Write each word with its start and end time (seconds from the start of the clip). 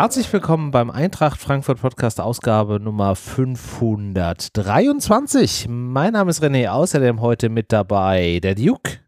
Herzlich 0.00 0.32
willkommen 0.32 0.70
beim 0.70 0.90
Eintracht 0.90 1.40
Frankfurt 1.40 1.80
Podcast 1.80 2.20
Ausgabe 2.20 2.78
Nummer 2.78 3.16
523. 3.16 5.66
Mein 5.68 6.12
Name 6.12 6.30
ist 6.30 6.40
René, 6.40 6.68
außerdem 6.68 7.20
heute 7.20 7.48
mit 7.48 7.72
dabei 7.72 8.38
der 8.40 8.54
Duke. 8.54 9.00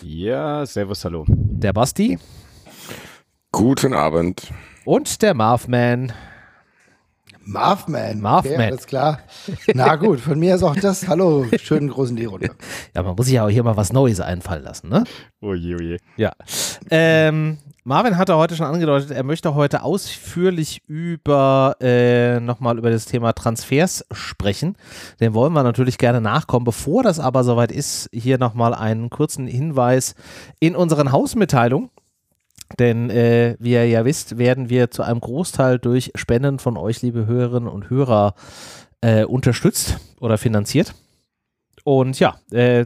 Ja, 0.00 0.64
servus, 0.64 1.04
hallo. 1.04 1.26
Der 1.28 1.74
Basti. 1.74 2.18
Guten 3.52 3.92
Abend. 3.92 4.50
Und 4.86 5.20
der 5.20 5.34
Marvman. 5.34 6.10
Marvman. 7.44 8.22
Marvman. 8.22 8.54
Okay, 8.54 8.64
alles 8.64 8.86
klar. 8.86 9.20
Na 9.74 9.96
gut, 9.96 10.20
von 10.20 10.38
mir 10.38 10.54
ist 10.54 10.62
auch 10.62 10.76
das. 10.76 11.06
Hallo, 11.06 11.44
schönen 11.58 11.90
großen 11.90 12.16
D-Runde. 12.16 12.48
Ja, 12.94 13.02
man 13.02 13.14
muss 13.14 13.26
sich 13.26 13.34
ja 13.34 13.44
auch 13.44 13.50
hier 13.50 13.62
mal 13.62 13.76
was 13.76 13.92
Neues 13.92 14.20
einfallen 14.20 14.64
lassen, 14.64 14.88
ne? 14.88 15.04
Oje, 15.42 15.76
oje. 15.76 15.98
Ja. 16.16 16.32
Ähm, 16.90 17.58
Marvin 17.84 18.18
hatte 18.18 18.36
heute 18.36 18.56
schon 18.56 18.66
angedeutet, 18.66 19.10
er 19.10 19.22
möchte 19.22 19.54
heute 19.54 19.82
ausführlich 19.82 20.82
über 20.86 21.76
äh, 21.80 22.38
nochmal 22.38 22.76
über 22.76 22.90
das 22.90 23.06
Thema 23.06 23.32
Transfers 23.32 24.04
sprechen. 24.12 24.76
Dem 25.18 25.32
wollen 25.32 25.54
wir 25.54 25.62
natürlich 25.62 25.96
gerne 25.96 26.20
nachkommen. 26.20 26.64
Bevor 26.64 27.02
das 27.02 27.18
aber 27.18 27.42
soweit 27.42 27.72
ist, 27.72 28.10
hier 28.12 28.38
nochmal 28.38 28.74
einen 28.74 29.08
kurzen 29.08 29.46
Hinweis 29.46 30.14
in 30.60 30.76
unseren 30.76 31.10
Hausmitteilungen. 31.10 31.90
Denn 32.78 33.10
äh, 33.10 33.56
wie 33.58 33.72
ihr 33.72 33.86
ja 33.86 34.04
wisst, 34.04 34.38
werden 34.38 34.68
wir 34.68 34.90
zu 34.90 35.02
einem 35.02 35.20
Großteil 35.20 35.78
durch 35.78 36.12
Spenden 36.14 36.58
von 36.58 36.76
euch, 36.76 37.02
liebe 37.02 37.26
Hörerinnen 37.26 37.68
und 37.68 37.90
Hörer, 37.90 38.34
äh, 39.00 39.24
unterstützt 39.24 39.98
oder 40.20 40.38
finanziert. 40.38 40.94
Und 41.90 42.20
ja, 42.20 42.36
äh, 42.52 42.84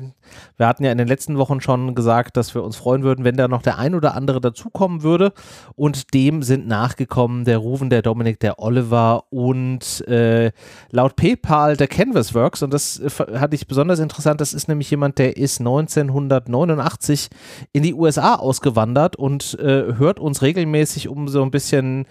wir 0.56 0.66
hatten 0.66 0.82
ja 0.82 0.90
in 0.90 0.96
den 0.96 1.06
letzten 1.06 1.36
Wochen 1.36 1.60
schon 1.60 1.94
gesagt, 1.94 2.38
dass 2.38 2.54
wir 2.54 2.64
uns 2.64 2.74
freuen 2.74 3.02
würden, 3.02 3.22
wenn 3.22 3.36
da 3.36 3.48
noch 3.48 3.60
der 3.60 3.76
ein 3.76 3.94
oder 3.94 4.14
andere 4.14 4.40
dazukommen 4.40 5.02
würde. 5.02 5.34
Und 5.76 6.14
dem 6.14 6.42
sind 6.42 6.66
nachgekommen 6.66 7.44
der 7.44 7.58
Ruven, 7.58 7.90
der 7.90 8.00
Dominik, 8.00 8.40
der 8.40 8.58
Oliver 8.60 9.24
und 9.28 10.08
äh, 10.08 10.52
laut 10.90 11.16
PayPal 11.16 11.76
der 11.76 11.86
Canvasworks. 11.86 12.62
Und 12.62 12.72
das 12.72 12.98
äh, 12.98 13.10
hatte 13.38 13.56
ich 13.56 13.66
besonders 13.66 13.98
interessant. 13.98 14.40
Das 14.40 14.54
ist 14.54 14.68
nämlich 14.68 14.90
jemand, 14.90 15.18
der 15.18 15.36
ist 15.36 15.60
1989 15.60 17.28
in 17.74 17.82
die 17.82 17.92
USA 17.92 18.36
ausgewandert 18.36 19.16
und 19.16 19.58
äh, 19.60 19.96
hört 19.98 20.18
uns 20.18 20.40
regelmäßig, 20.40 21.08
um 21.10 21.28
so 21.28 21.42
ein 21.42 21.50
bisschen 21.50 22.06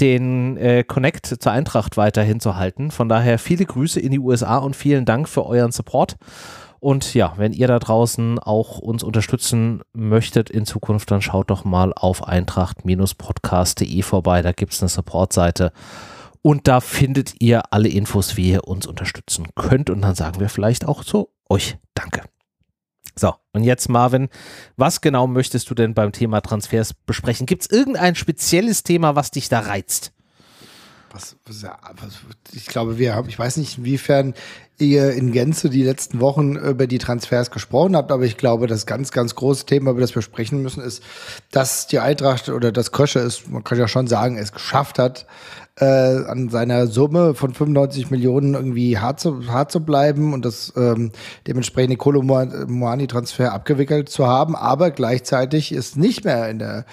den 0.00 0.56
äh, 0.56 0.84
Connect 0.84 1.26
zur 1.26 1.52
Eintracht 1.52 1.96
weiterhin 1.96 2.40
zu 2.40 2.56
halten. 2.56 2.90
Von 2.90 3.08
daher 3.08 3.38
viele 3.38 3.64
Grüße 3.64 4.00
in 4.00 4.10
die 4.10 4.18
USA 4.18 4.58
und 4.58 4.74
vielen 4.74 5.04
Dank 5.04 5.28
für 5.28 5.46
euren 5.46 5.72
Support. 5.72 6.16
Und 6.80 7.14
ja, 7.14 7.32
wenn 7.36 7.54
ihr 7.54 7.66
da 7.66 7.78
draußen 7.78 8.38
auch 8.38 8.78
uns 8.78 9.02
unterstützen 9.02 9.80
möchtet 9.94 10.50
in 10.50 10.66
Zukunft, 10.66 11.10
dann 11.10 11.22
schaut 11.22 11.48
doch 11.48 11.64
mal 11.64 11.94
auf 11.94 12.28
eintracht-podcast.de 12.28 14.02
vorbei. 14.02 14.42
Da 14.42 14.52
gibt 14.52 14.74
es 14.74 14.82
eine 14.82 14.90
Supportseite. 14.90 15.72
Und 16.42 16.68
da 16.68 16.80
findet 16.80 17.40
ihr 17.40 17.72
alle 17.72 17.88
Infos, 17.88 18.36
wie 18.36 18.50
ihr 18.50 18.68
uns 18.68 18.86
unterstützen 18.86 19.46
könnt. 19.54 19.88
Und 19.88 20.02
dann 20.02 20.14
sagen 20.14 20.40
wir 20.40 20.50
vielleicht 20.50 20.86
auch 20.86 21.04
zu 21.04 21.30
euch 21.48 21.78
Danke. 21.94 22.33
So, 23.16 23.34
und 23.52 23.62
jetzt 23.62 23.88
Marvin, 23.88 24.28
was 24.76 25.00
genau 25.00 25.26
möchtest 25.26 25.70
du 25.70 25.74
denn 25.74 25.94
beim 25.94 26.12
Thema 26.12 26.40
Transfers 26.40 26.94
besprechen? 26.94 27.46
Gibt 27.46 27.62
es 27.62 27.70
irgendein 27.70 28.14
spezielles 28.16 28.82
Thema, 28.82 29.14
was 29.14 29.30
dich 29.30 29.48
da 29.48 29.60
reizt? 29.60 30.12
Was, 31.12 31.36
was, 31.46 31.64
ich 32.52 32.66
glaube, 32.66 32.98
wir 32.98 33.14
haben, 33.14 33.28
ich 33.28 33.38
weiß 33.38 33.58
nicht, 33.58 33.78
inwiefern 33.78 34.34
ihr 34.78 35.12
in 35.12 35.30
Gänze 35.30 35.70
die 35.70 35.84
letzten 35.84 36.18
Wochen 36.18 36.56
über 36.56 36.88
die 36.88 36.98
Transfers 36.98 37.52
gesprochen 37.52 37.94
habt, 37.94 38.10
aber 38.10 38.24
ich 38.24 38.36
glaube, 38.36 38.66
das 38.66 38.84
ganz, 38.84 39.12
ganz 39.12 39.36
große 39.36 39.66
Thema, 39.66 39.92
über 39.92 40.00
das 40.00 40.16
wir 40.16 40.22
sprechen 40.22 40.60
müssen, 40.60 40.82
ist, 40.82 41.04
dass 41.52 41.86
die 41.86 42.00
Eintracht 42.00 42.48
oder 42.48 42.72
das 42.72 42.90
Kösche 42.90 43.20
es, 43.20 43.46
man 43.46 43.62
kann 43.62 43.78
ja 43.78 43.86
schon 43.86 44.08
sagen, 44.08 44.36
es 44.36 44.50
geschafft 44.50 44.98
hat, 44.98 45.26
äh, 45.80 45.84
an 45.84 46.48
seiner 46.50 46.86
Summe 46.86 47.34
von 47.34 47.52
95 47.52 48.10
Millionen 48.10 48.54
irgendwie 48.54 48.98
hart 48.98 49.18
zu, 49.18 49.48
hart 49.48 49.72
zu 49.72 49.84
bleiben 49.84 50.32
und 50.32 50.44
das 50.44 50.72
ähm, 50.76 51.10
dementsprechende 51.46 51.96
Kolomoani-Transfer 51.96 53.52
abgewickelt 53.52 54.08
zu 54.08 54.26
haben, 54.26 54.54
aber 54.54 54.92
gleichzeitig 54.92 55.72
ist 55.72 55.96
nicht 55.96 56.24
mehr 56.24 56.48
in 56.48 56.60
der 56.60 56.84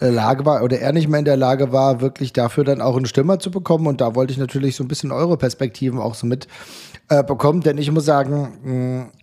äh, 0.00 0.08
Lage 0.08 0.46
war 0.46 0.62
oder 0.62 0.78
er 0.78 0.92
nicht 0.92 1.08
mehr 1.08 1.18
in 1.18 1.26
der 1.26 1.36
Lage 1.36 1.70
war, 1.72 2.00
wirklich 2.00 2.32
dafür 2.32 2.64
dann 2.64 2.80
auch 2.80 2.96
einen 2.96 3.06
Stürmer 3.06 3.38
zu 3.38 3.50
bekommen. 3.50 3.86
Und 3.86 4.00
da 4.00 4.14
wollte 4.14 4.32
ich 4.32 4.38
natürlich 4.38 4.76
so 4.76 4.84
ein 4.84 4.88
bisschen 4.88 5.12
eure 5.12 5.36
Perspektiven 5.36 5.98
auch 5.98 6.14
so 6.14 6.26
mit 6.26 6.48
äh, 7.08 7.22
bekommen, 7.22 7.60
denn 7.60 7.76
ich 7.76 7.90
muss 7.90 8.04
sagen, 8.04 8.52
mh, 8.62 9.19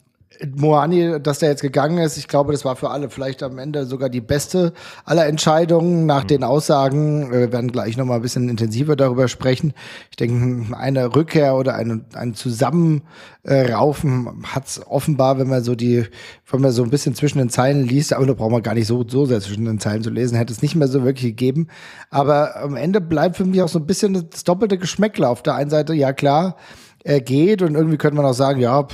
Moani, 0.55 1.19
dass 1.21 1.39
der 1.39 1.49
jetzt 1.49 1.61
gegangen 1.61 1.97
ist, 1.97 2.17
ich 2.17 2.27
glaube, 2.27 2.51
das 2.51 2.65
war 2.65 2.75
für 2.75 2.89
alle 2.89 3.09
vielleicht 3.09 3.43
am 3.43 3.57
Ende 3.57 3.85
sogar 3.85 4.09
die 4.09 4.21
beste 4.21 4.73
aller 5.05 5.25
Entscheidungen 5.25 6.05
nach 6.05 6.23
mhm. 6.23 6.27
den 6.27 6.43
Aussagen. 6.43 7.31
Wir 7.31 7.51
werden 7.51 7.71
gleich 7.71 7.97
nochmal 7.97 8.17
ein 8.17 8.21
bisschen 8.21 8.49
intensiver 8.49 8.95
darüber 8.95 9.27
sprechen. 9.27 9.73
Ich 10.09 10.17
denke, 10.17 10.75
eine 10.75 11.15
Rückkehr 11.15 11.55
oder 11.55 11.75
ein, 11.75 12.05
ein 12.13 12.35
Zusammenraufen 12.35 14.43
hat 14.43 14.67
es 14.67 14.85
offenbar, 14.85 15.39
wenn 15.39 15.47
man 15.47 15.63
so 15.63 15.75
die, 15.75 16.05
wenn 16.49 16.61
man 16.61 16.71
so 16.71 16.83
ein 16.83 16.89
bisschen 16.89 17.15
zwischen 17.15 17.39
den 17.39 17.49
Zeilen 17.49 17.85
liest, 17.85 18.13
aber 18.13 18.25
da 18.25 18.33
braucht 18.33 18.51
man 18.51 18.63
gar 18.63 18.73
nicht 18.73 18.87
so, 18.87 19.05
so 19.07 19.25
sehr 19.25 19.41
zwischen 19.41 19.65
den 19.65 19.79
Zeilen 19.79 20.03
zu 20.03 20.09
lesen, 20.09 20.37
hätte 20.37 20.53
es 20.53 20.61
nicht 20.61 20.75
mehr 20.75 20.87
so 20.87 21.03
wirklich 21.03 21.31
gegeben. 21.31 21.67
Aber 22.09 22.61
am 22.61 22.75
Ende 22.75 23.01
bleibt 23.01 23.37
für 23.37 23.45
mich 23.45 23.61
auch 23.61 23.69
so 23.69 23.79
ein 23.79 23.87
bisschen 23.87 24.29
das 24.29 24.43
doppelte 24.43 24.77
Geschmäckle. 24.77 25.27
Auf 25.27 25.41
der 25.41 25.55
einen 25.55 25.69
Seite, 25.69 25.93
ja 25.93 26.13
klar, 26.13 26.57
er 27.03 27.21
geht 27.21 27.61
und 27.61 27.75
irgendwie 27.75 27.97
könnte 27.97 28.17
man 28.17 28.25
auch 28.25 28.33
sagen, 28.33 28.59
ja, 28.59 28.87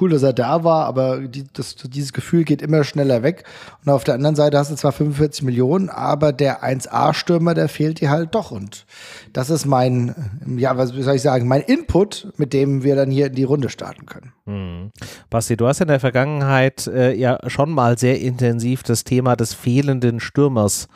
cool, 0.00 0.10
dass 0.10 0.22
er 0.22 0.32
da 0.32 0.64
war, 0.64 0.86
aber 0.86 1.20
die, 1.20 1.44
das, 1.52 1.76
dieses 1.76 2.12
Gefühl 2.12 2.44
geht 2.44 2.62
immer 2.62 2.84
schneller 2.84 3.22
weg. 3.22 3.44
Und 3.84 3.92
auf 3.92 4.04
der 4.04 4.14
anderen 4.14 4.36
Seite 4.36 4.58
hast 4.58 4.70
du 4.70 4.76
zwar 4.76 4.92
45 4.92 5.42
Millionen, 5.42 5.88
aber 5.88 6.32
der 6.32 6.62
1A-Stürmer, 6.62 7.54
der 7.54 7.68
fehlt 7.68 8.00
dir 8.00 8.10
halt 8.10 8.34
doch. 8.34 8.50
Und 8.50 8.86
das 9.32 9.50
ist 9.50 9.66
mein, 9.66 10.14
ja, 10.56 10.76
was 10.76 10.90
soll 10.90 11.16
ich 11.16 11.22
sagen, 11.22 11.48
mein 11.48 11.62
Input, 11.62 12.32
mit 12.36 12.52
dem 12.52 12.82
wir 12.82 12.96
dann 12.96 13.10
hier 13.10 13.26
in 13.26 13.34
die 13.34 13.44
Runde 13.44 13.68
starten 13.68 14.06
können. 14.06 14.32
Hm. 14.46 14.90
Basti, 15.30 15.56
du 15.56 15.66
hast 15.66 15.80
in 15.80 15.88
der 15.88 16.00
Vergangenheit 16.00 16.86
äh, 16.88 17.14
ja 17.14 17.38
schon 17.48 17.70
mal 17.70 17.96
sehr 17.96 18.20
intensiv 18.20 18.82
das 18.82 19.04
Thema 19.04 19.36
des 19.36 19.54
fehlenden 19.54 20.18
Stürmers 20.18 20.88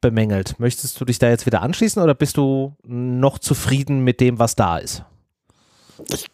bemängelt. 0.00 0.60
Möchtest 0.60 1.00
du 1.00 1.06
dich 1.06 1.18
da 1.18 1.30
jetzt 1.30 1.46
wieder 1.46 1.62
anschließen 1.62 2.02
oder 2.02 2.14
bist 2.14 2.36
du 2.36 2.76
noch 2.84 3.38
zufrieden 3.38 4.04
mit 4.04 4.20
dem, 4.20 4.38
was 4.38 4.54
da 4.54 4.78
ist? 4.78 5.04
Ich 6.10 6.26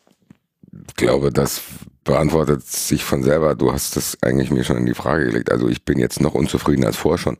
glaube, 0.96 1.32
das 1.32 1.62
beantwortet 2.04 2.66
sich 2.66 3.04
von 3.04 3.22
selber. 3.22 3.54
Du 3.54 3.72
hast 3.72 3.96
das 3.96 4.18
eigentlich 4.22 4.50
mir 4.50 4.64
schon 4.64 4.76
in 4.76 4.86
die 4.86 4.94
Frage 4.94 5.26
gelegt. 5.26 5.50
Also 5.50 5.68
ich 5.68 5.84
bin 5.84 5.98
jetzt 5.98 6.20
noch 6.20 6.34
unzufriedener 6.34 6.88
als 6.88 6.96
vorher 6.96 7.18
schon. 7.18 7.38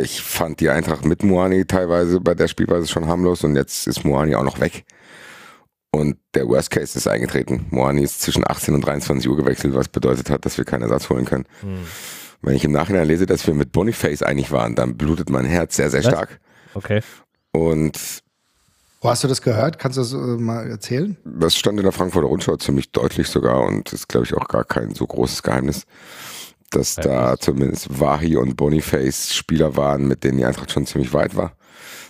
Ich 0.00 0.22
fand 0.22 0.60
die 0.60 0.70
Eintracht 0.70 1.04
mit 1.04 1.22
Moani 1.22 1.66
teilweise 1.66 2.20
bei 2.20 2.34
der 2.34 2.48
Spielweise 2.48 2.86
schon 2.88 3.06
harmlos 3.06 3.44
und 3.44 3.56
jetzt 3.56 3.86
ist 3.86 4.04
Moani 4.04 4.34
auch 4.34 4.42
noch 4.42 4.60
weg. 4.60 4.84
Und 5.90 6.18
der 6.34 6.46
Worst 6.48 6.70
Case 6.70 6.96
ist 6.98 7.06
eingetreten. 7.06 7.66
Moani 7.70 8.02
ist 8.02 8.20
zwischen 8.20 8.44
18 8.46 8.74
und 8.74 8.82
23 8.82 9.28
Uhr 9.28 9.36
gewechselt, 9.36 9.74
was 9.74 9.88
bedeutet 9.88 10.30
hat, 10.30 10.44
dass 10.44 10.58
wir 10.58 10.64
keinen 10.64 10.82
Ersatz 10.82 11.08
holen 11.08 11.24
können. 11.24 11.46
Hm. 11.60 11.86
Wenn 12.42 12.54
ich 12.54 12.64
im 12.64 12.72
Nachhinein 12.72 13.06
lese, 13.06 13.26
dass 13.26 13.46
wir 13.46 13.54
mit 13.54 13.72
Boniface 13.72 14.22
einig 14.22 14.50
waren, 14.50 14.74
dann 14.74 14.96
blutet 14.96 15.30
mein 15.30 15.46
Herz 15.46 15.76
sehr, 15.76 15.90
sehr 15.90 16.04
was? 16.04 16.10
stark. 16.10 16.40
Okay. 16.74 17.00
Und 17.52 18.22
wo 19.06 19.10
hast 19.10 19.22
du 19.22 19.28
das 19.28 19.40
gehört? 19.40 19.78
Kannst 19.78 19.98
du 19.98 20.02
das 20.02 20.12
äh, 20.12 20.16
mal 20.16 20.68
erzählen? 20.68 21.16
Das 21.24 21.54
stand 21.54 21.78
in 21.78 21.84
der 21.84 21.92
Frankfurter 21.92 22.26
Rundschau 22.26 22.56
ziemlich 22.56 22.90
deutlich 22.90 23.28
sogar 23.28 23.64
und 23.64 23.92
ist, 23.92 24.08
glaube 24.08 24.26
ich, 24.26 24.34
auch 24.34 24.48
gar 24.48 24.64
kein 24.64 24.96
so 24.96 25.06
großes 25.06 25.44
Geheimnis, 25.44 25.86
dass 26.72 26.96
ja, 26.96 27.02
da 27.04 27.36
zumindest 27.38 28.00
Wahi 28.00 28.36
und 28.36 28.56
Boniface 28.56 29.32
Spieler 29.32 29.76
waren, 29.76 30.08
mit 30.08 30.24
denen 30.24 30.38
die 30.38 30.44
Eintracht 30.44 30.72
schon 30.72 30.86
ziemlich 30.86 31.12
weit 31.14 31.36
war. 31.36 31.52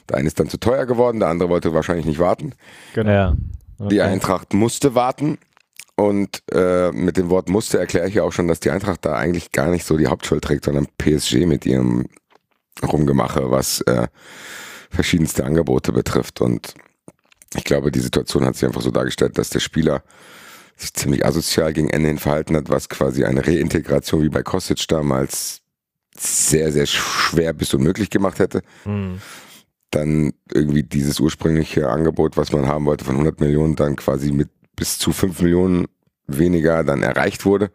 Der 0.08 0.16
eine 0.16 0.26
ist 0.26 0.40
dann 0.40 0.48
zu 0.48 0.58
teuer 0.58 0.86
geworden, 0.86 1.20
der 1.20 1.28
andere 1.28 1.50
wollte 1.50 1.74
wahrscheinlich 1.74 2.06
nicht 2.06 2.18
warten. 2.18 2.54
Genau. 2.94 3.10
Ja. 3.10 3.36
Okay. 3.78 3.88
Die 3.90 4.00
Eintracht 4.00 4.54
musste 4.54 4.94
warten. 4.94 5.36
Und 5.96 6.42
äh, 6.50 6.92
mit 6.92 7.18
dem 7.18 7.28
Wort 7.28 7.50
musste 7.50 7.78
erkläre 7.78 8.08
ich 8.08 8.14
ja 8.14 8.22
auch 8.22 8.32
schon, 8.32 8.48
dass 8.48 8.60
die 8.60 8.70
Eintracht 8.70 9.04
da 9.04 9.16
eigentlich 9.16 9.52
gar 9.52 9.68
nicht 9.68 9.84
so 9.84 9.98
die 9.98 10.06
Hauptschuld 10.06 10.42
trägt, 10.42 10.64
sondern 10.64 10.86
PSG 10.96 11.44
mit 11.44 11.66
ihrem 11.66 12.06
Rumgemache, 12.82 13.50
was 13.50 13.82
äh, 13.82 14.06
verschiedenste 14.90 15.44
Angebote 15.44 15.92
betrifft. 15.92 16.40
Und 16.40 16.74
ich 17.56 17.64
glaube, 17.64 17.90
die 17.90 18.00
Situation 18.00 18.44
hat 18.44 18.54
sich 18.54 18.66
einfach 18.66 18.82
so 18.82 18.90
dargestellt, 18.90 19.38
dass 19.38 19.50
der 19.50 19.60
Spieler 19.60 20.02
sich 20.76 20.92
ziemlich 20.92 21.24
asozial 21.24 21.72
gegen 21.72 21.88
Ende 21.88 22.08
hin 22.08 22.18
verhalten 22.18 22.56
hat, 22.56 22.68
was 22.68 22.88
quasi 22.88 23.24
eine 23.24 23.46
Reintegration 23.46 24.22
wie 24.22 24.28
bei 24.28 24.42
Kostic 24.42 24.86
damals 24.88 25.62
sehr, 26.18 26.72
sehr 26.72 26.86
schwer 26.86 27.52
bis 27.52 27.72
unmöglich 27.74 28.10
gemacht 28.10 28.38
hätte. 28.38 28.62
Mhm. 28.84 29.20
Dann 29.90 30.32
irgendwie 30.52 30.82
dieses 30.82 31.20
ursprüngliche 31.20 31.88
Angebot, 31.88 32.36
was 32.36 32.52
man 32.52 32.66
haben 32.66 32.84
wollte 32.84 33.04
von 33.04 33.14
100 33.14 33.40
Millionen, 33.40 33.76
dann 33.76 33.96
quasi 33.96 34.32
mit 34.32 34.50
bis 34.74 34.98
zu 34.98 35.12
5 35.12 35.40
Millionen 35.40 35.86
weniger 36.26 36.84
dann 36.84 37.02
erreicht 37.02 37.44
wurde. 37.44 37.70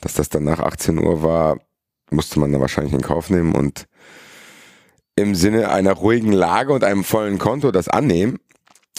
Dass 0.00 0.14
das 0.14 0.28
dann 0.28 0.44
nach 0.44 0.60
18 0.60 0.98
Uhr 0.98 1.22
war, 1.22 1.58
musste 2.10 2.40
man 2.40 2.50
dann 2.52 2.60
wahrscheinlich 2.60 2.94
in 2.94 3.02
Kauf 3.02 3.30
nehmen 3.30 3.54
und 3.54 3.86
im 5.16 5.34
Sinne 5.34 5.70
einer 5.70 5.92
ruhigen 5.92 6.32
Lage 6.32 6.72
und 6.72 6.84
einem 6.84 7.04
vollen 7.04 7.38
Konto 7.38 7.70
das 7.72 7.88
annehmen. 7.88 8.38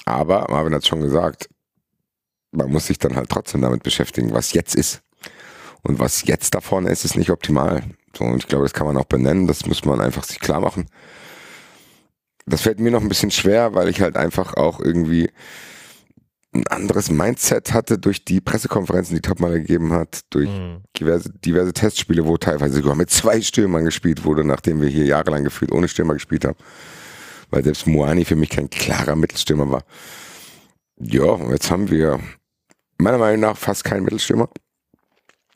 Aber 0.06 0.48
Marvin 0.50 0.74
hat 0.74 0.81
es 0.81 0.88
schon 0.88 1.01
gesagt, 1.01 1.50
man 2.51 2.72
muss 2.72 2.88
sich 2.88 2.98
dann 2.98 3.16
halt 3.16 3.30
trotzdem 3.30 3.62
damit 3.62 3.84
beschäftigen, 3.84 4.34
was 4.34 4.54
jetzt 4.54 4.75
ist. 4.75 5.01
Und 5.84 6.00
was 6.00 6.25
jetzt 6.25 6.56
da 6.56 6.62
vorne 6.62 6.90
ist, 6.90 7.06
ist 7.06 7.16
nicht 7.16 7.30
optimal. 7.30 7.84
So, 8.18 8.25
und 8.25 8.38
ich 8.38 8.48
glaube, 8.48 8.66
das 8.66 8.74
kann 8.74 8.88
man 8.88 8.98
auch 8.98 9.06
benennen, 9.06 9.48
das 9.48 9.66
muss 9.66 9.86
man 9.86 10.01
einfach 10.01 10.24
sich 10.24 10.40
klar 10.40 10.60
machen. 10.62 10.88
das 12.46 12.62
fällt 12.62 12.80
mir 12.80 12.90
noch 12.90 13.01
ein 13.01 13.10
bisschen 13.10 13.30
schwer, 13.30 13.75
weil 13.75 13.90
ich 13.90 14.01
halt 14.01 14.18
einfach 14.18 14.56
auch 14.56 14.80
irgendwie 14.80 15.30
ein 16.51 16.66
anderes 16.66 17.12
Mindset 17.12 17.74
hatte 17.74 18.00
durch 18.00 18.25
die 18.25 18.42
Pressekonferenzen, 18.42 19.16
die 19.16 19.22
Top 19.22 19.40
mal 19.40 19.51
gegeben 19.51 19.94
hat, 19.94 20.22
durch 20.31 20.50
Mhm. 20.50 20.81
diverse, 21.00 21.30
diverse 21.30 21.74
Testspiele, 21.74 22.25
wo 22.25 22.38
teilweise 22.38 22.78
sogar 22.78 22.96
mit 22.96 23.12
zwei 23.12 23.40
Stürmern 23.42 23.86
gespielt 23.86 24.25
wurde, 24.25 24.44
nachdem 24.44 24.81
wir 24.81 24.90
hier 24.90 25.06
jahrelang 25.06 25.44
gefühlt 25.44 25.72
ohne 25.72 25.88
Stürmer 25.88 26.16
gespielt 26.16 26.44
haben. 26.44 26.57
Weil 27.50 27.63
selbst 27.63 27.88
Moani 27.88 28.25
für 28.25 28.36
mich 28.36 28.50
kein 28.50 28.69
klarer 28.69 29.16
Mittelstürmer 29.16 29.72
war. 29.72 29.84
Ja, 31.00 31.24
und 31.24 31.51
jetzt 31.51 31.72
haben 31.72 31.90
wir 31.90 32.19
meiner 32.98 33.18
Meinung 33.18 33.42
nach 33.42 33.57
fast 33.57 33.84
keinen 33.84 34.04
Mittelstürmer. 34.04 34.50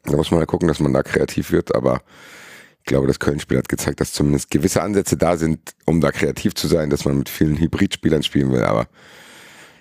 Da 0.06 0.16
muss 0.16 0.32
man 0.32 0.40
mal 0.40 0.46
gucken, 0.46 0.68
dass 0.68 0.80
man 0.80 0.94
da 0.94 1.04
kreativ 1.04 1.52
wird, 1.52 1.76
aber 1.76 2.02
ich 2.80 2.86
glaube, 2.86 3.08
das 3.08 3.20
Köln-Spiel 3.20 3.58
hat 3.58 3.70
gezeigt, 3.70 4.02
dass 4.02 4.12
zumindest 4.12 4.52
gewisse 4.52 4.82
Ansätze 4.82 5.16
da 5.16 5.38
sind, 5.38 5.74
um 5.86 6.02
da 6.02 6.12
kreativ 6.12 6.56
zu 6.56 6.68
sein, 6.68 6.90
dass 6.90 7.06
man 7.06 7.18
mit 7.18 7.30
vielen 7.30 7.58
Hybridspielern 7.58 8.24
spielen 8.24 8.52
will, 8.52 8.64
aber 8.64 8.88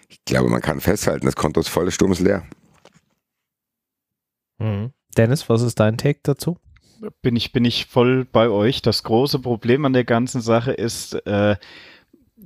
ich 0.08 0.24
glaube, 0.24 0.48
man 0.48 0.60
kann 0.60 0.80
festhalten, 0.80 1.26
das 1.26 1.34
Konto 1.34 1.60
ist 1.60 1.68
voll, 1.68 1.86
der 1.86 1.92
Sturm 1.92 2.12
ist 2.12 2.20
leer. 2.20 2.44
Mhm. 4.58 4.92
Dennis, 5.16 5.48
was 5.48 5.62
ist 5.62 5.80
dein 5.80 5.98
Take 5.98 6.20
dazu? 6.22 6.58
bin 7.20 7.36
ich, 7.36 7.52
bin 7.52 7.64
ich 7.64 7.86
voll 7.86 8.24
bei 8.24 8.48
euch. 8.48 8.82
Das 8.82 9.02
große 9.02 9.40
Problem 9.40 9.84
an 9.84 9.92
der 9.92 10.04
ganzen 10.04 10.40
Sache 10.40 10.72
ist, 10.72 11.14
äh, 11.26 11.56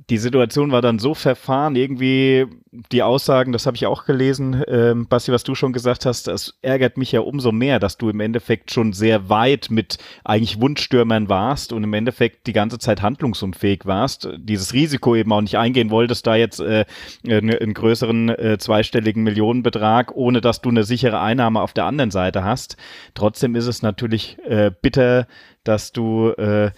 die 0.09 0.17
Situation 0.17 0.71
war 0.71 0.81
dann 0.81 0.99
so 0.99 1.13
verfahren, 1.13 1.75
irgendwie 1.75 2.45
die 2.91 3.01
Aussagen, 3.01 3.51
das 3.51 3.65
habe 3.65 3.75
ich 3.75 3.87
auch 3.87 4.05
gelesen, 4.05 4.63
ähm, 4.67 5.07
Basti, 5.07 5.31
was 5.31 5.43
du 5.43 5.55
schon 5.55 5.73
gesagt 5.73 6.05
hast, 6.05 6.27
das 6.27 6.57
ärgert 6.61 6.97
mich 6.97 7.11
ja 7.11 7.21
umso 7.21 7.51
mehr, 7.51 7.79
dass 7.79 7.97
du 7.97 8.09
im 8.09 8.19
Endeffekt 8.19 8.71
schon 8.71 8.93
sehr 8.93 9.29
weit 9.29 9.67
mit 9.71 9.97
eigentlich 10.23 10.61
Wunschstürmern 10.61 11.29
warst 11.29 11.73
und 11.73 11.83
im 11.83 11.93
Endeffekt 11.93 12.47
die 12.47 12.53
ganze 12.53 12.77
Zeit 12.77 13.01
handlungsunfähig 13.01 13.85
warst, 13.85 14.29
dieses 14.37 14.73
Risiko 14.73 15.15
eben 15.15 15.31
auch 15.31 15.41
nicht 15.41 15.57
eingehen 15.57 15.89
wolltest, 15.89 16.27
da 16.27 16.35
jetzt 16.35 16.59
äh, 16.59 16.85
einen, 17.27 17.73
größeren 17.73 18.29
äh, 18.29 18.57
zweistelligen 18.59 19.23
Millionenbetrag, 19.23 20.15
ohne 20.15 20.41
dass 20.41 20.61
du 20.61 20.69
eine 20.69 20.83
sichere 20.83 21.19
Einnahme 21.19 21.61
auf 21.61 21.73
der 21.73 21.85
anderen 21.85 22.11
Seite 22.11 22.43
hast. 22.43 22.77
Trotzdem 23.13 23.55
ist 23.55 23.67
es 23.67 23.81
natürlich 23.81 24.37
äh, 24.45 24.71
bitter, 24.81 25.27
dass 25.63 25.91
du 25.91 26.29
äh, 26.31 26.71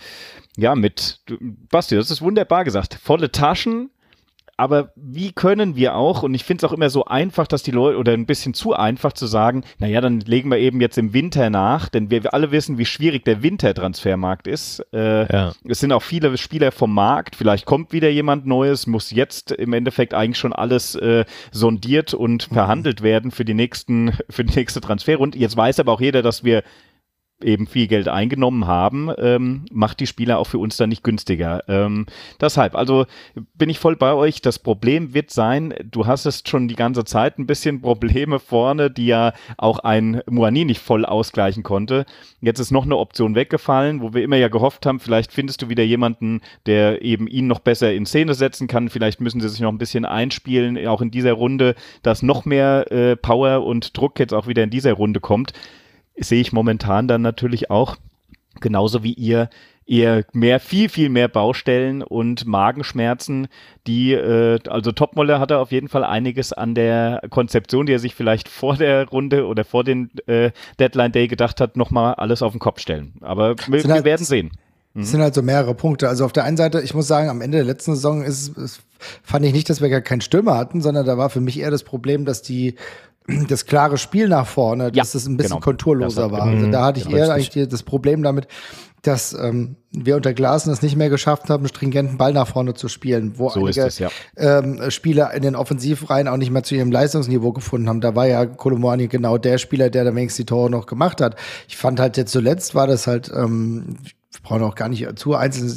ja 0.61 0.75
mit 0.75 1.21
du, 1.25 1.38
Basti, 1.39 1.95
das 1.95 2.11
ist 2.11 2.21
wunderbar 2.21 2.63
gesagt, 2.63 2.95
volle 2.95 3.31
Taschen, 3.31 3.89
aber 4.59 4.91
wie 4.97 5.31
können 5.31 5.77
wir 5.77 5.95
auch, 5.95 6.21
und 6.21 6.33
ich 6.33 6.44
finde 6.44 6.65
es 6.65 6.69
auch 6.69 6.73
immer 6.75 6.89
so 6.89 7.06
einfach, 7.06 7.47
dass 7.47 7.63
die 7.63 7.71
Leute, 7.71 7.97
oder 7.97 8.11
ein 8.11 8.25
bisschen 8.25 8.53
zu 8.53 8.73
einfach 8.73 9.13
zu 9.13 9.25
sagen, 9.25 9.63
naja, 9.77 10.01
dann 10.01 10.19
legen 10.19 10.51
wir 10.51 10.57
eben 10.57 10.81
jetzt 10.81 10.97
im 10.97 11.13
Winter 11.13 11.50
nach, 11.50 11.88
denn 11.88 12.11
wir 12.11 12.33
alle 12.33 12.51
wissen, 12.51 12.77
wie 12.77 12.85
schwierig 12.85 13.23
der 13.23 13.41
Wintertransfermarkt 13.41 14.47
ist. 14.47 14.85
Äh, 14.91 15.31
Ja. 15.31 15.53
Es 15.63 15.79
sind 15.79 15.94
auch 15.94 16.01
viele 16.01 16.38
Spieler 16.38 16.73
vom 16.73 16.94
Markt, 16.94 17.38
vielleicht 17.38 17.65
kommt 17.65 17.94
wieder 17.94 18.09
jemand 18.09 18.47
Neues, 18.47 18.85
muss 18.85 19.12
jetzt 19.12 19.53
im 19.53 19.71
Endeffekt 19.71 20.13
eigentlich 20.13 20.39
schon 20.39 20.51
alles 20.51 20.94
äh, 20.95 21.23
sondiert 21.53 22.13
und 22.13 22.44
verhandelt 22.44 23.01
werden 23.01 23.31
für 23.31 23.45
die 23.45 23.53
nächsten, 23.53 24.12
für 24.29 24.44
die 24.44 24.55
nächste 24.55 24.81
Transferrunde. 24.81 25.38
Jetzt 25.38 25.55
weiß 25.55 25.79
aber 25.79 25.94
auch 25.94 26.01
jeder, 26.01 26.21
dass 26.21 26.44
wir 26.44 26.63
eben 27.44 27.68
viel 27.68 27.88
Geld 27.88 28.07
eingenommen 28.07 28.68
haben, 28.68 29.09
ähm, 29.18 29.65
macht 29.71 30.00
die 30.00 30.07
Spieler 30.07 30.39
auch 30.39 30.47
für 30.47 30.57
uns 30.57 30.77
dann 30.77 30.89
nicht 30.89 31.03
günstiger. 31.03 31.63
Ähm, 31.68 32.06
deshalb, 32.41 32.75
also 32.75 33.06
bin 33.57 33.69
ich 33.69 33.80
voll 33.80 33.95
bei 33.95 34.13
euch. 34.13 34.41
Das 34.41 34.59
Problem 34.59 35.13
wird 35.13 35.31
sein, 35.31 35.74
du 35.83 36.06
hast 36.06 36.25
es 36.25 36.44
schon 36.45 36.68
die 36.68 36.75
ganze 36.75 37.06
Zeit 37.06 37.39
ein 37.39 37.47
bisschen 37.47 37.81
Probleme 37.81 38.39
vorne, 38.39 38.91
die 38.91 39.07
ja 39.07 39.33
auch 39.57 39.80
ein 39.80 40.21
Moani 40.30 40.65
nicht 40.65 40.81
voll 40.81 41.06
ausgleichen 41.06 41.63
konnte. 41.63 42.06
Jetzt 42.41 42.59
ist 42.59 42.71
noch 42.71 42.86
eine 42.86 42.97
Option 42.97 43.36
weggefallen, 43.36 44.01
wo 44.01 44.13
wir 44.13 44.24
immer 44.24 44.38
ja 44.38 44.50
gehofft 44.50 44.86
haben, 44.86 45.00
vielleicht 45.00 45.31
findest 45.31 45.62
du 45.62 45.69
wieder 45.69 45.83
jemanden, 45.83 46.41
der 46.65 47.01
eben 47.01 47.27
ihn 47.27 47.47
noch 47.47 47.59
besser 47.59 47.94
in 47.94 48.06
Szene 48.06 48.33
setzen 48.33 48.68
kann. 48.68 48.89
Vielleicht 48.89 49.21
müssen 49.21 49.39
sie 49.39 49.50
sich 49.50 49.62
noch 49.62 49.71
ein 49.71 49.77
bisschen 49.77 50.06
einspielen, 50.06 50.88
auch 50.88 51.01
in 51.01 51.12
dieser 51.12 51.33
Runde, 51.33 51.75
dass 52.03 52.21
noch 52.21 52.45
mehr 52.45 52.91
äh, 52.91 53.15
Power 53.15 53.65
und 53.65 53.97
Druck 53.97 54.19
jetzt 54.19 54.33
auch 54.33 54.47
wieder 54.47 54.63
in 54.63 54.69
dieser 54.69 54.94
Runde 54.94 55.19
kommt 55.19 55.53
sehe 56.19 56.42
ich 56.42 56.51
momentan 56.54 57.07
dann 57.07 57.21
natürlich 57.21 57.69
auch, 57.69 57.95
genauso 58.60 59.04
wie 59.04 59.13
ihr, 59.13 59.50
eher 59.86 60.24
mehr, 60.33 60.60
viel, 60.60 60.88
viel 60.88 61.10
mehr 61.10 61.27
Baustellen 61.27 62.04
und 62.04 62.45
Magenschmerzen, 62.45 63.48
die, 63.88 64.13
äh, 64.13 64.60
also 64.68 64.92
Topmoller 64.92 65.39
hatte 65.39 65.57
auf 65.57 65.71
jeden 65.71 65.88
Fall 65.88 66.04
einiges 66.04 66.54
an 66.54 66.75
der 66.75 67.21
Konzeption, 67.31 67.88
die 67.88 67.94
er 67.94 68.00
sich 68.00 68.13
vielleicht 68.13 68.50
vor 68.50 68.75
der 68.77 69.07
Runde 69.10 69.48
oder 69.48 69.63
vor 69.63 69.83
den 69.83 70.12
äh, 70.27 70.51
Deadline 70.80 71.12
Day 71.12 71.27
gedacht 71.27 71.60
hat, 71.60 71.75
nochmal 71.75 72.13
alles 72.16 72.44
auf 72.44 72.51
den 72.51 72.60
Kopf 72.60 72.80
stellen. 72.80 73.13
Aber 73.22 73.56
wir, 73.68 73.80
Sind 73.81 73.89
wir 73.89 73.95
halt- 73.95 74.06
werden 74.06 74.25
sehen. 74.25 74.51
Es 74.95 75.12
sind 75.12 75.22
halt 75.22 75.36
so 75.36 75.44
mehrere 75.44 75.75
Punkte. 75.75 76.10
Also 76.10 76.25
auf 76.25 76.33
der 76.33 76.44
einen 76.44 76.57
Seite, 76.57 76.81
ich 76.81 76.94
muss 76.95 77.07
sagen, 77.07 77.30
am 77.30 77.42
Ende 77.42 77.60
der 77.60 77.65
letzten 77.65 77.94
Saison 77.94 78.24
ist, 78.24 78.57
ist, 78.57 78.81
fand 79.24 79.45
ich 79.45 79.54
nicht, 79.54 79.69
dass 79.69 79.81
wir 79.81 79.89
gar 79.89 80.01
keinen 80.01 80.19
Stürmer 80.22 80.57
hatten, 80.57 80.81
sondern 80.81 81.06
da 81.06 81.18
war 81.18 81.30
für 81.30 81.42
mich 81.42 81.60
eher 81.60 81.72
das 81.72 81.83
Problem, 81.83 82.25
dass 82.25 82.42
die 82.42 82.75
das 83.47 83.65
klare 83.65 83.97
Spiel 83.97 84.27
nach 84.29 84.47
vorne, 84.47 84.85
Ja, 84.85 84.89
dass 84.91 85.15
es 85.15 85.25
ein 85.27 85.37
bisschen 85.37 85.51
genau. 85.51 85.59
konturloser 85.61 86.23
Das 86.23 86.31
hat- 86.31 86.39
war. 86.39 86.47
Also 86.47 86.69
da 86.71 86.85
hatte 86.85 86.99
ich 86.99 87.05
ja, 87.05 87.11
eher 87.17 87.35
richtig. 87.35 87.55
eigentlich 87.57 87.69
das 87.69 87.83
Problem 87.83 88.23
damit, 88.23 88.47
dass 89.01 89.33
ähm, 89.33 89.77
wir 89.91 90.17
unter 90.17 90.33
Glasen 90.33 90.73
es 90.73 90.81
nicht 90.81 90.97
mehr 90.97 91.09
geschafft 91.09 91.49
haben, 91.49 91.61
einen 91.61 91.69
stringenten 91.69 92.17
Ball 92.17 92.33
nach 92.33 92.47
vorne 92.49 92.73
zu 92.73 92.89
spielen, 92.89 93.33
wo 93.37 93.49
So 93.49 93.61
einige 93.65 93.83
es, 93.85 93.97
ja. 93.99 94.09
ähm, 94.35 94.81
Spieler 94.91 95.33
in 95.33 95.41
den 95.41 95.55
Offensivreihen 95.55 96.27
auch 96.27 96.35
nicht 96.35 96.51
mehr 96.51 96.63
zu 96.63 96.75
ihrem 96.75 96.91
Leistungsniveau 96.91 97.53
gefunden 97.53 97.87
haben. 97.87 98.01
Da 98.01 98.13
war 98.15 98.27
ja 98.27 98.45
Kolomani 98.45 99.07
genau 99.07 99.37
der 99.37 99.57
Spieler, 99.57 99.89
der 99.89 100.03
da 100.03 100.13
wenigstens 100.13 100.37
die 100.37 100.45
Tore 100.45 100.69
noch 100.69 100.85
gemacht 100.85 101.21
hat. 101.21 101.37
Ich 101.69 101.77
fand 101.77 101.99
halt 102.01 102.17
jetzt 102.17 102.31
zuletzt 102.33 102.75
war 102.75 102.87
das 102.87 103.07
halt, 103.07 103.31
ähm, 103.33 103.95
wir 104.31 104.41
brauchen 104.43 104.63
auch 104.63 104.75
gar 104.75 104.89
nicht 104.89 105.07
zu 105.17 105.33
einzeln 105.33 105.69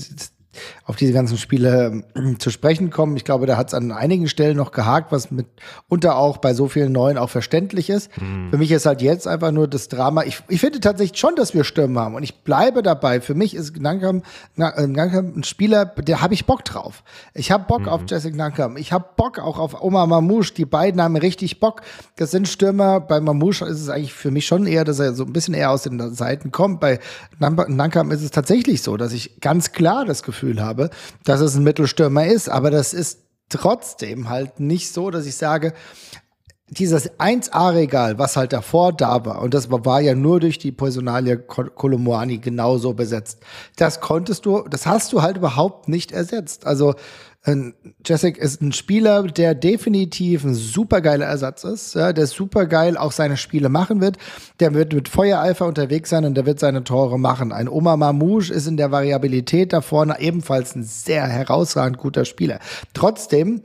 auf 0.85 0.97
diese 0.97 1.13
ganzen 1.13 1.39
Spiele 1.39 2.05
ähm, 2.15 2.39
zu 2.39 2.51
sprechen 2.51 2.91
kommen. 2.91 3.17
Ich 3.17 3.25
glaube, 3.25 3.47
da 3.47 3.57
hat 3.57 3.69
es 3.69 3.75
an 3.75 3.93
einigen 3.93 4.29
Stellen 4.29 4.57
noch 4.57 4.73
gehakt, 4.73 5.13
was 5.13 5.31
mitunter 5.31 6.17
auch 6.17 6.39
bei 6.39 6.55
so 6.55 6.69
vielen 6.69 6.93
Neuen 6.93 7.19
auch 7.19 7.31
verständlich 7.31 7.91
ist. 7.91 8.11
Für 8.51 8.59
mich 8.59 8.71
ist 8.71 8.87
halt 8.87 9.03
jetzt 9.03 9.27
einfach 9.27 9.51
nur 9.51 9.69
das 9.69 9.89
Drama. 9.89 10.25
Ich, 10.25 10.43
ich 10.49 10.61
finde 10.61 10.81
tatsächlich 10.81 11.19
schon, 11.19 11.35
dass 11.37 11.55
wir 11.55 11.65
Stürmer 11.65 12.03
haben 12.03 12.15
und 12.15 12.23
ich 12.23 12.43
bleibe 12.43 12.83
dabei. 12.83 13.21
Für 13.21 13.35
mich 13.35 13.55
ist 13.55 13.81
Nankam, 13.81 14.23
Nankam 14.57 15.33
ein 15.37 15.45
Spieler, 15.45 15.87
der 15.87 16.21
habe 16.21 16.35
ich 16.35 16.47
Bock 16.47 16.65
drauf. 16.65 17.03
Ich 17.35 17.51
habe 17.51 17.65
Bock 17.65 17.89
auf 17.89 18.03
Jessica 18.07 18.37
Nankam. 18.37 18.77
Ich 18.77 18.93
habe 18.93 19.07
Bock 19.17 19.39
auch 19.39 19.59
auf 19.59 19.83
Oma 19.83 20.07
Mamouche. 20.07 20.55
Die 20.55 20.65
beiden 20.65 21.01
haben 21.01 21.17
richtig 21.17 21.61
Bock. 21.61 21.83
Das 22.17 22.31
sind 22.31 22.49
Stürmer. 22.49 23.01
Bei 23.01 23.21
Mamouche 23.21 23.65
ist 23.65 23.81
es 23.81 23.89
eigentlich 23.89 24.13
für 24.13 24.31
mich 24.31 24.47
schon 24.47 24.67
eher, 24.67 24.85
dass 24.85 24.99
er 24.99 25.15
so 25.15 25.25
ein 25.25 25.33
bisschen 25.33 25.55
eher 25.55 25.71
aus 25.71 25.83
den 25.83 26.15
Seiten 26.15 26.53
kommt. 26.53 26.81
Bei 26.81 26.99
Nankam 27.39 28.11
ist 28.11 28.23
es 28.23 28.31
tatsächlich 28.31 28.83
so, 28.83 28.97
dass 28.97 29.13
ich 29.13 29.41
ganz 29.41 29.73
klar 29.73 30.05
das 30.05 30.23
Gefühl 30.23 30.42
habe, 30.61 30.91
dass 31.25 31.41
es 31.41 31.57
ein 31.57 31.63
Mittelstürmer 31.63 32.27
ist. 32.27 32.49
Aber 32.49 32.71
das 32.71 32.95
ist 32.95 33.21
trotzdem 33.49 34.29
halt 34.29 34.61
nicht 34.61 34.93
so, 34.93 35.11
dass 35.11 35.27
ich 35.27 35.37
sage, 35.37 35.73
dieses 36.69 37.11
1A-Regal, 37.19 38.19
was 38.19 38.37
halt 38.37 38.55
davor 38.55 38.95
da 38.95 39.27
war, 39.27 39.43
und 39.43 39.53
das 39.53 39.71
war, 39.71 40.01
ja 40.01 40.15
nur 40.15 40.41
durch 40.41 40.59
die 40.59 40.73
Personalie 40.73 41.37
Kolomoani 41.37 42.39
genauso 42.39 42.95
besetzt, 42.95 43.41
das 43.77 44.01
konntest 44.01 44.47
du, 44.47 44.63
das 44.71 44.87
hast 44.87 45.13
du 45.13 45.21
halt 45.21 45.37
überhaupt 45.37 45.89
nicht 45.89 46.13
ersetzt. 46.13 46.67
Also 46.67 46.95
Jessic 48.05 48.39
ist 48.39 48.63
ein 48.63 48.71
Spieler, 48.71 49.25
der 49.25 49.57
definitiv 49.57 50.45
ein 50.45 50.55
supergeiler 50.55 51.27
Ersatz 51.27 51.65
ist, 51.65 51.95
ja, 51.97 52.13
der 52.13 52.29
supergeil 52.29 52.97
auch 52.97 53.11
seine 53.11 53.37
Spiele 53.37 53.69
machen 53.69 54.01
wird. 54.01 54.17
Der 54.61 54.75
wird 54.75 54.93
mit 54.93 55.09
Feuereifer 55.09 55.67
unterwegs 55.67 56.11
sein 56.11 56.25
und 56.25 56.35
der 56.35 56.47
wird 56.47 56.61
seine 56.61 56.85
Tore 56.85 57.19
machen. 57.19 57.51
Ein 57.51 57.69
Oma 57.69 57.97
Mamouche 57.97 58.53
ist 58.53 58.69
in 58.69 58.77
der 58.77 58.93
Variabilität 58.93 59.73
da 59.73 59.81
vorne 59.81 60.21
ebenfalls 60.21 60.77
ein 60.77 60.85
sehr 60.85 61.27
herausragend 61.27 61.99
guter 61.99 62.25
Spieler. 62.25 62.61
Trotzdem 62.95 63.63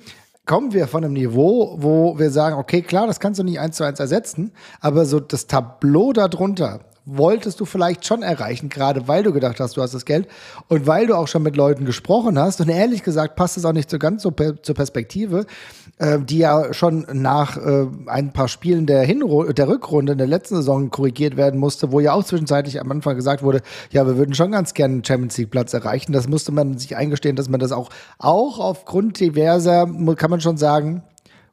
kommen 0.48 0.74
wir 0.74 0.88
von 0.88 1.04
einem 1.04 1.14
Niveau, 1.14 1.76
wo 1.80 2.18
wir 2.18 2.32
sagen, 2.32 2.56
okay, 2.56 2.82
klar, 2.82 3.06
das 3.06 3.20
kannst 3.20 3.40
du 3.40 3.44
nicht 3.44 3.60
eins 3.60 3.76
zu 3.76 3.84
eins 3.84 4.00
ersetzen, 4.00 4.54
aber 4.80 5.06
so 5.06 5.20
das 5.20 5.46
Tableau 5.46 6.14
darunter 6.14 6.80
wolltest 7.08 7.60
du 7.62 7.66
vielleicht 7.66 8.06
schon 8.06 8.22
erreichen, 8.22 8.68
gerade 8.68 9.08
weil 9.08 9.24
du 9.24 9.32
gedacht 9.32 9.62
hast, 9.62 9.78
du 9.78 9.82
hast 9.82 9.94
das 9.94 10.04
Geld 10.04 10.28
und 10.68 10.88
weil 10.88 11.08
du 11.08 11.16
auch 11.16 11.30
schon 11.30 11.42
mit 11.42 11.56
Leuten 11.56 11.86
gesprochen 11.86 12.38
hast. 12.38 12.60
Und 12.60 12.68
ehrlich 12.68 13.02
gesagt 13.02 13.38
passt 13.38 13.58
es 13.58 13.64
auch 13.64 13.72
nicht 13.72 13.90
so 13.90 13.98
ganz 13.98 14.24
so 14.24 14.32
per 14.32 14.62
zur 14.62 14.76
Perspektive, 14.76 15.46
äh, 16.00 16.20
die 16.20 16.40
ja 16.40 16.74
schon 16.74 17.08
nach 17.14 17.56
äh, 17.58 17.88
ein 18.08 18.34
paar 18.34 18.50
Spielen 18.50 18.86
der, 18.86 19.04
Hinru 19.04 19.54
der 19.54 19.70
Rückrunde 19.70 20.12
in 20.12 20.18
der 20.18 20.28
letzten 20.28 20.58
Saison 20.58 20.90
korrigiert 20.90 21.38
werden 21.38 21.60
musste, 21.60 21.94
wo 21.94 22.02
ja 22.02 22.12
auch 22.12 22.26
zwischenzeitlich 22.26 22.82
am 22.82 22.92
Anfang 22.92 23.16
gesagt 23.16 23.42
wurde, 23.42 23.62
ja, 23.92 24.06
wir 24.06 24.18
würden 24.18 24.36
schon 24.36 24.52
ganz 24.52 24.74
gerne 24.74 24.96
einen 24.96 25.06
Champions 25.06 25.38
League 25.38 25.52
Platz 25.52 25.74
erreichen. 25.74 26.12
Das 26.12 26.28
musste 26.28 26.52
man 26.52 26.78
sich 26.78 26.98
eingestehen, 26.98 27.38
dass 27.38 27.48
man 27.48 27.62
das 27.62 27.72
auch, 27.72 27.90
auch 28.20 28.60
aufgrund 28.60 29.20
diverser, 29.20 29.88
kann 30.18 30.30
man 30.30 30.42
schon 30.42 30.58
sagen, 30.58 31.04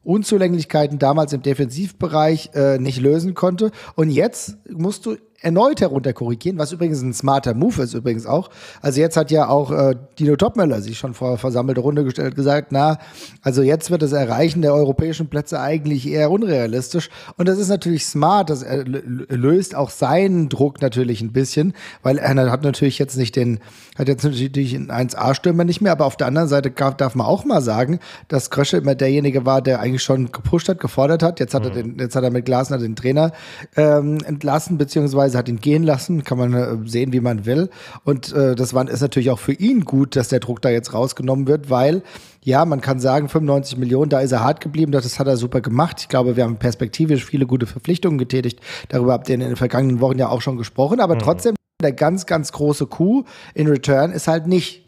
Unzulänglichkeiten 0.05 0.99
damals 0.99 1.33
im 1.33 1.41
Defensivbereich 1.41 2.51
äh, 2.53 2.77
nicht 2.77 3.01
lösen 3.01 3.33
konnte. 3.33 3.71
Und 3.95 4.11
jetzt 4.11 4.57
musst 4.69 5.05
du 5.05 5.17
erneut 5.41 5.81
herunterkorrigieren, 5.81 6.57
was 6.57 6.71
übrigens 6.71 7.01
ein 7.01 7.13
smarter 7.13 7.53
Move 7.53 7.83
ist 7.83 7.93
übrigens 7.93 8.25
auch. 8.25 8.49
Also 8.81 8.99
jetzt 8.99 9.17
hat 9.17 9.31
ja 9.31 9.47
auch 9.47 9.71
äh, 9.71 9.95
Dino 10.17 10.35
Topmöller 10.35 10.81
sich 10.81 10.97
schon 10.97 11.13
vor 11.13 11.37
versammelte 11.37 11.81
Runde 11.81 12.03
gestellt, 12.03 12.35
gesagt, 12.35 12.71
na, 12.71 12.97
also 13.41 13.61
jetzt 13.61 13.91
wird 13.91 14.01
das 14.01 14.11
Erreichen 14.13 14.61
der 14.61 14.73
europäischen 14.73 15.27
Plätze 15.27 15.59
eigentlich 15.59 16.07
eher 16.07 16.31
unrealistisch. 16.31 17.09
Und 17.37 17.47
das 17.47 17.59
ist 17.59 17.69
natürlich 17.69 18.05
smart, 18.05 18.49
das 18.49 18.65
löst 18.65 19.75
auch 19.75 19.89
seinen 19.89 20.49
Druck 20.49 20.81
natürlich 20.81 21.21
ein 21.21 21.31
bisschen, 21.31 21.73
weil 22.01 22.17
er 22.17 22.35
hat 22.51 22.63
natürlich 22.63 22.97
jetzt 22.97 23.17
nicht 23.17 23.35
den, 23.35 23.59
hat 23.97 24.07
jetzt 24.07 24.23
natürlich 24.23 24.75
einen 24.75 24.89
1A-Stürmer 24.89 25.63
nicht 25.63 25.81
mehr, 25.81 25.91
aber 25.91 26.05
auf 26.05 26.17
der 26.17 26.27
anderen 26.27 26.47
Seite 26.47 26.71
darf 26.71 27.15
man 27.15 27.27
auch 27.27 27.45
mal 27.45 27.61
sagen, 27.61 27.99
dass 28.29 28.49
Krösche 28.49 28.77
immer 28.77 28.95
derjenige 28.95 29.45
war, 29.45 29.61
der 29.61 29.79
eigentlich 29.79 30.03
schon 30.03 30.31
gepusht 30.31 30.69
hat, 30.69 30.79
gefordert 30.79 31.21
hat. 31.21 31.39
Jetzt 31.39 31.53
hat 31.53 31.63
mhm. 31.63 31.69
er 31.69 31.73
den, 31.73 31.99
jetzt 31.99 32.15
hat 32.15 32.23
er 32.23 32.31
mit 32.31 32.45
Glasner 32.45 32.77
den 32.77 32.95
Trainer 32.95 33.31
ähm, 33.75 34.17
entlassen, 34.25 34.77
beziehungsweise 34.77 35.24
hat 35.33 35.49
ihn 35.49 35.59
gehen 35.59 35.83
lassen. 35.83 36.23
Kann 36.23 36.37
man 36.37 36.53
äh, 36.53 36.77
sehen, 36.87 37.13
wie 37.13 37.19
man 37.19 37.45
will. 37.45 37.69
Und 38.03 38.31
äh, 38.33 38.53
das 38.55 38.73
war, 38.73 38.87
ist 38.87 39.01
natürlich 39.01 39.31
auch 39.31 39.39
für 39.39 39.53
ihn 39.53 39.85
gut, 39.85 40.15
dass 40.15 40.27
der 40.27 40.39
Druck 40.39 40.61
da 40.61 40.69
jetzt 40.69 40.93
rausgenommen 40.93 41.47
wird, 41.47 41.69
weil 41.69 42.03
ja, 42.41 42.63
man 42.63 42.79
kann 42.79 42.99
sagen, 42.99 43.27
95 43.27 43.77
Millionen, 43.77 44.09
da 44.09 44.19
ist 44.19 44.31
er 44.31 44.43
hart 44.43 44.61
geblieben, 44.61 44.91
das 44.91 45.17
hat 45.17 45.25
er 45.25 45.35
super 45.35 45.61
gemacht. 45.61 45.97
Ich 46.01 46.09
glaube, 46.09 46.35
wir 46.35 46.43
haben 46.43 46.57
perspektivisch 46.57 47.25
viele 47.25 47.47
gute 47.47 47.65
Verpflichtungen 47.65 48.19
getätigt. 48.19 48.59
Darüber 48.89 49.13
habt 49.13 49.27
ihr 49.29 49.35
in 49.35 49.41
den 49.41 49.55
vergangenen 49.55 49.99
Wochen 49.99 50.19
ja 50.19 50.29
auch 50.29 50.41
schon 50.41 50.57
gesprochen. 50.57 50.99
Aber 50.99 51.15
mhm. 51.15 51.19
trotzdem, 51.19 51.55
der 51.81 51.93
ganz, 51.93 52.27
ganz 52.27 52.51
große 52.51 52.85
Coup 52.85 53.25
in 53.55 53.67
Return 53.67 54.11
ist 54.11 54.27
halt 54.27 54.45
nicht 54.45 54.87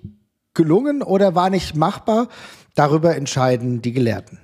gelungen 0.53 1.01
oder 1.01 1.33
war 1.33 1.49
nicht 1.49 1.75
machbar. 1.75 2.27
Darüber 2.75 3.15
entscheiden 3.15 3.81
die 3.81 3.91
Gelehrten. 3.91 4.39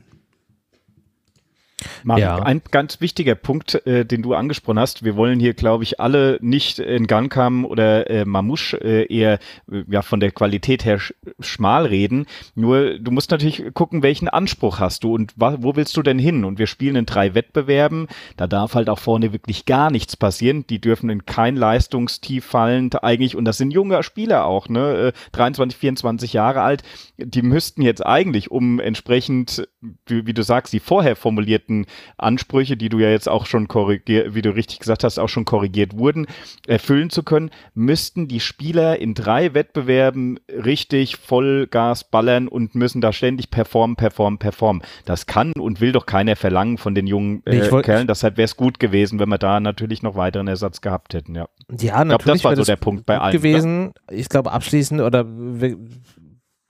Marc, 2.03 2.19
ja. 2.19 2.37
ein 2.37 2.61
ganz 2.71 3.01
wichtiger 3.01 3.35
Punkt, 3.35 3.85
äh, 3.85 4.05
den 4.05 4.21
du 4.21 4.33
angesprochen 4.33 4.79
hast. 4.79 5.03
Wir 5.03 5.15
wollen 5.15 5.39
hier, 5.39 5.53
glaube 5.53 5.83
ich, 5.83 5.99
alle 5.99 6.37
nicht 6.41 6.79
in 6.79 7.07
Gankam 7.07 7.65
oder 7.65 8.09
äh, 8.09 8.25
Mamouche 8.25 8.77
äh, 8.77 9.13
eher 9.13 9.39
äh, 9.71 9.83
ja, 9.87 10.01
von 10.01 10.19
der 10.19 10.31
Qualität 10.31 10.85
her 10.85 10.99
sch 10.99 11.13
schmal 11.39 11.85
reden. 11.85 12.25
Nur 12.55 12.99
du 12.99 13.11
musst 13.11 13.31
natürlich 13.31 13.63
gucken, 13.73 14.03
welchen 14.03 14.27
Anspruch 14.27 14.79
hast 14.79 15.03
du 15.03 15.13
und 15.13 15.33
wo 15.37 15.75
willst 15.75 15.97
du 15.97 16.01
denn 16.01 16.19
hin? 16.19 16.45
Und 16.45 16.59
wir 16.59 16.67
spielen 16.67 16.95
in 16.95 17.05
drei 17.05 17.33
Wettbewerben. 17.33 18.07
Da 18.37 18.47
darf 18.47 18.75
halt 18.75 18.89
auch 18.89 18.99
vorne 18.99 19.33
wirklich 19.33 19.65
gar 19.65 19.91
nichts 19.91 20.15
passieren. 20.17 20.65
Die 20.67 20.79
dürfen 20.79 21.09
in 21.09 21.25
kein 21.25 21.55
Leistungstief 21.55 22.45
fallen 22.45 22.93
eigentlich. 23.01 23.35
Und 23.35 23.45
das 23.45 23.57
sind 23.57 23.71
junge 23.71 24.01
Spieler 24.03 24.45
auch, 24.45 24.69
ne? 24.69 25.13
23, 25.31 25.75
äh, 25.75 25.79
24 25.79 26.33
Jahre 26.33 26.61
alt. 26.61 26.83
Die 27.17 27.41
müssten 27.41 27.81
jetzt 27.81 28.05
eigentlich, 28.05 28.51
um 28.51 28.79
entsprechend, 28.79 29.67
wie, 30.05 30.25
wie 30.25 30.33
du 30.33 30.43
sagst, 30.43 30.73
die 30.73 30.79
vorher 30.79 31.15
formulierten 31.15 31.72
Ansprüche, 32.17 32.77
die 32.77 32.89
du 32.89 32.99
ja 32.99 33.09
jetzt 33.09 33.29
auch 33.29 33.45
schon 33.45 33.67
korrigiert, 33.67 34.35
wie 34.35 34.41
du 34.41 34.49
richtig 34.51 34.79
gesagt 34.79 35.03
hast, 35.03 35.19
auch 35.19 35.29
schon 35.29 35.45
korrigiert 35.45 35.97
wurden, 35.97 36.27
erfüllen 36.67 37.09
zu 37.09 37.23
können, 37.23 37.49
müssten 37.73 38.27
die 38.27 38.39
Spieler 38.39 38.99
in 38.99 39.13
drei 39.13 39.53
Wettbewerben 39.53 40.39
richtig 40.49 41.17
Vollgas 41.17 42.03
ballern 42.03 42.47
und 42.47 42.75
müssen 42.75 43.01
da 43.01 43.11
ständig 43.13 43.49
performen, 43.49 43.95
performen, 43.95 44.39
performen. 44.39 44.83
Das 45.05 45.25
kann 45.25 45.53
und 45.53 45.81
will 45.81 45.91
doch 45.91 46.05
keiner 46.05 46.35
verlangen 46.35 46.77
von 46.77 46.95
den 46.95 47.07
jungen 47.07 47.41
äh, 47.45 47.67
Kerlen. 47.81 48.07
Deshalb 48.07 48.37
wäre 48.37 48.45
es 48.45 48.57
gut 48.57 48.79
gewesen, 48.79 49.19
wenn 49.19 49.29
wir 49.29 49.37
da 49.37 49.59
natürlich 49.59 50.03
noch 50.03 50.15
weiteren 50.15 50.47
Ersatz 50.47 50.81
gehabt 50.81 51.13
hätten. 51.13 51.35
Ja, 51.35 51.47
ja 51.79 52.03
natürlich. 52.03 52.03
Ich 52.03 52.05
glaube, 52.05 52.23
das 52.25 52.43
war 52.43 52.55
so 52.55 52.63
der 52.63 52.75
Punkt 52.75 53.05
bei 53.05 53.19
allen. 53.19 53.33
gewesen. 53.33 53.87
Oder? 53.89 54.17
Ich 54.17 54.29
glaube, 54.29 54.51
abschließend 54.51 55.01
oder 55.01 55.25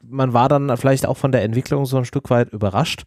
man 0.08 0.34
war 0.34 0.50
dann 0.50 0.76
vielleicht 0.78 1.06
auch 1.06 1.18
von 1.18 1.32
der 1.32 1.44
Entwicklung 1.44 1.86
so 1.86 1.98
ein 1.98 2.06
Stück 2.06 2.30
weit 2.30 2.52
überrascht. 2.52 3.04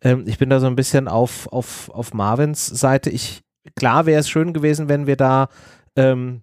Ähm, 0.00 0.24
ich 0.26 0.38
bin 0.38 0.50
da 0.50 0.60
so 0.60 0.66
ein 0.66 0.76
bisschen 0.76 1.08
auf, 1.08 1.48
auf, 1.52 1.90
auf 1.90 2.14
Marvins 2.14 2.66
Seite. 2.66 3.10
Ich, 3.10 3.42
klar 3.76 4.06
wäre 4.06 4.20
es 4.20 4.28
schön 4.28 4.52
gewesen, 4.52 4.88
wenn 4.88 5.06
wir 5.06 5.16
da 5.16 5.48
ähm, 5.96 6.42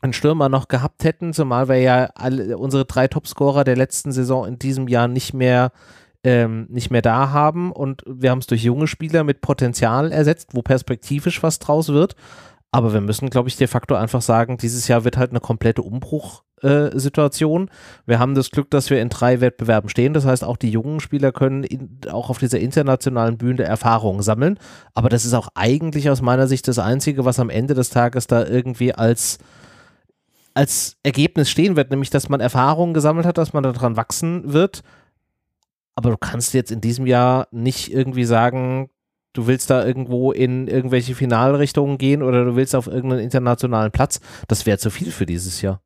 einen 0.00 0.12
Stürmer 0.12 0.48
noch 0.48 0.68
gehabt 0.68 1.04
hätten, 1.04 1.32
zumal 1.32 1.68
wir 1.68 1.80
ja 1.80 2.10
alle, 2.14 2.58
unsere 2.58 2.84
drei 2.84 3.08
Topscorer 3.08 3.64
der 3.64 3.76
letzten 3.76 4.12
Saison 4.12 4.46
in 4.46 4.58
diesem 4.58 4.88
Jahr 4.88 5.08
nicht 5.08 5.34
mehr 5.34 5.72
ähm, 6.24 6.66
nicht 6.70 6.90
mehr 6.90 7.02
da 7.02 7.30
haben 7.30 7.70
und 7.70 8.02
wir 8.06 8.30
haben 8.30 8.38
es 8.38 8.46
durch 8.46 8.64
junge 8.64 8.86
Spieler 8.86 9.24
mit 9.24 9.42
Potenzial 9.42 10.10
ersetzt, 10.10 10.54
wo 10.54 10.62
perspektivisch 10.62 11.42
was 11.42 11.58
draus 11.58 11.88
wird. 11.88 12.16
Aber 12.70 12.92
wir 12.92 13.02
müssen, 13.02 13.30
glaube 13.30 13.48
ich, 13.48 13.56
de 13.56 13.66
facto 13.66 13.94
einfach 13.94 14.22
sagen, 14.22 14.56
dieses 14.56 14.88
Jahr 14.88 15.04
wird 15.04 15.16
halt 15.16 15.30
eine 15.30 15.40
komplette 15.40 15.82
Umbruchsituation. 15.82 16.43
Äh, 16.64 16.90
wir 18.06 18.18
haben 18.18 18.34
das 18.34 18.50
Glück, 18.50 18.70
dass 18.70 18.88
wir 18.88 19.00
in 19.00 19.10
drei 19.10 19.40
Wettbewerben 19.40 19.90
stehen. 19.90 20.14
Das 20.14 20.24
heißt, 20.24 20.44
auch 20.44 20.56
die 20.56 20.70
jungen 20.70 21.00
Spieler 21.00 21.30
können 21.30 21.62
in, 21.62 22.00
auch 22.10 22.30
auf 22.30 22.38
dieser 22.38 22.58
internationalen 22.58 23.36
Bühne 23.36 23.64
Erfahrungen 23.64 24.22
sammeln. 24.22 24.58
Aber 24.94 25.08
das 25.08 25.24
ist 25.24 25.34
auch 25.34 25.48
eigentlich 25.54 26.08
aus 26.08 26.22
meiner 26.22 26.46
Sicht 26.46 26.66
das 26.66 26.78
Einzige, 26.78 27.24
was 27.24 27.38
am 27.38 27.50
Ende 27.50 27.74
des 27.74 27.90
Tages 27.90 28.26
da 28.26 28.46
irgendwie 28.46 28.94
als 28.94 29.38
als 30.56 30.96
Ergebnis 31.02 31.50
stehen 31.50 31.74
wird, 31.74 31.90
nämlich 31.90 32.10
dass 32.10 32.28
man 32.28 32.38
Erfahrungen 32.40 32.94
gesammelt 32.94 33.26
hat, 33.26 33.38
dass 33.38 33.52
man 33.52 33.64
daran 33.64 33.96
wachsen 33.96 34.52
wird. 34.52 34.82
Aber 35.96 36.10
du 36.10 36.16
kannst 36.16 36.54
jetzt 36.54 36.70
in 36.70 36.80
diesem 36.80 37.06
Jahr 37.06 37.48
nicht 37.50 37.92
irgendwie 37.92 38.24
sagen, 38.24 38.88
du 39.32 39.48
willst 39.48 39.70
da 39.70 39.84
irgendwo 39.84 40.30
in 40.30 40.68
irgendwelche 40.68 41.16
Finalrichtungen 41.16 41.98
gehen 41.98 42.22
oder 42.22 42.44
du 42.44 42.54
willst 42.54 42.76
auf 42.76 42.86
irgendeinen 42.86 43.22
internationalen 43.22 43.90
Platz, 43.90 44.20
das 44.46 44.64
wäre 44.64 44.78
zu 44.78 44.90
viel 44.90 45.10
für 45.10 45.26
dieses 45.26 45.60
Jahr. 45.60 45.80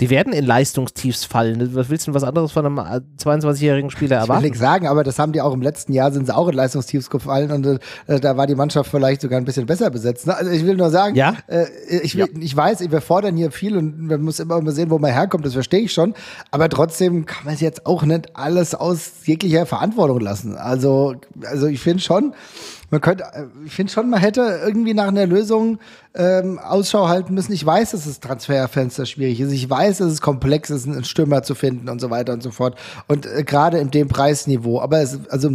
Die 0.00 0.10
werden 0.10 0.32
in 0.32 0.44
Leistungstiefs 0.44 1.24
fallen. 1.24 1.74
Was 1.74 1.88
willst 1.88 2.06
du 2.06 2.14
was 2.14 2.24
anderes 2.24 2.52
von 2.52 2.66
einem 2.66 2.78
22-jährigen 2.78 3.90
Spieler 3.90 4.16
erwarten? 4.16 4.32
Ich 4.32 4.42
will 4.42 4.50
nichts 4.50 4.58
sagen, 4.58 4.86
aber 4.88 5.04
das 5.04 5.18
haben 5.18 5.32
die 5.32 5.40
auch 5.40 5.52
im 5.52 5.62
letzten 5.62 5.92
Jahr, 5.92 6.10
sind 6.10 6.26
sie 6.26 6.34
auch 6.34 6.48
in 6.48 6.54
Leistungstiefs 6.54 7.10
gefallen 7.10 7.50
und 7.52 7.80
äh, 8.06 8.20
da 8.20 8.36
war 8.36 8.46
die 8.46 8.54
Mannschaft 8.54 8.90
vielleicht 8.90 9.20
sogar 9.20 9.38
ein 9.38 9.44
bisschen 9.44 9.66
besser 9.66 9.90
besetzt. 9.90 10.28
Also 10.28 10.50
ich 10.50 10.64
will 10.66 10.76
nur 10.76 10.90
sagen, 10.90 11.14
ja? 11.14 11.36
Äh, 11.46 11.66
ich, 12.02 12.16
will, 12.16 12.28
ja. 12.34 12.40
ich 12.40 12.56
weiß, 12.56 12.90
wir 12.90 13.00
fordern 13.00 13.36
hier 13.36 13.50
viel 13.50 13.76
und 13.76 14.06
man 14.06 14.22
muss 14.22 14.40
immer 14.40 14.60
mal 14.60 14.72
sehen, 14.72 14.90
wo 14.90 14.98
man 14.98 15.12
herkommt, 15.12 15.46
das 15.46 15.52
verstehe 15.52 15.80
ich 15.80 15.92
schon. 15.92 16.14
Aber 16.50 16.68
trotzdem 16.68 17.26
kann 17.26 17.44
man 17.44 17.54
es 17.54 17.60
jetzt 17.60 17.86
auch 17.86 18.02
nicht 18.02 18.36
alles 18.36 18.74
aus 18.74 19.12
jeglicher 19.24 19.66
Verantwortung 19.66 20.20
lassen. 20.20 20.56
Also, 20.56 21.14
also 21.44 21.66
ich 21.66 21.80
finde 21.80 22.02
schon, 22.02 22.34
man 22.90 23.00
könnte, 23.00 23.24
äh, 23.24 23.44
ich 23.64 23.74
finde 23.74 23.92
schon, 23.92 24.10
man 24.10 24.20
hätte 24.20 24.60
irgendwie 24.64 24.94
nach 24.94 25.08
einer 25.08 25.26
Lösung 25.26 25.78
ähm, 26.14 26.58
Ausschau 26.58 27.08
halten 27.08 27.34
müssen. 27.34 27.52
Ich 27.52 27.64
weiß, 27.64 27.92
dass 27.92 28.04
das 28.04 28.20
Transferfenster 28.20 29.06
schwierig 29.06 29.40
ist. 29.40 29.52
Ich 29.52 29.68
weiß, 29.68 29.98
dass 29.98 30.12
es 30.12 30.20
komplex 30.20 30.70
ist, 30.70 30.86
einen 30.86 31.04
Stürmer 31.04 31.42
zu 31.42 31.54
finden 31.54 31.88
und 31.88 32.00
so 32.00 32.10
weiter 32.10 32.32
und 32.32 32.42
so 32.42 32.50
fort. 32.50 32.78
Und 33.08 33.26
äh, 33.26 33.42
gerade 33.44 33.78
in 33.78 33.90
dem 33.90 34.08
Preisniveau. 34.08 34.80
Aber 34.80 35.00
es, 35.00 35.18
also, 35.28 35.50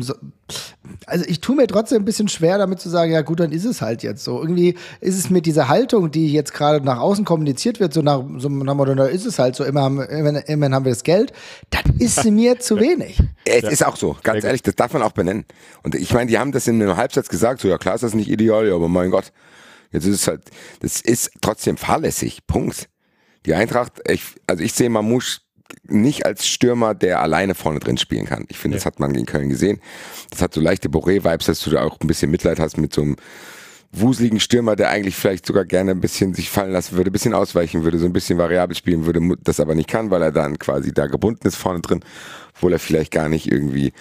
also 1.05 1.25
ich 1.27 1.41
tue 1.41 1.55
mir 1.55 1.67
trotzdem 1.67 2.01
ein 2.01 2.05
bisschen 2.05 2.27
schwer, 2.27 2.57
damit 2.57 2.79
zu 2.79 2.89
sagen, 2.89 3.11
ja 3.11 3.21
gut, 3.21 3.39
dann 3.39 3.51
ist 3.51 3.65
es 3.65 3.81
halt 3.81 4.03
jetzt 4.03 4.23
so. 4.23 4.41
Irgendwie 4.41 4.75
ist 5.01 5.17
es 5.17 5.29
mit 5.29 5.45
dieser 5.45 5.67
Haltung, 5.67 6.11
die 6.11 6.31
jetzt 6.31 6.53
gerade 6.53 6.83
nach 6.83 6.99
außen 6.99 7.25
kommuniziert 7.25 7.79
wird, 7.79 7.93
so 7.93 8.01
nach 8.01 8.23
so 8.37 8.49
nach 8.49 8.73
Motto, 8.73 8.95
da 8.95 9.05
ist 9.05 9.25
es 9.25 9.39
halt 9.39 9.55
so, 9.55 9.63
immer 9.63 9.81
haben, 9.81 10.01
immer, 10.01 10.47
immerhin 10.47 10.75
haben 10.75 10.85
wir 10.85 10.91
das 10.91 11.03
Geld, 11.03 11.33
das 11.69 11.83
ist 11.99 12.25
mir 12.25 12.59
zu 12.59 12.79
wenig. 12.79 13.19
Es 13.45 13.63
ja. 13.63 13.69
ist 13.69 13.85
auch 13.85 13.95
so, 13.95 14.17
ganz 14.23 14.43
ehrlich, 14.43 14.63
das 14.63 14.75
darf 14.75 14.93
man 14.93 15.01
auch 15.01 15.11
benennen. 15.11 15.45
Und 15.83 15.95
ich 15.95 16.13
meine, 16.13 16.29
die 16.29 16.37
haben 16.37 16.51
das 16.51 16.67
in 16.67 16.81
einem 16.81 16.97
Halbsatz 16.97 17.29
gesagt, 17.29 17.61
so 17.61 17.67
ja 17.67 17.77
klar 17.77 17.95
ist 17.95 18.03
das 18.03 18.13
nicht 18.13 18.29
ideal, 18.29 18.71
aber 18.71 18.87
mein 18.87 19.11
Gott. 19.11 19.31
Jetzt 19.91 20.05
ist 20.05 20.21
es 20.21 20.27
halt, 20.27 20.41
das 20.81 21.01
ist 21.01 21.31
trotzdem 21.41 21.77
fahrlässig. 21.77 22.45
Punkt. 22.45 22.89
Die 23.45 23.55
Eintracht, 23.55 23.93
ich, 24.07 24.23
also 24.45 24.63
ich 24.63 24.73
sehe 24.73 24.89
Mamouche 24.89 25.39
nicht 25.83 26.25
als 26.25 26.47
Stürmer, 26.47 26.95
der 26.95 27.21
alleine 27.21 27.55
vorne 27.55 27.79
drin 27.79 27.97
spielen 27.97 28.25
kann. 28.25 28.45
Ich 28.49 28.57
finde, 28.57 28.75
ja. 28.75 28.79
das 28.79 28.85
hat 28.85 28.99
man 28.99 29.13
gegen 29.13 29.25
Köln 29.25 29.49
gesehen. 29.49 29.79
Das 30.29 30.41
hat 30.41 30.53
so 30.53 30.61
leichte 30.61 30.89
Boré-Vibes, 30.89 31.45
dass 31.45 31.61
du 31.61 31.69
da 31.69 31.83
auch 31.83 31.99
ein 31.99 32.07
bisschen 32.07 32.31
Mitleid 32.31 32.59
hast 32.59 32.77
mit 32.77 32.93
so 32.93 33.01
einem 33.01 33.15
wuseligen 33.91 34.39
Stürmer, 34.39 34.75
der 34.75 34.89
eigentlich 34.89 35.15
vielleicht 35.15 35.45
sogar 35.45 35.65
gerne 35.65 35.91
ein 35.91 36.01
bisschen 36.01 36.33
sich 36.33 36.49
fallen 36.49 36.71
lassen 36.71 36.95
würde, 36.95 37.09
ein 37.09 37.13
bisschen 37.13 37.33
ausweichen 37.33 37.83
würde, 37.83 37.97
so 37.97 38.05
ein 38.05 38.13
bisschen 38.13 38.37
variabel 38.37 38.75
spielen 38.75 39.05
würde, 39.05 39.19
das 39.43 39.59
aber 39.59 39.73
nicht 39.73 39.89
kann, 39.89 40.11
weil 40.11 40.21
er 40.21 40.31
dann 40.31 40.59
quasi 40.59 40.93
da 40.93 41.07
gebunden 41.07 41.47
ist 41.47 41.55
vorne 41.55 41.81
drin, 41.81 42.01
obwohl 42.55 42.73
er 42.73 42.79
vielleicht 42.79 43.11
gar 43.11 43.29
nicht 43.29 43.51
irgendwie 43.51 43.93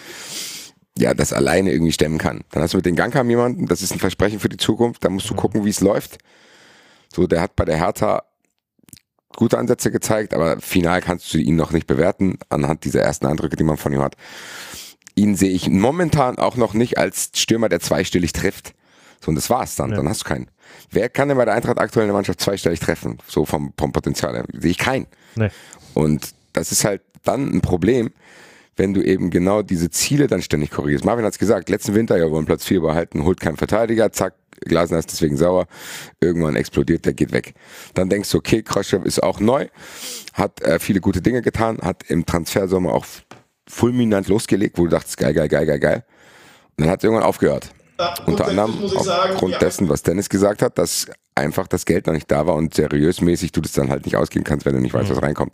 ja, 0.98 1.14
das 1.14 1.32
alleine 1.32 1.72
irgendwie 1.72 1.92
stemmen 1.92 2.18
kann. 2.18 2.42
Dann 2.50 2.62
hast 2.62 2.74
du 2.74 2.78
mit 2.78 2.86
den 2.86 2.96
Gangkam 2.96 3.30
jemanden, 3.30 3.66
das 3.66 3.82
ist 3.82 3.92
ein 3.92 4.00
Versprechen 4.00 4.40
für 4.40 4.48
die 4.48 4.56
Zukunft, 4.56 5.04
da 5.04 5.08
musst 5.08 5.30
du 5.30 5.34
gucken, 5.34 5.64
wie 5.64 5.70
es 5.70 5.80
läuft. 5.80 6.18
So, 7.14 7.26
der 7.26 7.40
hat 7.40 7.56
bei 7.56 7.64
der 7.64 7.76
Hertha 7.76 8.24
gute 9.38 9.56
Ansätze 9.56 9.92
gezeigt, 9.92 10.34
aber 10.34 10.60
final 10.60 11.00
kannst 11.00 11.32
du 11.32 11.38
ihn 11.38 11.54
noch 11.54 11.70
nicht 11.70 11.86
bewerten 11.86 12.38
anhand 12.48 12.82
dieser 12.82 13.02
ersten 13.02 13.24
Eindrücke, 13.26 13.54
die 13.54 13.62
man 13.62 13.76
von 13.76 13.92
ihm 13.92 14.00
hat. 14.00 14.16
Ihn 15.14 15.36
sehe 15.36 15.52
ich 15.52 15.70
momentan 15.70 16.38
auch 16.38 16.56
noch 16.56 16.74
nicht 16.74 16.98
als 16.98 17.30
Stürmer, 17.36 17.68
der 17.68 17.78
zweistellig 17.78 18.32
trifft. 18.32 18.74
So, 19.20 19.28
und 19.28 19.36
das 19.36 19.48
war's 19.48 19.76
dann. 19.76 19.90
Ja. 19.90 19.96
Dann 19.96 20.08
hast 20.08 20.22
du 20.22 20.28
keinen. 20.28 20.50
Wer 20.90 21.08
kann 21.08 21.28
denn 21.28 21.36
bei 21.36 21.44
der 21.44 21.54
Eintracht 21.54 21.78
aktuell 21.78 22.06
in 22.06 22.08
der 22.08 22.16
Mannschaft 22.16 22.40
zweistellig 22.40 22.80
treffen? 22.80 23.18
So 23.28 23.44
vom, 23.44 23.72
vom 23.78 23.92
Potenzial 23.92 24.34
her. 24.34 24.44
Sehe 24.52 24.72
ich 24.72 24.78
keinen. 24.78 25.06
Nee. 25.36 25.50
Und 25.94 26.34
das 26.52 26.72
ist 26.72 26.84
halt 26.84 27.02
dann 27.22 27.48
ein 27.54 27.60
Problem, 27.60 28.10
wenn 28.74 28.92
du 28.92 29.02
eben 29.02 29.30
genau 29.30 29.62
diese 29.62 29.88
Ziele 29.88 30.26
dann 30.26 30.42
ständig 30.42 30.72
korrigierst. 30.72 31.04
Marvin 31.04 31.24
hat 31.24 31.34
es 31.34 31.38
gesagt, 31.38 31.68
letzten 31.68 31.94
Winter, 31.94 32.16
ja, 32.16 32.28
wollen 32.32 32.46
Platz 32.46 32.64
4 32.64 32.80
behalten, 32.80 33.22
holt 33.22 33.38
keinen 33.38 33.56
Verteidiger, 33.56 34.10
zack, 34.10 34.34
Glasner 34.64 34.98
ist 34.98 35.10
deswegen 35.10 35.36
sauer, 35.36 35.66
irgendwann 36.20 36.56
explodiert, 36.56 37.04
der 37.04 37.14
geht 37.14 37.32
weg. 37.32 37.54
Dann 37.94 38.08
denkst 38.08 38.30
du, 38.30 38.38
okay, 38.38 38.62
Kroschew 38.62 39.02
ist 39.02 39.22
auch 39.22 39.40
neu, 39.40 39.68
hat 40.34 40.60
äh, 40.62 40.78
viele 40.78 41.00
gute 41.00 41.20
Dinge 41.20 41.42
getan, 41.42 41.78
hat 41.82 42.04
im 42.08 42.26
Transfersommer 42.26 42.92
auch 42.92 43.06
fulminant 43.68 44.28
losgelegt, 44.28 44.78
wo 44.78 44.84
du 44.84 44.90
dachtest, 44.90 45.16
geil, 45.18 45.34
geil, 45.34 45.48
geil, 45.48 45.66
geil, 45.66 45.78
geil. 45.78 46.04
Und 46.76 46.84
dann 46.84 46.90
hat 46.90 47.00
es 47.00 47.04
irgendwann 47.04 47.26
aufgehört. 47.26 47.72
Ja, 47.98 48.14
Unter 48.26 48.46
anderem 48.46 48.74
aufgrund 48.94 49.54
ja. 49.54 49.58
dessen, 49.58 49.88
was 49.88 50.02
Dennis 50.02 50.28
gesagt 50.28 50.62
hat, 50.62 50.78
dass 50.78 51.06
einfach 51.34 51.66
das 51.66 51.84
Geld 51.84 52.06
noch 52.06 52.14
nicht 52.14 52.30
da 52.30 52.46
war 52.46 52.54
und 52.54 52.74
seriös 52.74 53.20
mäßig 53.20 53.52
du 53.52 53.60
das 53.60 53.72
dann 53.72 53.90
halt 53.90 54.04
nicht 54.04 54.16
ausgeben 54.16 54.44
kannst, 54.44 54.66
wenn 54.66 54.74
du 54.74 54.80
nicht 54.80 54.94
weißt, 54.94 55.10
was 55.10 55.22
reinkommt. 55.22 55.52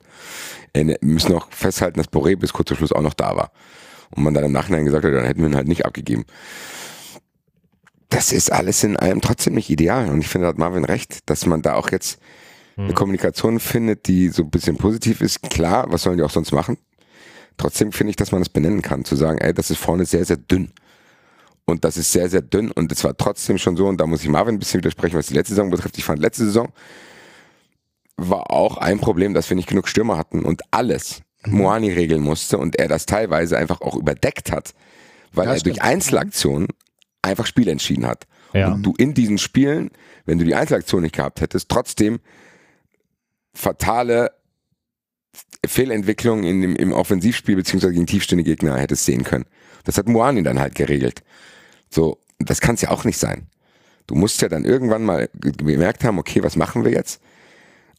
Äh, 0.72 0.86
wir 0.86 0.98
müssen 1.00 1.34
auch 1.34 1.48
festhalten, 1.50 1.98
dass 1.98 2.10
Boré 2.10 2.36
bis 2.36 2.52
kurz 2.52 2.68
zum 2.68 2.76
Schluss 2.76 2.92
auch 2.92 3.02
noch 3.02 3.14
da 3.14 3.36
war. 3.36 3.50
Und 4.14 4.22
man 4.22 4.34
dann 4.34 4.44
im 4.44 4.52
Nachhinein 4.52 4.84
gesagt 4.84 5.04
hat, 5.04 5.12
dann 5.12 5.24
hätten 5.24 5.40
wir 5.40 5.48
ihn 5.48 5.56
halt 5.56 5.68
nicht 5.68 5.86
abgegeben. 5.86 6.24
Das 8.14 8.32
ist 8.32 8.52
alles 8.52 8.84
in 8.84 8.96
allem 8.96 9.20
trotzdem 9.20 9.54
nicht 9.54 9.70
ideal. 9.70 10.08
Und 10.08 10.20
ich 10.20 10.28
finde, 10.28 10.46
da 10.46 10.48
hat 10.50 10.58
Marvin 10.58 10.84
recht, 10.84 11.18
dass 11.28 11.46
man 11.46 11.62
da 11.62 11.74
auch 11.74 11.90
jetzt 11.90 12.18
eine 12.76 12.92
Kommunikation 12.94 13.60
findet, 13.60 14.08
die 14.08 14.28
so 14.30 14.42
ein 14.42 14.50
bisschen 14.50 14.76
positiv 14.76 15.20
ist. 15.20 15.42
Klar, 15.42 15.86
was 15.90 16.02
sollen 16.02 16.16
die 16.18 16.24
auch 16.24 16.30
sonst 16.30 16.50
machen? 16.52 16.76
Trotzdem 17.56 17.92
finde 17.92 18.10
ich, 18.10 18.16
dass 18.16 18.32
man 18.32 18.42
es 18.42 18.48
benennen 18.48 18.82
kann, 18.82 19.04
zu 19.04 19.14
sagen, 19.14 19.38
ey, 19.38 19.54
das 19.54 19.70
ist 19.70 19.78
vorne 19.78 20.06
sehr, 20.06 20.24
sehr 20.24 20.38
dünn. 20.38 20.72
Und 21.66 21.84
das 21.84 21.96
ist 21.96 22.10
sehr, 22.12 22.28
sehr 22.28 22.42
dünn. 22.42 22.70
Und 22.72 22.90
es 22.90 23.04
war 23.04 23.16
trotzdem 23.16 23.58
schon 23.58 23.76
so, 23.76 23.86
und 23.86 24.00
da 24.00 24.06
muss 24.06 24.22
ich 24.22 24.28
Marvin 24.28 24.56
ein 24.56 24.58
bisschen 24.58 24.78
widersprechen, 24.78 25.16
was 25.16 25.28
die 25.28 25.34
letzte 25.34 25.54
Saison 25.54 25.70
betrifft. 25.70 25.96
Ich 25.98 26.04
fand, 26.04 26.20
letzte 26.20 26.44
Saison 26.46 26.72
war 28.16 28.50
auch 28.50 28.76
ein 28.76 28.98
Problem, 29.00 29.34
dass 29.34 29.48
wir 29.50 29.56
nicht 29.56 29.68
genug 29.68 29.88
Stürmer 29.88 30.18
hatten 30.18 30.44
und 30.44 30.62
alles 30.72 31.22
Moani 31.46 31.92
regeln 31.92 32.22
musste 32.22 32.58
und 32.58 32.76
er 32.76 32.88
das 32.88 33.06
teilweise 33.06 33.56
einfach 33.56 33.80
auch 33.80 33.96
überdeckt 33.96 34.50
hat, 34.52 34.72
weil 35.32 35.46
Ja, 35.46 35.52
er 35.52 35.58
stimmt. 35.60 35.76
durch 35.76 35.84
Einzelaktionen 35.84 36.68
einfach 37.24 37.46
Spiele 37.46 37.70
entschieden 37.70 38.06
hat. 38.06 38.26
Ja. 38.52 38.72
Und 38.72 38.82
du 38.82 38.94
in 38.96 39.14
diesen 39.14 39.38
Spielen, 39.38 39.90
wenn 40.26 40.38
du 40.38 40.44
die 40.44 40.54
Einzelaktion 40.54 41.02
nicht 41.02 41.16
gehabt 41.16 41.40
hättest, 41.40 41.68
trotzdem 41.68 42.20
fatale 43.52 44.30
Fehlentwicklungen 45.66 46.44
in 46.44 46.60
dem, 46.60 46.76
im 46.76 46.92
Offensivspiel 46.92 47.56
beziehungsweise 47.56 47.94
gegen 47.94 48.06
tiefstehende 48.06 48.44
Gegner 48.44 48.78
hättest 48.78 49.04
sehen 49.04 49.24
können. 49.24 49.46
Das 49.84 49.98
hat 49.98 50.08
Moani 50.08 50.42
dann 50.42 50.60
halt 50.60 50.74
geregelt. 50.74 51.22
So, 51.90 52.20
das 52.38 52.60
kann 52.60 52.74
es 52.74 52.82
ja 52.82 52.90
auch 52.90 53.04
nicht 53.04 53.18
sein. 53.18 53.48
Du 54.06 54.14
musst 54.14 54.42
ja 54.42 54.48
dann 54.48 54.64
irgendwann 54.64 55.04
mal 55.04 55.28
ge- 55.34 55.52
gemerkt 55.52 56.04
haben, 56.04 56.18
okay, 56.18 56.42
was 56.42 56.56
machen 56.56 56.84
wir 56.84 56.92
jetzt? 56.92 57.20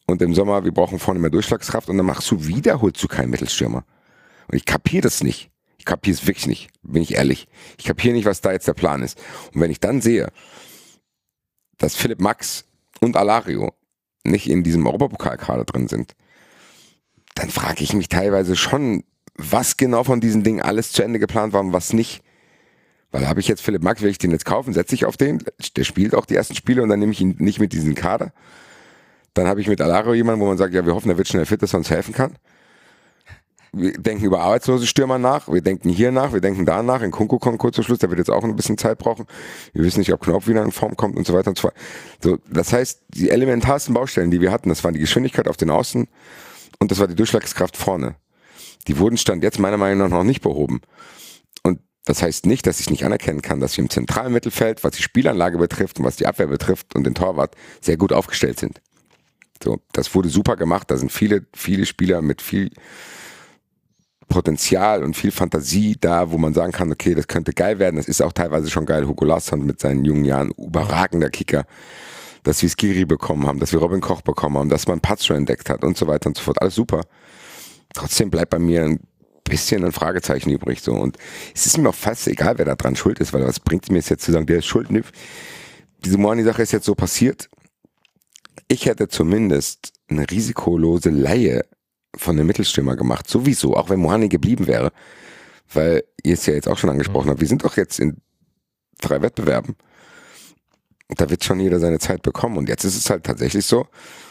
Und 0.05 0.22
im 0.22 0.36
Sommer, 0.36 0.63
wir 0.63 0.72
brauchen 0.72 1.00
vorne 1.00 1.20
mehr 1.20 1.32
Durchschlagskraft 1.32 1.89
und 1.89 1.98
dann 1.98 2.05
machst 2.05 2.29
du 2.29 2.46
wieder, 2.46 2.82
holst 2.82 3.01
du 3.01 3.08
keinen 3.08 3.32
Mittelstürmer. 3.32 3.84
Und 4.48 4.55
ich 4.55 4.65
kapiere 4.65 5.01
das 5.01 5.24
nicht. 5.24 5.50
Ich 5.86 5.88
kapiere 5.88 6.15
es 6.15 6.25
wirklich 6.25 6.48
nicht, 6.48 6.72
bin 6.82 7.04
ich 7.04 7.13
ehrlich. 7.13 7.48
Ich 7.77 7.86
kapiere 7.86 8.15
nicht, 8.15 8.25
was 8.25 8.42
da 8.42 8.51
jetzt 8.51 8.68
der 8.68 8.74
Plan 8.74 9.04
ist. 9.04 9.22
Und 9.54 9.62
wenn 9.62 9.70
ich 9.70 9.80
dann 9.80 10.01
sehe, 10.01 10.32
dass 11.77 11.96
Philipp 11.96 12.20
Max 12.20 12.65
und 13.01 13.15
Alario 13.15 13.72
nicht 14.24 14.50
in 14.50 14.63
diesem 14.63 14.88
Europapokalkader 14.88 15.63
drin 15.63 15.88
sind, 15.88 16.15
dann 17.36 17.51
frage 17.51 17.84
ich 17.84 17.94
mich 17.94 18.10
teilweise 18.10 18.56
schon, 18.56 19.04
was 19.36 19.77
genau 19.77 20.04
von 20.04 20.22
diesen 20.22 20.42
Dingen 20.42 20.60
alles 20.60 20.92
zu 20.92 21.04
Ende 21.04 21.20
geplant 21.20 21.54
war 21.54 21.62
und 21.62 21.72
was 21.72 21.94
nicht. 21.94 22.24
Weil 23.12 23.27
habe 23.27 23.39
ich 23.39 23.48
jetzt 23.48 23.62
Philipp 23.62 23.84
Max, 23.84 24.01
will 24.01 24.10
ich 24.10 24.18
den 24.18 24.32
jetzt 24.32 24.46
kaufen, 24.46 24.74
setze 24.74 24.96
ich 24.96 25.06
auf 25.06 25.18
den, 25.18 25.44
der 25.75 25.84
spielt 25.84 26.15
auch 26.15 26.25
die 26.25 26.36
ersten 26.36 26.56
Spiele 26.56 26.82
und 26.82 26.89
dann 26.89 26.98
nehme 26.98 27.12
ich 27.12 27.22
ihn 27.22 27.36
nicht 27.38 27.60
mit 27.60 27.74
diesem 27.74 27.94
Kader. 27.94 28.34
Dann 29.36 29.46
habe 29.46 29.62
ich 29.62 29.68
mit 29.68 29.80
Alario 29.82 30.15
jemanden, 30.15 30.42
wo 30.42 30.48
man 30.48 30.58
sagt, 30.58 30.74
ja, 30.74 30.84
wir 30.84 30.96
hoffen, 30.96 31.12
er 31.12 31.20
wird 31.20 31.27
schnell 31.27 31.46
fit, 31.46 31.62
dass 31.62 31.75
er 31.75 31.77
uns 31.77 31.92
helfen 31.92 32.15
kann. 32.15 32.38
Wir 33.77 33.91
denken 33.91 34.24
über 34.24 34.39
arbeitslose 34.39 34.88
Stürmer 34.88 35.17
nach, 35.17 35.50
wir 35.50 35.62
denken 35.62 35.89
hier 35.89 36.10
nach, 36.10 36.32
wir 36.32 36.39
denken 36.39 36.65
da 36.65 36.82
nach. 36.82 37.01
In 37.01 37.12
Kunku 37.12 37.39
kommt 37.39 37.60
kurz 37.60 37.75
zum 37.75 37.84
Schluss, 37.84 38.00
der 38.00 38.10
wird 38.10 38.20
jetzt 38.20 38.32
auch 38.32 38.44
ein 38.44 38.55
bisschen 38.55 38.77
Zeit 38.77 38.98
brauchen. 39.00 39.25
Wir 39.74 39.84
wissen 39.84 40.00
nicht, 40.00 40.13
ob 40.13 40.22
Knopf 40.22 40.48
wieder 40.48 40.63
in 40.63 40.72
Form 40.72 40.96
kommt 40.96 41.17
und 41.17 41.27
so 41.27 41.34
weiter 41.34 41.50
und 41.50 41.58
so 41.58 41.63
fort. 41.63 41.74
So, 42.24 42.38
das 42.50 42.72
heißt, 42.72 43.01
die 43.10 43.29
elementarsten 43.29 43.94
Baustellen, 43.94 44.32
die 44.32 44.39
wir 44.39 44.51
hatten, 44.51 44.70
das 44.70 44.86
waren 44.86 44.94
die 44.94 45.01
Geschwindigkeit 45.01 45.50
auf 45.50 45.58
den 45.58 45.70
Außen 45.70 46.08
und 46.79 46.91
das 46.91 47.00
war 47.00 47.08
die 47.08 47.15
Durchschlagskraft 47.15 47.75
vorne. 47.75 48.15
Die 48.88 48.98
wurden 48.98 49.17
Stand 49.17 49.44
jetzt 49.44 49.60
meiner 49.60 49.77
Meinung 49.77 49.98
nach 50.10 50.17
noch 50.17 50.24
nicht 50.24 50.41
behoben. 50.41 50.79
Und 51.63 51.82
das 52.05 52.22
heißt 52.22 52.46
nicht, 52.46 52.67
dass 52.67 52.79
ich 52.79 52.89
nicht 52.89 53.03
anerkennen 53.03 53.41
kann, 53.41 53.60
dass 53.60 53.75
wir 53.75 53.84
im 53.84 53.89
zentralen 53.89 54.32
Mittelfeld, 54.32 54.86
was 54.86 54.96
die 54.96 55.03
Spielanlage 55.03 55.58
betrifft 55.58 56.00
und 56.00 56.05
was 56.05 56.15
die 56.15 56.27
Abwehr 56.27 56.48
betrifft 56.48 56.96
und 56.96 57.03
den 57.03 57.15
Torwart, 57.15 57.55
sehr 57.82 57.98
gut 57.98 58.13
aufgestellt 58.13 58.58
sind. 58.58 58.79
So, 59.62 59.82
das 59.91 60.15
wurde 60.15 60.29
super 60.29 60.55
gemacht. 60.55 60.89
Da 60.91 60.98
sind 60.98 61.12
viele, 61.12 61.46
viele 61.53 61.86
Spieler 61.86 62.22
mit 62.22 62.41
viel 62.41 62.72
Potenzial 64.27 65.03
und 65.03 65.15
viel 65.15 65.32
Fantasie 65.32 65.96
da, 66.00 66.32
wo 66.32 66.38
man 66.38 66.53
sagen 66.53 66.72
kann, 66.72 66.91
okay, 66.91 67.13
das 67.15 67.27
könnte 67.27 67.53
geil 67.53 67.79
werden. 67.79 67.98
Das 67.98 68.08
ist 68.08 68.22
auch 68.22 68.34
teilweise 68.34 68.69
schon 68.69 68.86
geil. 68.86 69.08
Hugo 69.08 69.26
Larsson 69.26 69.65
mit 69.65 69.80
seinen 69.80 70.04
jungen 70.04 70.26
Jahren, 70.26 70.52
überragender 70.52 71.30
Kicker. 71.30 71.65
Dass 72.43 72.62
wir 72.62 72.69
Skiri 72.69 73.06
bekommen 73.06 73.47
haben, 73.47 73.60
dass 73.60 73.71
wir 73.71 73.80
Robin 73.80 74.02
Koch 74.02 74.21
bekommen 74.21 74.58
haben, 74.58 74.69
dass 74.69 74.88
man 74.88 75.00
Patz 75.00 75.26
schon 75.26 75.38
entdeckt 75.38 75.69
hat 75.69 75.84
und 75.84 75.97
so 75.97 76.08
weiter 76.08 76.28
und 76.28 76.38
so 76.38 76.43
fort. 76.43 76.62
Alles 76.62 76.76
super. 76.76 77.02
Trotzdem 77.93 78.30
bleibt 78.30 78.52
bei 78.52 78.60
mir 78.60 78.84
ein 78.84 79.00
bisschen 79.43 79.84
ein 79.84 79.91
Fragezeichen 79.91 80.52
übrig. 80.52 80.82
So. 80.82 80.93
Und 80.93 81.17
es 81.54 81.65
ist 81.65 81.78
mir 81.78 81.89
auch 81.89 81.95
fast 81.95 82.28
egal, 82.28 82.58
wer 82.58 82.65
da 82.65 82.76
dran 82.76 82.95
schuld 82.95 83.19
ist, 83.19 83.34
weil 83.34 83.45
was 83.45 83.60
bringt 83.60 83.89
mir 83.89 84.00
es 84.00 84.10
jetzt 84.10 84.23
zu 84.26 84.32
sagen, 84.32 84.45
der 84.45 84.58
ist 84.58 84.65
schuld? 84.65 84.91
Nee. 84.91 85.02
Diese 86.04 86.17
Moani-Sache 86.17 86.62
ist 86.62 86.71
jetzt 86.71 86.86
so 86.86 86.93
passiert. 86.93 87.50
Ich 88.67 88.86
hätte 88.86 89.08
zumindest 89.08 89.93
eine 90.08 90.30
risikolose 90.30 91.10
Laie 91.10 91.65
von 92.17 92.38
einem 92.38 92.47
Mittelstürmer 92.47 92.95
gemacht. 92.95 93.30
Sowieso, 93.30 93.75
auch 93.75 93.89
wenn 93.89 93.99
Moani 93.99 94.30
geblieben 94.30 94.67
wäre. 94.67 94.91
Weil 95.73 96.04
ihr 96.23 96.34
es 96.34 96.45
ja 96.45 96.54
jetzt 96.54 96.67
auch 96.67 96.78
schon 96.78 96.89
angesprochen 96.89 97.30
habt. 97.30 97.41
Wir 97.41 97.47
sind 97.47 97.63
doch 97.63 97.78
jetzt 97.78 97.99
in 97.99 98.17
drei 99.01 99.21
Wettbewerben. 99.21 99.75
Da 101.10 101.30
wird 101.30 101.43
schon 101.43 101.60
jeder 101.60 101.80
seine 101.80 101.99
Zeit 101.99 102.21
bekommen. 102.21 102.58
Und 102.58 102.69
jetzt 102.69 102.84
ist 102.84 102.95
es 102.97 103.10
halt 103.10 103.23
tatsächlich 103.23 103.65
so, 103.65 103.88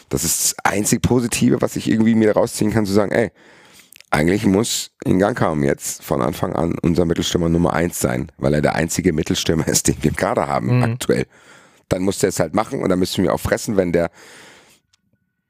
das 0.09 0.23
ist 0.23 0.43
das 0.43 0.55
einzig 0.63 1.01
Positive, 1.01 1.61
was 1.61 1.75
ich 1.75 1.89
irgendwie 1.89 2.15
mir 2.15 2.33
rausziehen 2.33 2.71
kann, 2.71 2.85
zu 2.85 2.93
sagen, 2.93 3.11
ey, 3.11 3.31
eigentlich 4.11 4.45
muss 4.45 4.91
in 5.03 5.19
Gangkam 5.19 5.63
jetzt 5.63 6.03
von 6.03 6.21
Anfang 6.21 6.53
an 6.53 6.75
unser 6.81 7.05
Mittelstürmer 7.05 7.49
Nummer 7.49 7.73
eins 7.73 7.99
sein, 7.99 8.31
weil 8.37 8.53
er 8.53 8.61
der 8.61 8.75
einzige 8.75 9.13
Mittelstürmer 9.13 9.67
ist, 9.69 9.87
den 9.87 9.97
wir 10.01 10.11
im 10.11 10.15
Kader 10.15 10.47
haben 10.47 10.83
aktuell. 10.83 11.25
Dann 11.89 12.03
muss 12.03 12.19
der 12.19 12.29
es 12.29 12.39
halt 12.39 12.55
machen 12.55 12.81
und 12.81 12.89
dann 12.89 12.99
müssen 12.99 13.23
wir 13.23 13.33
auch 13.33 13.39
fressen, 13.39 13.77
wenn 13.77 13.91
der 13.91 14.09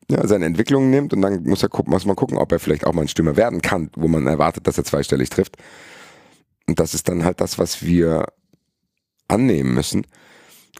ja, 0.09 0.27
seine 0.27 0.45
Entwicklungen 0.45 0.89
nimmt 0.89 1.13
und 1.13 1.21
dann 1.21 1.43
muss 1.43 1.63
er 1.63 1.69
gucken, 1.69 1.91
muss 1.91 2.05
man 2.05 2.15
gucken, 2.15 2.37
ob 2.37 2.51
er 2.51 2.59
vielleicht 2.59 2.85
auch 2.85 2.93
mal 2.93 3.01
ein 3.01 3.07
Stürmer 3.07 3.37
werden 3.37 3.61
kann, 3.61 3.89
wo 3.95 4.07
man 4.07 4.27
erwartet, 4.27 4.67
dass 4.67 4.77
er 4.77 4.83
zweistellig 4.83 5.29
trifft. 5.29 5.57
Und 6.67 6.79
das 6.79 6.93
ist 6.93 7.09
dann 7.09 7.23
halt 7.23 7.41
das, 7.41 7.57
was 7.57 7.83
wir 7.83 8.25
annehmen 9.27 9.73
müssen. 9.73 10.05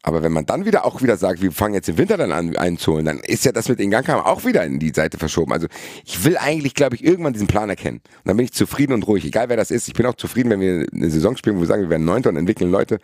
Aber 0.04 0.22
wenn 0.22 0.32
man 0.32 0.46
dann 0.46 0.66
wieder 0.66 0.86
auch 0.86 1.02
wieder 1.02 1.18
sagt, 1.18 1.42
wir 1.42 1.52
fangen 1.52 1.74
jetzt 1.74 1.90
im 1.90 1.98
Winter 1.98 2.16
dann 2.16 2.32
an 2.32 2.56
einzuholen, 2.56 3.06
dann 3.06 3.20
ist 3.20 3.44
ja 3.44 3.52
das 3.52 3.70
mit 3.70 3.80
Ingankam 3.80 4.20
auch 4.20 4.46
wieder 4.46 4.64
in 4.64 4.78
die 4.78 4.92
Seite 4.94 5.18
verschoben. 5.18 5.52
Also 5.52 5.66
ich 6.06 6.24
will 6.24 6.38
eigentlich, 6.38 6.76
glaube 6.76 6.96
ich, 6.96 7.04
irgendwann 7.04 7.34
diesen 7.34 7.48
Plan 7.48 7.70
erkennen. 7.70 8.02
Und 8.04 8.28
dann 8.28 8.38
bin 8.38 8.46
ich 8.46 8.54
zufrieden 8.54 8.94
und 8.94 9.08
ruhig. 9.08 9.26
Egal 9.26 9.50
wer 9.50 9.58
das 9.58 9.72
ist. 9.72 9.88
Ich 9.88 9.96
bin 9.96 10.06
auch 10.06 10.14
zufrieden, 10.14 10.52
wenn 10.52 10.60
wir 10.60 10.86
eine 10.94 11.10
Saison 11.10 11.36
spielen, 11.38 11.56
wo 11.56 11.62
wir 11.62 11.68
sagen, 11.68 11.82
wir 11.82 11.90
werden 11.90 12.06
Neunter 12.06 12.30
und 12.30 12.36
entwickeln 12.36 12.70
Leute 12.70 13.00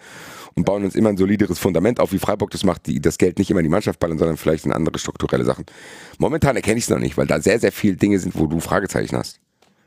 und 0.55 0.65
bauen 0.65 0.83
uns 0.83 0.95
immer 0.95 1.09
ein 1.09 1.17
solideres 1.17 1.59
Fundament 1.59 1.99
auf, 1.99 2.11
wie 2.11 2.19
Freiburg 2.19 2.51
das 2.51 2.63
macht, 2.63 2.87
die 2.87 2.99
das 2.99 3.17
Geld 3.17 3.39
nicht 3.39 3.49
immer 3.49 3.59
in 3.59 3.65
die 3.65 3.69
Mannschaft 3.69 3.99
ballern, 3.99 4.17
sondern 4.17 4.37
vielleicht 4.37 4.65
in 4.65 4.73
andere 4.73 4.97
strukturelle 4.99 5.45
Sachen. 5.45 5.65
Momentan 6.17 6.55
erkenne 6.55 6.77
ich 6.77 6.85
es 6.85 6.89
noch 6.89 6.99
nicht, 6.99 7.17
weil 7.17 7.27
da 7.27 7.39
sehr, 7.41 7.59
sehr 7.59 7.71
viele 7.71 7.95
Dinge 7.95 8.19
sind, 8.19 8.37
wo 8.37 8.47
du 8.47 8.59
Fragezeichen 8.59 9.15
hast. 9.17 9.39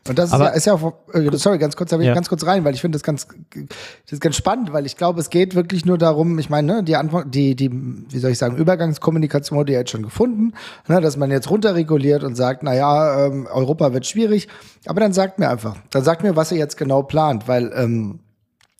Und 0.06 0.18
das 0.18 0.26
ist 0.26 0.32
Aber- 0.34 0.44
ja, 0.44 0.50
ist 0.50 0.66
ja 0.66 0.74
auch, 0.74 0.92
äh, 1.14 1.30
sorry, 1.38 1.56
ganz 1.56 1.76
kurz, 1.76 1.88
da 1.88 1.96
will 1.96 2.02
ich 2.02 2.08
Ja. 2.08 2.14
ganz 2.14 2.28
kurz 2.28 2.44
rein, 2.44 2.62
weil 2.62 2.74
ich 2.74 2.82
finde 2.82 2.96
das 2.96 3.02
ganz, 3.02 3.26
das 3.54 4.12
ist 4.12 4.20
ganz 4.20 4.36
spannend, 4.36 4.70
weil 4.74 4.84
ich 4.84 4.98
glaube, 4.98 5.18
es 5.18 5.30
geht 5.30 5.54
wirklich 5.54 5.86
nur 5.86 5.96
darum, 5.96 6.38
ich 6.38 6.50
meine, 6.50 6.74
ne, 6.74 6.82
die 6.84 6.96
Anfang, 6.96 7.30
die, 7.30 7.56
die, 7.56 7.70
wie 7.72 8.18
soll 8.18 8.30
ich 8.32 8.36
sagen, 8.36 8.56
Übergangskommunikation 8.56 9.58
wurde 9.58 9.72
ja 9.72 9.78
jetzt 9.78 9.90
schon 9.92 10.02
gefunden, 10.02 10.52
ne, 10.88 11.00
dass 11.00 11.16
man 11.16 11.30
jetzt 11.30 11.48
runterreguliert 11.48 12.22
und 12.22 12.34
sagt, 12.34 12.62
naja, 12.62 13.26
ähm, 13.28 13.48
Europa 13.50 13.94
wird 13.94 14.04
schwierig, 14.04 14.48
aber 14.84 15.00
dann 15.00 15.14
sagt 15.14 15.38
mir 15.38 15.48
einfach, 15.48 15.76
dann 15.88 16.04
sagt 16.04 16.22
mir, 16.22 16.36
was 16.36 16.52
ihr 16.52 16.58
jetzt 16.58 16.76
genau 16.76 17.02
plant, 17.02 17.48
weil, 17.48 17.72
ähm, 17.74 18.20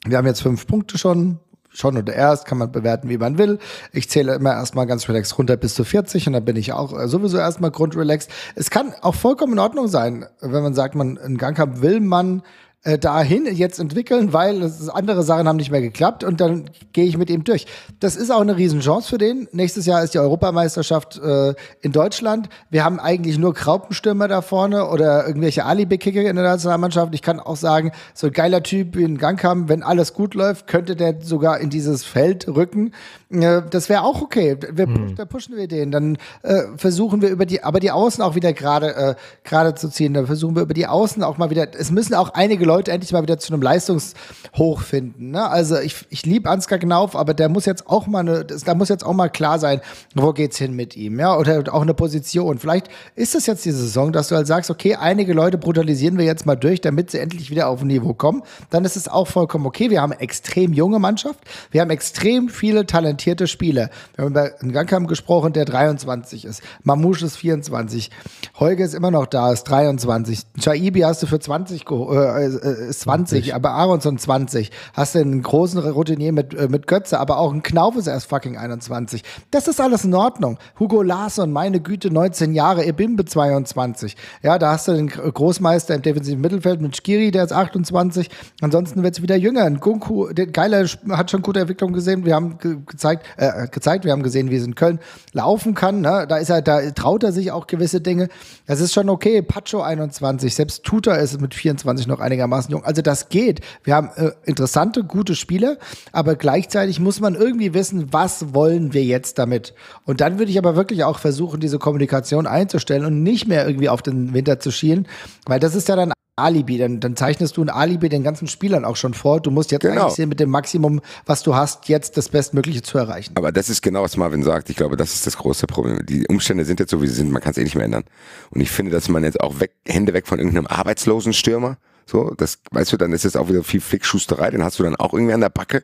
wir 0.06 0.18
haben 0.18 0.26
jetzt 0.26 0.42
fünf 0.42 0.66
Punkte 0.66 0.98
schon, 0.98 1.38
schon 1.74 1.96
oder 1.96 2.14
erst, 2.14 2.46
kann 2.46 2.58
man 2.58 2.72
bewerten, 2.72 3.08
wie 3.08 3.18
man 3.18 3.36
will. 3.36 3.58
Ich 3.92 4.08
zähle 4.08 4.34
immer 4.34 4.52
erstmal 4.52 4.86
ganz 4.86 5.08
relaxed 5.08 5.36
runter 5.38 5.56
bis 5.56 5.74
zu 5.74 5.84
40 5.84 6.26
und 6.28 6.32
dann 6.32 6.44
bin 6.44 6.56
ich 6.56 6.72
auch 6.72 6.98
äh, 6.98 7.08
sowieso 7.08 7.36
erstmal 7.36 7.70
grundrelaxed. 7.70 8.30
Es 8.54 8.70
kann 8.70 8.94
auch 9.02 9.14
vollkommen 9.14 9.54
in 9.54 9.58
Ordnung 9.58 9.88
sein, 9.88 10.26
wenn 10.40 10.62
man 10.62 10.74
sagt, 10.74 10.94
man 10.94 11.18
einen 11.18 11.36
Gang 11.36 11.58
haben 11.58 11.82
will 11.82 12.00
man 12.00 12.42
äh, 12.84 12.98
dahin 12.98 13.46
jetzt 13.46 13.80
entwickeln, 13.80 14.32
weil 14.32 14.70
andere 14.92 15.22
Sachen 15.22 15.48
haben 15.48 15.56
nicht 15.56 15.70
mehr 15.70 15.80
geklappt 15.80 16.22
und 16.22 16.40
dann 16.40 16.70
gehe 16.92 17.06
ich 17.06 17.16
mit 17.16 17.30
ihm 17.30 17.42
durch. 17.42 17.66
Das 17.98 18.14
ist 18.14 18.30
auch 18.30 18.42
eine 18.42 18.56
Riesenchance 18.56 19.08
für 19.08 19.16
den. 19.16 19.48
Nächstes 19.52 19.86
Jahr 19.86 20.04
ist 20.04 20.12
die 20.12 20.18
Europameisterschaft 20.18 21.18
äh, 21.18 21.54
in 21.80 21.92
Deutschland. 21.92 22.50
Wir 22.70 22.84
haben 22.84 23.00
eigentlich 23.00 23.38
nur 23.38 23.54
Graupenstürmer 23.54 24.28
da 24.28 24.42
vorne 24.42 24.88
oder 24.88 25.26
irgendwelche 25.26 25.64
Alibi-Kicker 25.64 26.28
in 26.28 26.36
der 26.36 26.44
Nationalmannschaft. 26.44 27.14
Ich 27.14 27.22
kann 27.22 27.40
auch 27.40 27.56
sagen, 27.56 27.92
so 28.12 28.26
ein 28.26 28.32
geiler 28.34 28.62
Typ 28.62 28.96
wie 28.96 29.04
ein 29.04 29.16
Gang 29.16 29.42
haben, 29.42 29.68
wenn 29.70 29.82
alles 29.82 30.12
gut 30.12 30.34
läuft, 30.34 30.66
könnte 30.66 30.94
der 30.94 31.22
sogar 31.22 31.60
in 31.60 31.70
dieses 31.70 32.04
Feld 32.04 32.46
rücken. 32.48 32.92
Äh, 33.30 33.62
das 33.70 33.88
wäre 33.88 34.02
auch 34.02 34.20
okay. 34.20 34.58
Wir, 34.72 34.86
Da 35.16 35.24
pushen 35.24 35.56
wir 35.56 35.68
den. 35.68 35.90
Dann 35.90 36.18
äh, 36.42 36.64
versuchen 36.76 37.22
wir 37.22 37.30
über 37.30 37.46
die, 37.46 37.62
aber 37.62 37.80
die 37.80 37.90
Außen 37.90 38.22
auch 38.22 38.34
wieder 38.34 38.52
gerade 38.52 38.94
äh, 38.94 39.14
gerade 39.42 39.74
zu 39.74 39.88
ziehen. 39.88 40.12
Dann 40.12 40.26
versuchen 40.26 40.54
wir 40.54 40.62
über 40.62 40.74
die 40.74 40.86
Außen 40.86 41.22
auch 41.22 41.38
mal 41.38 41.48
wieder. 41.48 41.66
Es 41.78 41.90
müssen 41.90 42.14
auch 42.14 42.30
einige 42.34 42.64
Leute 42.64 42.73
Leute 42.74 42.92
endlich 42.92 43.12
mal 43.12 43.22
wieder 43.22 43.38
zu 43.38 43.52
einem 43.52 43.62
Leistungshoch 43.62 44.80
finden. 44.80 45.30
Ne? 45.30 45.48
Also 45.48 45.78
ich, 45.78 46.06
ich 46.10 46.26
liebe 46.26 46.50
Ansgar 46.50 46.78
Knauf, 46.78 47.14
aber 47.14 47.34
der 47.34 47.48
muss 47.48 47.66
jetzt 47.66 47.86
auch 47.86 48.06
mal 48.06 48.24
da 48.44 48.74
muss 48.74 48.88
jetzt 48.88 49.04
auch 49.04 49.12
mal 49.12 49.28
klar 49.28 49.58
sein, 49.58 49.80
wo 50.14 50.32
geht's 50.32 50.58
hin 50.58 50.74
mit 50.74 50.96
ihm, 50.96 51.18
ja, 51.18 51.36
oder 51.36 51.72
auch 51.72 51.82
eine 51.82 51.94
Position. 51.94 52.58
Vielleicht 52.58 52.88
ist 53.14 53.34
es 53.34 53.46
jetzt 53.46 53.64
die 53.64 53.70
Saison, 53.70 54.12
dass 54.12 54.28
du 54.28 54.36
halt 54.36 54.46
sagst, 54.46 54.70
okay, 54.70 54.96
einige 54.96 55.32
Leute 55.32 55.58
brutalisieren 55.58 56.18
wir 56.18 56.24
jetzt 56.24 56.46
mal 56.46 56.56
durch, 56.56 56.80
damit 56.80 57.10
sie 57.10 57.18
endlich 57.18 57.50
wieder 57.50 57.68
auf 57.68 57.82
ein 57.82 57.88
Niveau 57.88 58.14
kommen. 58.14 58.42
Dann 58.70 58.84
ist 58.84 58.96
es 58.96 59.08
auch 59.08 59.26
vollkommen 59.26 59.66
okay. 59.66 59.90
Wir 59.90 60.02
haben 60.02 60.12
eine 60.12 60.20
extrem 60.20 60.72
junge 60.72 60.98
Mannschaft, 60.98 61.40
wir 61.70 61.80
haben 61.80 61.90
extrem 61.90 62.48
viele 62.48 62.86
talentierte 62.86 63.46
Spieler. 63.46 63.90
Wir 64.14 64.24
haben 64.24 64.32
über 64.32 64.50
einen 64.60 64.72
Gangkamp 64.72 65.08
gesprochen, 65.08 65.52
der 65.52 65.64
23 65.64 66.44
ist. 66.44 66.62
Mamouche 66.82 67.26
ist 67.26 67.36
24. 67.36 68.10
Holger 68.58 68.84
ist 68.84 68.94
immer 68.94 69.10
noch 69.10 69.26
da, 69.26 69.52
ist 69.52 69.64
23. 69.64 70.40
Chaibi 70.60 71.00
hast 71.00 71.22
du 71.22 71.26
für 71.26 71.38
20, 71.38 71.84
äh, 71.90 72.63
äh, 72.64 72.90
20, 72.90 73.44
20, 73.44 73.54
aber 73.54 73.70
Aronson 73.72 74.18
20. 74.18 74.70
Hast 74.94 75.14
du 75.14 75.20
einen 75.20 75.42
großen 75.42 75.78
Routinier 75.80 76.32
mit, 76.32 76.54
äh, 76.54 76.68
mit 76.68 76.86
Götze, 76.86 77.20
aber 77.20 77.38
auch 77.38 77.52
ein 77.52 77.62
Knauf 77.62 77.96
ist 77.96 78.06
erst 78.06 78.28
fucking 78.28 78.56
21. 78.56 79.22
Das 79.50 79.68
ist 79.68 79.80
alles 79.80 80.04
in 80.04 80.14
Ordnung. 80.14 80.58
Hugo 80.78 81.02
Larsson, 81.02 81.52
meine 81.52 81.80
Güte, 81.80 82.10
19 82.10 82.54
Jahre, 82.54 82.84
Ebimbe 82.84 83.24
22. 83.24 84.16
Ja, 84.42 84.58
da 84.58 84.72
hast 84.72 84.88
du 84.88 84.92
den 84.92 85.08
Großmeister 85.08 85.94
im 85.94 86.02
defensiven 86.02 86.40
Mittelfeld 86.40 86.80
mit 86.80 86.96
Skiri, 86.96 87.30
der 87.30 87.44
ist 87.44 87.52
28. 87.52 88.30
Ansonsten 88.60 89.02
wird 89.02 89.14
es 89.16 89.22
wieder 89.22 89.36
jünger. 89.36 89.64
Ein 89.64 89.80
Gunku, 89.80 90.32
der 90.32 90.46
Geiler 90.46 90.86
hat 91.10 91.30
schon 91.30 91.42
gute 91.42 91.60
Entwicklung 91.60 91.92
gesehen. 91.92 92.24
Wir 92.24 92.34
haben 92.34 92.58
ge 92.58 92.78
gezeigt, 92.86 93.26
äh, 93.36 93.68
gezeigt, 93.68 94.04
wir 94.04 94.12
haben 94.12 94.22
gesehen, 94.22 94.50
wie 94.50 94.56
es 94.56 94.66
in 94.66 94.74
Köln 94.74 94.98
laufen 95.32 95.74
kann. 95.74 96.00
Ne? 96.00 96.26
Da 96.28 96.36
ist 96.36 96.50
er, 96.50 96.62
da 96.62 96.90
traut 96.90 97.22
er 97.24 97.32
sich 97.32 97.52
auch 97.52 97.66
gewisse 97.66 98.00
Dinge. 98.00 98.28
Das 98.66 98.80
ist 98.80 98.92
schon 98.92 99.08
okay. 99.08 99.42
Pacho 99.42 99.82
21, 99.82 100.54
selbst 100.54 100.84
Tuta 100.84 101.14
ist 101.14 101.40
mit 101.40 101.54
24 101.54 102.06
noch 102.06 102.20
einigermaßen 102.44 102.70
jung. 102.70 102.84
Also 102.84 103.02
das 103.02 103.28
geht. 103.28 103.60
Wir 103.82 103.94
haben 103.94 104.10
äh, 104.16 104.32
interessante, 104.44 105.04
gute 105.04 105.34
Spiele, 105.34 105.78
aber 106.12 106.36
gleichzeitig 106.36 107.00
muss 107.00 107.20
man 107.20 107.34
irgendwie 107.34 107.74
wissen, 107.74 108.12
was 108.12 108.54
wollen 108.54 108.92
wir 108.92 109.04
jetzt 109.04 109.38
damit. 109.38 109.74
Und 110.04 110.20
dann 110.20 110.38
würde 110.38 110.50
ich 110.50 110.58
aber 110.58 110.76
wirklich 110.76 111.04
auch 111.04 111.18
versuchen, 111.18 111.60
diese 111.60 111.78
Kommunikation 111.78 112.46
einzustellen 112.46 113.04
und 113.04 113.22
nicht 113.22 113.46
mehr 113.46 113.66
irgendwie 113.66 113.88
auf 113.88 114.02
den 114.02 114.34
Winter 114.34 114.60
zu 114.60 114.70
schielen, 114.70 115.08
weil 115.46 115.60
das 115.60 115.74
ist 115.74 115.88
ja 115.88 115.96
dann 115.96 116.12
Alibi, 116.36 116.78
dann, 116.78 116.98
dann 116.98 117.14
zeichnest 117.14 117.56
du 117.56 117.62
ein 117.62 117.70
Alibi 117.70 118.08
den 118.08 118.24
ganzen 118.24 118.48
Spielern 118.48 118.84
auch 118.84 118.96
schon 118.96 119.14
vor. 119.14 119.40
Du 119.40 119.52
musst 119.52 119.70
jetzt 119.70 119.82
genau. 119.82 120.02
eigentlich 120.02 120.14
sehen, 120.14 120.28
mit 120.28 120.40
dem 120.40 120.50
Maximum, 120.50 121.00
was 121.26 121.44
du 121.44 121.54
hast, 121.54 121.88
jetzt 121.88 122.16
das 122.16 122.28
Bestmögliche 122.28 122.82
zu 122.82 122.98
erreichen. 122.98 123.34
Aber 123.36 123.52
das 123.52 123.68
ist 123.68 123.82
genau, 123.82 124.02
was 124.02 124.16
Marvin 124.16 124.42
sagt. 124.42 124.68
Ich 124.68 124.74
glaube, 124.74 124.96
das 124.96 125.14
ist 125.14 125.28
das 125.28 125.36
große 125.36 125.68
Problem. 125.68 126.04
Die 126.06 126.26
Umstände 126.26 126.64
sind 126.64 126.80
jetzt 126.80 126.90
so, 126.90 127.00
wie 127.00 127.06
sie 127.06 127.14
sind. 127.14 127.30
Man 127.30 127.40
kann 127.40 127.52
es 127.52 127.58
eh 127.58 127.62
nicht 127.62 127.76
mehr 127.76 127.84
ändern. 127.84 128.02
Und 128.50 128.60
ich 128.60 128.70
finde, 128.72 128.90
dass 128.90 129.08
man 129.08 129.22
jetzt 129.22 129.38
auch 129.40 129.60
weg, 129.60 129.74
Hände 129.86 130.12
weg 130.12 130.26
von 130.26 130.40
irgendeinem 130.40 130.66
arbeitslosen 130.66 131.32
Stürmer, 131.34 131.76
so, 132.06 132.34
das, 132.36 132.58
weißt 132.70 132.92
du, 132.92 132.96
dann 132.96 133.12
ist 133.12 133.24
es 133.24 133.36
auch 133.36 133.48
wieder 133.48 133.64
viel 133.64 133.80
Flickschusterei, 133.80 134.50
den 134.50 134.62
hast 134.62 134.78
du 134.78 134.82
dann 134.82 134.96
auch 134.96 135.12
irgendwie 135.14 135.32
an 135.32 135.40
der 135.40 135.48
Backe. 135.48 135.82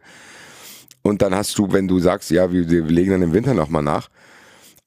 Und 1.02 1.22
dann 1.22 1.35
hast 1.35 1.59
du, 1.59 1.72
wenn 1.72 1.88
du 1.88 1.98
sagst, 1.98 2.30
ja, 2.30 2.52
wir, 2.52 2.68
wir 2.68 2.83
legen 2.83 3.11
dann 3.11 3.22
im 3.22 3.33
Winter 3.33 3.54
nochmal 3.54 3.83
nach, 3.83 4.11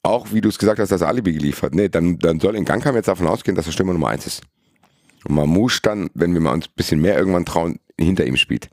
auch 0.02 0.32
wie 0.32 0.40
du 0.40 0.48
es 0.48 0.58
gesagt 0.58 0.78
hast, 0.78 0.92
das 0.92 1.02
Alibi 1.02 1.32
geliefert. 1.32 1.74
Nee, 1.74 1.88
dann, 1.88 2.18
dann 2.18 2.38
soll 2.38 2.56
in 2.56 2.64
Gangkam 2.64 2.94
jetzt 2.94 3.08
davon 3.08 3.26
ausgehen, 3.26 3.56
dass 3.56 3.66
er 3.66 3.72
Stürmer 3.72 3.94
Nummer 3.94 4.08
eins 4.08 4.26
ist. 4.26 4.42
Und 5.24 5.34
Mamouche 5.34 5.80
dann, 5.82 6.10
wenn 6.14 6.34
wir 6.34 6.40
mal 6.40 6.52
uns 6.52 6.66
ein 6.66 6.74
bisschen 6.76 7.00
mehr 7.00 7.16
irgendwann 7.18 7.46
trauen, 7.46 7.80
hinter 7.98 8.26
ihm 8.26 8.36
spielt. 8.36 8.70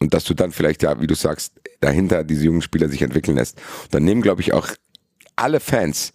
Und 0.00 0.14
dass 0.14 0.24
du 0.24 0.34
dann 0.34 0.52
vielleicht, 0.52 0.82
ja, 0.82 1.00
wie 1.00 1.06
du 1.06 1.14
sagst, 1.14 1.54
dahinter 1.80 2.22
diese 2.22 2.44
jungen 2.44 2.62
Spieler 2.62 2.88
sich 2.88 3.02
entwickeln 3.02 3.36
lässt. 3.36 3.58
Und 3.84 3.94
dann 3.94 4.04
nehmen, 4.04 4.20
glaube 4.20 4.42
ich, 4.42 4.52
auch 4.52 4.68
alle 5.36 5.60
Fans 5.60 6.12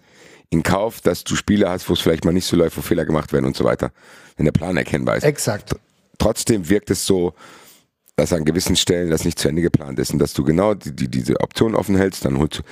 in 0.49 0.63
Kauf, 0.63 1.01
dass 1.01 1.23
du 1.23 1.36
Spiele 1.36 1.69
hast, 1.69 1.89
wo 1.89 1.93
es 1.93 1.99
vielleicht 1.99 2.25
mal 2.25 2.31
nicht 2.31 2.45
so 2.45 2.55
läuft, 2.55 2.77
wo 2.77 2.81
Fehler 2.81 3.05
gemacht 3.05 3.33
werden 3.33 3.45
und 3.45 3.55
so 3.55 3.63
weiter. 3.63 3.91
Wenn 4.38 4.45
der 4.45 4.53
Plan 4.53 4.77
erkennbar 4.77 5.17
ist. 5.17 5.23
Exakt. 5.23 5.75
Trotzdem 6.17 6.69
wirkt 6.69 6.89
es 6.89 7.05
so, 7.05 7.33
dass 8.15 8.33
an 8.33 8.45
gewissen 8.45 8.75
Stellen 8.75 9.10
das 9.10 9.25
nicht 9.25 9.38
zu 9.38 9.47
Ende 9.47 9.62
geplant 9.62 9.99
ist 9.99 10.12
und 10.12 10.19
dass 10.19 10.33
du 10.33 10.43
genau 10.43 10.73
die, 10.73 10.95
die, 10.95 11.07
diese 11.07 11.39
Option 11.41 11.75
offen 11.75 11.95
hältst, 11.95 12.25
dann 12.25 12.38
holst 12.39 12.60
du 12.60 12.63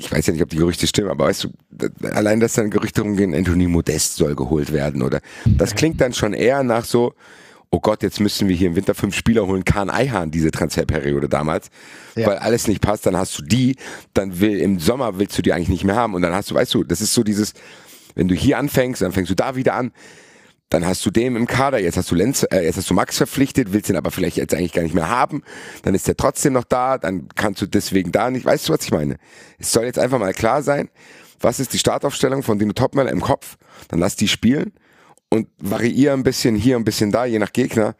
ich 0.00 0.10
weiß 0.10 0.26
ja 0.26 0.32
nicht, 0.32 0.42
ob 0.42 0.48
die 0.48 0.56
Gerüchte 0.56 0.86
stimmen, 0.86 1.10
aber 1.10 1.26
weißt 1.26 1.44
du, 1.44 2.08
allein, 2.14 2.40
dass 2.40 2.54
dann 2.54 2.70
Gerüchte 2.70 3.02
rumgehen, 3.02 3.34
Anthony 3.34 3.66
Modest 3.66 4.16
soll 4.16 4.34
geholt 4.34 4.72
werden 4.72 5.02
oder 5.02 5.20
das 5.44 5.74
klingt 5.74 6.00
dann 6.00 6.14
schon 6.14 6.32
eher 6.32 6.62
nach 6.62 6.84
so, 6.84 7.14
oh 7.70 7.80
Gott, 7.80 8.02
jetzt 8.02 8.20
müssen 8.20 8.48
wir 8.48 8.56
hier 8.56 8.68
im 8.68 8.76
Winter 8.76 8.94
fünf 8.94 9.14
Spieler 9.14 9.46
holen, 9.46 9.64
Kahn 9.64 9.90
Eihan, 9.90 10.30
diese 10.30 10.50
Transferperiode 10.50 11.28
damals, 11.28 11.70
ja. 12.16 12.26
weil 12.26 12.38
alles 12.38 12.66
nicht 12.66 12.80
passt, 12.80 13.06
dann 13.06 13.16
hast 13.16 13.38
du 13.38 13.42
die, 13.42 13.76
dann 14.12 14.40
will, 14.40 14.58
im 14.58 14.80
Sommer 14.80 15.18
willst 15.18 15.38
du 15.38 15.42
die 15.42 15.52
eigentlich 15.52 15.68
nicht 15.68 15.84
mehr 15.84 15.94
haben. 15.94 16.14
Und 16.14 16.22
dann 16.22 16.34
hast 16.34 16.50
du, 16.50 16.54
weißt 16.54 16.74
du, 16.74 16.82
das 16.84 17.00
ist 17.00 17.14
so 17.14 17.22
dieses, 17.22 17.54
wenn 18.16 18.26
du 18.26 18.34
hier 18.34 18.58
anfängst, 18.58 19.02
dann 19.02 19.12
fängst 19.12 19.30
du 19.30 19.36
da 19.36 19.54
wieder 19.54 19.74
an, 19.74 19.92
dann 20.68 20.84
hast 20.84 21.04
du 21.06 21.10
dem 21.10 21.36
im 21.36 21.46
Kader, 21.46 21.80
jetzt 21.80 21.96
hast 21.96 22.10
du 22.10 22.14
Lenz, 22.16 22.44
äh, 22.50 22.64
jetzt 22.64 22.76
hast 22.76 22.90
du 22.90 22.94
Max 22.94 23.16
verpflichtet, 23.16 23.72
willst 23.72 23.88
ihn 23.88 23.96
aber 23.96 24.10
vielleicht 24.10 24.36
jetzt 24.36 24.54
eigentlich 24.54 24.72
gar 24.72 24.82
nicht 24.82 24.94
mehr 24.94 25.08
haben, 25.08 25.42
dann 25.82 25.94
ist 25.94 26.08
er 26.08 26.16
trotzdem 26.16 26.52
noch 26.52 26.64
da, 26.64 26.98
dann 26.98 27.28
kannst 27.34 27.62
du 27.62 27.66
deswegen 27.66 28.10
da 28.12 28.30
nicht, 28.30 28.46
weißt 28.46 28.68
du, 28.68 28.72
was 28.72 28.82
ich 28.82 28.90
meine? 28.90 29.16
Es 29.58 29.72
soll 29.72 29.84
jetzt 29.84 29.98
einfach 29.98 30.18
mal 30.18 30.32
klar 30.32 30.62
sein, 30.62 30.88
was 31.40 31.60
ist 31.60 31.72
die 31.72 31.78
Startaufstellung 31.78 32.42
von 32.42 32.58
Dino 32.58 32.72
Topmel 32.72 33.06
im 33.06 33.20
Kopf, 33.20 33.56
dann 33.88 34.00
lass 34.00 34.16
die 34.16 34.28
spielen 34.28 34.72
und 35.30 35.48
variiere 35.58 36.12
ein 36.12 36.22
bisschen 36.22 36.56
hier, 36.56 36.76
ein 36.76 36.84
bisschen 36.84 37.10
da, 37.10 37.24
je 37.24 37.38
nach 37.38 37.52
Gegner, 37.52 37.96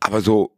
aber 0.00 0.20
so, 0.20 0.52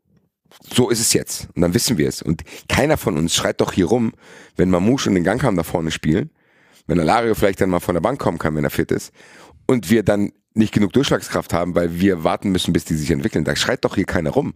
so 0.73 0.89
ist 0.89 1.01
es 1.01 1.13
jetzt 1.13 1.49
und 1.55 1.63
dann 1.63 1.75
wissen 1.75 1.99
wir 1.99 2.09
es 2.09 2.23
und 2.23 2.43
keiner 2.69 2.97
von 2.97 3.17
uns 3.17 3.35
schreit 3.35 3.61
doch 3.61 3.73
hier 3.73 3.87
rum, 3.87 4.13
wenn 4.57 4.71
Mamouche 4.71 5.09
und 5.09 5.15
den 5.15 5.25
Gangkam 5.25 5.57
da 5.57 5.63
vorne 5.63 5.91
spielen, 5.91 6.31
wenn 6.87 7.01
Alario 7.01 7.35
vielleicht 7.35 7.61
dann 7.61 7.71
mal 7.71 7.81
von 7.81 7.95
der 7.95 8.01
Bank 8.01 8.21
kommen 8.21 8.39
kann, 8.39 8.55
wenn 8.57 8.65
er 8.65 8.71
fit 8.71 8.91
ist 8.91 9.13
und 9.67 9.91
wir 9.91 10.03
dann 10.03 10.33
nicht 10.55 10.73
genug 10.73 10.93
Durchschlagskraft 10.93 11.53
haben, 11.53 11.75
weil 11.75 12.01
wir 12.01 12.25
warten 12.25 12.51
müssen, 12.51 12.73
bis 12.73 12.85
die 12.85 12.95
sich 12.95 13.11
entwickeln. 13.11 13.45
Da 13.45 13.55
schreit 13.57 13.85
doch 13.85 13.95
hier 13.95 14.05
keiner 14.05 14.31
rum. 14.31 14.55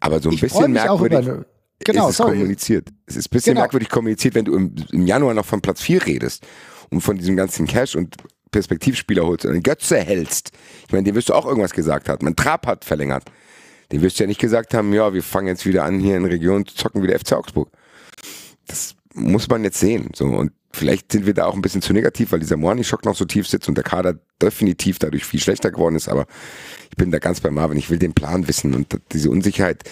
Aber 0.00 0.20
so 0.20 0.30
ein 0.30 0.34
ich 0.34 0.40
bisschen 0.40 0.72
merkwürdig 0.72 1.18
eine, 1.18 1.46
genau, 1.80 2.06
ist 2.06 2.12
es 2.12 2.16
sorry. 2.18 2.36
kommuniziert. 2.36 2.88
Es 3.06 3.16
ist 3.16 3.26
ein 3.26 3.30
bisschen 3.30 3.54
genau. 3.54 3.62
merkwürdig 3.62 3.88
kommuniziert, 3.88 4.34
wenn 4.34 4.44
du 4.44 4.54
im, 4.54 4.74
im, 4.92 5.06
Januar 5.06 5.34
noch 5.34 5.44
von 5.44 5.60
Platz 5.60 5.82
4 5.82 6.06
redest 6.06 6.46
und 6.90 7.00
von 7.00 7.16
diesem 7.18 7.36
ganzen 7.36 7.66
Cash 7.66 7.96
und 7.96 8.16
Perspektivspieler 8.50 9.24
holst 9.24 9.44
und 9.44 9.52
einen 9.52 9.62
Götze 9.62 9.98
hältst. 9.98 10.52
Ich 10.86 10.92
meine, 10.92 11.04
dem 11.04 11.14
wirst 11.14 11.28
du 11.28 11.34
auch 11.34 11.46
irgendwas 11.46 11.72
gesagt 11.72 12.08
haben. 12.08 12.24
Man 12.24 12.36
Trab 12.36 12.66
hat 12.66 12.84
verlängert. 12.84 13.24
Dem 13.92 14.02
wirst 14.02 14.18
du 14.18 14.24
ja 14.24 14.28
nicht 14.28 14.40
gesagt 14.40 14.74
haben, 14.74 14.92
ja, 14.92 15.14
wir 15.14 15.22
fangen 15.22 15.48
jetzt 15.48 15.64
wieder 15.64 15.84
an, 15.84 15.98
hier 15.98 16.16
in 16.16 16.24
Region 16.24 16.66
zu 16.66 16.74
zocken 16.74 17.02
wie 17.02 17.06
der 17.06 17.18
FC 17.18 17.32
Augsburg. 17.32 17.70
Das 18.66 18.94
muss 19.14 19.48
man 19.48 19.64
jetzt 19.64 19.80
sehen. 19.80 20.10
So. 20.14 20.26
Und 20.26 20.52
vielleicht 20.72 21.12
sind 21.12 21.26
wir 21.26 21.34
da 21.34 21.46
auch 21.46 21.54
ein 21.54 21.62
bisschen 21.62 21.82
zu 21.82 21.92
negativ, 21.92 22.32
weil 22.32 22.40
dieser 22.40 22.56
Moani-Schock 22.56 23.04
noch 23.04 23.16
so 23.16 23.24
tief 23.24 23.48
sitzt 23.48 23.68
und 23.68 23.76
der 23.76 23.84
Kader 23.84 24.18
definitiv 24.42 24.98
dadurch 24.98 25.24
viel 25.24 25.40
schlechter 25.40 25.70
geworden 25.70 25.96
ist. 25.96 26.08
Aber 26.08 26.26
ich 26.90 26.96
bin 26.96 27.10
da 27.10 27.18
ganz 27.18 27.40
bei 27.40 27.50
Marvin. 27.50 27.78
Ich 27.78 27.88
will 27.88 27.98
den 27.98 28.12
Plan 28.12 28.46
wissen 28.46 28.74
und 28.74 28.98
diese 29.12 29.30
Unsicherheit 29.30 29.84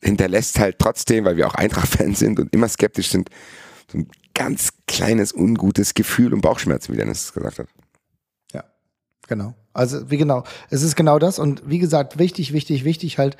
hinterlässt 0.00 0.58
halt 0.58 0.78
trotzdem, 0.78 1.24
weil 1.24 1.36
wir 1.36 1.46
auch 1.46 1.54
Eintracht-Fans 1.54 2.18
sind 2.18 2.38
und 2.40 2.52
immer 2.54 2.68
skeptisch 2.68 3.10
sind, 3.10 3.30
so 3.90 3.98
ein 3.98 4.08
ganz 4.34 4.70
kleines, 4.86 5.32
ungutes 5.32 5.94
Gefühl 5.94 6.32
und 6.32 6.40
Bauchschmerzen, 6.40 6.92
wie 6.92 6.96
Dennis 6.96 7.24
es 7.24 7.32
gesagt 7.32 7.58
hat. 7.58 7.68
Genau. 9.32 9.54
Also 9.72 10.10
wie 10.10 10.18
genau, 10.18 10.44
es 10.68 10.82
ist 10.82 10.94
genau 10.94 11.18
das 11.18 11.38
und 11.38 11.62
wie 11.64 11.78
gesagt, 11.78 12.18
wichtig, 12.18 12.52
wichtig, 12.52 12.84
wichtig 12.84 13.16
halt, 13.16 13.38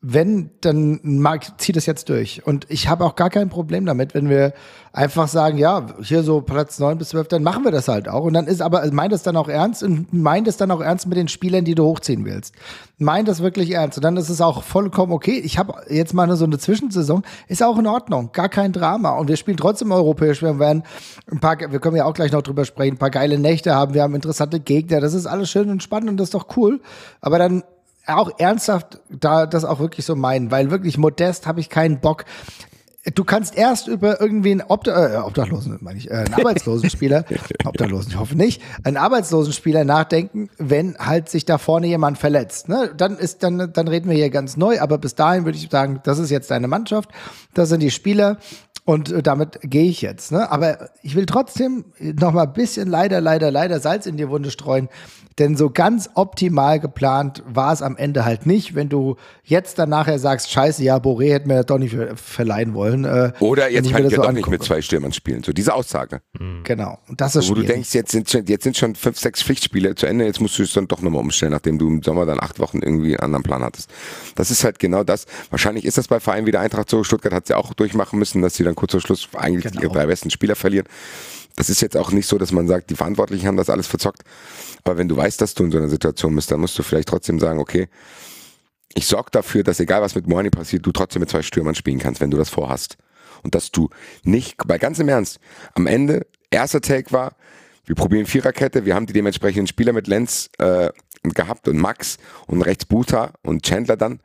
wenn, 0.00 0.50
dann 0.60 1.00
mag, 1.02 1.60
zieh 1.60 1.72
das 1.72 1.86
jetzt 1.86 2.08
durch. 2.08 2.46
Und 2.46 2.66
ich 2.68 2.88
habe 2.88 3.04
auch 3.04 3.16
gar 3.16 3.30
kein 3.30 3.48
Problem 3.48 3.84
damit, 3.84 4.14
wenn 4.14 4.28
wir 4.28 4.52
einfach 4.92 5.26
sagen, 5.26 5.58
ja, 5.58 5.86
hier 6.02 6.22
so 6.22 6.40
Platz 6.40 6.78
9 6.78 6.98
bis 6.98 7.08
12, 7.08 7.26
dann 7.26 7.42
machen 7.42 7.64
wir 7.64 7.72
das 7.72 7.88
halt 7.88 8.08
auch. 8.08 8.22
Und 8.22 8.32
dann 8.34 8.46
ist 8.46 8.62
aber, 8.62 8.88
meint 8.92 9.12
das 9.12 9.24
dann 9.24 9.36
auch 9.36 9.48
ernst 9.48 9.82
und 9.82 10.12
meint 10.12 10.46
es 10.46 10.56
dann 10.56 10.70
auch 10.70 10.80
ernst 10.80 11.08
mit 11.08 11.18
den 11.18 11.26
Spielern, 11.26 11.64
die 11.64 11.74
du 11.74 11.84
hochziehen 11.84 12.24
willst. 12.24 12.54
Meint 12.98 13.26
das 13.26 13.42
wirklich 13.42 13.72
ernst. 13.72 13.98
Und 13.98 14.04
dann 14.04 14.16
ist 14.16 14.28
es 14.28 14.40
auch 14.40 14.62
vollkommen 14.62 15.12
okay. 15.12 15.40
Ich 15.44 15.58
habe 15.58 15.74
jetzt 15.88 16.14
mal 16.14 16.34
so 16.36 16.44
eine 16.44 16.58
Zwischensaison, 16.58 17.24
ist 17.48 17.64
auch 17.64 17.78
in 17.78 17.88
Ordnung, 17.88 18.30
gar 18.32 18.48
kein 18.48 18.72
Drama. 18.72 19.16
Und 19.18 19.26
wir 19.26 19.36
spielen 19.36 19.56
trotzdem 19.56 19.90
europäisch. 19.90 20.42
Wir 20.42 20.60
werden 20.60 20.84
ein 21.28 21.40
paar, 21.40 21.58
wir 21.58 21.80
können 21.80 21.96
ja 21.96 22.04
auch 22.04 22.14
gleich 22.14 22.30
noch 22.30 22.42
drüber 22.42 22.64
sprechen, 22.64 22.94
ein 22.94 22.98
paar 22.98 23.10
geile 23.10 23.36
Nächte 23.36 23.74
haben, 23.74 23.94
wir 23.94 24.02
haben 24.02 24.14
interessante 24.14 24.60
Gegner. 24.60 25.00
Das 25.00 25.12
ist 25.12 25.26
alles 25.26 25.50
schön 25.50 25.70
und 25.70 25.82
spannend 25.82 26.08
und 26.08 26.18
das 26.18 26.28
ist 26.28 26.34
doch 26.34 26.56
cool. 26.56 26.80
Aber 27.20 27.40
dann 27.40 27.64
auch 28.08 28.38
ernsthaft 28.38 29.00
da 29.10 29.46
das 29.46 29.64
auch 29.64 29.78
wirklich 29.78 30.04
so 30.04 30.16
meinen, 30.16 30.50
weil 30.50 30.70
wirklich 30.70 30.98
modest 30.98 31.46
habe 31.46 31.60
ich 31.60 31.68
keinen 31.68 32.00
Bock. 32.00 32.24
Du 33.14 33.24
kannst 33.24 33.56
erst 33.56 33.88
über 33.88 34.20
irgendwie 34.20 34.50
einen 34.50 34.62
Obda 34.62 35.14
äh, 35.14 35.16
Obdachlosen, 35.18 35.78
meine 35.80 35.98
ich, 35.98 36.10
äh, 36.10 36.14
einen 36.14 36.34
Arbeitslosen 36.34 36.90
Spieler, 36.90 37.24
Obdachlosen, 37.64 38.12
ich 38.12 38.18
hoffe 38.18 38.36
nicht, 38.36 38.60
einen 38.84 38.96
Arbeitslosen 38.96 39.52
Spieler 39.52 39.84
nachdenken, 39.84 40.50
wenn 40.58 40.96
halt 40.98 41.28
sich 41.28 41.44
da 41.44 41.58
vorne 41.58 41.86
jemand 41.86 42.18
verletzt. 42.18 42.68
Ne? 42.68 42.92
Dann 42.94 43.16
ist 43.16 43.42
dann, 43.42 43.72
dann 43.72 43.88
reden 43.88 44.10
wir 44.10 44.16
hier 44.16 44.30
ganz 44.30 44.56
neu, 44.56 44.80
aber 44.80 44.98
bis 44.98 45.14
dahin 45.14 45.44
würde 45.44 45.56
ich 45.56 45.68
sagen, 45.70 46.00
das 46.04 46.18
ist 46.18 46.30
jetzt 46.30 46.50
deine 46.50 46.68
Mannschaft, 46.68 47.10
das 47.54 47.70
sind 47.70 47.80
die 47.80 47.90
Spieler 47.90 48.38
Und 48.88 49.12
äh, 49.12 49.22
damit 49.22 49.58
gehe 49.62 49.84
ich 49.84 50.00
jetzt. 50.00 50.32
Ne? 50.32 50.50
Aber 50.50 50.88
ich 51.02 51.14
will 51.14 51.26
trotzdem 51.26 51.84
noch 51.98 52.32
mal 52.32 52.44
ein 52.44 52.52
bisschen 52.54 52.88
leider, 52.88 53.20
leider, 53.20 53.50
leider 53.50 53.80
Salz 53.80 54.06
in 54.06 54.16
die 54.16 54.30
Wunde 54.30 54.50
streuen. 54.50 54.88
Denn 55.38 55.56
so 55.56 55.70
ganz 55.70 56.10
optimal 56.14 56.80
geplant 56.80 57.42
war 57.46 57.72
es 57.72 57.80
am 57.80 57.96
Ende 57.96 58.24
halt 58.24 58.46
nicht, 58.46 58.74
wenn 58.74 58.88
du 58.88 59.16
jetzt 59.44 59.78
dann 59.78 59.88
nachher 59.88 60.18
sagst, 60.18 60.50
scheiße, 60.50 60.82
ja, 60.82 60.96
Boré 60.96 61.32
hätte 61.32 61.46
mir 61.46 61.54
das 61.54 61.66
doch 61.66 61.78
nicht 61.78 61.96
verleihen 62.16 62.74
wollen. 62.74 63.04
Äh, 63.04 63.32
Oder 63.38 63.70
jetzt 63.70 63.90
kann 63.90 64.04
ich 64.04 64.14
so 64.14 64.22
doch 64.22 64.32
nicht 64.32 64.48
mit 64.48 64.62
zwei 64.62 64.82
Stürmern 64.82 65.12
spielen. 65.12 65.44
So 65.44 65.52
diese 65.52 65.74
Aussage. 65.74 66.20
Mhm. 66.38 66.64
Genau. 66.64 66.98
Und 67.08 67.20
das 67.20 67.36
ist 67.36 67.48
Wo 67.48 67.54
schwierig. 67.54 67.68
du 67.68 67.72
denkst, 67.74 67.94
jetzt 67.94 68.10
sind, 68.10 68.28
schon, 68.28 68.46
jetzt 68.46 68.64
sind 68.64 68.76
schon 68.76 68.94
fünf, 68.96 69.18
sechs 69.18 69.42
Pflichtspiele 69.42 69.94
zu 69.94 70.06
Ende, 70.06 70.24
jetzt 70.24 70.40
musst 70.40 70.58
du 70.58 70.64
es 70.64 70.72
dann 70.72 70.88
doch 70.88 71.00
nochmal 71.02 71.20
umstellen, 71.20 71.52
nachdem 71.52 71.78
du 71.78 71.88
im 71.88 72.02
Sommer 72.02 72.26
dann 72.26 72.40
acht 72.40 72.58
Wochen 72.58 72.78
irgendwie 72.78 73.16
einen 73.16 73.24
anderen 73.24 73.44
Plan 73.44 73.62
hattest. 73.62 73.90
Das 74.34 74.50
ist 74.50 74.64
halt 74.64 74.78
genau 74.78 75.04
das. 75.04 75.26
Wahrscheinlich 75.50 75.84
ist 75.84 75.98
das 75.98 76.08
bei 76.08 76.18
Vereinen 76.18 76.46
wie 76.46 76.52
der 76.52 76.60
Eintracht 76.60 76.90
so. 76.90 77.04
Stuttgart 77.04 77.32
hat 77.32 77.46
sie 77.46 77.52
ja 77.52 77.58
auch 77.58 77.74
durchmachen 77.74 78.18
müssen, 78.18 78.42
dass 78.42 78.54
sie 78.56 78.64
dann 78.64 78.74
kurz 78.74 78.92
vor 78.92 79.00
Schluss 79.00 79.28
eigentlich 79.36 79.72
genau. 79.72 79.82
ihre 79.82 79.92
drei 79.92 80.06
besten 80.06 80.30
Spieler 80.30 80.56
verlieren. 80.56 80.86
Das 81.58 81.68
ist 81.68 81.80
jetzt 81.80 81.96
auch 81.96 82.12
nicht 82.12 82.28
so, 82.28 82.38
dass 82.38 82.52
man 82.52 82.68
sagt, 82.68 82.88
die 82.88 82.94
Verantwortlichen 82.94 83.48
haben 83.48 83.56
das 83.56 83.68
alles 83.68 83.88
verzockt. 83.88 84.22
Aber 84.84 84.96
wenn 84.96 85.08
du 85.08 85.16
weißt, 85.16 85.40
dass 85.40 85.54
du 85.54 85.64
in 85.64 85.72
so 85.72 85.78
einer 85.78 85.88
Situation 85.88 86.32
bist, 86.36 86.52
dann 86.52 86.60
musst 86.60 86.78
du 86.78 86.84
vielleicht 86.84 87.08
trotzdem 87.08 87.40
sagen, 87.40 87.58
okay, 87.58 87.88
ich 88.94 89.08
sorge 89.08 89.32
dafür, 89.32 89.64
dass 89.64 89.80
egal 89.80 90.00
was 90.00 90.14
mit 90.14 90.28
Moani 90.28 90.50
passiert, 90.50 90.86
du 90.86 90.92
trotzdem 90.92 91.18
mit 91.18 91.30
zwei 91.30 91.42
Stürmern 91.42 91.74
spielen 91.74 91.98
kannst, 91.98 92.20
wenn 92.20 92.30
du 92.30 92.38
das 92.38 92.48
vorhast. 92.48 92.96
Und 93.42 93.56
dass 93.56 93.72
du 93.72 93.90
nicht, 94.22 94.56
bei 94.68 94.78
ganzem 94.78 95.08
Ernst, 95.08 95.40
am 95.74 95.88
Ende, 95.88 96.28
erster 96.52 96.80
Take 96.80 97.10
war, 97.10 97.34
wir 97.86 97.96
probieren 97.96 98.26
Viererkette, 98.26 98.84
wir 98.84 98.94
haben 98.94 99.06
die 99.06 99.12
dementsprechenden 99.12 99.66
Spieler 99.66 99.92
mit 99.92 100.06
Lenz 100.06 100.50
äh, 100.58 100.90
gehabt 101.24 101.66
und 101.66 101.78
Max 101.78 102.18
und 102.46 102.62
rechts 102.62 102.86
Buta 102.86 103.32
und 103.42 103.64
Chandler 103.64 103.96
dann 103.96 104.20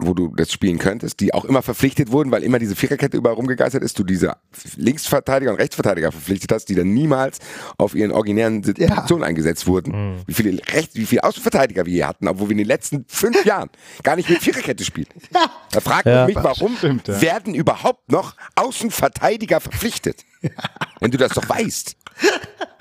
wo 0.00 0.14
du 0.14 0.28
das 0.34 0.52
spielen 0.52 0.78
könntest, 0.78 1.20
die 1.20 1.34
auch 1.34 1.44
immer 1.44 1.62
verpflichtet 1.62 2.12
wurden, 2.12 2.30
weil 2.30 2.42
immer 2.42 2.58
diese 2.58 2.76
Viererkette 2.76 3.16
überall 3.16 3.34
rumgegeistert 3.36 3.82
ist, 3.82 3.98
du 3.98 4.04
diese 4.04 4.36
Linksverteidiger 4.76 5.50
und 5.50 5.58
Rechtsverteidiger 5.58 6.12
verpflichtet 6.12 6.52
hast, 6.52 6.66
die 6.66 6.74
dann 6.74 6.92
niemals 6.94 7.38
auf 7.76 7.94
ihren 7.94 8.12
originären 8.12 8.62
Situationen 8.62 9.22
ja. 9.22 9.28
eingesetzt 9.28 9.66
wurden. 9.66 10.14
Mhm. 10.14 10.16
Wie 10.26 10.34
viele 10.34 10.60
Rechts, 10.72 10.94
wie 10.94 11.06
viele 11.06 11.24
Außenverteidiger 11.24 11.86
wir 11.86 11.92
hier 11.92 12.08
hatten, 12.08 12.28
obwohl 12.28 12.48
wir 12.48 12.52
in 12.52 12.58
den 12.58 12.66
letzten 12.66 13.04
fünf 13.08 13.44
Jahren 13.44 13.70
gar 14.02 14.16
nicht 14.16 14.28
mit 14.30 14.38
Viererkette 14.38 14.84
spielen. 14.84 15.08
Ja. 15.34 15.50
Da 15.72 15.80
fragt 15.80 16.06
ja. 16.06 16.26
mich, 16.26 16.36
warum 16.36 16.74
Stimmt, 16.76 17.06
ja. 17.06 17.20
werden 17.20 17.54
überhaupt 17.54 18.10
noch 18.10 18.34
Außenverteidiger 18.56 19.60
verpflichtet? 19.60 20.24
Wenn 21.00 21.10
du 21.10 21.18
das 21.18 21.32
doch 21.32 21.48
weißt. 21.48 21.96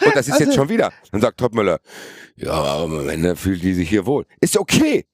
Und 0.05 0.15
das 0.15 0.27
ist 0.27 0.33
also, 0.33 0.45
jetzt 0.45 0.55
schon 0.55 0.69
wieder. 0.69 0.91
Dann 1.11 1.21
sagt 1.21 1.39
Topmüller, 1.39 1.79
ja, 2.35 2.51
aber 2.51 2.99
am 2.99 3.09
Ende 3.09 3.35
fühlt 3.35 3.61
die 3.63 3.73
sich 3.73 3.89
hier 3.89 4.05
wohl. 4.05 4.25
Ist 4.39 4.57
okay. 4.57 5.05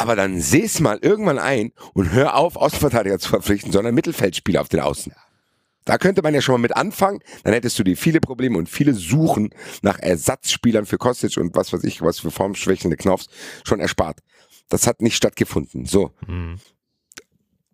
Aber 0.00 0.14
dann 0.14 0.40
seh's 0.40 0.78
mal 0.78 0.98
irgendwann 1.02 1.40
ein 1.40 1.72
und 1.92 2.12
hör 2.12 2.36
auf, 2.36 2.54
Außenverteidiger 2.54 3.18
zu 3.18 3.30
verpflichten, 3.30 3.72
sondern 3.72 3.96
Mittelfeldspieler 3.96 4.60
auf 4.60 4.68
den 4.68 4.78
Außen. 4.78 5.12
Da 5.84 5.98
könnte 5.98 6.22
man 6.22 6.34
ja 6.34 6.40
schon 6.40 6.52
mal 6.52 6.58
mit 6.58 6.76
anfangen, 6.76 7.18
dann 7.42 7.52
hättest 7.52 7.76
du 7.80 7.82
dir 7.82 7.96
viele 7.96 8.20
Probleme 8.20 8.58
und 8.58 8.68
viele 8.68 8.94
Suchen 8.94 9.50
nach 9.82 9.98
Ersatzspielern 9.98 10.86
für 10.86 10.98
Kostic 10.98 11.36
und 11.36 11.56
was 11.56 11.72
weiß 11.72 11.82
ich, 11.82 12.00
was 12.00 12.20
für 12.20 12.30
formschwächende 12.30 12.96
Knopfs 12.96 13.26
schon 13.64 13.80
erspart. 13.80 14.20
Das 14.68 14.86
hat 14.86 15.02
nicht 15.02 15.16
stattgefunden. 15.16 15.84
So. 15.84 16.12
Mhm. 16.28 16.60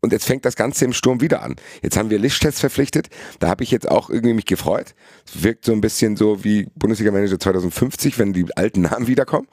Und 0.05 0.13
jetzt 0.13 0.27
fängt 0.27 0.45
das 0.45 0.55
Ganze 0.55 0.85
im 0.85 0.93
Sturm 0.93 1.23
wieder 1.23 1.43
an. 1.43 1.57
Jetzt 1.83 1.97
haben 1.97 2.11
wir 2.11 2.19
Lichttests 2.19 2.61
verpflichtet. 2.61 3.09
Da 3.39 3.49
habe 3.49 3.65
ich 3.65 3.71
jetzt 3.71 3.91
auch 3.91 4.11
irgendwie 4.11 4.35
mich 4.35 4.45
gefreut. 4.45 4.95
Es 5.27 5.43
wirkt 5.43 5.65
so 5.65 5.73
ein 5.73 5.81
bisschen 5.81 6.15
so 6.15 6.45
wie 6.45 6.69
Bundesliga-Manager 6.75 7.41
2050, 7.41 8.19
wenn 8.19 8.35
die 8.35 8.45
alten 8.55 8.83
Namen 8.83 9.07
wiederkommen. 9.07 9.49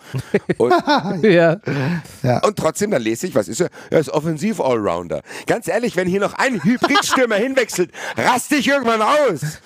Und, 0.57 0.71
ja. 1.23 1.57
und 2.43 2.57
trotzdem, 2.57 2.91
dann 2.91 3.01
lese 3.01 3.27
ich, 3.27 3.33
was 3.33 3.47
ist 3.47 3.61
er? 3.61 3.69
Er 3.91 4.01
ist 4.01 4.09
Offensiv-Allrounder. 4.09 5.21
Ganz 5.47 5.69
ehrlich, 5.69 5.95
wenn 5.95 6.09
hier 6.09 6.19
noch 6.19 6.33
ein 6.33 6.61
Hybridstürmer 6.61 7.35
hinwechselt, 7.37 7.91
raste 8.17 8.57
ich 8.57 8.67
irgendwann 8.67 9.01
aus. 9.01 9.61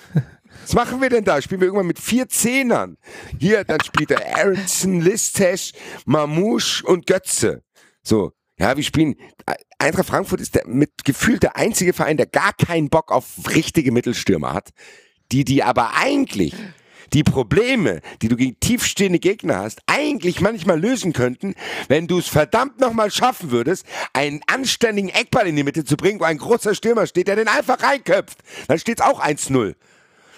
Was 0.62 0.72
machen 0.72 1.00
wir 1.00 1.10
denn 1.10 1.24
da? 1.24 1.42
Spielen 1.42 1.62
wir 1.62 1.66
irgendwann 1.66 1.88
mit 1.88 1.98
vier 1.98 2.28
Zehnern? 2.28 2.96
Hier, 3.40 3.64
dann 3.64 3.80
spielt 3.82 4.12
er 4.12 4.36
Aronson, 4.36 5.00
Listesh, 5.00 5.72
Mamouche 6.04 6.86
und 6.86 7.06
Götze. 7.06 7.64
So, 8.04 8.30
ja, 8.58 8.76
wir 8.76 8.84
spielen. 8.84 9.16
Eintracht 9.78 10.08
Frankfurt 10.08 10.40
ist 10.40 10.54
der, 10.54 10.66
mit 10.66 11.04
gefühlt 11.04 11.42
der 11.42 11.56
einzige 11.56 11.92
Verein, 11.92 12.16
der 12.16 12.26
gar 12.26 12.52
keinen 12.54 12.88
Bock 12.88 13.12
auf 13.12 13.26
richtige 13.54 13.92
Mittelstürmer 13.92 14.54
hat, 14.54 14.70
die 15.32 15.44
die 15.44 15.62
aber 15.62 15.94
eigentlich 15.96 16.54
die 17.12 17.22
Probleme, 17.22 18.00
die 18.22 18.28
du 18.28 18.36
gegen 18.36 18.58
tiefstehende 18.58 19.18
Gegner 19.18 19.58
hast, 19.58 19.80
eigentlich 19.86 20.40
manchmal 20.40 20.80
lösen 20.80 21.12
könnten, 21.12 21.54
wenn 21.88 22.08
du 22.08 22.18
es 22.18 22.26
verdammt 22.26 22.80
nochmal 22.80 23.10
schaffen 23.10 23.50
würdest, 23.50 23.86
einen 24.12 24.40
anständigen 24.46 25.10
Eckball 25.10 25.46
in 25.46 25.56
die 25.56 25.62
Mitte 25.62 25.84
zu 25.84 25.96
bringen, 25.96 26.20
wo 26.20 26.24
ein 26.24 26.38
großer 26.38 26.74
Stürmer 26.74 27.06
steht, 27.06 27.28
der 27.28 27.36
den 27.36 27.48
einfach 27.48 27.80
reinköpft. 27.82 28.38
Dann 28.66 28.78
steht 28.78 29.00
es 29.00 29.06
auch 29.06 29.24
1-0. 29.24 29.74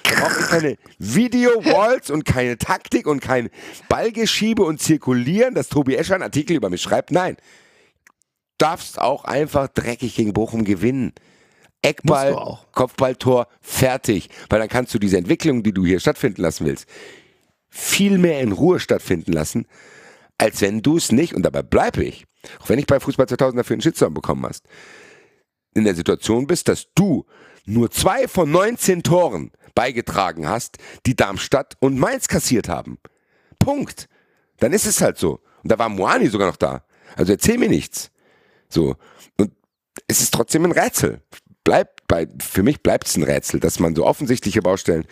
Brauche 0.02 0.40
ich 0.40 0.48
keine 0.48 0.78
Video-Walls 0.98 2.10
und 2.10 2.24
keine 2.24 2.58
Taktik 2.58 3.06
und 3.06 3.20
kein 3.20 3.50
Ballgeschiebe 3.88 4.62
und 4.62 4.80
Zirkulieren, 4.80 5.54
dass 5.54 5.68
Tobi 5.68 5.96
Escher 5.96 6.14
einen 6.14 6.22
Artikel 6.22 6.56
über 6.56 6.70
mich 6.70 6.82
schreibt. 6.82 7.12
Nein 7.12 7.36
darfst 8.58 9.00
auch 9.00 9.24
einfach 9.24 9.68
dreckig 9.68 10.16
gegen 10.16 10.32
Bochum 10.32 10.64
gewinnen. 10.64 11.12
Eckball, 11.82 12.58
Kopfballtor, 12.72 13.46
fertig. 13.60 14.28
Weil 14.48 14.58
dann 14.58 14.68
kannst 14.68 14.92
du 14.94 14.98
diese 14.98 15.16
Entwicklung, 15.16 15.62
die 15.62 15.72
du 15.72 15.86
hier 15.86 16.00
stattfinden 16.00 16.42
lassen 16.42 16.66
willst, 16.66 16.86
viel 17.68 18.18
mehr 18.18 18.40
in 18.40 18.52
Ruhe 18.52 18.80
stattfinden 18.80 19.32
lassen, 19.32 19.66
als 20.38 20.60
wenn 20.60 20.82
du 20.82 20.96
es 20.96 21.12
nicht, 21.12 21.34
und 21.34 21.42
dabei 21.42 21.62
bleibe 21.62 22.04
ich, 22.04 22.24
auch 22.60 22.68
wenn 22.68 22.78
ich 22.78 22.86
bei 22.86 23.00
Fußball 23.00 23.28
2000 23.28 23.58
dafür 23.58 23.74
einen 23.74 23.82
Shitstorm 23.82 24.14
bekommen 24.14 24.44
hast, 24.46 24.64
in 25.74 25.84
der 25.84 25.94
Situation 25.94 26.46
bist, 26.46 26.68
dass 26.68 26.86
du 26.94 27.26
nur 27.64 27.90
zwei 27.90 28.26
von 28.26 28.50
19 28.50 29.02
Toren 29.02 29.52
beigetragen 29.74 30.48
hast, 30.48 30.78
die 31.06 31.14
Darmstadt 31.14 31.76
und 31.80 31.98
Mainz 31.98 32.26
kassiert 32.26 32.68
haben. 32.68 32.98
Punkt. 33.58 34.08
Dann 34.58 34.72
ist 34.72 34.86
es 34.86 35.00
halt 35.00 35.18
so. 35.18 35.40
Und 35.62 35.70
da 35.70 35.78
war 35.78 35.88
Moani 35.88 36.28
sogar 36.28 36.48
noch 36.48 36.56
da. 36.56 36.84
Also 37.16 37.32
erzähl 37.32 37.58
mir 37.58 37.68
nichts. 37.68 38.10
So. 38.68 38.96
Und 39.36 39.52
es 40.06 40.20
ist 40.20 40.34
trotzdem 40.34 40.64
ein 40.64 40.72
Rätsel. 40.72 41.20
Bleibt 41.64 42.06
bei, 42.06 42.26
für 42.40 42.62
mich 42.62 42.82
bleibt 42.82 43.06
es 43.06 43.16
ein 43.16 43.22
Rätsel, 43.22 43.60
dass 43.60 43.78
man 43.78 43.94
so 43.94 44.06
offensichtliche 44.06 44.62
Baustellen, 44.62 45.04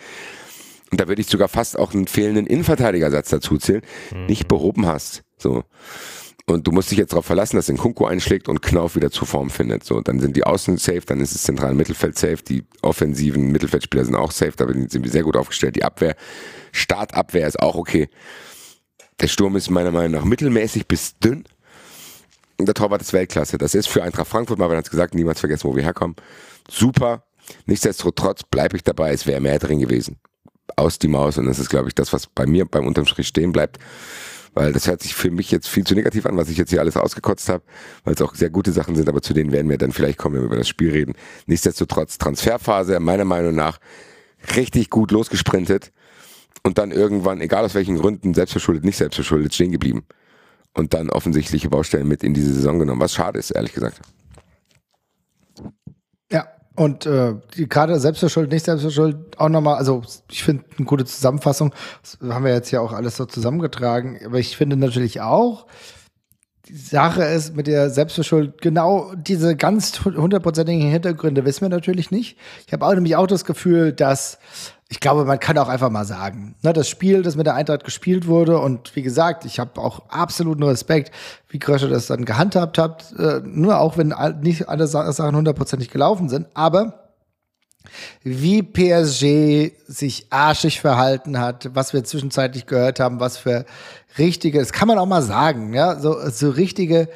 und 0.91 1.01
da 1.01 1.07
würde 1.07 1.21
ich 1.21 1.27
sogar 1.27 1.49
fast 1.49 1.77
auch 1.77 1.93
einen 1.93 2.07
fehlenden 2.07 2.47
Innenverteidigersatz 2.47 3.29
dazu 3.29 3.57
zählen, 3.57 3.81
mhm. 4.13 4.25
nicht 4.27 4.47
behoben 4.47 4.87
hast. 4.87 5.23
So. 5.37 5.63
Und 6.49 6.65
du 6.65 6.71
musst 6.71 6.91
dich 6.91 6.97
jetzt 6.97 7.11
darauf 7.11 7.25
verlassen, 7.25 7.57
dass 7.57 7.65
den 7.65 7.77
Kunku 7.77 8.05
einschlägt 8.05 8.47
und 8.47 8.61
Knauf 8.61 8.95
wieder 8.95 9.11
zu 9.11 9.25
Form 9.25 9.49
findet. 9.49 9.83
So, 9.83 9.99
dann 9.99 10.21
sind 10.21 10.37
die 10.37 10.45
Außen 10.45 10.77
safe, 10.77 11.01
dann 11.05 11.19
ist 11.19 11.35
das 11.35 11.43
zentrale 11.43 11.75
Mittelfeld 11.75 12.17
safe, 12.17 12.37
die 12.37 12.63
offensiven 12.81 13.51
Mittelfeldspieler 13.51 14.05
sind 14.05 14.15
auch 14.15 14.31
safe, 14.31 14.53
da 14.55 14.65
sind 14.65 15.03
wir 15.03 15.11
sehr 15.11 15.23
gut 15.23 15.35
aufgestellt. 15.35 15.75
Die 15.75 15.83
Abwehr, 15.83 16.15
Startabwehr 16.71 17.47
ist 17.47 17.59
auch 17.59 17.75
okay. 17.75 18.07
Der 19.19 19.27
Sturm 19.27 19.57
ist 19.57 19.69
meiner 19.69 19.91
Meinung 19.91 20.11
nach 20.11 20.23
mittelmäßig 20.25 20.87
bis 20.87 21.19
dünn 21.19 21.43
der 22.65 22.73
Torwart 22.73 23.01
ist 23.01 23.13
Weltklasse. 23.13 23.57
Das 23.57 23.75
ist 23.75 23.87
für 23.87 24.03
Eintracht 24.03 24.27
Frankfurt, 24.27 24.57
Marvin 24.57 24.77
hat 24.77 24.85
es 24.85 24.91
gesagt, 24.91 25.13
niemals 25.13 25.39
vergessen, 25.39 25.69
wo 25.69 25.75
wir 25.75 25.83
herkommen. 25.83 26.15
Super. 26.69 27.23
Nichtsdestotrotz 27.65 28.43
bleibe 28.43 28.75
ich 28.75 28.83
dabei, 28.83 29.13
es 29.13 29.27
wäre 29.27 29.39
mehr 29.39 29.59
drin 29.59 29.79
gewesen. 29.79 30.17
Aus 30.75 30.99
die 30.99 31.07
Maus. 31.07 31.37
Und 31.37 31.45
das 31.45 31.59
ist, 31.59 31.69
glaube 31.69 31.87
ich, 31.87 31.95
das, 31.95 32.11
was 32.13 32.27
bei 32.27 32.45
mir 32.45 32.65
beim 32.65 32.85
Unterstrich 32.85 33.27
stehen 33.27 33.51
bleibt. 33.51 33.77
Weil 34.53 34.73
das 34.73 34.87
hört 34.87 35.03
sich 35.03 35.13
für 35.13 35.29
mich 35.29 35.51
jetzt 35.51 35.67
viel 35.67 35.83
zu 35.83 35.93
negativ 35.93 36.25
an, 36.25 36.35
was 36.35 36.49
ich 36.49 36.57
jetzt 36.57 36.71
hier 36.71 36.79
alles 36.79 36.97
ausgekotzt 36.97 37.47
habe, 37.47 37.63
weil 38.03 38.15
es 38.15 38.21
auch 38.23 38.33
sehr 38.33 38.49
gute 38.49 38.71
Sachen 38.71 38.95
sind, 38.95 39.07
aber 39.07 39.21
zu 39.21 39.35
denen 39.35 39.51
werden 39.51 39.69
wir 39.69 39.77
dann 39.77 39.91
vielleicht 39.91 40.17
kommen, 40.17 40.33
wenn 40.35 40.41
wir 40.41 40.47
über 40.47 40.55
das 40.55 40.67
Spiel 40.67 40.89
reden. 40.89 41.13
Nichtsdestotrotz, 41.45 42.17
Transferphase, 42.17 42.99
meiner 42.99 43.25
Meinung 43.25 43.53
nach, 43.53 43.77
richtig 44.55 44.89
gut 44.89 45.11
losgesprintet 45.11 45.91
und 46.63 46.79
dann 46.79 46.89
irgendwann, 46.89 47.39
egal 47.39 47.65
aus 47.65 47.75
welchen 47.75 47.97
Gründen, 47.97 48.33
selbstverschuldet, 48.33 48.83
nicht 48.83 48.97
selbstverschuldet, 48.97 49.53
stehen 49.53 49.71
geblieben 49.71 50.07
und 50.77 50.93
dann 50.93 51.09
offensichtliche 51.09 51.69
Baustellen 51.69 52.07
mit 52.07 52.23
in 52.23 52.33
diese 52.33 52.53
Saison 52.53 52.79
genommen, 52.79 53.01
was 53.01 53.13
schade 53.13 53.39
ist, 53.39 53.51
ehrlich 53.51 53.73
gesagt. 53.73 53.99
Ja, 56.31 56.47
und 56.75 57.05
äh, 57.05 57.33
die 57.55 57.67
Karte 57.67 57.99
selbstverschuldet, 57.99 58.51
nicht 58.51 58.65
selbstverschuldet, 58.65 59.39
auch 59.39 59.49
nochmal, 59.49 59.75
also 59.75 60.03
ich 60.29 60.43
finde 60.43 60.65
eine 60.77 60.85
gute 60.85 61.05
Zusammenfassung, 61.05 61.73
das 62.01 62.19
haben 62.33 62.45
wir 62.45 62.53
jetzt 62.53 62.71
ja 62.71 62.79
auch 62.79 62.93
alles 62.93 63.17
so 63.17 63.25
zusammengetragen, 63.25 64.19
aber 64.23 64.39
ich 64.39 64.55
finde 64.55 64.77
natürlich 64.77 65.21
auch, 65.21 65.65
die 66.67 66.75
Sache 66.75 67.23
ist 67.23 67.55
mit 67.55 67.67
der 67.67 67.89
Selbstverschuld, 67.89 68.61
genau 68.61 69.13
diese 69.15 69.55
ganz 69.55 70.03
hundertprozentigen 70.03 70.89
Hintergründe 70.89 71.45
wissen 71.45 71.61
wir 71.61 71.69
natürlich 71.69 72.11
nicht. 72.11 72.37
Ich 72.65 72.73
habe 72.73 72.85
auch 72.85 72.93
nämlich 72.93 73.15
auch 73.15 73.27
das 73.27 73.45
Gefühl, 73.45 73.93
dass 73.93 74.39
ich 74.89 75.01
glaube, 75.01 75.25
man 75.25 75.39
kann 75.39 75.57
auch 75.57 75.67
einfach 75.67 75.89
mal 75.89 76.05
sagen, 76.05 76.55
ne, 76.61 76.71
das 76.71 76.87
Spiel, 76.87 77.21
das 77.21 77.35
mit 77.35 77.45
der 77.45 77.55
Eintracht 77.55 77.83
gespielt 77.83 78.27
wurde 78.27 78.59
und 78.59 78.95
wie 78.95 79.01
gesagt, 79.01 79.43
ich 79.43 79.59
habe 79.59 79.81
auch 79.81 80.09
absoluten 80.09 80.63
Respekt, 80.63 81.11
wie 81.49 81.59
Krösche 81.59 81.89
das 81.89 82.07
dann 82.07 82.23
gehandhabt 82.23 82.77
hat, 82.77 83.13
äh, 83.17 83.41
nur 83.43 83.79
auch 83.79 83.97
wenn 83.97 84.13
nicht 84.41 84.69
alle 84.69 84.87
Sachen 84.87 85.35
hundertprozentig 85.35 85.89
gelaufen 85.89 86.29
sind, 86.29 86.47
aber 86.53 87.07
wie 88.23 88.63
PSG 88.63 89.73
sich 89.87 90.27
arschig 90.29 90.81
verhalten 90.81 91.39
hat, 91.39 91.69
was 91.73 91.93
wir 91.93 92.03
zwischenzeitlich 92.03 92.65
gehört 92.65 92.99
haben, 92.99 93.19
was 93.19 93.37
für 93.37 93.65
richtige, 94.17 94.59
das 94.59 94.71
kann 94.71 94.87
man 94.87 94.97
auch 94.97 95.05
mal 95.05 95.21
sagen, 95.21 95.73
ja, 95.73 95.99
so, 95.99 96.17
so 96.29 96.49
richtige 96.49 97.09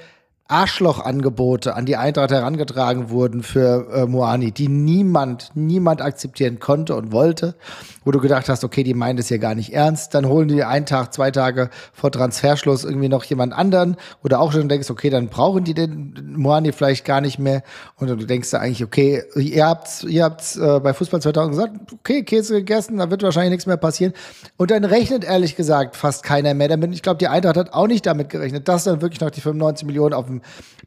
Arschlochangebote 0.52 1.76
an 1.76 1.86
die 1.86 1.96
Eintracht 1.96 2.32
herangetragen 2.32 3.10
wurden 3.10 3.42
für 3.42 3.88
äh, 3.94 4.06
Moani, 4.06 4.52
die 4.52 4.68
niemand, 4.68 5.52
niemand 5.56 6.02
akzeptieren 6.02 6.60
konnte 6.60 6.94
und 6.96 7.14
wollte, 7.14 7.56
wo 8.04 8.12
du 8.12 8.20
gedacht 8.20 8.50
hast, 8.50 8.66
okay, 8.66 8.84
die 8.84 8.94
meinen 8.94 9.16
das 9.16 9.30
hier 9.30 9.40
gar 9.40 9.56
nicht 9.56 9.72
ernst, 9.74 10.14
dann 10.14 10.28
holen 10.28 10.50
die 10.50 10.64
einen 10.66 10.86
Tag, 10.86 11.14
zwei 11.14 11.32
Tage 11.32 11.70
vor 11.94 12.12
Transferschluss 12.12 12.84
irgendwie 12.84 13.08
noch 13.08 13.24
jemand 13.24 13.54
anderen 13.54 13.96
oder 14.24 14.42
auch 14.42 14.52
schon 14.52 14.68
denkst, 14.68 14.90
okay, 14.90 15.10
dann 15.10 15.30
brauchen 15.30 15.64
die 15.64 15.74
den 15.74 16.36
Moani 16.36 16.74
vielleicht 16.74 17.06
gar 17.06 17.22
nicht 17.22 17.40
mehr 17.40 17.64
und 17.96 18.10
du 18.10 18.16
denkst 18.18 18.52
da 18.52 18.60
eigentlich, 18.60 18.84
okay, 18.84 19.24
ihr 19.36 19.66
habt 19.66 20.04
ihr 20.04 20.26
habt's 20.26 20.58
äh, 20.58 20.82
bei 20.84 20.94
Fußball 20.94 21.22
2000 21.22 21.56
gesagt, 21.56 21.94
okay, 21.94 22.24
Käse 22.24 22.56
gegessen, 22.56 22.98
da 22.98 23.10
wird 23.10 23.24
wahrscheinlich 23.24 23.52
nichts 23.52 23.68
mehr 23.68 23.78
passieren 23.78 24.14
und 24.58 24.70
dann 24.70 24.84
rechnet 24.84 25.24
ehrlich 25.24 25.56
gesagt 25.56 25.96
fast 25.96 26.24
keiner 26.24 26.54
mehr 26.54 26.68
damit. 26.68 26.94
Ich 26.94 27.04
glaube, 27.04 27.20
die 27.20 27.30
Eintracht 27.30 27.56
hat 27.56 27.74
auch 27.74 27.88
nicht 27.88 28.06
damit 28.06 28.28
gerechnet, 28.28 28.68
dass 28.68 28.84
dann 28.84 29.02
wirklich 29.02 29.22
noch 29.22 29.32
die 29.32 29.40
95 29.40 29.88
Millionen 29.88 30.14
auf 30.14 30.26
dem 30.26 30.41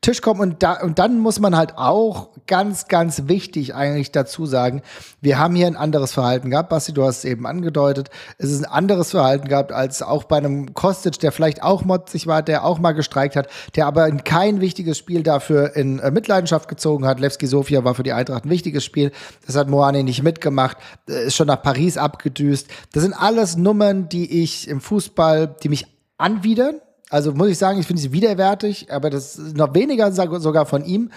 Tisch 0.04 0.20
kommen. 0.20 0.40
Und, 0.40 0.62
da, 0.62 0.82
und 0.82 0.98
dann 0.98 1.18
muss 1.18 1.40
man 1.40 1.56
halt 1.56 1.78
auch 1.78 2.28
ganz, 2.46 2.88
ganz 2.88 3.22
wichtig 3.26 3.74
eigentlich 3.74 4.12
dazu 4.12 4.44
sagen, 4.44 4.82
wir 5.20 5.38
haben 5.38 5.54
hier 5.54 5.66
ein 5.66 5.76
anderes 5.76 6.12
Verhalten 6.12 6.50
gehabt. 6.50 6.68
Basti, 6.68 6.92
du 6.92 7.04
hast 7.04 7.18
es 7.18 7.24
eben 7.24 7.46
angedeutet. 7.46 8.10
Es 8.36 8.50
ist 8.50 8.64
ein 8.64 8.70
anderes 8.70 9.12
Verhalten 9.12 9.48
gehabt 9.48 9.72
als 9.72 10.02
auch 10.02 10.24
bei 10.24 10.36
einem 10.36 10.74
Kostic, 10.74 11.18
der 11.20 11.32
vielleicht 11.32 11.62
auch 11.62 11.84
motzig 11.84 12.26
war, 12.26 12.42
der 12.42 12.64
auch 12.64 12.78
mal 12.78 12.92
gestreikt 12.92 13.34
hat, 13.34 13.48
der 13.76 13.86
aber 13.86 14.10
kein 14.10 14.60
wichtiges 14.60 14.98
Spiel 14.98 15.22
dafür 15.22 15.74
in 15.74 15.98
äh, 16.00 16.10
Mitleidenschaft 16.10 16.68
gezogen 16.68 17.06
hat. 17.06 17.18
Levski 17.18 17.46
Sofia 17.46 17.84
war 17.84 17.94
für 17.94 18.02
die 18.02 18.12
Eintracht 18.12 18.44
ein 18.44 18.50
wichtiges 18.50 18.84
Spiel. 18.84 19.10
Das 19.46 19.56
hat 19.56 19.68
Moani 19.68 20.02
nicht 20.02 20.22
mitgemacht, 20.22 20.76
äh, 21.08 21.26
ist 21.26 21.36
schon 21.36 21.46
nach 21.46 21.62
Paris 21.62 21.96
abgedüst. 21.96 22.68
Das 22.92 23.02
sind 23.02 23.14
alles 23.14 23.56
Nummern, 23.56 24.08
die 24.10 24.42
ich 24.42 24.68
im 24.68 24.82
Fußball, 24.82 25.56
die 25.62 25.70
mich 25.70 25.86
anwidern, 26.18 26.80
also 27.14 27.32
muss 27.32 27.48
ich 27.48 27.58
sagen, 27.58 27.78
ich 27.78 27.86
finde 27.86 28.02
sie 28.02 28.12
widerwärtig, 28.12 28.92
aber 28.92 29.08
das 29.08 29.36
ist 29.36 29.56
noch 29.56 29.72
weniger 29.72 30.10
sogar 30.10 30.66
von 30.66 30.84
ihm, 30.84 31.12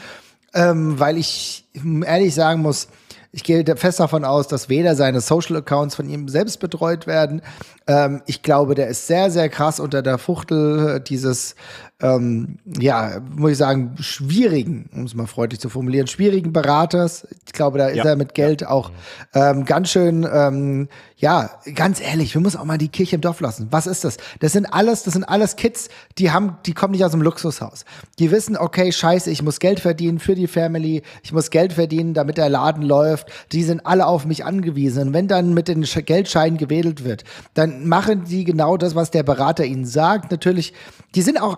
ähm, 0.54 1.00
weil 1.00 1.18
ich 1.18 1.66
ehrlich 2.06 2.36
sagen 2.36 2.62
muss, 2.62 2.88
ich 3.32 3.44
gehe 3.44 3.66
fest 3.76 4.00
davon 4.00 4.24
aus, 4.24 4.48
dass 4.48 4.70
weder 4.70 4.96
seine 4.96 5.22
Social 5.22 5.56
Accounts 5.58 5.96
von 5.96 6.08
ihm 6.08 6.28
selbst 6.28 6.60
betreut 6.60 7.08
werden. 7.08 7.42
Ähm, 7.88 8.22
ich 8.28 8.44
glaube, 8.44 8.76
der 8.76 8.90
ist 8.90 9.08
sehr, 9.08 9.32
sehr 9.32 9.50
krass 9.50 9.80
unter 9.80 10.04
der 10.04 10.20
Fuchtel 10.20 11.00
dieses 11.00 11.56
ähm, 12.00 12.60
ja, 12.80 13.20
muss 13.36 13.52
ich 13.52 13.58
sagen, 13.58 13.96
schwierigen, 14.00 14.90
um 14.94 15.06
es 15.06 15.16
mal 15.16 15.26
freundlich 15.26 15.60
zu 15.60 15.70
formulieren, 15.70 16.06
schwierigen 16.06 16.54
Beraters. 16.54 17.28
Ich 17.48 17.54
glaube, 17.54 17.80
da 17.80 17.88
ist 17.88 17.98
ja. 17.98 18.06
er 18.06 18.16
mit 18.16 18.36
Geld 18.36 18.66
auch 18.66 18.92
ähm, 19.34 19.66
ganz 19.66 19.90
schön, 19.90 20.28
ähm, 20.32 20.90
ja, 21.20 21.50
ganz 21.74 22.00
ehrlich, 22.00 22.36
wir 22.36 22.42
müssen 22.42 22.58
auch 22.58 22.66
mal 22.66 22.78
die 22.78 22.90
Kirche 22.90 23.16
im 23.16 23.22
Dorf 23.22 23.40
lassen. 23.40 23.68
Was 23.72 23.88
ist 23.88 24.04
das? 24.04 24.18
Das 24.40 24.54
sind 24.54 24.68
alles, 24.68 25.02
das 25.02 25.14
sind 25.14 25.24
alles 25.24 25.56
Kids, 25.56 25.90
die 26.20 26.30
haben, 26.30 26.58
die 26.68 26.76
kommen 26.76 26.92
nicht 26.92 27.04
aus 27.04 27.12
dem 27.12 27.24
Luxushaus. 27.24 27.86
Die 28.20 28.30
wissen, 28.30 28.56
okay, 28.56 28.92
scheiße, 28.92 29.32
ich 29.32 29.42
muss 29.42 29.60
Geld 29.60 29.80
verdienen 29.80 30.20
für 30.20 30.36
die 30.36 30.46
Family, 30.46 31.02
ich 31.24 31.34
muss 31.34 31.50
Geld 31.50 31.74
verdienen, 31.74 32.14
damit 32.14 32.38
der 32.38 32.50
Laden 32.50 32.84
läuft. 32.84 33.30
Die 33.52 33.64
sind 33.64 33.84
alle 33.88 34.06
auf 34.06 34.26
mich 34.26 34.46
angewiesen. 34.46 35.08
Und 35.08 35.14
wenn 35.14 35.28
dann 35.28 35.56
mit 35.56 35.68
den 35.68 35.82
Geldscheinen 35.82 36.60
gewedelt 36.60 37.04
wird, 37.04 37.24
dann 37.56 37.88
machen 37.88 38.26
die 38.26 38.44
genau 38.44 38.78
das, 38.78 38.94
was 38.94 39.10
der 39.10 39.24
Berater 39.24 39.66
ihnen 39.66 39.86
sagt. 39.86 40.30
Natürlich, 40.30 40.74
die 41.16 41.24
sind 41.24 41.42
auch 41.42 41.58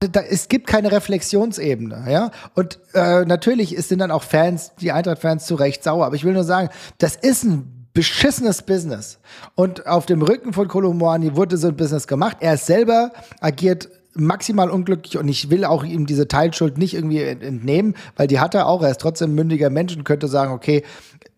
da, 0.00 0.20
es 0.20 0.48
gibt 0.48 0.66
keine 0.66 0.92
Reflexionsebene, 0.92 2.06
ja. 2.10 2.30
Und 2.54 2.78
äh, 2.94 3.24
natürlich 3.24 3.76
sind 3.86 4.00
dann 4.00 4.10
auch 4.10 4.22
Fans, 4.22 4.72
die 4.80 4.92
Eintracht-Fans 4.92 5.46
zu 5.46 5.54
Recht 5.54 5.82
sauer. 5.82 6.06
Aber 6.06 6.16
ich 6.16 6.24
will 6.24 6.34
nur 6.34 6.44
sagen, 6.44 6.68
das 6.98 7.16
ist 7.16 7.44
ein 7.44 7.73
beschissenes 7.94 8.62
Business. 8.62 9.18
Und 9.54 9.86
auf 9.86 10.04
dem 10.04 10.20
Rücken 10.20 10.52
von 10.52 10.68
Kolomwani 10.68 11.36
wurde 11.36 11.56
so 11.56 11.68
ein 11.68 11.76
Business 11.76 12.06
gemacht. 12.06 12.38
Er 12.40 12.56
selber 12.58 13.12
agiert 13.40 13.88
maximal 14.16 14.70
unglücklich 14.70 15.18
und 15.18 15.28
ich 15.28 15.50
will 15.50 15.64
auch 15.64 15.82
ihm 15.84 16.06
diese 16.06 16.28
Teilschuld 16.28 16.78
nicht 16.78 16.94
irgendwie 16.94 17.20
entnehmen, 17.20 17.94
weil 18.16 18.26
die 18.26 18.38
hat 18.38 18.54
er 18.54 18.66
auch. 18.66 18.82
Er 18.82 18.90
ist 18.90 19.00
trotzdem 19.00 19.32
ein 19.32 19.34
mündiger 19.34 19.70
Mensch 19.70 19.96
und 19.96 20.04
könnte 20.04 20.28
sagen, 20.28 20.52
okay, 20.52 20.84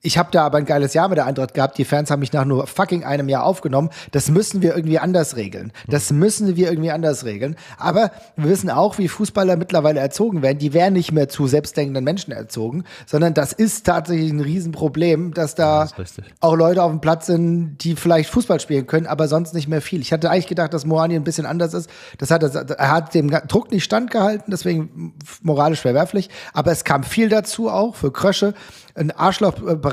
ich 0.03 0.19
habe 0.19 0.29
da 0.31 0.45
aber 0.45 0.59
ein 0.59 0.67
geiles 0.67 0.95
Jahr 0.95 1.09
mit 1.09 1.19
der 1.19 1.27
Eintracht 1.27 1.55
gehabt. 1.55 1.79
Die 1.79 1.85
Fans 1.85 2.11
haben 2.11 2.21
mich 2.21 2.33
nach 2.33 2.45
nur 2.45 2.67
fucking 2.67 3.05
einem 3.05 3.29
Jahr 3.29 3.45
aufgenommen. 3.45 3.91
Das 4.13 4.31
müssen 4.31 4.63
wir 4.63 4.77
irgendwie 4.77 4.99
anders 4.99 5.37
regeln. 5.37 5.73
Das 5.89 6.13
müssen 6.13 6.55
wir 6.55 6.71
irgendwie 6.71 6.93
anders 6.93 7.25
regeln. 7.25 7.57
Aber 7.77 8.13
wir 8.37 8.49
wissen 8.49 8.71
auch, 8.71 8.99
wie 8.99 9.09
Fußballer 9.09 9.57
mittlerweile 9.57 9.99
erzogen 9.99 10.43
werden. 10.43 10.59
Die 10.59 10.75
werden 10.75 10.95
nicht 10.95 11.11
mehr 11.11 11.29
zu 11.29 11.49
selbstdenkenden 11.49 12.05
Menschen 12.05 12.33
erzogen, 12.33 12.85
sondern 13.05 13.35
das 13.35 13.53
ist 13.53 13.87
tatsächlich 13.87 14.31
ein 14.31 14.41
Riesenproblem, 14.41 15.35
dass 15.35 15.55
da 15.55 15.89
das 15.97 16.15
auch 16.41 16.55
Leute 16.55 16.83
auf 16.83 16.91
dem 16.91 17.01
Platz 17.01 17.27
sind, 17.27 17.79
die 17.79 17.97
vielleicht 17.97 18.31
Fußball 18.31 18.61
spielen 18.61 18.87
können, 18.87 19.07
aber 19.07 19.27
sonst 19.27 19.55
nicht 19.55 19.67
mehr 19.67 19.81
viel. 19.81 20.01
Ich 20.01 20.13
hatte 20.13 20.31
eigentlich 20.31 20.47
gedacht, 20.47 20.73
dass 20.73 20.87
Moani 20.87 21.17
ein 21.17 21.25
bisschen 21.25 21.47
anders 21.47 21.75
ist. 21.75 21.91
Das 22.19 22.31
hat, 22.31 22.43
er 22.43 22.91
hat 22.91 23.15
dem 23.15 23.31
Druck 23.31 23.73
nicht 23.73 23.85
standgehalten, 23.85 24.51
deswegen 24.51 25.15
moralisch 25.43 25.81
verwerflich. 25.81 26.31
Aber 26.53 26.71
es 26.71 26.85
kam 26.85 27.03
viel 27.03 27.29
dazu 27.29 27.71
auch 27.71 27.97
für 27.97 28.13
Krösche 28.13 28.55
ein 28.97 29.11
Arschlochberater 29.11 29.86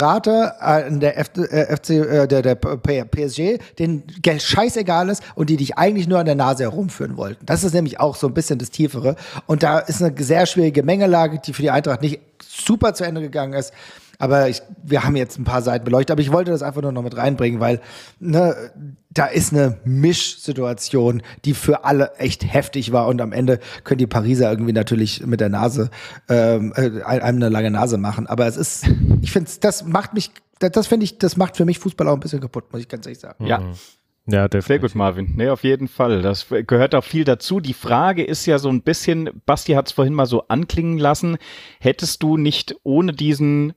äh, 0.62 0.88
in 0.88 1.00
der 1.00 1.18
F 1.18 1.32
äh, 1.38 1.76
FC, 1.76 1.90
äh, 1.92 2.28
der, 2.28 2.42
der 2.42 2.56
PSG, 2.56 3.60
den 3.80 4.04
Geld 4.22 4.42
scheißegal 4.42 5.10
ist 5.10 5.24
und 5.36 5.50
die 5.50 5.58
dich 5.58 5.78
eigentlich 5.78 6.08
nur 6.08 6.20
an 6.20 6.26
der 6.26 6.36
Nase 6.36 6.64
herumführen 6.64 7.18
wollten. 7.18 7.46
Das 7.46 7.64
ist 7.64 7.74
nämlich 7.74 8.00
auch 8.00 8.16
so 8.16 8.28
ein 8.28 8.34
bisschen 8.34 8.60
das 8.60 8.72
Tiefere. 8.72 9.16
Und 9.46 9.64
da 9.64 9.80
ist 9.80 10.02
eine 10.02 10.14
sehr 10.24 10.46
schwierige 10.46 10.84
Mengelage, 10.84 11.40
die 11.40 11.54
für 11.54 11.62
die 11.62 11.72
Eintracht 11.72 12.02
nicht 12.02 12.20
super 12.42 12.94
zu 12.94 13.04
Ende 13.04 13.22
gegangen 13.22 13.54
ist. 13.54 13.74
Aber 14.20 14.50
ich, 14.50 14.62
wir 14.84 15.04
haben 15.04 15.16
jetzt 15.16 15.38
ein 15.38 15.44
paar 15.44 15.62
Seiten 15.62 15.86
beleuchtet, 15.86 16.12
aber 16.12 16.22
ich 16.22 16.32
wollte 16.32 16.52
das 16.52 16.62
einfach 16.62 16.82
nur 16.82 16.92
noch 16.92 17.04
mit 17.04 17.18
reinbringen, 17.18 17.60
weil 17.60 17.82
ne, 18.20 18.56
da 19.10 19.26
ist 19.26 19.54
eine 19.54 19.78
Mischsituation, 19.86 21.22
die 21.46 21.54
für 21.54 21.86
alle 21.86 22.16
echt 22.18 22.52
heftig 22.52 22.92
war 22.92 23.08
und 23.08 23.22
am 23.22 23.32
Ende 23.32 23.60
können 23.84 24.00
die 24.00 24.08
Pariser 24.08 24.50
irgendwie 24.50 24.74
natürlich 24.74 25.26
mit 25.26 25.40
der 25.40 25.50
Nase 25.50 25.90
ähm, 26.30 26.74
äh, 26.76 27.02
einem 27.04 27.38
eine 27.38 27.50
lange 27.50 27.72
Nase 27.72 27.98
machen. 27.98 28.28
Aber 28.28 28.48
es 28.48 28.58
ist, 28.58 28.86
ich 29.22 29.32
finde, 29.32 29.52
das 29.62 29.86
macht 29.86 30.14
mich, 30.14 30.32
das, 30.60 30.72
das 30.72 30.88
finde 30.88 31.06
ich, 31.06 31.18
das 31.18 31.38
macht 31.38 31.58
für 31.58 31.66
mich 31.66 31.80
Fußball 31.80 32.08
auch 32.08 32.14
ein 32.14 32.20
bisschen 32.20 32.42
kaputt, 32.42 32.72
muss 32.72 32.82
ich 32.82 32.88
ganz 32.88 33.06
ehrlich 33.06 33.20
sagen. 33.20 33.46
Ja. 33.46 33.62
Ja, 34.26 34.48
definitiv. 34.48 34.68
Sehr 34.68 34.80
gut, 34.80 34.96
Marvin. 34.96 35.34
Nee, 35.36 35.50
auf 35.50 35.66
jeden 35.66 35.90
Fall. 35.90 36.22
Das 36.22 36.48
gehört 36.50 36.96
auch 36.96 37.04
viel 37.04 37.26
dazu. 37.26 37.60
Die 37.60 37.74
Frage 37.74 38.24
ist 38.24 38.46
ja 38.46 38.58
so 38.58 38.70
ein 38.70 38.82
bisschen, 38.82 39.30
Basti 39.46 39.74
hat 39.74 39.88
es 39.88 39.92
vorhin 39.92 40.14
mal 40.14 40.26
so 40.28 40.48
anklingen 40.48 40.98
lassen, 40.98 41.38
hättest 41.82 42.24
du 42.24 42.38
nicht 42.38 42.74
ohne 42.84 43.12
diesen 43.12 43.74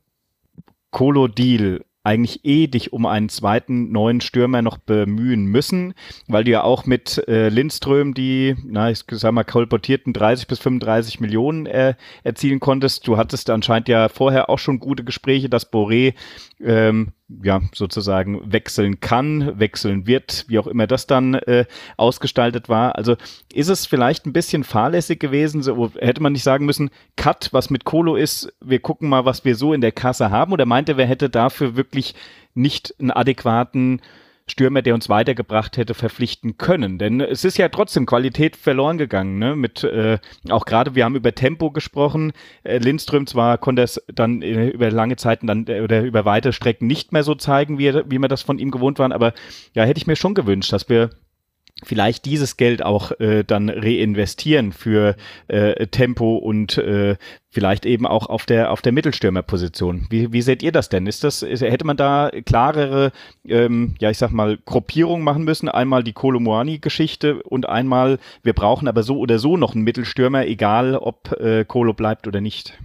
Kolo-Deal 0.97 1.85
eigentlich 2.05 2.45
eh 2.45 2.69
dich 2.69 2.95
um 2.95 3.05
einen 3.05 3.29
zweiten 3.29 3.93
neuen 3.93 4.23
Stürmer 4.23 4.63
noch 4.63 4.79
bemühen 4.79 5.45
müssen, 5.45 5.93
weil 6.27 6.45
du 6.45 6.53
ja 6.53 6.63
auch 6.63 6.87
mit 6.87 7.23
äh, 7.29 7.51
Lindström 7.51 8.15
die, 8.15 8.57
na, 8.65 8.91
ich 8.91 9.05
sag 9.11 9.33
mal, 9.33 9.45
kolportierten 9.45 10.15
30 10.15 10.47
bis 10.47 10.59
35 10.61 11.21
Millionen 11.21 11.67
äh, 11.67 11.97
erzielen 12.23 12.61
konntest. 12.61 13.07
Du 13.07 13.19
hattest 13.19 13.51
anscheinend 13.51 13.89
ja 13.89 14.09
vorher 14.09 14.49
auch 14.49 14.59
schon 14.59 14.79
gute 14.79 15.05
Gespräche, 15.05 15.51
dass 15.51 15.71
Boré 15.71 16.15
ähm, 16.65 17.13
ja 17.43 17.61
sozusagen 17.75 18.41
wechseln 18.53 19.01
kann, 19.01 19.59
wechseln 19.59 20.07
wird, 20.07 20.45
wie 20.49 20.59
auch 20.59 20.67
immer 20.67 20.87
das 20.87 21.07
dann 21.07 21.35
äh, 21.35 21.65
ausgestaltet 21.97 22.69
war. 22.69 22.97
Also 22.97 23.17
ist 23.53 23.69
es 23.69 23.87
vielleicht 23.87 24.27
ein 24.27 24.33
bisschen 24.33 24.63
fahrlässig 24.65 25.19
gewesen, 25.19 25.63
so 25.63 25.91
hätte 25.99 26.23
man 26.23 26.33
nicht 26.33 26.45
sagen 26.45 26.67
müssen, 26.67 26.91
Cut, 27.17 27.49
was 27.53 27.71
mit 27.71 27.85
Kolo 27.85 28.17
ist, 28.17 28.53
wir 28.61 28.79
gucken 28.79 29.09
mal, 29.09 29.25
was 29.25 29.45
wir 29.45 29.57
so 29.57 29.73
in 29.73 29.81
der 29.81 29.93
Kasse 29.93 30.31
haben, 30.31 30.53
oder 30.53 30.67
meinte, 30.67 30.97
wer 30.97 31.07
hätte 31.07 31.29
dafür 31.29 31.77
wirklich 31.77 32.15
nicht 32.55 32.95
einen 32.99 33.11
adäquaten 33.11 34.01
Stürmer, 34.49 34.81
der 34.83 34.95
uns 34.95 35.09
weitergebracht 35.09 35.77
hätte, 35.77 35.95
verpflichten 35.95 36.57
können. 36.57 36.99
Denn 36.99 37.21
es 37.21 37.45
ist 37.45 37.59
ja 37.59 37.69
trotzdem 37.69 38.07
Qualität 38.07 38.57
verloren 38.57 38.97
gegangen. 38.97 39.39
Ne? 39.39 39.57
Mit 39.57 39.83
äh, 39.83 40.19
auch 40.49 40.65
gerade, 40.67 40.95
wir 40.95 41.05
haben 41.05 41.17
über 41.17 41.35
Tempo 41.35 41.73
gesprochen. 41.73 42.33
Äh, 42.63 42.79
Lindström 42.79 43.27
zwar 43.27 43.59
konnte 43.59 43.83
es 43.83 44.01
dann 44.07 44.43
äh, 44.43 44.69
über 44.69 44.91
lange 44.91 45.17
Zeiten 45.17 45.49
dann 45.49 45.67
äh, 45.67 45.81
oder 45.81 46.03
über 46.03 46.25
weite 46.25 46.53
Strecken 46.53 46.87
nicht 46.87 47.13
mehr 47.13 47.25
so 47.25 47.35
zeigen, 47.35 47.79
wie, 47.79 47.93
wie 47.93 48.19
wir 48.19 48.29
das 48.29 48.43
von 48.43 48.61
ihm 48.61 48.71
gewohnt 48.71 49.01
waren. 49.01 49.13
Aber 49.13 49.35
ja, 49.75 49.83
hätte 49.83 49.99
ich 49.99 50.07
mir 50.07 50.17
schon 50.17 50.35
gewünscht, 50.35 50.73
dass 50.73 50.89
wir 50.89 51.11
vielleicht 51.85 52.25
dieses 52.25 52.57
Geld 52.57 52.83
auch 52.83 53.13
äh, 53.21 53.45
dann 53.45 53.69
reinvestieren 53.69 54.73
für 54.73 55.17
äh, 55.49 55.87
Tempo 55.89 56.37
und 56.37 56.79
äh, 56.79 57.17
vielleicht 57.51 57.85
eben 57.85 58.07
auch 58.07 58.29
auf 58.29 58.47
der 58.47 58.71
auf 58.71 58.81
der 58.81 58.93
Mittelstürmerposition. 58.93 60.07
Wie, 60.09 60.33
wie 60.33 60.43
seht 60.43 60.63
ihr 60.63 60.73
das 60.73 60.89
denn? 60.89 61.07
Ist 61.07 61.23
das 61.23 61.43
ist, 61.43 61.61
hätte 61.61 61.87
man 61.87 61.97
da 61.97 62.31
klarere 62.47 63.13
ähm, 63.47 63.95
ja 64.01 64.11
ich 64.11 64.19
sag 64.19 64.31
mal 64.31 64.59
Gruppierung 64.65 65.23
machen 65.23 65.45
müssen? 65.45 65.69
Einmal 65.69 66.03
die 66.03 66.15
Kolomoani-Geschichte 66.15 67.43
und 67.43 67.69
einmal 67.69 68.19
wir 68.43 68.55
brauchen 68.55 68.89
aber 68.89 69.03
so 69.03 69.19
oder 69.19 69.39
so 69.39 69.59
noch 69.59 69.75
einen 69.75 69.85
Mittelstürmer, 69.85 70.47
egal 70.47 70.97
ob 70.97 71.33
äh, 71.41 71.65
Kolo 71.67 71.93
bleibt 71.93 72.27
oder 72.27 72.41
nicht. 72.41 72.79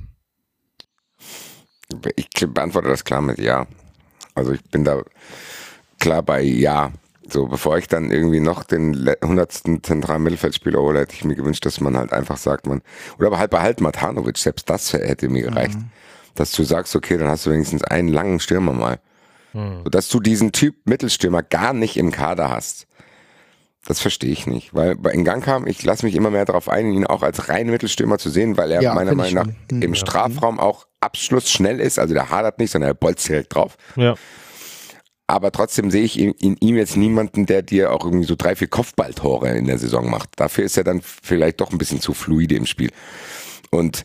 Ich 2.15 2.29
beantworte 2.47 2.89
das 2.89 3.05
klar 3.05 3.21
mit 3.21 3.39
ja. 3.39 3.67
Also 4.35 4.51
ich 4.51 4.63
bin 4.63 4.83
da 4.83 5.01
klar 5.99 6.23
bei 6.23 6.41
ja. 6.41 6.91
So, 7.31 7.47
bevor 7.47 7.77
ich 7.77 7.87
dann 7.87 8.11
irgendwie 8.11 8.41
noch 8.41 8.63
den 8.63 9.09
hundertsten 9.23 9.83
zentralen 9.83 10.23
Mittelfeldspieler 10.23 10.79
hole, 10.79 10.99
hätte 10.99 11.15
ich 11.15 11.23
mir 11.23 11.35
gewünscht, 11.35 11.65
dass 11.65 11.79
man 11.79 11.95
halt 11.95 12.11
einfach 12.11 12.37
sagt, 12.37 12.67
man, 12.67 12.81
oder 13.17 13.27
aber 13.27 13.39
halt 13.39 13.51
behalt 13.51 13.79
Matanovic, 13.79 14.37
selbst 14.37 14.69
das 14.69 14.91
hätte 14.91 15.29
mir 15.29 15.43
gereicht. 15.43 15.75
Mhm. 15.75 15.89
Dass 16.35 16.51
du 16.51 16.63
sagst, 16.63 16.95
okay, 16.95 17.17
dann 17.17 17.29
hast 17.29 17.45
du 17.45 17.51
wenigstens 17.51 17.83
einen 17.83 18.09
langen 18.09 18.39
Stürmer 18.39 18.73
mal. 18.73 18.99
Mhm. 19.53 19.81
So, 19.83 19.89
dass 19.89 20.09
du 20.09 20.19
diesen 20.19 20.51
Typ 20.51 20.75
Mittelstürmer 20.85 21.41
gar 21.41 21.73
nicht 21.73 21.97
im 21.97 22.11
Kader 22.11 22.49
hast. 22.49 22.87
Das 23.85 23.99
verstehe 23.99 24.31
ich 24.31 24.45
nicht, 24.45 24.75
weil 24.75 24.95
bei 24.95 25.15
Ngankam, 25.15 25.65
ich 25.65 25.81
lasse 25.83 26.05
mich 26.05 26.13
immer 26.15 26.29
mehr 26.29 26.45
darauf 26.45 26.69
ein, 26.69 26.91
ihn 26.91 27.07
auch 27.07 27.23
als 27.23 27.49
reinen 27.49 27.71
Mittelstürmer 27.71 28.19
zu 28.19 28.29
sehen, 28.29 28.55
weil 28.55 28.71
er 28.71 28.81
Ja, 28.81 28.93
meiner 28.93 29.15
Meinung 29.15 29.33
nach. 29.33 29.47
Mhm. 29.71 29.81
im 29.81 29.95
Strafraum 29.95 30.59
auch 30.59 30.85
abschlussschnell 30.99 31.79
ist, 31.79 31.97
also 31.97 32.13
der 32.13 32.29
hadert 32.29 32.59
nicht, 32.59 32.71
sondern 32.71 32.91
er 32.91 32.93
bolzt 32.93 33.27
direkt 33.27 33.55
drauf. 33.55 33.77
Ja. 33.95 34.15
Aber 35.31 35.53
trotzdem 35.53 35.91
sehe 35.91 36.03
ich 36.03 36.19
in, 36.19 36.33
in 36.33 36.57
ihm 36.57 36.75
jetzt 36.75 36.97
niemanden, 36.97 37.45
der 37.45 37.61
dir 37.61 37.93
auch 37.93 38.03
irgendwie 38.03 38.25
so 38.25 38.35
drei, 38.35 38.53
vier 38.53 38.67
Kopfballtore 38.67 39.57
in 39.57 39.65
der 39.65 39.77
Saison 39.77 40.09
macht. 40.09 40.27
Dafür 40.35 40.65
ist 40.65 40.75
er 40.75 40.83
dann 40.83 41.01
vielleicht 41.01 41.61
doch 41.61 41.71
ein 41.71 41.77
bisschen 41.77 42.01
zu 42.01 42.13
fluide 42.13 42.55
im 42.55 42.65
Spiel. 42.65 42.91
Und 43.69 44.03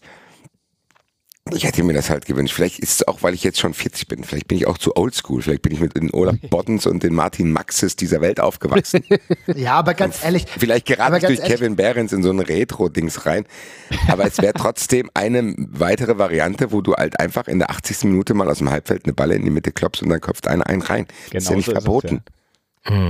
ich 1.55 1.65
hätte 1.65 1.83
mir 1.85 1.93
das 1.93 2.11
halt 2.11 2.27
gewünscht. 2.27 2.55
Vielleicht 2.55 2.81
ist 2.81 2.91
es 3.01 3.09
auch, 3.09 3.23
weil 3.23 3.33
ich 3.35 3.45
jetzt 3.45 3.61
schon 3.61 3.73
40 3.75 4.09
bin. 4.09 4.25
Vielleicht 4.25 4.49
bin 4.49 4.59
ich 4.59 4.67
auch 4.67 4.79
zu 4.79 4.97
oldschool. 4.97 5.43
Vielleicht 5.43 5.63
bin 5.63 5.73
ich 5.73 5.81
mit 5.81 5.97
den 5.97 6.11
Olaf 6.13 6.37
Bottens 6.51 6.87
und 6.87 7.03
den 7.03 7.15
Martin 7.15 7.53
Maxes 7.53 7.95
dieser 7.97 8.21
Welt 8.21 8.41
aufgewachsen. 8.41 9.05
Ja, 9.55 9.75
aber 9.75 9.95
ganz 9.95 10.23
ehrlich, 10.25 10.45
Vielleicht 10.59 10.87
ganz 10.87 11.21
durch 11.21 11.39
ehrlich- 11.39 11.45
Kevin 11.45 11.77
Behrens 11.77 12.13
in 12.13 12.23
so 12.23 12.31
ein 12.31 12.41
Retro-Dings 12.41 13.27
rein. 13.27 13.45
Aber 14.09 14.27
es 14.27 14.39
wäre 14.39 14.53
trotzdem 14.57 15.09
eine 15.15 15.55
weitere 15.57 16.19
Variante, 16.19 16.73
wo 16.73 16.81
du 16.83 16.95
halt 16.95 17.21
einfach 17.21 17.47
in 17.49 17.59
der 17.61 17.71
80. 17.71 18.05
Minute 18.05 18.35
mal 18.35 18.49
aus 18.51 18.59
dem 18.59 18.71
Halbfeld 18.71 19.05
eine 19.05 19.15
Balle 19.15 19.35
in 19.37 19.45
die 19.45 19.51
Mitte 19.51 19.71
klopfst 19.73 20.03
und 20.03 20.09
dann 20.11 20.21
köpft 20.21 20.49
einer 20.49 20.67
einen 20.67 20.83
rein. 20.83 21.07
das 21.33 21.45
ist 21.45 21.51
ja 21.51 21.51
Genau 21.51 21.57
nicht 21.57 21.67
so 21.67 21.73
ist 21.73 21.79
es, 21.79 21.85
verboten. 21.85 22.23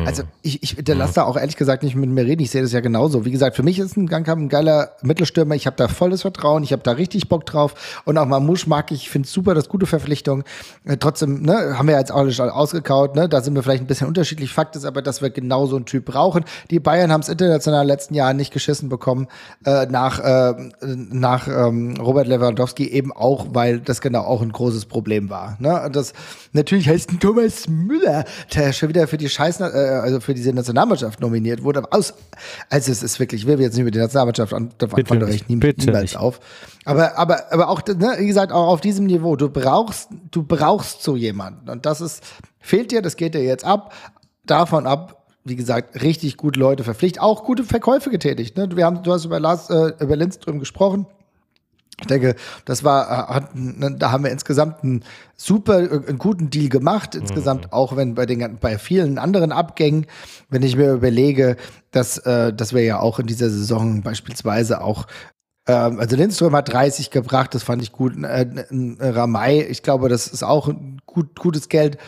Also 0.07 0.23
ich, 0.43 0.63
ich 0.63 0.77
der 0.77 0.95
lass 0.95 1.13
da 1.13 1.25
auch 1.25 1.37
ehrlich 1.37 1.57
gesagt 1.57 1.83
nicht 1.83 1.97
mit 1.97 2.09
mir 2.09 2.25
reden. 2.25 2.43
Ich 2.43 2.51
sehe 2.51 2.63
das 2.63 2.73
ja 2.73 2.81
genauso. 2.81 3.25
Wie 3.25 3.31
gesagt, 3.31 3.57
für 3.57 3.63
mich 3.63 3.79
ist 3.79 3.97
ein 3.97 4.07
Gangkamp 4.07 4.41
ein 4.41 4.49
geiler 4.49 4.93
Mittelstürmer. 5.03 5.55
Ich 5.55 5.67
habe 5.67 5.77
da 5.77 5.89
volles 5.89 6.23
Vertrauen. 6.23 6.63
Ich 6.63 6.73
habe 6.73 6.83
da 6.83 6.93
richtig 6.93 7.29
Bock 7.29 7.45
drauf. 7.47 8.03
Und 8.05 8.17
auch 8.19 8.27
Mamouche 8.27 8.69
mag 8.69 8.91
ich. 8.91 9.03
Ich 9.03 9.11
finde 9.11 9.27
es 9.27 9.33
super, 9.33 9.55
das 9.55 9.69
gute 9.69 9.87
Verpflichtung. 9.87 10.45
Äh, 10.85 10.97
trotzdem, 10.97 11.43
ne, 11.43 11.79
haben 11.79 11.89
wir 11.89 11.99
jetzt 11.99 12.13
auch 12.13 12.29
schon 12.31 12.49
ausgekaut. 12.49 13.17
Ne, 13.17 13.29
da 13.29 13.41
sind 13.41 13.55
wir 13.55 13.63
vielleicht 13.63 13.83
ein 13.83 13.87
bisschen 13.87 14.09
unterschiedlich. 14.09 14.53
Fakt 14.53 14.77
ist 14.77 14.85
aber, 14.85 15.03
dass 15.03 15.23
wir 15.23 15.31
genau 15.31 15.67
so 15.67 15.77
einen 15.77 15.85
Typ 15.85 16.07
brauchen. 16.07 16.45
Die 16.71 16.81
Bayern 16.81 17.13
haben 17.13 17.21
es 17.21 17.29
international 17.29 17.83
in 17.83 17.89
den 17.89 17.95
letzten 17.95 18.15
Jahren 18.15 18.37
nicht 18.37 18.53
geschissen 18.53 18.89
bekommen 18.89 19.29
äh, 19.65 19.87
nach 19.87 20.19
äh, 20.21 20.55
nach 20.81 21.49
ähm, 21.49 21.97
Robert 21.99 22.27
Lewandowski 22.27 22.89
eben 22.89 23.13
auch, 23.13 23.47
weil 23.51 23.81
das 23.81 24.01
genau 24.01 24.23
auch 24.23 24.43
ein 24.43 24.53
großes 24.53 24.87
Problem 24.87 25.31
war. 25.31 25.57
Ne? 25.61 25.83
Und 25.83 25.97
das 25.97 26.13
natürlich 26.57 26.89
heißt 26.89 27.11
ein 27.11 27.21
Thomas 27.21 27.69
Müller, 27.69 28.25
der 28.55 28.73
schon 28.73 28.89
wieder 28.89 29.07
für 29.07 29.17
die 29.17 29.29
Scheiß, 29.29 29.61
äh, 29.61 29.65
also 29.65 30.21
für 30.21 30.35
diese 30.35 30.53
Nationalmannschaft 30.53 31.21
nominiert 31.21 31.63
wurde. 31.63 31.93
Aus, 31.93 32.15
also 32.69 32.91
es 32.91 33.03
ist 33.03 33.21
wirklich, 33.21 33.43
ich 33.43 33.47
will 33.47 33.61
jetzt 33.61 33.77
nicht 33.77 33.85
mit 33.85 33.95
der 33.95 34.03
Nationalmannschaft 34.03 34.53
an, 34.53 34.71
da 34.79 34.87
Bitte 34.87 35.09
fand 35.09 35.23
doch 35.23 35.29
nicht, 35.29 35.43
echt 35.43 35.51
nie, 35.51 35.57
niemals 35.57 36.03
nicht. 36.03 36.17
auf. 36.17 36.41
Aber, 36.85 37.17
aber, 37.17 37.53
aber 37.53 37.69
auch, 37.69 37.87
ne, 37.87 38.17
wie 38.19 38.27
gesagt, 38.27 38.53
auch 38.53 38.69
auf 38.69 38.81
diesem 38.81 39.07
Niveau, 39.07 39.37
du 39.37 39.49
brauchst, 39.49 40.09
du 40.31 40.43
brauchst 40.43 41.03
so 41.03 41.17
jemanden. 41.17 41.71
Und 41.71 41.87
das 41.87 42.01
ist, 42.01 42.25
fehlt 42.61 42.91
dir, 42.91 43.03
das 43.03 43.17
geht 43.17 43.35
dir 43.35 43.45
jetzt 43.45 43.65
ab, 43.65 43.93
davon 44.45 44.87
ab, 44.87 45.27
wie 45.45 45.57
gesagt, 45.57 46.03
richtig 46.03 46.37
gut 46.37 46.57
Leute 46.57 46.83
verpflichtet, 46.83 47.23
auch 47.23 47.45
gute 47.45 47.63
Verkäufe 47.63 48.11
getätigt. 48.11 48.57
Ne? 48.57 48.69
Wir 48.75 48.85
haben, 48.85 49.03
du 49.03 49.13
hast 49.13 49.25
über 49.25 49.39
Lars, 49.39 49.71
äh, 49.71 49.93
über 50.01 50.17
Lindström 50.17 50.59
gesprochen. 50.59 51.07
Ich 52.01 52.07
denke, 52.09 52.35
das 52.67 52.85
war, 52.85 53.07
äh, 53.07 53.35
hat, 53.35 53.55
ne, 53.55 53.97
da 53.99 54.11
haben 54.11 54.25
wir 54.25 54.31
insgesamt 54.31 54.85
einen 54.85 55.03
super, 55.35 55.81
äh, 55.81 56.09
einen 56.09 56.19
guten 56.19 56.51
Deal 56.51 56.69
gemacht. 56.69 57.15
Insgesamt 57.15 57.73
auch 57.73 57.97
wenn 57.97 58.15
bei 58.15 58.27
den, 58.27 58.59
bei 58.59 58.77
vielen 58.77 59.19
anderen 59.19 59.51
Abgängen, 59.51 60.07
wenn 60.51 60.63
ich 60.63 60.77
mir 60.77 60.93
überlege, 60.93 61.57
dass, 61.93 62.19
äh, 62.19 62.53
dass 62.53 62.75
wir 62.75 62.83
ja 62.83 63.01
auch 63.01 63.19
in 63.19 63.27
dieser 63.27 63.49
Saison 63.49 64.03
beispielsweise 64.03 64.83
auch 64.83 65.07
ähm, 65.67 65.99
also 65.99 66.17
Lindström 66.17 66.55
hat 66.55 66.73
30 66.73 67.11
gebracht, 67.11 67.55
das 67.55 67.63
fand 67.63 67.83
ich 67.83 67.93
gut. 67.93 68.13
Äh, 68.23 68.47
Ramay, 69.01 69.63
ich 69.63 69.83
glaube, 69.83 70.09
das 70.09 70.29
ist 70.29 70.45
auch 70.45 70.69
ein 70.69 71.01
gut, 71.07 71.39
gutes 71.39 71.69
Geld. 71.69 71.99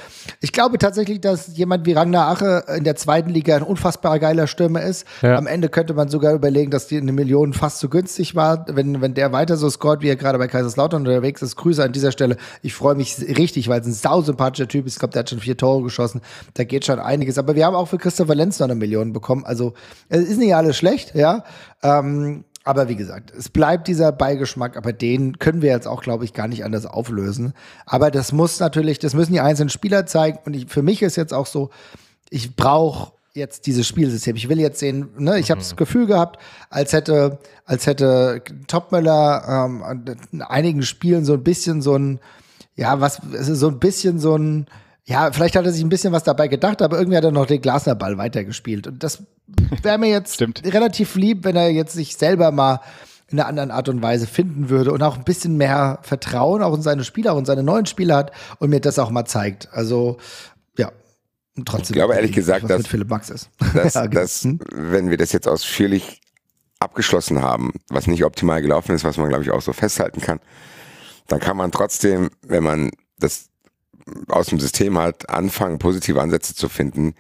Ich 0.41 0.53
glaube 0.53 0.79
tatsächlich, 0.79 1.21
dass 1.21 1.57
jemand 1.57 1.87
wie 1.87 1.93
Ragnar 1.93 2.29
Ache 2.29 2.65
in 2.77 2.85
der 2.85 2.95
zweiten 2.95 3.31
Liga 3.31 3.57
ein 3.57 3.63
unfassbar 3.63 4.19
geiler 4.21 4.47
Stürmer 4.47 4.83
ist. 4.83 5.07
Ja. 5.23 5.37
Am 5.37 5.47
Ende 5.47 5.69
könnte 5.71 5.95
man 5.95 6.09
sogar 6.09 6.35
überlegen, 6.35 6.71
dass 6.71 6.87
die 6.87 6.99
eine 6.99 7.13
Million 7.13 7.53
fast 7.53 7.79
zu 7.79 7.89
günstig 7.89 8.37
war. 8.37 8.67
Wenn, 8.69 9.01
wenn 9.01 9.15
der 9.15 9.33
weiter 9.33 9.57
so 9.57 9.69
scored, 9.71 10.03
wie 10.03 10.09
er 10.09 10.17
gerade 10.17 10.39
bei 10.39 10.47
Kaiserslautern 10.47 11.07
unterwegs 11.07 11.43
ist, 11.43 11.57
Grüße 11.57 11.83
an 11.83 11.93
dieser 11.93 12.13
Stelle. 12.13 12.37
Ich 12.63 12.75
freue 12.75 12.95
mich 12.95 13.19
richtig, 13.19 13.69
weil 13.69 13.81
es 13.81 13.87
ein 13.87 13.93
sausympathischer 13.93 14.69
Typ 14.69 14.87
ist. 14.87 14.95
Ich 14.95 14.99
glaube, 14.99 15.13
der 15.13 15.21
hat 15.21 15.31
schon 15.31 15.41
vier 15.41 15.57
Tore 15.57 15.83
geschossen. 15.83 16.21
Da 16.55 16.65
geht 16.65 16.85
schon 16.85 17.01
einiges. 17.01 17.39
Aber 17.39 17.57
wir 17.57 17.67
haben 17.67 17.75
auch 17.75 17.89
für 17.89 17.99
Christopher 17.99 18.35
Lenz 18.35 18.61
noch 18.61 18.67
eine 18.67 18.77
Million 18.77 19.13
bekommen. 19.13 19.45
Also 19.45 19.73
es 20.09 20.29
ist 20.29 20.39
nicht 20.39 20.55
alles 20.55 20.77
schlecht, 20.77 21.15
ja. 21.15 21.45
Ähm, 21.83 22.45
aber 22.69 22.91
wie 22.91 22.97
gesagt, 22.97 23.33
es 23.35 23.49
bleibt 23.49 23.89
dieser 23.89 24.13
Beigeschmack, 24.13 24.77
aber 24.77 24.93
den 24.93 25.39
können 25.39 25.63
wir 25.63 25.71
jetzt 25.71 25.89
auch, 25.89 26.03
glaube 26.03 26.27
ich, 26.27 26.35
gar 26.35 26.49
nicht 26.49 26.67
anders 26.67 26.85
auflösen. 26.85 27.55
Aber 27.87 28.11
das 28.11 28.31
muss 28.33 28.61
natürlich, 28.61 28.99
das 28.99 29.15
müssen 29.15 29.33
die 29.33 29.41
einzelnen 29.41 29.71
Spieler 29.71 30.05
zeigen. 30.05 30.39
Und 30.45 30.55
ich, 30.55 30.67
für 30.67 30.83
mich 30.83 31.01
ist 31.01 31.17
jetzt 31.17 31.33
auch 31.33 31.47
so, 31.47 31.71
ich 32.29 32.57
brauche 32.57 33.13
jetzt 33.33 33.65
dieses 33.65 33.87
Spielsystem. 33.87 34.37
Ich 34.37 34.51
will 34.51 34.61
jetzt 34.61 34.81
sehen, 34.81 35.09
ne, 35.17 35.39
ich 35.39 35.51
habe 35.51 35.63
das 35.63 35.77
Gefühl 35.77 36.05
gehabt, 36.07 36.39
als 36.69 36.93
hätte, 36.93 37.39
als 37.65 37.87
hätte 37.87 38.43
Topmöller 38.67 39.45
ähm, 39.49 39.83
an 39.83 40.43
einigen 40.43 40.83
Spielen 40.83 41.25
so 41.25 41.33
ein 41.33 41.45
bisschen 41.45 41.81
so 41.81 41.97
ein, 41.97 42.21
ja, 42.77 43.01
was, 43.01 43.23
so 43.33 43.69
ein 43.69 43.79
bisschen 43.79 44.19
so 44.19 44.37
ein, 44.37 44.67
ja, 45.11 45.33
vielleicht 45.33 45.57
hat 45.57 45.65
er 45.65 45.73
sich 45.73 45.83
ein 45.83 45.89
bisschen 45.89 46.13
was 46.13 46.23
dabei 46.23 46.49
gedacht, 46.49 46.83
aber 46.83 46.99
irgendwie 46.99 47.17
hat 47.17 47.25
er 47.25 47.31
noch 47.31 47.47
den 47.47 47.63
Glasner-Ball 47.63 48.19
weitergespielt. 48.19 48.87
Und 48.87 49.03
das 49.03 49.23
wäre 49.83 49.97
mir 49.97 50.11
jetzt 50.11 50.39
relativ 50.65 51.15
lieb, 51.15 51.45
wenn 51.45 51.57
er 51.57 51.71
jetzt 51.71 51.95
sich 51.95 52.15
selber 52.17 52.51
mal 52.53 52.81
in 53.31 53.39
einer 53.41 53.49
anderen 53.49 53.71
Art 53.71 53.89
und 53.89 54.03
Weise 54.03 54.27
finden 54.27 54.69
würde 54.69 54.93
und 54.93 55.03
auch 55.03 55.17
ein 55.17 55.25
bisschen 55.25 55.57
mehr 55.57 55.99
Vertrauen 56.03 56.63
auch 56.63 56.75
in 56.75 56.83
seine 56.83 57.05
Spieler, 57.05 57.37
in 57.39 57.45
seine 57.47 57.63
neuen 57.63 57.87
Spieler 57.87 58.17
hat 58.17 58.33
und 58.59 58.69
mir 58.71 58.81
das 58.81 58.99
auch 58.99 59.11
mal 59.11 59.25
zeigt. 59.25 59.69
Also, 59.73 60.19
ja. 60.77 60.93
Und 61.57 61.67
trotzdem. 61.67 61.95
Ich 61.95 61.99
glaube 61.99 62.15
ehrlich 62.15 62.33
gesagt, 62.33 62.63
was 62.65 62.69
dass- 62.69 62.79
mit 62.79 62.89
Philipp 62.89 63.09
Max 63.09 63.31
ist. 63.31 63.49
dass, 63.75 63.95
Ja, 63.95 64.07
genau. 64.07 64.21
dass 64.21 64.45
Hm? 64.45 64.61
wenn 64.75 65.09
wir 65.11 65.17
das 65.17 65.33
jetzt 65.33 65.49
ausführlich 65.49 66.21
abgeschlossen 66.81 67.43
haben, 67.43 67.73
was 67.89 68.07
nicht 68.07 68.25
optimal 68.25 68.61
gelaufen 68.63 68.95
ist, 68.95 69.05
was 69.05 69.17
man 69.17 69.29
glaube 69.31 69.43
ich 69.45 69.51
auch 69.51 69.63
so 69.63 69.73
festhalten 69.73 70.21
kann, 70.21 70.39
dann 71.27 71.41
kann 71.41 71.57
man 71.57 71.73
trotzdem, 71.73 72.31
wenn 72.47 72.63
man 72.63 72.91
das 73.19 73.49
aus 74.29 74.47
dem 74.47 74.61
System 74.61 74.99
hat, 74.99 75.29
anfangen, 75.29 75.79
positive 75.79 76.21
Ansätze 76.21 76.55
zu 76.55 76.69
finden, 76.69 77.15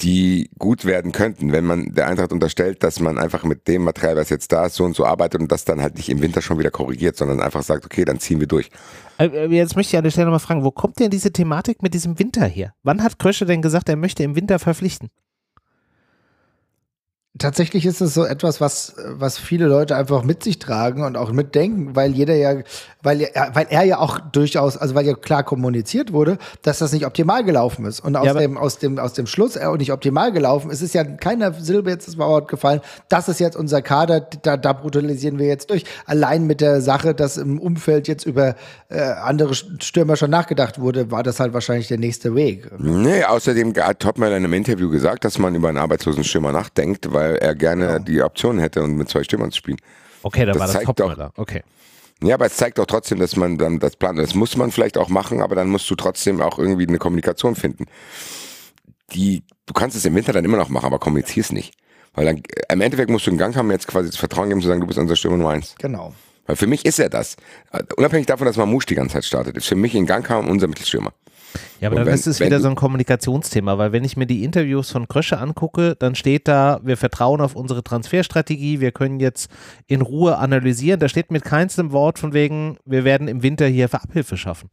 die 0.00 0.50
gut 0.58 0.84
werden 0.84 1.10
könnten, 1.10 1.50
wenn 1.50 1.64
man 1.64 1.92
der 1.92 2.06
Eintracht 2.06 2.32
unterstellt, 2.32 2.84
dass 2.84 3.00
man 3.00 3.18
einfach 3.18 3.42
mit 3.42 3.66
dem 3.66 3.82
Material, 3.82 4.16
was 4.16 4.30
jetzt 4.30 4.52
da 4.52 4.66
ist, 4.66 4.76
so 4.76 4.84
und 4.84 4.94
so 4.94 5.04
arbeitet 5.04 5.40
und 5.40 5.50
das 5.50 5.64
dann 5.64 5.82
halt 5.82 5.96
nicht 5.96 6.08
im 6.08 6.22
Winter 6.22 6.40
schon 6.40 6.58
wieder 6.58 6.70
korrigiert, 6.70 7.16
sondern 7.16 7.40
einfach 7.40 7.62
sagt, 7.62 7.84
okay, 7.84 8.04
dann 8.04 8.20
ziehen 8.20 8.38
wir 8.38 8.46
durch. 8.46 8.70
Äh, 9.18 9.26
äh, 9.26 9.46
Jetzt 9.46 9.74
möchte 9.74 9.94
ich 9.94 9.98
an 9.98 10.04
der 10.04 10.12
Stelle 10.12 10.30
mal 10.30 10.38
fragen, 10.38 10.62
wo 10.62 10.70
kommt 10.70 11.00
denn 11.00 11.10
diese 11.10 11.32
Thematik 11.32 11.82
mit 11.82 11.94
diesem 11.94 12.18
Winter 12.18 12.46
her? 12.46 12.74
Wann 12.84 13.02
hat 13.02 13.18
Krösche 13.18 13.44
denn 13.44 13.60
gesagt, 13.60 13.88
er 13.88 13.96
möchte 13.96 14.22
im 14.22 14.36
Winter 14.36 14.60
verpflichten? 14.60 15.10
Tatsächlich 17.38 17.86
ist 17.86 18.00
es 18.00 18.14
so 18.14 18.24
etwas, 18.24 18.60
was, 18.60 18.94
was 19.10 19.38
viele 19.38 19.66
Leute 19.66 19.96
einfach 19.96 20.24
mit 20.24 20.42
sich 20.42 20.58
tragen 20.58 21.04
und 21.04 21.16
auch 21.16 21.30
mitdenken, 21.32 21.94
weil 21.94 22.12
jeder 22.12 22.34
ja, 22.34 22.56
weil 23.02 23.20
er, 23.20 23.50
weil 23.54 23.66
er 23.70 23.84
ja 23.84 23.98
auch 23.98 24.18
durchaus, 24.18 24.76
also 24.76 24.94
weil 24.94 25.06
ja 25.06 25.14
klar 25.14 25.44
kommuniziert 25.44 26.12
wurde, 26.12 26.38
dass 26.62 26.78
das 26.78 26.92
nicht 26.92 27.06
optimal 27.06 27.44
gelaufen 27.44 27.84
ist. 27.84 28.00
Und 28.00 28.16
aus 28.16 28.26
Ja, 28.26 28.34
dem, 28.34 28.58
aus 28.58 28.78
dem, 28.78 28.98
aus 28.98 29.12
dem 29.12 29.26
Schluss 29.26 29.56
er 29.56 29.70
auch 29.70 29.76
nicht 29.76 29.92
optimal 29.92 30.32
gelaufen 30.32 30.70
ist, 30.70 30.82
ist 30.82 30.94
ja 30.94 31.04
keiner 31.04 31.52
Silbe 31.52 31.90
jetzt 31.90 32.08
das 32.08 32.18
Wort 32.18 32.48
gefallen. 32.48 32.80
Das 33.08 33.28
ist 33.28 33.38
jetzt 33.40 33.56
unser 33.56 33.82
Kader, 33.82 34.20
da, 34.42 34.56
da 34.56 34.72
brutalisieren 34.72 35.38
wir 35.38 35.46
jetzt 35.46 35.70
durch. 35.70 35.84
Allein 36.06 36.46
mit 36.46 36.60
der 36.60 36.80
Sache, 36.80 37.14
dass 37.14 37.36
im 37.36 37.60
Umfeld 37.60 38.08
jetzt 38.08 38.26
über 38.26 38.56
äh, 38.88 39.00
andere 39.00 39.54
Stürmer 39.54 40.16
schon 40.16 40.30
nachgedacht 40.30 40.80
wurde, 40.80 41.10
war 41.10 41.22
das 41.22 41.38
halt 41.38 41.52
wahrscheinlich 41.54 41.88
der 41.88 41.98
nächste 41.98 42.34
Weg. 42.34 42.68
Nee, 42.78 43.22
außerdem 43.24 43.74
hat 43.76 44.00
Topmüller 44.00 44.36
in 44.36 44.44
einem 44.44 44.54
Interview 44.54 44.90
gesagt, 44.90 45.24
dass 45.24 45.38
man 45.38 45.54
über 45.54 45.68
einen 45.68 45.78
arbeitslosen 45.78 46.24
Stürmer 46.24 46.52
nachdenkt, 46.52 47.12
weil 47.12 47.27
er 47.36 47.54
gerne 47.54 48.00
die 48.00 48.22
Option 48.22 48.58
hätte, 48.58 48.82
und 48.82 48.96
mit 48.96 49.08
zwei 49.08 49.22
Stürmern 49.22 49.50
zu 49.50 49.58
spielen. 49.58 49.78
Okay, 50.22 50.44
dann 50.44 50.48
Das 50.48 50.58
war 50.58 50.66
das 50.66 50.74
zeigt 50.74 50.86
Topmöller. 50.86 51.32
Okay. 51.36 51.62
Ja, 52.22 52.34
aber 52.34 52.46
es 52.46 52.56
zeigt 52.56 52.78
doch 52.78 52.86
trotzdem, 52.86 53.20
dass 53.20 53.36
man 53.36 53.58
dann 53.58 53.78
das 53.78 53.94
plant. 53.96 54.18
Das 54.18 54.34
muss 54.34 54.56
man 54.56 54.72
vielleicht 54.72 54.98
auch 54.98 55.08
machen, 55.08 55.40
aber 55.40 55.54
dann 55.54 55.68
musst 55.68 55.88
du 55.88 55.94
trotzdem 55.94 56.40
auch 56.40 56.58
irgendwie 56.58 56.86
eine 56.86 56.98
Kommunikation 56.98 57.54
finden. 57.54 57.86
Die, 59.12 59.44
du 59.66 59.72
kannst 59.72 59.96
es 59.96 60.04
im 60.04 60.14
Winter 60.14 60.32
dann 60.32 60.44
immer 60.44 60.56
noch 60.56 60.68
machen, 60.68 60.86
aber 60.86 60.98
kommunizier 60.98 61.42
es 61.42 61.52
nicht. 61.52 61.74
Weil 62.14 62.26
dann, 62.26 62.36
äh, 62.38 62.72
im 62.72 62.80
Endeffekt 62.80 63.10
musst 63.10 63.26
du 63.26 63.30
in 63.30 63.38
Gang 63.38 63.54
haben, 63.54 63.70
jetzt 63.70 63.86
quasi 63.86 64.08
das 64.08 64.18
Vertrauen 64.18 64.48
geben, 64.48 64.60
zu 64.60 64.66
sagen, 64.66 64.80
du 64.80 64.86
bist 64.86 64.98
unser 64.98 65.14
Stürmer 65.14 65.36
Nummer 65.36 65.50
eins. 65.50 65.76
Genau. 65.78 66.12
Weil 66.46 66.56
für 66.56 66.66
mich 66.66 66.84
ist 66.84 66.98
er 66.98 67.08
das. 67.08 67.36
Äh, 67.72 67.82
Unabhängig 67.96 68.26
davon, 68.26 68.46
dass 68.46 68.56
Mamouche 68.56 68.86
die 68.86 68.94
ganze 68.96 69.14
Zeit 69.14 69.24
startet, 69.24 69.56
ist 69.56 69.66
für 69.68 69.76
mich 69.76 69.94
in 69.94 70.06
Gang 70.06 70.28
haben 70.28 70.48
unser 70.48 70.66
Mittelstürmer. 70.66 71.12
Ja, 71.80 71.88
aber 71.88 71.96
Und 71.96 72.00
dann 72.00 72.06
wenn- 72.08 72.14
ist 72.14 72.26
es 72.26 72.40
wieder 72.40 72.60
so 72.60 72.68
ein 72.68 72.74
Kommunikationsthema, 72.74 73.78
weil 73.78 73.92
wenn 73.92 74.04
ich 74.04 74.16
mir 74.16 74.26
die 74.26 74.44
Interviews 74.44 74.90
von 74.90 75.06
Krösche 75.08 75.38
angucke, 75.38 75.94
dann 75.96 76.14
steht 76.14 76.48
da, 76.48 76.80
wir 76.82 76.96
vertrauen 76.96 77.40
auf 77.40 77.54
unsere 77.54 77.82
Transferstrategie, 77.84 78.80
wir 78.80 78.92
können 78.92 79.20
jetzt 79.20 79.50
in 79.86 80.00
Ruhe 80.02 80.36
analysieren. 80.38 80.98
Da 81.00 81.08
steht 81.08 81.30
mit 81.30 81.44
keinstem 81.44 81.92
Wort 81.92 82.18
von 82.18 82.32
wegen, 82.32 82.78
wir 82.84 83.04
werden 83.04 83.28
im 83.28 83.42
Winter 83.42 83.66
hier 83.66 83.88
für 83.88 84.02
Abhilfe 84.02 84.36
schaffen. 84.36 84.68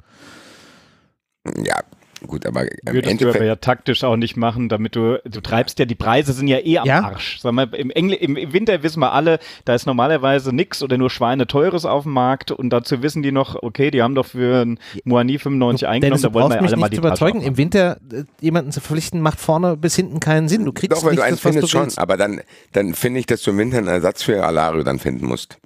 Ja, 1.63 1.80
Gut, 2.28 2.45
aber 2.45 2.63
im 2.63 2.69
Würdest 2.86 2.86
du 2.86 2.95
aber 2.95 3.09
Endeffekt, 3.11 3.45
ja 3.45 3.55
taktisch 3.55 4.03
auch 4.03 4.15
nicht 4.15 4.38
machen, 4.38 4.69
damit 4.69 4.95
du, 4.95 5.21
du 5.26 5.41
treibst 5.41 5.80
ja, 5.80 5.86
die 5.86 5.95
Preise 5.95 6.34
sind 6.34 6.47
ja 6.47 6.59
eh 6.59 6.78
am 6.80 6.88
Ja. 6.88 7.01
Arsch. 7.03 7.39
Sag 7.41 7.53
mal, 7.53 7.67
im, 7.76 7.89
Engl 7.91 8.13
im, 8.13 8.36
im 8.38 8.53
Winter 8.53 8.84
wissen 8.84 8.99
wir 8.99 9.13
alle, 9.13 9.39
da 9.65 9.76
ist 9.76 9.86
normalerweise 9.86 10.53
nix 10.53 10.82
oder 10.84 10.97
nur 10.97 11.09
Schweine 11.09 11.47
teures 11.47 11.86
auf 11.86 12.03
dem 12.03 12.13
Markt 12.13 12.51
und 12.51 12.69
dazu 12.71 13.01
wissen 13.03 13.23
die 13.23 13.32
noch, 13.32 13.61
okay, 13.61 13.91
die 13.91 14.01
haben 14.01 14.15
doch 14.15 14.26
für 14.26 14.61
ein 14.65 14.80
Moani 15.03 15.38
95 15.39 15.88
eingenommen, 15.88 16.21
da 16.21 16.34
wollen 16.34 16.49
wir 16.49 16.61
mich 16.61 16.71
alle 16.71 16.78
mal 16.78 16.86
nicht 16.88 16.93
die 16.93 16.97
überzeugen. 16.97 17.41
Im 17.41 17.57
Winter 17.57 17.97
äh, 18.11 18.23
jemanden 18.41 18.71
zu 18.71 18.82
verpflichten, 18.82 19.21
macht 19.21 19.39
vorne 19.39 19.78
bis 19.78 19.95
hinten 19.95 20.19
keinen 20.19 20.47
Sinn. 20.47 20.65
Du 20.65 20.71
kriegst 20.73 20.97
doch, 20.97 21.03
wenn 21.03 21.11
nicht 21.11 21.19
du 21.19 21.23
einen 21.23 21.36
das, 21.36 21.45
was 21.45 21.51
du 21.51 21.53
findest 21.53 21.71
schon, 21.71 21.82
willst. 21.84 21.99
aber 21.99 22.17
dann, 22.17 22.41
dann 22.73 22.93
finde 22.93 23.19
ich, 23.19 23.26
dass 23.26 23.41
du 23.41 23.51
im 23.51 23.57
Winter 23.57 23.78
einen 23.78 23.88
Ersatz 23.88 24.23
für 24.23 24.43
Alario 24.43 24.84
dann 24.84 24.99
finden 24.99 25.26
musst. 25.28 25.57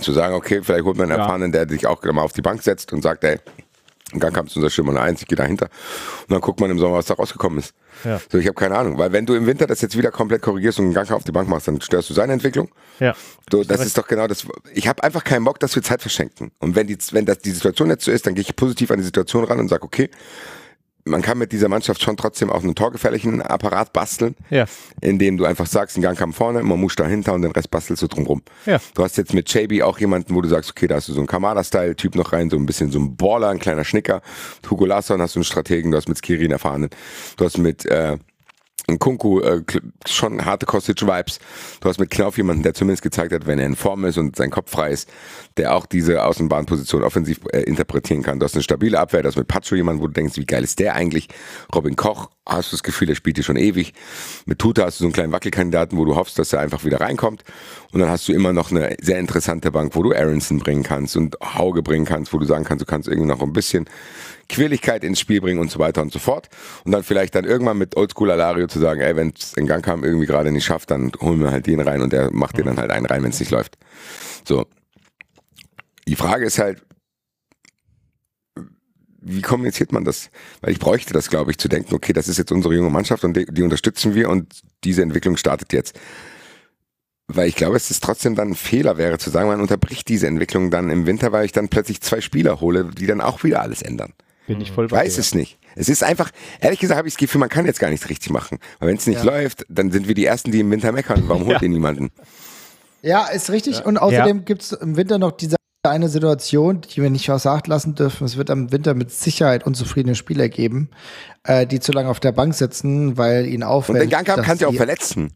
Zu 0.00 0.12
sagen, 0.12 0.34
okay, 0.34 0.60
vielleicht 0.62 0.84
holt 0.84 0.96
man 0.96 1.04
einen 1.04 1.18
Ja. 1.18 1.24
Erfahrenen, 1.24 1.52
der 1.52 1.68
sich 1.68 1.86
auch 1.86 2.02
mal 2.02 2.22
auf 2.22 2.32
die 2.32 2.42
Bank 2.42 2.62
setzt 2.62 2.92
und 2.92 3.02
sagt, 3.02 3.22
ey, 3.22 3.38
im 4.14 4.20
Gang 4.20 4.34
kam 4.34 4.46
es 4.46 4.56
unser 4.56 4.70
Stürmer 4.70 5.00
eins, 5.00 5.20
ich 5.20 5.28
gehe 5.28 5.36
dahinter. 5.36 5.66
Und 6.22 6.30
dann 6.32 6.40
guckt 6.40 6.60
man 6.60 6.70
im 6.70 6.78
Sommer, 6.78 6.96
was 6.96 7.06
da 7.06 7.14
rausgekommen 7.14 7.58
ist. 7.58 7.74
Ja. 8.04 8.20
So, 8.30 8.38
ich 8.38 8.46
habe 8.46 8.54
keine 8.54 8.76
Ahnung, 8.76 8.98
weil 8.98 9.12
wenn 9.12 9.26
du 9.26 9.34
im 9.34 9.46
Winter 9.46 9.66
das 9.66 9.80
jetzt 9.80 9.96
wieder 9.96 10.10
komplett 10.10 10.42
korrigierst 10.42 10.78
und 10.78 10.86
einen 10.86 10.94
Gang 10.94 11.10
auf 11.10 11.24
die 11.24 11.32
Bank 11.32 11.48
machst, 11.48 11.68
dann 11.68 11.80
störst 11.80 12.10
du 12.10 12.14
seine 12.14 12.32
Entwicklung. 12.32 12.70
Ja. 13.00 13.14
So, 13.50 13.64
das 13.64 13.84
ist 13.84 13.98
doch 13.98 14.06
genau 14.06 14.26
das. 14.26 14.46
Ich 14.72 14.88
habe 14.88 15.02
einfach 15.02 15.24
keinen 15.24 15.44
Bock, 15.44 15.58
dass 15.60 15.74
wir 15.74 15.82
Zeit 15.82 16.00
verschenken. 16.00 16.52
Und 16.60 16.76
wenn 16.76 16.86
die, 16.86 16.96
wenn 17.12 17.26
das 17.26 17.38
die 17.38 17.50
Situation 17.50 17.90
jetzt 17.90 18.04
so 18.04 18.10
ist, 18.10 18.26
dann 18.26 18.34
gehe 18.34 18.42
ich 18.42 18.56
positiv 18.56 18.90
an 18.90 18.98
die 18.98 19.04
Situation 19.04 19.44
ran 19.44 19.58
und 19.58 19.68
sage, 19.68 19.82
okay, 19.82 20.10
man 21.06 21.20
kann 21.22 21.36
mit 21.38 21.52
dieser 21.52 21.68
Mannschaft 21.68 22.02
schon 22.02 22.16
trotzdem 22.16 22.50
auch 22.50 22.62
einen 22.62 22.74
torgefährlichen 22.74 23.42
Apparat 23.42 23.92
basteln, 23.92 24.34
Ja. 24.50 24.64
indem 25.02 25.36
du 25.36 25.44
einfach 25.44 25.66
sagst, 25.66 25.96
ein 25.98 26.02
Gang 26.02 26.16
kam 26.18 26.32
vorne, 26.32 26.62
Mamouche 26.62 26.96
dahinter 26.96 27.34
und 27.34 27.42
den 27.42 27.52
Rest 27.52 27.70
bastelst 27.70 28.02
du 28.02 28.06
drumrum. 28.08 28.42
Ja. 28.64 28.80
Du 28.94 29.02
hast 29.04 29.16
jetzt 29.18 29.34
mit 29.34 29.46
Chaby 29.48 29.82
auch 29.82 29.98
jemanden, 29.98 30.34
wo 30.34 30.40
du 30.40 30.48
sagst, 30.48 30.70
okay, 30.70 30.86
da 30.86 30.96
hast 30.96 31.08
du 31.08 31.12
so 31.12 31.20
einen 31.20 31.26
Kamada-Style-Typ 31.26 32.14
noch 32.14 32.32
rein, 32.32 32.48
so 32.48 32.56
ein 32.56 32.64
bisschen 32.66 32.90
so 32.90 32.98
ein 32.98 33.16
Baller, 33.16 33.48
ein 33.50 33.58
kleiner 33.58 33.84
Schnicker. 33.84 34.22
Hugo 34.70 34.86
Larsson 34.86 35.20
hast 35.20 35.34
du 35.34 35.40
einen 35.40 35.44
Strategen, 35.44 35.90
du 35.90 35.96
hast 35.98 36.08
mit 36.08 36.16
Skirin 36.18 36.50
erfahrenen, 36.52 36.88
du 37.36 37.44
hast 37.44 37.58
mit 37.58 37.84
äh, 37.86 38.16
Kunku 38.86 39.40
äh, 39.40 39.62
schon 40.06 40.44
harte 40.44 40.66
Kostic-Vibes. 40.66 41.38
Du 41.80 41.88
hast 41.88 41.98
mit 41.98 42.10
Knauf 42.10 42.36
jemanden, 42.36 42.62
der 42.62 42.74
zumindest 42.74 43.02
gezeigt 43.02 43.32
hat, 43.32 43.46
wenn 43.46 43.58
er 43.58 43.66
in 43.66 43.76
Form 43.76 44.04
ist 44.04 44.18
und 44.18 44.36
sein 44.36 44.50
Kopf 44.50 44.70
frei 44.70 44.90
ist, 44.90 45.08
der 45.56 45.74
auch 45.74 45.86
diese 45.86 46.24
Außenbahnposition 46.24 47.02
offensiv 47.02 47.40
äh, 47.52 47.60
interpretieren 47.60 48.22
kann. 48.22 48.38
Du 48.38 48.44
hast 48.44 48.54
eine 48.54 48.62
stabile 48.62 49.00
Abwehr, 49.00 49.22
du 49.22 49.28
hast 49.28 49.36
mit 49.36 49.48
Pacho 49.48 49.74
jemanden, 49.74 50.02
wo 50.02 50.06
du 50.06 50.12
denkst, 50.12 50.36
wie 50.36 50.46
geil 50.46 50.64
ist 50.64 50.78
der 50.78 50.94
eigentlich? 50.94 51.28
Robin 51.74 51.96
Koch, 51.96 52.30
hast 52.46 52.72
du 52.72 52.76
das 52.76 52.82
Gefühl, 52.82 53.06
der 53.06 53.14
spielt 53.14 53.36
hier 53.36 53.44
schon 53.44 53.56
ewig. 53.56 53.94
Mit 54.46 54.58
Tuta 54.58 54.84
hast 54.84 55.00
du 55.00 55.04
so 55.04 55.06
einen 55.06 55.12
kleinen 55.14 55.32
Wackelkandidaten, 55.32 55.96
wo 55.98 56.04
du 56.04 56.16
hoffst, 56.16 56.38
dass 56.38 56.52
er 56.52 56.60
einfach 56.60 56.84
wieder 56.84 57.00
reinkommt. 57.00 57.42
Und 57.94 58.00
dann 58.00 58.08
hast 58.08 58.26
du 58.26 58.32
immer 58.32 58.52
noch 58.52 58.72
eine 58.72 58.96
sehr 59.00 59.20
interessante 59.20 59.70
Bank, 59.70 59.94
wo 59.94 60.02
du 60.02 60.12
Aronson 60.12 60.58
bringen 60.58 60.82
kannst 60.82 61.16
und 61.16 61.36
Hauge 61.40 61.80
bringen 61.80 62.04
kannst, 62.04 62.32
wo 62.32 62.38
du 62.38 62.44
sagen 62.44 62.64
kannst, 62.64 62.82
du 62.82 62.86
kannst 62.86 63.06
irgendwie 63.06 63.28
noch 63.28 63.40
ein 63.40 63.52
bisschen 63.52 63.88
Quirligkeit 64.48 65.04
ins 65.04 65.20
Spiel 65.20 65.40
bringen 65.40 65.60
und 65.60 65.70
so 65.70 65.78
weiter 65.78 66.02
und 66.02 66.12
so 66.12 66.18
fort. 66.18 66.48
Und 66.84 66.90
dann 66.90 67.04
vielleicht 67.04 67.36
dann 67.36 67.44
irgendwann 67.44 67.78
mit 67.78 67.96
Oldschool 67.96 68.32
Alario 68.32 68.66
zu 68.66 68.80
sagen, 68.80 69.00
ey, 69.00 69.14
wenn 69.14 69.32
es 69.38 69.54
in 69.54 69.68
Gang 69.68 69.84
kam 69.84 70.02
irgendwie 70.02 70.26
gerade 70.26 70.50
nicht 70.50 70.64
schafft, 70.64 70.90
dann 70.90 71.12
holen 71.20 71.38
wir 71.38 71.52
halt 71.52 71.68
den 71.68 71.78
rein 71.78 72.02
und 72.02 72.12
der 72.12 72.32
macht 72.32 72.58
dir 72.58 72.64
dann 72.64 72.78
halt 72.78 72.90
einen 72.90 73.06
rein, 73.06 73.22
wenn 73.22 73.30
es 73.30 73.38
nicht 73.38 73.52
läuft. 73.52 73.78
So. 74.44 74.66
Die 76.08 76.16
Frage 76.16 76.46
ist 76.46 76.58
halt, 76.58 76.82
wie 79.20 79.40
kommuniziert 79.40 79.92
man 79.92 80.04
das? 80.04 80.30
Weil 80.62 80.72
ich 80.72 80.80
bräuchte 80.80 81.12
das, 81.12 81.30
glaube 81.30 81.52
ich, 81.52 81.58
zu 81.58 81.68
denken, 81.68 81.94
okay, 81.94 82.12
das 82.12 82.26
ist 82.26 82.38
jetzt 82.38 82.50
unsere 82.50 82.74
junge 82.74 82.90
Mannschaft 82.90 83.22
und 83.22 83.36
die, 83.36 83.46
die 83.46 83.62
unterstützen 83.62 84.16
wir 84.16 84.30
und 84.30 84.52
diese 84.82 85.02
Entwicklung 85.02 85.36
startet 85.36 85.72
jetzt. 85.72 85.96
Weil 87.28 87.48
ich 87.48 87.54
glaube, 87.56 87.76
es 87.76 87.90
ist 87.90 88.02
trotzdem 88.04 88.34
dann 88.34 88.50
ein 88.50 88.54
Fehler 88.54 88.98
wäre 88.98 89.18
zu 89.18 89.30
sagen, 89.30 89.48
man 89.48 89.60
unterbricht 89.60 90.08
diese 90.08 90.26
Entwicklung 90.26 90.70
dann 90.70 90.90
im 90.90 91.06
Winter, 91.06 91.32
weil 91.32 91.46
ich 91.46 91.52
dann 91.52 91.68
plötzlich 91.68 92.00
zwei 92.02 92.20
Spieler 92.20 92.60
hole, 92.60 92.90
die 92.96 93.06
dann 93.06 93.20
auch 93.22 93.44
wieder 93.44 93.62
alles 93.62 93.80
ändern. 93.80 94.12
Bin 94.46 94.60
ich 94.60 94.72
voll 94.72 94.86
Ich 94.86 94.92
weiß 94.92 95.16
es 95.16 95.34
nicht. 95.34 95.58
Es 95.74 95.88
ist 95.88 96.04
einfach, 96.04 96.30
ehrlich 96.60 96.78
gesagt 96.80 96.98
habe 96.98 97.08
ich 97.08 97.14
das 97.14 97.18
Gefühl, 97.18 97.38
man 97.38 97.48
kann 97.48 97.64
jetzt 97.64 97.80
gar 97.80 97.88
nichts 97.88 98.10
richtig 98.10 98.30
machen. 98.30 98.58
Weil 98.78 98.90
wenn 98.90 98.96
es 98.96 99.06
nicht 99.06 99.24
läuft, 99.24 99.64
dann 99.70 99.90
sind 99.90 100.06
wir 100.06 100.14
die 100.14 100.26
Ersten, 100.26 100.52
die 100.52 100.60
im 100.60 100.70
Winter 100.70 100.92
meckern. 100.92 101.24
Warum 101.26 101.44
holt 101.46 101.56
Ja. 101.56 101.62
ihr 101.62 101.70
niemanden? 101.70 102.10
Ja, 103.00 103.26
ist 103.26 103.50
richtig. 103.50 103.84
Und 103.86 103.96
außerdem 103.96 104.44
gibt's 104.44 104.72
im 104.72 104.96
Winter 104.96 105.18
noch 105.18 105.32
diese 105.32 105.56
eine 105.82 106.08
Situation, 106.08 106.80
die 106.82 107.02
wir 107.02 107.10
nicht 107.10 107.30
außer 107.30 107.50
Acht 107.50 107.66
lassen 107.66 107.94
dürfen. 107.94 108.24
Es 108.24 108.36
wird 108.36 108.50
am 108.50 108.72
Winter 108.72 108.94
mit 108.94 109.10
Sicherheit 109.10 109.66
unzufriedene 109.66 110.14
Spieler 110.14 110.48
geben, 110.48 110.90
äh, 111.42 111.66
die 111.66 111.80
zu 111.80 111.92
lange 111.92 112.08
auf 112.08 112.20
der 112.20 112.32
Bank 112.32 112.54
sitzen, 112.54 113.16
weil 113.18 113.46
ihnen 113.46 113.62
auffällt. 113.62 113.96
Und 113.96 114.00
den 114.00 114.10
Gang 114.10 114.26
dass 114.26 114.40
kann 114.44 114.56
sie 114.58 114.64
auch 114.66 114.74
verletzen. 114.74 115.32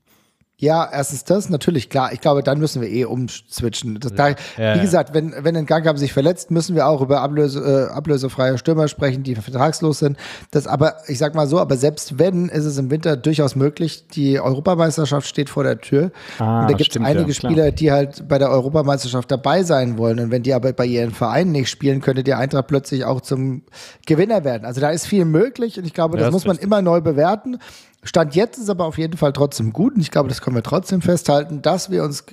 Ja, 0.60 0.88
erstens 0.92 1.22
das, 1.22 1.50
natürlich, 1.50 1.88
klar. 1.88 2.12
Ich 2.12 2.20
glaube, 2.20 2.42
dann 2.42 2.58
müssen 2.58 2.82
wir 2.82 2.88
eh 2.88 3.04
umswitchen. 3.04 4.00
Das, 4.00 4.12
da, 4.12 4.30
Ja, 4.56 4.74
wie 4.74 4.80
gesagt, 4.80 5.14
wenn, 5.14 5.32
wenn 5.42 5.56
ein 5.56 5.66
Gangkamp 5.66 6.00
sich 6.00 6.12
verletzt, 6.12 6.50
müssen 6.50 6.74
wir 6.74 6.88
auch 6.88 7.00
über 7.00 7.20
Ablöse, 7.20 7.88
äh, 7.90 7.94
ablösefreie 7.94 8.58
Stürmer 8.58 8.88
sprechen, 8.88 9.22
die 9.22 9.36
vertragslos 9.36 10.00
sind. 10.00 10.16
Das 10.50 10.66
aber, 10.66 10.96
ich 11.06 11.18
sag 11.18 11.36
mal 11.36 11.46
so, 11.46 11.60
aber 11.60 11.76
selbst 11.76 12.18
wenn, 12.18 12.48
ist 12.48 12.64
es 12.64 12.76
im 12.76 12.90
Winter 12.90 13.16
durchaus 13.16 13.54
möglich. 13.54 14.08
Die 14.08 14.40
Europameisterschaft 14.40 15.28
steht 15.28 15.48
vor 15.48 15.62
der 15.62 15.78
Tür. 15.80 16.10
Ah, 16.40 16.62
und 16.62 16.72
da 16.72 16.76
gibt 16.76 16.90
es 16.96 17.00
einige 17.00 17.28
ja. 17.28 17.34
Spieler, 17.34 17.70
die 17.70 17.92
halt 17.92 18.26
bei 18.28 18.38
der 18.38 18.50
Europameisterschaft 18.50 19.30
dabei 19.30 19.62
sein 19.62 19.96
wollen. 19.96 20.18
Und 20.18 20.32
wenn 20.32 20.42
die 20.42 20.54
aber 20.54 20.72
bei 20.72 20.86
ihren 20.86 21.12
Vereinen 21.12 21.52
nicht 21.52 21.70
spielen, 21.70 22.00
könnte 22.00 22.24
die 22.24 22.34
Eintracht 22.34 22.66
plötzlich 22.66 23.04
auch 23.04 23.20
zum 23.20 23.62
Gewinner 24.06 24.42
werden. 24.42 24.64
Also 24.64 24.80
da 24.80 24.90
ist 24.90 25.06
viel 25.06 25.24
möglich 25.24 25.78
und 25.78 25.86
ich 25.86 25.94
glaube, 25.94 26.16
Ja, 26.16 26.22
das 26.24 26.28
ist 26.30 26.32
muss 26.32 26.44
man 26.46 26.56
richtig. 26.56 26.66
immer 26.66 26.82
neu 26.82 27.00
bewerten. 27.00 27.58
Stand 28.02 28.34
jetzt 28.34 28.58
ist 28.58 28.70
aber 28.70 28.84
auf 28.84 28.98
jeden 28.98 29.16
Fall 29.16 29.32
trotzdem 29.32 29.72
gut 29.72 29.94
und 29.94 30.00
ich 30.00 30.10
glaube, 30.10 30.28
das 30.28 30.40
können 30.40 30.56
wir 30.56 30.62
trotzdem 30.62 31.02
festhalten, 31.02 31.62
dass 31.62 31.90
wir 31.90 32.04
uns 32.04 32.24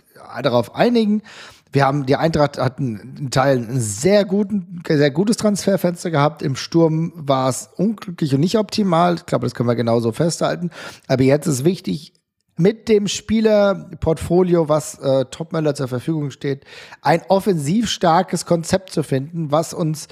darauf 0.42 0.76
einigen. 0.76 1.24
Wir 1.72 1.86
haben, 1.86 2.06
die 2.06 2.16
Eintracht 2.16 2.58
hat 2.58 2.80
einen 2.80 3.16
einen 3.18 3.32
Teil 3.32 3.58
ein 3.58 3.82
sehr 3.82 4.24
guten, 4.24 4.82
sehr 4.88 5.12
gutes 5.12 5.36
Transferfenster 5.36 6.10
gehabt. 6.10 6.42
Im 6.42 6.56
Sturm 6.56 7.12
war 7.16 7.50
es 7.50 7.70
unglücklich 7.76 8.34
und 8.34 8.40
nicht 8.40 8.58
optimal. 8.58 9.16
Ich 9.16 9.26
glaube, 9.26 9.46
das 9.46 9.56
können 9.56 9.68
wir 9.68 9.76
genauso 9.76 10.14
festhalten. 10.14 10.70
Aber 11.08 11.24
jetzt 11.24 11.48
ist 11.48 11.66
wichtig, 11.66 12.14
mit 12.58 12.88
dem 12.88 13.08
Spielerportfolio, 13.08 14.70
was 14.70 14.98
äh, 15.00 15.26
Topmöller 15.26 15.76
zur 15.76 15.90
Verfügung 15.90 16.32
steht, 16.32 16.64
ein 17.02 17.22
offensiv 17.28 17.90
starkes 17.90 18.46
Konzept 18.46 18.92
zu 18.92 19.04
finden, 19.04 19.52
was 19.52 19.74
uns 19.74 20.08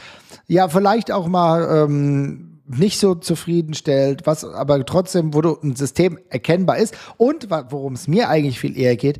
ja 0.47 0.67
vielleicht 0.67 1.11
auch 1.11 1.27
mal 1.27 1.85
ähm, 1.85 2.52
nicht 2.65 2.99
so 2.99 3.15
zufriedenstellt, 3.15 4.25
was 4.25 4.45
aber 4.45 4.85
trotzdem, 4.85 5.33
wo 5.33 5.41
du 5.41 5.57
ein 5.61 5.75
System 5.75 6.19
erkennbar 6.29 6.77
ist. 6.77 6.95
Und 7.17 7.49
worum 7.49 7.93
es 7.93 8.07
mir 8.07 8.29
eigentlich 8.29 8.59
viel 8.59 8.77
eher 8.77 8.95
geht, 8.95 9.19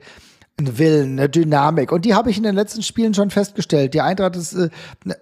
ein 0.60 0.78
Willen, 0.78 1.18
eine 1.18 1.30
Dynamik. 1.30 1.92
Und 1.92 2.06
die 2.06 2.14
habe 2.14 2.30
ich 2.30 2.38
in 2.38 2.44
den 2.44 2.54
letzten 2.54 2.84
Spielen 2.84 3.16
schon 3.16 3.32
festgestellt. 3.32 3.96
Die 3.96 4.02
Eintracht 4.02 4.36
ist 4.36 4.54
äh, 4.54 4.70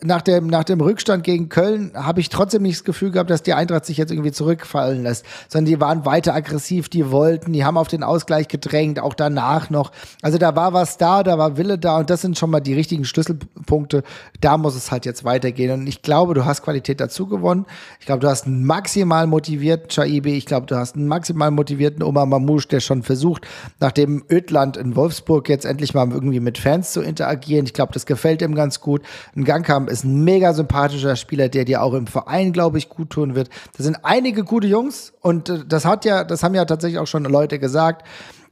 nach, 0.04 0.22
dem, 0.22 0.48
nach 0.48 0.66
dem 0.66 0.82
Rückstand 0.82 1.24
gegen 1.24 1.48
Köln 1.48 1.94
habe 1.96 2.20
ich 2.20 2.28
trotzdem 2.28 2.64
nicht 2.64 2.80
das 2.80 2.84
Gefühl 2.84 3.12
gehabt, 3.12 3.30
dass 3.30 3.42
die 3.42 3.54
Eintracht 3.54 3.86
sich 3.86 3.96
jetzt 3.96 4.12
irgendwie 4.12 4.34
zurückfallen 4.34 5.04
lässt, 5.04 5.26
sondern 5.48 5.72
die 5.72 5.80
waren 5.80 6.06
weiter 6.06 6.36
aggressiv, 6.36 6.90
die 6.90 7.12
wollten, 7.12 7.54
die 7.54 7.64
haben 7.64 7.78
auf 7.78 7.88
den 7.88 8.04
Ausgleich 8.04 8.50
gedrängt, 8.50 9.00
auch 9.00 9.14
danach 9.14 9.70
noch. 9.70 9.94
Also 10.22 10.38
da 10.38 10.54
war 10.58 10.74
was 10.74 10.98
da, 10.98 11.24
da 11.24 11.38
war 11.38 11.56
Wille 11.56 11.78
da 11.78 12.00
und 12.00 12.10
das 12.10 12.20
sind 12.20 12.38
schon 12.38 12.50
mal 12.50 12.60
die 12.60 12.74
richtigen 12.74 13.06
Schlüsselpunkte. 13.06 14.04
Da 14.42 14.58
muss 14.58 14.76
es 14.76 14.92
halt 14.92 15.06
jetzt 15.06 15.24
weitergehen. 15.24 15.72
Und 15.72 15.88
ich 15.88 16.02
glaube, 16.02 16.34
du 16.34 16.44
hast 16.44 16.62
Qualität 16.62 17.00
dazu 17.00 17.26
gewonnen. 17.26 17.66
Ich 18.02 18.06
glaube, 18.06 18.20
du 18.20 18.28
hast 18.28 18.48
einen 18.48 18.66
maximal 18.66 19.28
motivierten 19.28 19.88
Chaibi. 19.88 20.34
Ich 20.34 20.46
glaube, 20.46 20.66
du 20.66 20.76
hast 20.76 20.98
einen 20.98 21.08
maximal 21.08 21.52
motivierten 21.52 22.04
Omar 22.04 22.26
Mamouche, 22.26 22.68
der 22.68 22.82
schon 22.82 23.02
versucht, 23.02 23.48
nachdem 23.80 24.26
Ödland 24.30 24.76
in 24.76 24.98
Wolfsburg 24.98 25.21
jetzt 25.50 25.66
endlich 25.66 25.94
mal 25.94 26.10
irgendwie 26.12 26.40
mit 26.40 26.58
Fans 26.58 26.92
zu 26.92 27.02
interagieren. 27.02 27.66
Ich 27.66 27.74
glaube, 27.74 27.94
das 27.94 28.06
gefällt 28.06 28.42
ihm 28.42 28.56
ganz 28.56 28.82
gut. 28.82 29.02
Ein 29.36 29.44
Gangkamp 29.44 29.90
ist 29.90 30.04
ein 30.04 30.24
mega 30.24 30.54
sympathischer 30.54 31.16
Spieler, 31.16 31.50
der 31.50 31.66
dir 31.66 31.82
auch 31.82 31.94
im 31.94 32.08
Verein, 32.08 32.54
glaube 32.54 32.78
ich, 32.78 32.90
gut 32.90 33.10
tun 33.10 33.36
wird. 33.36 33.50
Da 33.78 33.84
sind 33.84 34.00
einige 34.04 34.44
gute 34.44 34.68
Jungs 34.68 35.14
und 35.22 35.50
äh, 35.50 35.60
das 35.68 35.86
hat 35.86 36.06
ja, 36.06 36.24
das 36.24 36.44
haben 36.44 36.56
ja 36.56 36.66
tatsächlich 36.66 37.00
auch 37.00 37.08
schon 37.08 37.24
Leute 37.24 37.60
gesagt. 37.60 38.06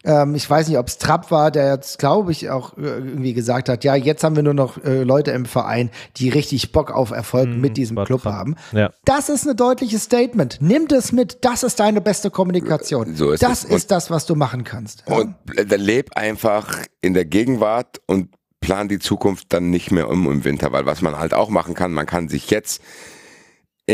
Ähm, 0.05 0.33
ich 0.35 0.49
weiß 0.49 0.67
nicht, 0.69 0.77
ob 0.77 0.87
es 0.87 0.97
Trapp 0.97 1.29
war, 1.29 1.51
der 1.51 1.73
jetzt, 1.73 1.99
glaube 1.99 2.31
ich, 2.31 2.49
auch 2.49 2.77
äh, 2.77 2.81
irgendwie 2.81 3.33
gesagt 3.33 3.67
hat, 3.67 3.83
ja, 3.83 3.95
jetzt 3.95 4.23
haben 4.23 4.35
wir 4.35 4.43
nur 4.43 4.53
noch 4.53 4.83
äh, 4.83 5.03
Leute 5.03 5.31
im 5.31 5.45
Verein, 5.45 5.89
die 6.17 6.29
richtig 6.29 6.71
Bock 6.71 6.91
auf 6.91 7.11
Erfolg 7.11 7.49
mit 7.49 7.75
diesem 7.75 7.97
Club 8.05 8.23
Trapp. 8.23 8.33
haben. 8.33 8.55
Ja. 8.71 8.91
Das 9.05 9.27
ist 9.29 9.45
ein 9.47 9.57
deutliches 9.57 10.03
Statement. 10.03 10.57
Nimm 10.61 10.87
das 10.87 11.11
mit. 11.11 11.39
Das 11.43 11.63
ist 11.63 11.79
deine 11.79 11.99
beste 12.01 12.31
Kommunikation. 12.31 13.15
So 13.15 13.31
ist 13.31 13.43
das 13.43 13.65
es. 13.65 13.65
Und- 13.65 13.75
ist 13.75 13.91
das, 13.91 14.09
was 14.09 14.25
du 14.25 14.35
machen 14.35 14.63
kannst. 14.63 15.03
Ja? 15.07 15.17
Und 15.17 15.35
äh, 15.57 15.75
leb 15.75 16.15
einfach 16.15 16.77
in 17.01 17.13
der 17.13 17.25
Gegenwart 17.25 17.99
und 18.05 18.29
plan 18.61 18.87
die 18.87 18.99
Zukunft 18.99 19.53
dann 19.53 19.69
nicht 19.69 19.91
mehr 19.91 20.09
um 20.09 20.29
im 20.31 20.43
Winter, 20.43 20.71
weil 20.71 20.85
was 20.85 21.01
man 21.01 21.17
halt 21.17 21.33
auch 21.33 21.49
machen 21.49 21.73
kann, 21.73 21.91
man 21.93 22.05
kann 22.05 22.27
sich 22.29 22.49
jetzt 22.49 22.81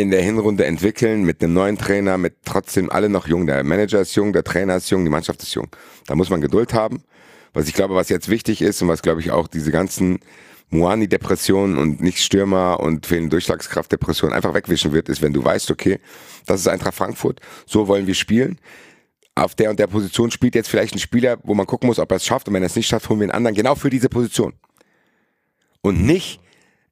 in 0.02 0.12
der 0.12 0.22
Hinrunde 0.22 0.66
entwickeln 0.66 1.24
mit 1.24 1.41
einem 1.41 1.54
neuen 1.54 1.78
Trainer, 1.78 2.18
mit 2.18 2.36
trotzdem 2.43 2.89
alle 2.89 3.08
noch 3.08 3.28
jung. 3.28 3.48
Der 3.48 3.64
Manager 3.64 4.02
ist 4.02 4.14
jung, 4.16 4.34
der 4.34 4.43
Trainer 4.43 4.76
ist 4.76 4.89
jung, 4.89 5.06
die 5.06 5.10
Mannschaft 5.10 5.41
ist 5.41 5.54
jung. 5.54 5.70
Da 6.06 6.16
muss 6.16 6.30
man 6.30 6.41
Geduld 6.41 6.74
haben. 6.74 7.02
Was 7.54 7.70
ich 7.70 7.74
glaube, 7.74 7.96
was 7.96 8.10
jetzt 8.10 8.28
wichtig 8.28 8.62
ist 8.62 8.82
und 8.82 8.89
was 8.89 9.02
glaube 9.02 9.22
ich 9.22 9.32
auch 9.32 9.48
diese 9.48 9.72
ganzen 9.72 10.20
Moani-Depressionen 10.70 11.78
und 11.78 12.02
nicht 12.02 12.20
Stürmer 12.20 12.82
und 12.82 13.06
fehlende 13.06 13.30
Durchschlagskraft-Depressionen 13.30 14.36
einfach 14.36 14.54
wegwischen 14.54 14.91
wird, 14.91 15.08
ist, 15.08 15.22
wenn 15.22 15.32
du 15.32 15.46
weißt, 15.46 15.72
okay, 15.72 16.00
das 16.46 16.60
ist 16.60 16.68
Eintracht 16.68 16.96
Frankfurt, 16.96 17.39
so 17.66 17.88
wollen 17.88 18.06
wir 18.06 18.16
spielen 18.16 18.60
auf 19.34 19.56
der 19.56 19.70
und 19.70 19.80
der 19.80 19.88
Position 19.88 20.30
spielt 20.30 20.56
jetzt 20.56 20.70
vielleicht 20.70 20.93
ein 20.93 21.00
Spieler, 21.00 21.38
wo 21.43 21.54
man 21.54 21.68
gucken 21.68 21.88
muss, 21.88 22.00
ob 22.00 22.12
er 22.12 22.18
es 22.18 22.26
schafft. 22.26 22.50
Und 22.50 22.54
wenn 22.54 22.64
er 22.64 22.68
es 22.68 22.76
nicht 22.76 22.88
schafft, 22.88 23.08
holen 23.08 23.20
wir 23.22 23.26
einen 23.26 23.32
anderen 23.32 23.56
genau 23.56 23.76
für 23.76 23.89
diese 23.89 24.10
Position. 24.10 24.54
Und 25.82 26.06
nicht 26.06 26.41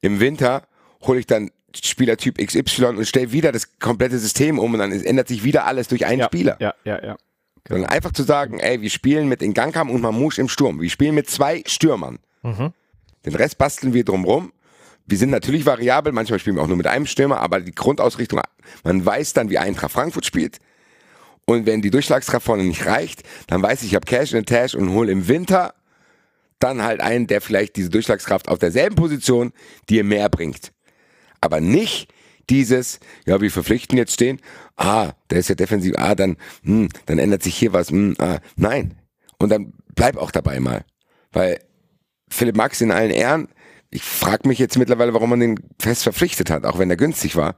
im 0.02 0.22
Winter 0.22 0.68
hole 1.02 1.20
ich 1.20 1.26
dann 1.26 1.52
Spielertyp 1.76 2.38
XY 2.38 2.86
und 2.86 3.08
stell 3.08 3.32
wieder 3.32 3.52
das 3.52 3.80
komplette 3.80 4.20
System 4.20 4.60
um 4.60 4.74
und 4.74 4.80
dann 4.80 4.92
ändert 4.92 5.28
sich 5.28 5.44
wieder 5.44 5.66
alles 5.66 5.88
durch 5.88 6.06
einen 6.06 6.20
ja, 6.20 6.26
Spieler. 6.26 6.58
Ja, 6.60 6.74
ja, 6.84 7.04
ja. 7.04 7.18
Sondern 7.68 7.90
einfach 7.90 8.12
zu 8.12 8.24
sagen, 8.24 8.60
ey, 8.60 8.82
wir 8.82 8.90
spielen 8.90 9.30
mit 9.30 9.42
Ngangam 9.42 9.90
und 9.90 10.02
Mamouche 10.02 10.42
im 10.42 10.50
Sturm. 10.50 10.82
Wir 10.82 10.90
spielen 10.90 11.16
mit 11.16 11.30
zwei 11.30 11.64
Stürmern. 11.66 12.20
Den 13.26 13.36
Rest 13.36 13.58
basteln 13.58 13.94
wir 13.94 14.04
drumrum. 14.04 14.52
Wir 15.06 15.18
sind 15.18 15.32
natürlich 15.32 15.66
variabel, 15.66 16.14
manchmal 16.14 16.40
spielen 16.40 16.58
wir 16.58 16.64
auch 16.64 16.68
nur 16.68 16.78
mit 16.78 16.88
einem 16.88 17.06
Stürmer, 17.06 17.40
aber 17.40 17.60
die 17.60 17.74
Grundausrichtung, 17.74 18.42
man 18.84 19.06
weiß 19.06 19.34
dann, 19.34 19.50
wie 19.50 19.58
Eintracht 19.58 19.92
Frankfurt 19.92 20.26
spielt. 20.26 20.60
Und 21.46 21.66
wenn 21.66 21.82
die 21.82 21.90
Durchschlagskraft 21.90 22.46
vorne 22.46 22.64
nicht 22.64 22.86
reicht, 22.86 23.24
dann 23.48 23.62
weiß 23.62 23.82
ich, 23.82 23.90
ich 23.90 23.96
habe 23.96 24.06
Cash 24.06 24.34
in 24.34 24.40
the 24.40 24.46
Tash 24.46 24.76
und 24.76 24.92
hole 24.92 25.12
im 25.12 25.28
Winter 25.28 25.74
dann 26.60 26.84
halt 26.84 27.02
einen, 27.02 27.28
der 27.28 27.42
vielleicht 27.42 27.76
diese 27.76 27.90
Durchschlagskraft 27.90 28.48
auf 28.48 28.60
derselben 28.60 28.96
Position 28.96 29.52
dir 29.90 30.06
mehr 30.06 30.30
bringt. 30.30 30.72
Aber 31.44 31.60
nicht 31.60 32.08
dieses, 32.50 33.02
ja, 33.26 33.42
wir 33.42 33.52
verpflichten 33.52 33.98
jetzt 33.98 34.14
stehen, 34.14 34.40
ah, 34.78 35.12
der 35.30 35.40
ist 35.40 35.50
ja 35.50 35.56
defensiv, 35.56 35.94
ah, 35.98 36.16
dann, 36.16 36.38
hm, 36.64 36.88
dann 37.06 37.20
ändert 37.20 37.44
sich 37.44 37.56
hier 37.56 37.74
was, 37.74 37.90
hm, 37.90 38.16
ah, 38.18 38.40
nein. 38.56 38.98
Und 39.40 39.50
dann 39.50 39.74
bleib 39.94 40.16
auch 40.16 40.32
dabei 40.32 40.62
mal. 40.62 40.86
Weil 41.34 41.60
Philipp 42.30 42.56
Max 42.56 42.80
in 42.80 42.92
allen 42.92 43.12
Ehren, 43.12 43.50
ich 43.90 44.04
frage 44.04 44.48
mich 44.48 44.58
jetzt 44.58 44.78
mittlerweile, 44.78 45.14
warum 45.14 45.32
man 45.32 45.42
den 45.42 45.60
fest 45.80 46.04
verpflichtet 46.04 46.50
hat, 46.50 46.66
auch 46.66 46.80
wenn 46.80 46.90
er 46.90 46.96
günstig 46.96 47.36
war. 47.36 47.58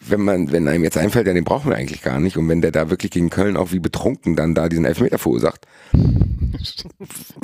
Wenn 0.00 0.20
man, 0.20 0.52
wenn 0.52 0.68
einem 0.68 0.84
jetzt 0.84 0.98
einfällt, 0.98 1.26
ja, 1.26 1.32
den 1.32 1.44
brauchen 1.44 1.70
wir 1.70 1.76
eigentlich 1.76 2.02
gar 2.02 2.20
nicht. 2.20 2.36
Und 2.36 2.46
wenn 2.48 2.60
der 2.60 2.70
da 2.72 2.90
wirklich 2.90 3.10
gegen 3.10 3.30
Köln 3.30 3.56
auch 3.56 3.72
wie 3.72 3.80
betrunken 3.80 4.36
dann 4.36 4.54
da 4.54 4.68
diesen 4.68 4.84
Elfmeter 4.84 5.18
verursacht. 5.18 5.66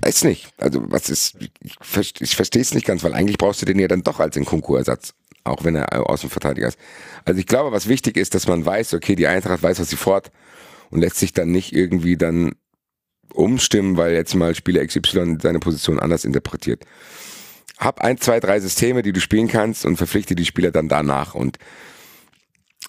Weiß 0.02 0.22
nicht. 0.22 0.52
Also, 0.58 0.82
was 0.88 1.10
ist, 1.10 1.36
ich, 1.60 1.74
verste- 1.82 2.22
ich 2.22 2.36
verstehe 2.36 2.62
es 2.62 2.74
nicht 2.74 2.86
ganz, 2.86 3.02
weil 3.02 3.14
eigentlich 3.14 3.38
brauchst 3.38 3.60
du 3.62 3.66
den 3.66 3.80
ja 3.80 3.88
dann 3.88 4.04
doch 4.04 4.20
als 4.20 4.34
den 4.34 4.44
Konkurersatz. 4.44 5.14
Auch 5.44 5.62
wenn 5.64 5.76
er 5.76 6.08
Außenverteidiger 6.08 6.68
ist. 6.68 6.78
Also, 7.24 7.38
ich 7.38 7.46
glaube, 7.46 7.70
was 7.70 7.88
wichtig 7.88 8.16
ist, 8.16 8.34
dass 8.34 8.48
man 8.48 8.64
weiß, 8.64 8.94
okay, 8.94 9.14
die 9.14 9.26
Eintracht 9.26 9.62
weiß, 9.62 9.78
was 9.78 9.90
sie 9.90 9.96
fort 9.96 10.30
und 10.90 11.00
lässt 11.00 11.16
sich 11.16 11.32
dann 11.32 11.50
nicht 11.50 11.74
irgendwie 11.74 12.16
dann 12.16 12.52
umstimmen, 13.32 13.96
weil 13.96 14.14
jetzt 14.14 14.34
mal 14.34 14.54
Spieler 14.54 14.86
XY 14.86 15.38
seine 15.42 15.58
Position 15.58 15.98
anders 15.98 16.24
interpretiert. 16.24 16.84
Hab 17.78 18.00
ein, 18.00 18.18
zwei, 18.18 18.40
drei 18.40 18.60
Systeme, 18.60 19.02
die 19.02 19.12
du 19.12 19.20
spielen 19.20 19.48
kannst 19.48 19.84
und 19.84 19.96
verpflichte 19.96 20.34
die 20.34 20.44
Spieler 20.44 20.70
dann 20.70 20.88
danach 20.88 21.34
und 21.34 21.58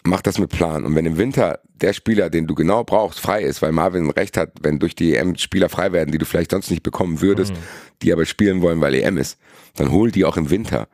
mach 0.03 0.22
das 0.22 0.38
mit 0.38 0.51
Plan. 0.51 0.86
Und 0.86 0.95
wenn 0.95 1.06
im 1.06 1.18
Winter 1.18 1.60
der 1.82 1.93
Spieler, 1.93 2.30
den 2.30 2.47
du 2.47 2.56
genau 2.56 2.84
brauchst, 2.84 3.20
frei 3.20 3.41
ist, 3.41 3.62
weil 3.62 3.72
Marvin 3.72 4.10
recht 4.10 4.38
hat, 4.38 4.51
wenn 4.62 4.80
durch 4.80 4.95
die 4.95 5.16
EM 5.16 5.36
Spieler 5.38 5.70
frei 5.70 5.91
werden, 5.91 6.12
die 6.12 6.18
du 6.18 6.26
vielleicht 6.26 6.51
sonst 6.51 6.70
nicht 6.70 6.84
bekommen 6.84 7.22
würdest, 7.22 7.53
die 8.01 8.14
aber 8.14 8.26
spielen 8.26 8.62
wollen, 8.62 8.82
weil 8.82 8.93
EM 8.93 9.18
ist, 9.18 9.39
dann 9.76 9.91
hol 9.91 10.12
die 10.12 10.26
auch 10.26 10.38
im 10.38 10.49
Winter. 10.49 10.88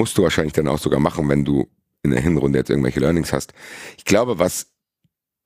Musst 0.00 0.16
du 0.16 0.22
wahrscheinlich 0.22 0.54
dann 0.54 0.66
auch 0.66 0.78
sogar 0.78 0.98
machen, 0.98 1.28
wenn 1.28 1.44
du 1.44 1.68
in 2.02 2.12
der 2.12 2.22
Hinrunde 2.22 2.58
jetzt 2.58 2.70
irgendwelche 2.70 3.00
Learnings 3.00 3.34
hast. 3.34 3.52
Ich 3.98 4.06
glaube, 4.06 4.38
was 4.38 4.68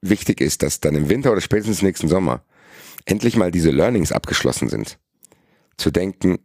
wichtig 0.00 0.40
ist, 0.40 0.62
dass 0.62 0.78
dann 0.78 0.94
im 0.94 1.08
Winter 1.08 1.32
oder 1.32 1.40
spätestens 1.40 1.82
nächsten 1.82 2.06
Sommer 2.06 2.44
endlich 3.04 3.34
mal 3.34 3.50
diese 3.50 3.72
Learnings 3.72 4.12
abgeschlossen 4.12 4.68
sind. 4.68 5.00
Zu 5.76 5.90
denken, 5.90 6.38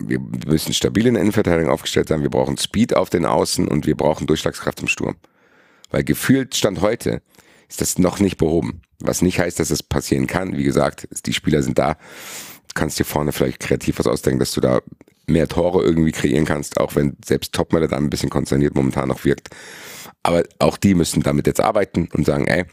wir 0.00 0.18
müssen 0.18 0.74
stabil 0.74 1.06
in 1.06 1.14
der 1.14 1.20
Innenverteidigung 1.20 1.70
aufgestellt 1.70 2.08
sein, 2.08 2.22
wir 2.22 2.28
brauchen 2.28 2.56
Speed 2.56 2.96
auf 2.96 3.08
den 3.08 3.24
Außen 3.24 3.68
und 3.68 3.86
wir 3.86 3.96
brauchen 3.96 4.26
Durchschlagskraft 4.26 4.80
im 4.80 4.88
Sturm. 4.88 5.14
Weil 5.90 6.02
gefühlt 6.02 6.56
Stand 6.56 6.80
heute 6.80 7.22
ist 7.68 7.80
das 7.80 8.00
noch 8.00 8.18
nicht 8.18 8.36
behoben. 8.36 8.82
Was 8.98 9.22
nicht 9.22 9.38
heißt, 9.38 9.60
dass 9.60 9.70
es 9.70 9.84
passieren 9.84 10.26
kann. 10.26 10.56
Wie 10.56 10.64
gesagt, 10.64 11.06
die 11.24 11.32
Spieler 11.32 11.62
sind 11.62 11.78
da. 11.78 11.92
Du 11.92 12.74
kannst 12.74 12.98
dir 12.98 13.04
vorne 13.04 13.30
vielleicht 13.30 13.60
kreativ 13.60 14.00
was 14.00 14.08
ausdenken, 14.08 14.40
dass 14.40 14.50
du 14.50 14.60
da 14.60 14.80
mehr 15.26 15.48
Tore 15.48 15.82
irgendwie 15.82 16.12
kreieren 16.12 16.44
kannst, 16.44 16.78
auch 16.80 16.94
wenn 16.94 17.16
selbst 17.24 17.52
Topmöller 17.52 17.88
da 17.88 17.96
ein 17.96 18.10
bisschen 18.10 18.30
konsterniert 18.30 18.74
momentan 18.74 19.08
noch 19.08 19.24
wirkt. 19.24 19.48
Aber 20.22 20.42
auch 20.58 20.76
die 20.76 20.94
müssen 20.94 21.22
damit 21.22 21.46
jetzt 21.46 21.60
arbeiten 21.60 22.08
und 22.12 22.24
sagen, 22.26 22.46
ey, 22.46 22.64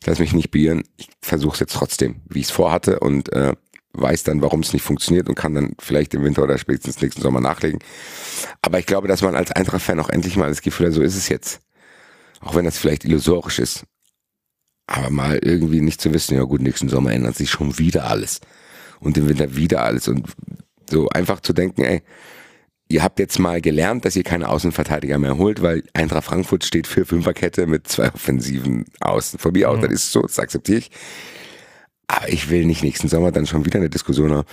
ich 0.00 0.06
lass 0.06 0.18
mich 0.18 0.32
nicht 0.32 0.50
beirren, 0.50 0.84
ich 0.96 1.08
versuche 1.20 1.54
es 1.54 1.60
jetzt 1.60 1.74
trotzdem, 1.74 2.22
wie 2.28 2.40
ich 2.40 2.46
es 2.46 2.50
vorhatte 2.50 3.00
und 3.00 3.32
äh, 3.32 3.54
weiß 3.92 4.22
dann, 4.22 4.40
warum 4.42 4.60
es 4.60 4.72
nicht 4.72 4.82
funktioniert 4.82 5.28
und 5.28 5.34
kann 5.34 5.54
dann 5.54 5.74
vielleicht 5.78 6.14
im 6.14 6.24
Winter 6.24 6.42
oder 6.42 6.58
spätestens 6.58 7.00
nächsten 7.00 7.22
Sommer 7.22 7.40
nachlegen. 7.40 7.80
Aber 8.62 8.78
ich 8.78 8.86
glaube, 8.86 9.08
dass 9.08 9.22
man 9.22 9.34
als 9.34 9.50
Eintracht-Fan 9.50 10.00
auch 10.00 10.08
endlich 10.10 10.36
mal 10.36 10.48
das 10.48 10.62
Gefühl 10.62 10.86
hat, 10.86 10.94
so 10.94 11.02
ist 11.02 11.16
es 11.16 11.28
jetzt. 11.28 11.60
Auch 12.40 12.54
wenn 12.54 12.64
das 12.64 12.78
vielleicht 12.78 13.04
illusorisch 13.04 13.58
ist. 13.58 13.84
Aber 14.86 15.10
mal 15.10 15.38
irgendwie 15.42 15.80
nicht 15.80 16.00
zu 16.00 16.12
wissen, 16.14 16.36
ja 16.36 16.42
gut, 16.44 16.62
nächsten 16.62 16.88
Sommer 16.88 17.12
ändert 17.12 17.36
sich 17.36 17.50
schon 17.50 17.78
wieder 17.78 18.04
alles. 18.04 18.40
Und 19.00 19.16
im 19.18 19.28
Winter 19.28 19.56
wieder 19.56 19.82
alles. 19.82 20.08
Und 20.08 20.26
so 20.90 21.08
einfach 21.08 21.40
zu 21.40 21.52
denken, 21.52 21.82
ey, 21.82 22.02
ihr 22.88 23.02
habt 23.02 23.18
jetzt 23.18 23.38
mal 23.38 23.60
gelernt, 23.60 24.04
dass 24.04 24.16
ihr 24.16 24.24
keine 24.24 24.48
Außenverteidiger 24.48 25.18
mehr 25.18 25.38
holt, 25.38 25.62
weil 25.62 25.84
Eintracht 25.94 26.24
Frankfurt 26.24 26.64
steht 26.64 26.86
für 26.86 27.06
Fünferkette 27.06 27.66
mit 27.66 27.88
zwei 27.88 28.12
offensiven 28.12 28.84
Außen. 29.00 29.38
Von 29.38 29.52
mir 29.52 29.70
aus, 29.70 29.80
das 29.80 29.92
ist 29.92 30.12
so, 30.12 30.22
das 30.22 30.38
akzeptiere 30.38 30.78
ich. 30.78 30.90
Aber 32.08 32.28
ich 32.28 32.50
will 32.50 32.66
nicht 32.66 32.82
nächsten 32.82 33.08
Sommer 33.08 33.30
dann 33.30 33.46
schon 33.46 33.64
wieder 33.64 33.78
eine 33.78 33.88
Diskussion 33.88 34.32
haben. 34.32 34.48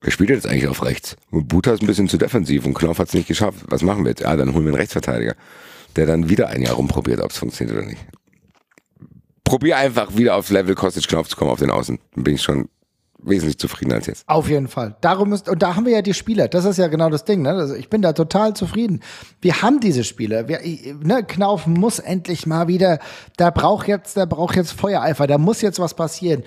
Wer 0.00 0.12
spielt 0.12 0.30
jetzt 0.30 0.46
eigentlich 0.46 0.68
auf 0.68 0.84
rechts? 0.84 1.16
Und 1.30 1.48
Buta 1.48 1.72
ist 1.72 1.82
ein 1.82 1.86
bisschen 1.86 2.08
zu 2.08 2.16
defensiv 2.16 2.64
und 2.64 2.74
Knauf 2.74 2.98
hat 2.98 3.08
es 3.08 3.14
nicht 3.14 3.28
geschafft. 3.28 3.58
Was 3.68 3.82
machen 3.82 4.04
wir 4.04 4.10
jetzt? 4.10 4.22
Ja, 4.22 4.34
dann 4.36 4.54
holen 4.54 4.64
wir 4.64 4.70
einen 4.70 4.80
Rechtsverteidiger, 4.80 5.34
der 5.96 6.06
dann 6.06 6.30
wieder 6.30 6.48
ein 6.48 6.62
Jahr 6.62 6.74
rumprobiert, 6.74 7.20
ob 7.20 7.32
es 7.32 7.38
funktioniert 7.38 7.76
oder 7.76 7.86
nicht. 7.86 8.00
Probier 9.44 9.76
einfach 9.76 10.16
wieder 10.16 10.36
aufs 10.36 10.50
Level 10.50 10.76
Kostic 10.76 11.08
Knopf 11.08 11.28
zu 11.28 11.36
kommen 11.36 11.50
auf 11.50 11.58
den 11.58 11.70
Außen. 11.70 11.98
Dann 12.14 12.24
bin 12.24 12.36
ich 12.36 12.42
schon 12.42 12.68
wesentlich 13.22 13.58
zufriedener 13.58 13.96
als 13.96 14.06
jetzt. 14.06 14.28
Auf 14.28 14.48
jeden 14.48 14.68
Fall. 14.68 14.96
Darum 15.00 15.32
ist, 15.32 15.48
und 15.48 15.62
da 15.62 15.76
haben 15.76 15.86
wir 15.86 15.92
ja 15.92 16.02
die 16.02 16.14
Spieler. 16.14 16.48
Das 16.48 16.64
ist 16.64 16.78
ja 16.78 16.88
genau 16.88 17.10
das 17.10 17.24
Ding. 17.24 17.42
Ne? 17.42 17.50
Also 17.50 17.74
ich 17.74 17.88
bin 17.88 18.02
da 18.02 18.12
total 18.12 18.54
zufrieden. 18.54 19.00
Wir 19.40 19.62
haben 19.62 19.80
diese 19.80 20.04
Spieler. 20.04 20.48
Wir, 20.48 20.60
ne, 21.02 21.24
Knauf 21.24 21.66
muss 21.66 21.98
endlich 21.98 22.46
mal 22.46 22.68
wieder, 22.68 22.98
da 23.36 23.50
braucht 23.50 23.88
jetzt, 23.88 24.16
da 24.16 24.24
braucht 24.24 24.56
jetzt 24.56 24.72
Feuereifer. 24.72 25.26
Da 25.26 25.38
muss 25.38 25.60
jetzt 25.60 25.78
was 25.78 25.94
passieren. 25.94 26.42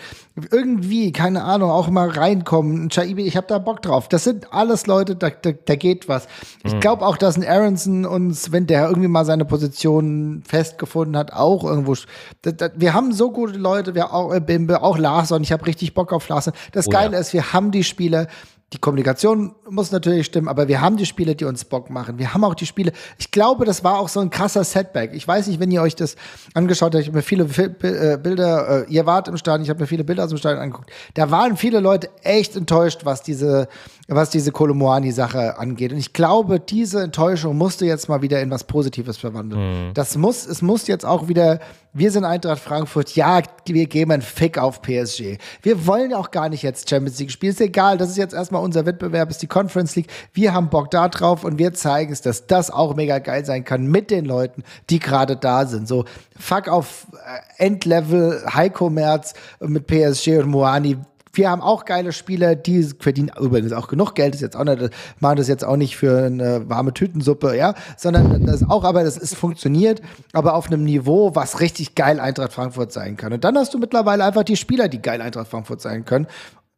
Irgendwie, 0.52 1.12
keine 1.12 1.44
Ahnung, 1.44 1.70
auch 1.70 1.90
mal 1.90 2.10
reinkommen. 2.10 2.90
Chaibi, 2.90 3.24
ich 3.24 3.38
habe 3.38 3.48
da 3.48 3.60
Bock 3.60 3.82
drauf. 3.82 4.08
Das 4.10 4.24
sind 4.24 4.52
alles 4.54 4.88
Leute, 4.88 5.16
da, 5.16 5.30
da, 5.30 5.52
da 5.52 5.76
geht 5.76 6.08
was. 6.08 6.28
Ich 6.64 6.80
glaube 6.80 7.06
auch, 7.06 7.18
dass 7.18 7.38
ein 7.38 7.46
Aronson 7.46 8.06
uns, 8.06 8.52
wenn 8.52 8.68
der 8.68 8.88
irgendwie 8.88 9.08
mal 9.08 9.26
seine 9.26 9.46
Position 9.46 10.44
festgefunden 10.48 11.18
hat, 11.18 11.34
auch 11.34 11.64
irgendwo. 11.64 11.96
Da, 12.42 12.52
da, 12.52 12.70
wir 12.76 12.94
haben 12.94 13.14
so 13.14 13.32
gute 13.32 13.58
Leute, 13.58 13.96
wir 13.96 14.14
auch, 14.14 14.34
äh, 14.34 14.40
Bimbe, 14.40 14.82
auch 14.82 14.98
Larson. 14.98 15.44
Ich 15.44 15.52
habe 15.52 15.66
richtig 15.66 15.94
Bock 15.94 16.12
auf 16.12 16.28
Larson. 16.30 16.54
Das 16.72 16.88
Oh 16.88 16.92
Geile 16.92 17.14
ja. 17.14 17.20
ist, 17.20 17.34
wir 17.34 17.54
haben 17.54 17.72
die 17.72 17.84
Spiele, 17.84 18.28
die 18.74 18.80
Kommunikation 18.80 19.54
muss 19.70 19.92
natürlich 19.92 20.26
stimmen, 20.26 20.48
aber 20.48 20.68
wir 20.68 20.82
haben 20.82 20.98
die 20.98 21.06
Spiele, 21.06 21.36
die 21.36 21.46
uns 21.46 21.64
Bock 21.64 21.92
machen. 21.92 22.18
Wir 22.18 22.34
haben 22.34 22.44
auch 22.44 22.56
die 22.56 22.66
Spiele. 22.66 22.92
Ich 23.20 23.30
glaube, 23.30 23.66
das 23.66 23.84
war 23.84 24.00
auch 24.00 24.10
so 24.10 24.20
ein 24.20 24.32
krasser 24.32 24.64
Setback. 24.64 25.12
Ich 25.14 25.28
weiß 25.28 25.48
nicht, 25.48 25.60
wenn 25.60 25.70
ihr 25.70 25.82
euch 25.82 25.96
das 25.96 26.16
angeschaut 26.56 26.96
habt, 26.96 27.02
ich 27.02 27.08
habe 27.08 27.18
mir 27.18 27.24
viele 27.24 27.44
äh, 27.44 28.18
Bilder, 28.18 28.88
äh, 28.88 28.92
ihr 28.92 29.06
wart 29.06 29.28
im 29.28 29.38
Stadion, 29.38 29.64
ich 29.64 29.70
habe 29.70 29.80
mir 29.80 29.88
viele 29.88 30.04
Bilder 30.04 30.24
aus 30.24 30.30
dem 30.30 30.40
Stadion 30.40 30.62
angeguckt. 30.62 30.90
Da 31.14 31.30
waren 31.30 31.56
viele 31.56 31.80
Leute 31.80 32.10
echt 32.24 32.56
enttäuscht, 32.56 33.02
was 33.04 33.22
diese, 33.22 33.68
was 34.08 34.30
diese 34.30 34.52
Kolomoani-Sache 34.52 35.58
angeht. 35.58 35.94
Und 35.94 35.98
ich 35.98 36.12
glaube, 36.12 36.60
diese 36.60 37.02
Enttäuschung 37.02 37.58
musste 37.58 37.86
jetzt 37.86 38.10
mal 38.10 38.22
wieder 38.22 38.42
in 38.42 38.52
was 38.52 38.66
Positives 38.66 39.18
verwandeln. 39.18 39.94
Das 39.94 40.18
muss, 40.18 40.46
es 40.46 40.62
muss 40.62 40.88
jetzt 40.88 41.06
auch 41.06 41.30
wieder, 41.30 41.60
wir 41.94 42.12
sind 42.12 42.26
Eintracht 42.26 42.62
Frankfurt, 42.62 43.16
ja, 43.16 43.42
wir 43.66 43.86
geben 43.86 44.12
einen 44.12 44.22
Fick 44.22 44.58
auf 44.58 44.82
PSG. 44.82 45.38
Wir 45.62 45.88
wollen 45.88 46.12
ja 46.12 46.18
auch 46.18 46.32
gar 46.32 46.50
nicht 46.50 46.64
jetzt 46.64 46.90
Champions 46.90 47.18
League 47.20 47.32
spielen. 47.32 47.54
Ist 47.54 47.62
egal, 47.62 47.98
das 47.98 48.10
ist 48.10 48.18
jetzt 48.18 48.34
erstmal 48.34 48.62
unser 48.62 48.86
Wettbewerb, 48.86 49.30
ist 49.30 49.42
die 49.42 49.48
Conference 49.48 49.96
League. 49.96 50.08
Wir 50.34 50.54
haben 50.54 50.70
Bock 50.70 50.92
da 50.92 51.08
drauf 51.08 51.46
und 51.46 51.58
wir 51.58 51.74
zeigen 51.74 52.12
es, 52.12 52.22
dass 52.22 52.46
das 52.46 52.72
auch 52.72 52.96
mega 52.96 53.20
geil 53.20 53.46
sein 53.46 53.64
kann 53.64 53.88
mit 53.88 54.12
den 54.12 54.26
Leuten, 54.26 54.64
die 54.90 55.00
gerade 55.00 55.38
da 55.38 55.66
sind. 55.66 55.88
So, 55.88 56.04
fuck 56.38 56.68
auf 56.68 57.08
äh, 57.14 57.66
Endlevel, 57.66 58.44
Heiko 58.54 58.90
Merz 58.90 59.34
mit 59.62 59.88
PSG 59.88 60.40
und 60.40 60.50
Moani 60.50 60.98
wir 61.34 61.50
haben 61.50 61.62
auch 61.62 61.86
geile 61.86 62.14
Spieler, 62.14 62.56
die 62.56 62.84
verdienen 62.84 63.32
übrigens 63.40 63.74
auch 63.74 63.88
genug 63.88 64.14
Geld, 64.14 64.36
ist 64.36 64.42
jetzt 64.42 64.56
auch 64.56 64.64
nicht, 64.64 64.92
machen 65.20 65.38
das 65.38 65.48
jetzt 65.48 65.66
auch 65.66 65.76
nicht 65.76 65.98
für 65.98 66.26
eine 66.26 66.70
warme 66.70 66.94
Tütensuppe, 66.94 67.58
ja, 67.58 67.74
sondern 67.98 68.46
das 68.46 68.70
auch, 68.70 68.84
aber 68.84 69.04
das 69.04 69.18
ist 69.18 69.36
funktioniert, 69.36 70.02
aber 70.32 70.54
auf 70.54 70.68
einem 70.68 70.84
Niveau, 70.84 71.36
was 71.36 71.60
richtig 71.60 71.96
geil 71.96 72.20
Eintracht 72.20 72.54
Frankfurt 72.54 72.92
sein 72.92 73.18
kann. 73.18 73.34
Und 73.34 73.44
dann 73.44 73.58
hast 73.58 73.74
du 73.74 73.80
mittlerweile 73.80 74.24
einfach 74.24 74.44
die 74.44 74.56
Spieler, 74.58 74.88
die 74.88 75.02
geil 75.02 75.22
Eintracht 75.22 75.48
Frankfurt 75.48 75.82
sein 75.82 76.06
können. 76.06 76.28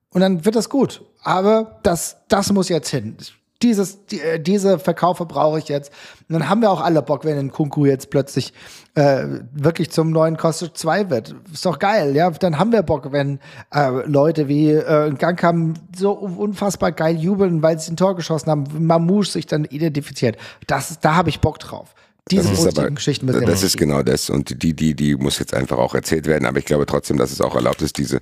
Und 0.09 0.21
dann 0.21 0.45
wird 0.45 0.55
das 0.55 0.69
gut. 0.69 1.03
Aber 1.21 1.79
das, 1.83 2.17
das 2.29 2.53
muss 2.53 2.69
jetzt 2.69 2.89
hin. 2.89 3.17
Dieses, 3.61 4.05
die, 4.07 4.19
äh, 4.19 4.39
diese 4.39 4.79
Verkaufe 4.79 5.25
brauche 5.25 5.59
ich 5.59 5.69
jetzt. 5.69 5.91
Und 6.27 6.33
dann 6.33 6.49
haben 6.49 6.61
wir 6.61 6.71
auch 6.71 6.81
alle 6.81 7.01
Bock, 7.01 7.23
wenn 7.23 7.37
ein 7.37 7.51
Kunku 7.51 7.85
jetzt 7.85 8.09
plötzlich 8.09 8.53
äh, 8.95 9.25
wirklich 9.53 9.91
zum 9.91 10.11
neuen 10.11 10.37
Kostet 10.37 10.77
2 10.77 11.09
wird. 11.09 11.35
Ist 11.51 11.65
doch 11.65 11.79
geil, 11.79 12.15
ja. 12.15 12.29
Dann 12.31 12.59
haben 12.59 12.71
wir 12.71 12.83
Bock, 12.83 13.11
wenn 13.11 13.39
äh, 13.73 13.89
Leute 14.05 14.47
wie 14.47 14.71
äh, 14.71 15.11
Gangkam 15.17 15.75
so 15.95 16.11
unfassbar 16.11 16.91
geil 16.91 17.17
jubeln, 17.17 17.61
weil 17.61 17.79
sie 17.79 17.93
ein 17.93 17.97
Tor 17.97 18.15
geschossen 18.15 18.49
haben, 18.49 18.65
Mamouche 18.77 19.31
sich 19.31 19.47
dann 19.47 19.65
identifiziert. 19.65 20.37
Das, 20.67 20.99
da 20.99 21.15
habe 21.15 21.29
ich 21.29 21.39
Bock 21.39 21.59
drauf. 21.59 21.95
Diese 22.31 22.49
Das 22.49 22.59
ist 22.59 22.79
aber, 22.79 22.89
Geschichten 22.89 23.27
müssen 23.27 23.45
das 23.45 23.61
ist 23.61 23.77
genau 23.77 24.01
das. 24.01 24.31
Und 24.31 24.63
die, 24.63 24.73
die, 24.73 24.95
die 24.95 25.15
muss 25.15 25.37
jetzt 25.37 25.53
einfach 25.53 25.77
auch 25.77 25.93
erzählt 25.93 26.25
werden. 26.25 26.45
Aber 26.45 26.57
ich 26.57 26.65
glaube 26.65 26.87
trotzdem, 26.87 27.17
dass 27.17 27.31
es 27.31 27.39
auch 27.39 27.55
erlaubt 27.55 27.83
ist, 27.83 27.97
diese, 27.99 28.19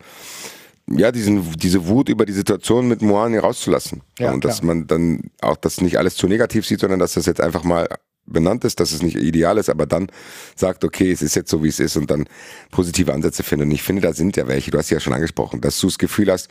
ja, 0.90 1.12
diesen, 1.12 1.52
diese 1.54 1.88
Wut 1.88 2.10
über 2.10 2.26
die 2.26 2.34
Situation 2.34 2.88
mit 2.88 3.02
Moani 3.02 3.38
rauszulassen. 3.38 4.02
Ja, 4.20 4.32
und 4.32 4.44
dass 4.46 4.60
klar. 4.60 4.76
man 4.76 4.88
dann 4.88 5.32
auch 5.42 5.58
das 5.58 5.82
nicht 5.82 5.98
alles 5.98 6.16
zu 6.16 6.28
negativ 6.28 6.66
sieht, 6.66 6.82
sondern 6.82 7.00
dass 7.00 7.14
das 7.14 7.26
jetzt 7.26 7.42
einfach 7.42 7.64
mal 7.64 7.88
benannt 8.26 8.64
ist, 8.64 8.80
dass 8.80 8.92
es 8.92 9.02
nicht 9.02 9.18
ideal 9.18 9.58
ist, 9.58 9.70
aber 9.70 9.86
dann 9.86 10.08
sagt, 10.56 10.84
okay, 10.84 11.12
es 11.12 11.22
ist 11.22 11.36
jetzt 11.36 11.50
so, 11.50 11.64
wie 11.64 11.68
es 11.68 11.80
ist 11.80 11.98
und 11.98 12.10
dann 12.10 12.26
positive 12.72 13.14
Ansätze 13.14 13.44
findet. 13.44 13.68
Und 13.68 13.74
ich 13.74 13.84
finde, 13.84 14.02
da 14.02 14.14
sind 14.14 14.38
ja 14.38 14.48
welche, 14.48 14.72
du 14.72 14.78
hast 14.78 14.90
ja 14.90 15.00
schon 15.00 15.14
angesprochen, 15.14 15.62
dass 15.62 15.80
du 15.80 15.88
das 15.88 15.98
Gefühl 15.98 16.32
hast, 16.32 16.50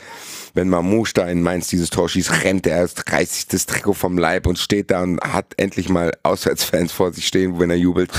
wenn 0.54 0.68
Mamousta 0.68 1.26
in 1.28 1.42
Mainz 1.42 1.68
dieses 1.68 1.90
Tor 1.90 2.08
schießt, 2.08 2.44
rennt 2.44 2.66
er 2.66 2.78
erst 2.78 3.10
30 3.10 3.48
das 3.48 3.66
Trikot 3.66 3.94
vom 3.94 4.18
Leib 4.18 4.46
und 4.46 4.58
steht 4.58 4.90
da 4.90 5.02
und 5.02 5.20
hat 5.20 5.54
endlich 5.56 5.88
mal 5.88 6.12
Auswärtsfans 6.22 6.92
vor 6.92 7.12
sich 7.12 7.26
stehen, 7.26 7.58
wenn 7.58 7.70
er 7.70 7.76
jubelt. 7.76 8.10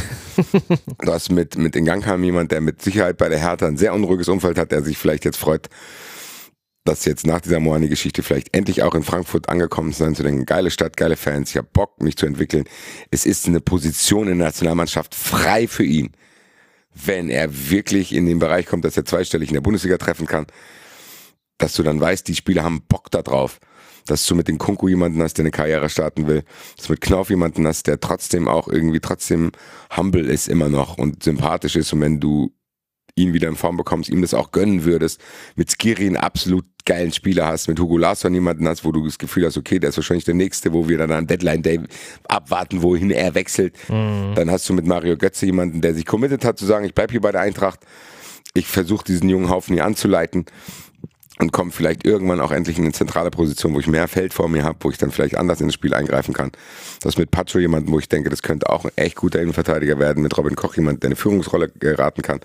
du 1.00 1.12
hast 1.12 1.32
mit, 1.32 1.58
mit 1.58 1.76
in 1.76 1.86
Gang 1.86 2.04
kam 2.04 2.24
jemand, 2.24 2.52
der 2.52 2.62
mit 2.62 2.82
Sicherheit 2.82 3.18
bei 3.18 3.30
der 3.30 3.40
Hertha 3.40 3.68
ein 3.68 3.78
sehr 3.78 3.94
unruhiges 3.94 4.28
Umfeld 4.28 4.58
hat, 4.58 4.72
der 4.72 4.84
sich 4.84 4.98
vielleicht 4.98 5.26
jetzt 5.26 5.38
freut, 5.38 5.70
dass 6.84 7.06
jetzt 7.06 7.26
nach 7.26 7.40
dieser 7.40 7.60
Moani-Geschichte 7.60 8.24
vielleicht 8.24 8.54
endlich 8.54 8.84
auch 8.84 8.94
in 8.94 9.04
Frankfurt 9.04 9.48
angekommen 9.48 9.94
sein 9.94 10.16
zu 10.16 10.24
denken, 10.24 10.46
geile 10.46 10.70
Stadt, 10.70 10.98
geile 10.98 11.16
Fans, 11.16 11.52
ich 11.52 11.58
habe 11.58 11.70
Bock, 11.72 12.02
mich 12.02 12.18
zu 12.18 12.26
entwickeln. 12.26 12.66
Es 13.10 13.26
ist 13.26 13.48
eine 13.48 13.62
Position 13.62 14.28
in 14.28 14.38
der 14.38 14.48
Nationalmannschaft 14.48 15.16
frei 15.16 15.68
für 15.68 15.86
ihn, 15.86 16.12
wenn 16.94 17.30
er 17.30 17.70
wirklich 17.70 18.14
in 18.14 18.26
den 18.26 18.40
Bereich 18.40 18.66
kommt, 18.66 18.84
dass 18.84 18.98
er 18.98 19.06
zweistellig 19.06 19.50
in 19.50 19.54
der 19.54 19.62
Bundesliga 19.62 19.98
treffen 19.98 20.28
kann, 20.28 20.46
dass 21.58 21.74
du 21.74 21.84
dann 21.84 22.02
weißt, 22.02 22.28
die 22.28 22.36
Spieler 22.36 22.64
haben 22.64 22.84
Bock 22.88 23.10
da 23.12 23.22
drauf. 23.22 23.60
Dass 24.06 24.26
du 24.26 24.36
mit 24.36 24.50
dem 24.50 24.58
Kunku 24.58 24.90
jemanden 24.90 25.22
hast, 25.22 25.38
der 25.38 25.44
eine 25.44 25.52
Karriere 25.52 25.88
starten 25.88 26.28
will, 26.28 26.44
dass 26.76 26.88
du 26.88 26.92
mit 26.92 27.00
Knauf 27.00 27.30
jemanden 27.30 27.66
hast, 27.66 27.88
der 27.88 28.02
trotzdem 28.02 28.50
auch 28.50 28.68
irgendwie 28.68 29.00
trotzdem 29.00 29.54
humble 29.96 30.26
ist 30.26 30.50
immer 30.50 30.68
noch 30.68 30.98
und 30.98 31.24
sympathisch 31.24 31.78
ist 31.78 31.94
und 31.94 32.02
wenn 32.02 32.20
du 32.20 32.52
ihn 33.16 33.34
wieder 33.34 33.48
in 33.48 33.56
Form 33.56 33.78
bekommst, 33.78 34.10
ihm 34.10 34.22
das 34.22 34.34
auch 34.34 34.52
gönnen 34.52 34.86
würdest, 34.86 35.22
mit 35.56 35.70
Skiri 35.70 36.08
einen 36.08 36.18
absolut 36.18 36.66
geilen 36.86 37.14
Spieler 37.14 37.48
hast, 37.48 37.68
mit 37.68 37.80
Hugo 37.80 37.98
Larsson 37.98 38.34
jemanden 38.34 38.68
hast, 38.68 38.84
wo 38.84 38.92
du 38.92 39.06
das 39.06 39.18
Gefühl 39.18 39.46
hast, 39.46 39.58
okay, 39.58 39.80
der 39.80 39.90
ist 39.90 39.98
wahrscheinlich 39.98 40.26
der 40.26 40.34
Nächste, 40.34 40.74
wo 40.74 40.90
wir 40.90 40.98
dann 40.98 41.12
an 41.12 41.28
Deadline 41.28 41.62
Day 41.62 41.80
abwarten, 42.28 42.82
wohin 42.82 43.12
er 43.12 43.36
wechselt. 43.36 43.78
Mhm. 43.88 44.34
Dann 44.36 44.52
hast 44.52 44.68
du 44.68 44.74
mit 44.74 44.86
Mario 44.86 45.16
Götze 45.18 45.46
jemanden, 45.46 45.82
der 45.82 45.94
sich 45.94 46.06
committed 46.06 46.44
hat, 46.44 46.58
zu 46.58 46.66
sagen, 46.66 46.86
ich 46.86 46.94
bleib 46.94 47.12
hier 47.12 47.22
bei 47.22 47.32
der 47.32 47.42
Eintracht, 47.42 47.82
ich 48.54 48.68
versuche 48.68 49.06
diesen 49.06 49.30
jungen 49.30 49.50
Haufen 49.50 49.74
hier 49.76 49.86
anzuleiten 49.86 50.46
und 51.40 51.52
komme 51.52 51.72
vielleicht 51.72 52.06
irgendwann 52.06 52.40
auch 52.40 52.52
endlich 52.52 52.78
in 52.78 52.84
eine 52.84 52.94
zentrale 52.94 53.32
Position, 53.32 53.74
wo 53.74 53.80
ich 53.80 53.88
mehr 53.88 54.08
Feld 54.08 54.34
vor 54.34 54.50
mir 54.50 54.64
habe, 54.64 54.78
wo 54.82 54.92
ich 54.92 54.98
dann 54.98 55.12
vielleicht 55.12 55.38
anders 55.38 55.62
in 55.62 55.68
das 55.68 55.74
Spiel 55.74 55.94
eingreifen 55.94 56.34
kann. 56.34 56.52
Das 57.02 57.18
mit 57.18 57.32
Pacho 57.32 57.60
jemanden, 57.60 57.92
wo 57.92 58.00
ich 58.00 58.10
denke, 58.10 58.30
das 58.30 58.44
könnte 58.44 58.70
auch 58.70 58.86
ein 58.86 58.92
echt 58.96 59.16
guter 59.16 59.42
Innenverteidiger 59.42 59.98
werden, 59.98 60.22
mit 60.22 60.38
Robin 60.38 60.56
Koch 60.56 60.76
jemand, 60.76 61.02
der 61.02 61.10
eine 61.10 61.16
Führungsrolle 61.16 61.70
geraten 61.70 62.22
kann. 62.22 62.42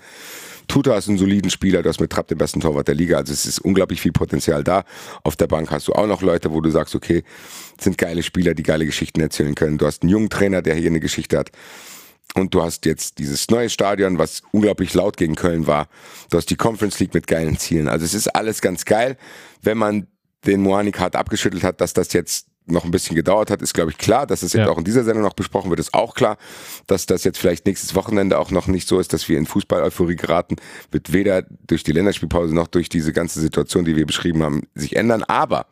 Tuta 0.69 0.95
ist 0.95 1.07
ein 1.07 1.17
soliden 1.17 1.49
Spieler, 1.49 1.81
du 1.81 1.89
hast 1.89 1.99
mit 1.99 2.11
Trapp 2.11 2.27
den 2.27 2.37
besten 2.37 2.61
Torwart 2.61 2.87
der 2.87 2.93
Liga, 2.93 3.17
also 3.17 3.33
es 3.33 3.47
ist 3.47 3.57
unglaublich 3.59 3.99
viel 3.99 4.11
Potenzial 4.11 4.63
da. 4.63 4.85
Auf 5.23 5.35
der 5.35 5.47
Bank 5.47 5.71
hast 5.71 5.87
du 5.87 5.93
auch 5.93 6.05
noch 6.05 6.21
Leute, 6.21 6.51
wo 6.51 6.61
du 6.61 6.69
sagst, 6.69 6.93
okay, 6.93 7.23
sind 7.81 7.97
geile 7.97 8.21
Spieler, 8.21 8.53
die 8.53 8.61
geile 8.61 8.85
Geschichten 8.85 9.19
erzählen 9.19 9.55
können. 9.55 9.79
Du 9.79 9.87
hast 9.87 10.03
einen 10.03 10.11
jungen 10.11 10.29
Trainer, 10.29 10.61
der 10.61 10.75
hier 10.75 10.91
eine 10.91 10.99
Geschichte 10.99 11.39
hat. 11.39 11.49
Und 12.35 12.53
du 12.53 12.61
hast 12.61 12.85
jetzt 12.85 13.17
dieses 13.17 13.49
neue 13.49 13.71
Stadion, 13.71 14.19
was 14.19 14.43
unglaublich 14.51 14.93
laut 14.93 15.17
gegen 15.17 15.33
Köln 15.33 15.65
war. 15.65 15.87
Du 16.29 16.37
hast 16.37 16.51
die 16.51 16.55
Conference 16.55 16.99
League 16.99 17.15
mit 17.15 17.25
geilen 17.25 17.57
Zielen. 17.57 17.87
Also 17.87 18.05
es 18.05 18.13
ist 18.13 18.27
alles 18.27 18.61
ganz 18.61 18.85
geil. 18.85 19.17
Wenn 19.63 19.79
man 19.79 20.05
den 20.45 20.61
Moanik 20.61 20.99
hart 20.99 21.15
abgeschüttelt 21.15 21.63
hat, 21.63 21.81
dass 21.81 21.93
das 21.93 22.13
jetzt 22.13 22.48
noch 22.71 22.85
ein 22.85 22.91
bisschen 22.91 23.15
gedauert 23.15 23.51
hat, 23.51 23.61
ist, 23.61 23.73
glaube 23.73 23.91
ich, 23.91 23.97
klar. 23.97 24.27
Dass 24.27 24.43
es 24.43 24.53
jetzt 24.53 24.65
ja. 24.65 24.69
auch 24.69 24.77
in 24.77 24.83
dieser 24.83 25.03
Sendung 25.03 25.23
noch 25.23 25.33
besprochen 25.33 25.69
wird, 25.69 25.79
ist 25.79 25.93
auch 25.93 26.15
klar. 26.15 26.37
Dass 26.87 27.05
das 27.05 27.23
jetzt 27.23 27.37
vielleicht 27.37 27.65
nächstes 27.65 27.95
Wochenende 27.95 28.37
auch 28.37 28.51
noch 28.51 28.67
nicht 28.67 28.87
so 28.87 28.99
ist, 28.99 29.13
dass 29.13 29.27
wir 29.29 29.37
in 29.37 29.45
Fußball-Euphorie 29.45 30.15
geraten, 30.15 30.55
wird 30.91 31.13
weder 31.13 31.43
durch 31.67 31.83
die 31.83 31.91
Länderspielpause 31.91 32.53
noch 32.53 32.67
durch 32.67 32.89
diese 32.89 33.13
ganze 33.13 33.39
Situation, 33.39 33.85
die 33.85 33.95
wir 33.95 34.05
beschrieben 34.05 34.43
haben, 34.43 34.63
sich 34.75 34.95
ändern. 34.95 35.23
Aber 35.23 35.67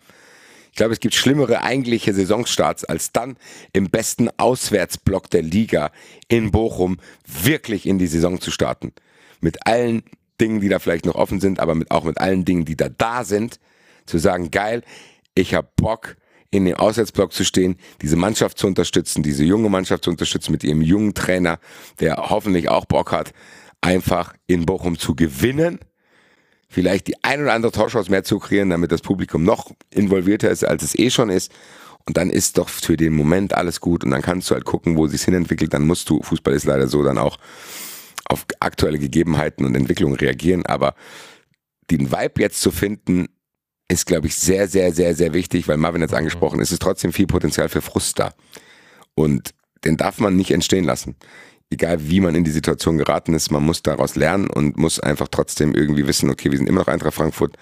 ich 0.71 0.77
glaube, 0.77 0.93
es 0.93 0.99
gibt 0.99 1.15
schlimmere 1.15 1.63
eigentliche 1.63 2.13
Saisonstarts, 2.13 2.85
als 2.85 3.11
dann 3.11 3.37
im 3.73 3.89
besten 3.89 4.29
Auswärtsblock 4.37 5.27
der 5.29 5.41
Liga 5.41 5.91
in 6.27 6.51
Bochum 6.51 6.97
wirklich 7.25 7.87
in 7.87 7.97
die 7.97 8.05
Saison 8.05 8.39
zu 8.39 8.51
starten. 8.51 8.93
Mit 9.41 9.65
allen 9.65 10.03
Dingen, 10.39 10.61
die 10.61 10.69
da 10.69 10.77
vielleicht 10.77 11.07
noch 11.07 11.15
offen 11.15 11.39
sind, 11.39 11.59
aber 11.59 11.73
mit, 11.73 11.89
auch 11.89 12.03
mit 12.03 12.19
allen 12.19 12.45
Dingen, 12.45 12.65
die 12.65 12.77
da 12.77 12.89
da 12.89 13.23
sind, 13.23 13.59
zu 14.05 14.19
sagen, 14.19 14.51
geil, 14.51 14.83
ich 15.33 15.53
habe 15.53 15.67
Bock, 15.75 16.15
in 16.51 16.65
dem 16.65 16.75
Auswärtsblock 16.75 17.33
zu 17.33 17.43
stehen, 17.43 17.75
diese 18.01 18.15
Mannschaft 18.15 18.57
zu 18.57 18.67
unterstützen, 18.67 19.23
diese 19.23 19.43
junge 19.43 19.69
Mannschaft 19.69 20.03
zu 20.03 20.09
unterstützen 20.09 20.51
mit 20.51 20.63
ihrem 20.63 20.81
jungen 20.81 21.13
Trainer, 21.13 21.59
der 21.99 22.15
hoffentlich 22.29 22.69
auch 22.69 22.85
Bock 22.85 23.11
hat, 23.11 23.33
einfach 23.81 24.33
in 24.47 24.65
Bochum 24.65 24.97
zu 24.97 25.15
gewinnen. 25.15 25.79
Vielleicht 26.69 27.07
die 27.07 27.23
ein 27.23 27.41
oder 27.41 27.53
andere 27.53 27.71
Torschance 27.71 28.11
mehr 28.11 28.23
zu 28.23 28.39
kreieren, 28.39 28.69
damit 28.69 28.91
das 28.91 29.01
Publikum 29.01 29.43
noch 29.43 29.71
involvierter 29.89 30.49
ist, 30.49 30.65
als 30.65 30.83
es 30.83 30.97
eh 30.97 31.09
schon 31.09 31.29
ist. 31.29 31.51
Und 32.05 32.15
dann 32.17 32.29
ist 32.29 32.57
doch 32.57 32.69
für 32.69 32.95
den 32.95 33.13
Moment 33.13 33.53
alles 33.53 33.81
gut 33.81 34.03
und 34.03 34.11
dann 34.11 34.21
kannst 34.21 34.49
du 34.49 34.55
halt 34.55 34.63
gucken, 34.63 34.95
wo 34.95 35.07
sich 35.07 35.23
hinentwickelt. 35.23 35.73
Dann 35.73 35.85
musst 35.85 36.09
du, 36.09 36.21
Fußball 36.21 36.53
ist 36.53 36.65
leider 36.65 36.87
so, 36.87 37.03
dann 37.03 37.17
auch 37.17 37.37
auf 38.25 38.45
aktuelle 38.59 38.99
Gegebenheiten 38.99 39.65
und 39.65 39.75
Entwicklungen 39.75 40.15
reagieren. 40.15 40.65
Aber 40.65 40.95
den 41.91 42.11
Vibe 42.11 42.41
jetzt 42.41 42.61
zu 42.61 42.71
finden, 42.71 43.27
ist, 43.89 44.05
glaube 44.05 44.27
ich, 44.27 44.35
sehr, 44.35 44.67
sehr, 44.67 44.91
sehr, 44.91 45.15
sehr 45.15 45.33
wichtig, 45.33 45.67
weil 45.67 45.77
Marvin 45.77 46.01
jetzt 46.01 46.11
mhm. 46.11 46.17
angesprochen 46.17 46.59
ist, 46.59 46.71
ist 46.71 46.81
trotzdem 46.81 47.13
viel 47.13 47.27
Potenzial 47.27 47.69
für 47.69 47.81
Frust 47.81 48.19
da. 48.19 48.33
Und 49.15 49.51
den 49.85 49.97
darf 49.97 50.19
man 50.19 50.35
nicht 50.35 50.51
entstehen 50.51 50.83
lassen. 50.83 51.15
Egal 51.69 52.09
wie 52.09 52.21
man 52.21 52.33
in 52.35 52.43
die 52.43 52.51
Situation 52.51 52.97
geraten 52.97 53.33
ist, 53.33 53.51
man 53.51 53.63
muss 53.63 53.83
daraus 53.83 54.15
lernen 54.15 54.49
und 54.49 54.77
muss 54.77 54.99
einfach 54.99 55.27
trotzdem 55.29 55.73
irgendwie 55.75 56.07
wissen, 56.07 56.29
okay, 56.29 56.49
wir 56.49 56.57
sind 56.57 56.67
immer 56.67 56.81
noch 56.81 56.87
Eintracht 56.87 57.13
Frankfurt, 57.13 57.57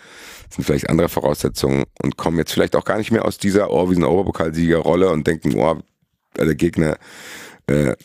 sind 0.50 0.64
vielleicht 0.64 0.90
andere 0.90 1.10
Voraussetzungen 1.10 1.86
und 2.04 2.16
kommen 2.16 2.38
jetzt 2.38 2.54
vielleicht 2.54 2.76
auch 2.76 2.86
gar 2.86 2.98
nicht 3.00 3.12
mehr 3.12 3.26
aus 3.26 3.40
dieser, 3.40 3.72
oh, 3.72 3.90
wir 3.90 3.96
sind 3.96 4.04
Oberpokalsieger-Rolle 4.04 5.10
und 5.10 5.26
denken, 5.26 5.56
oh, 5.58 5.80
der 6.38 6.54
Gegner 6.54 6.98
äh, 7.66 7.96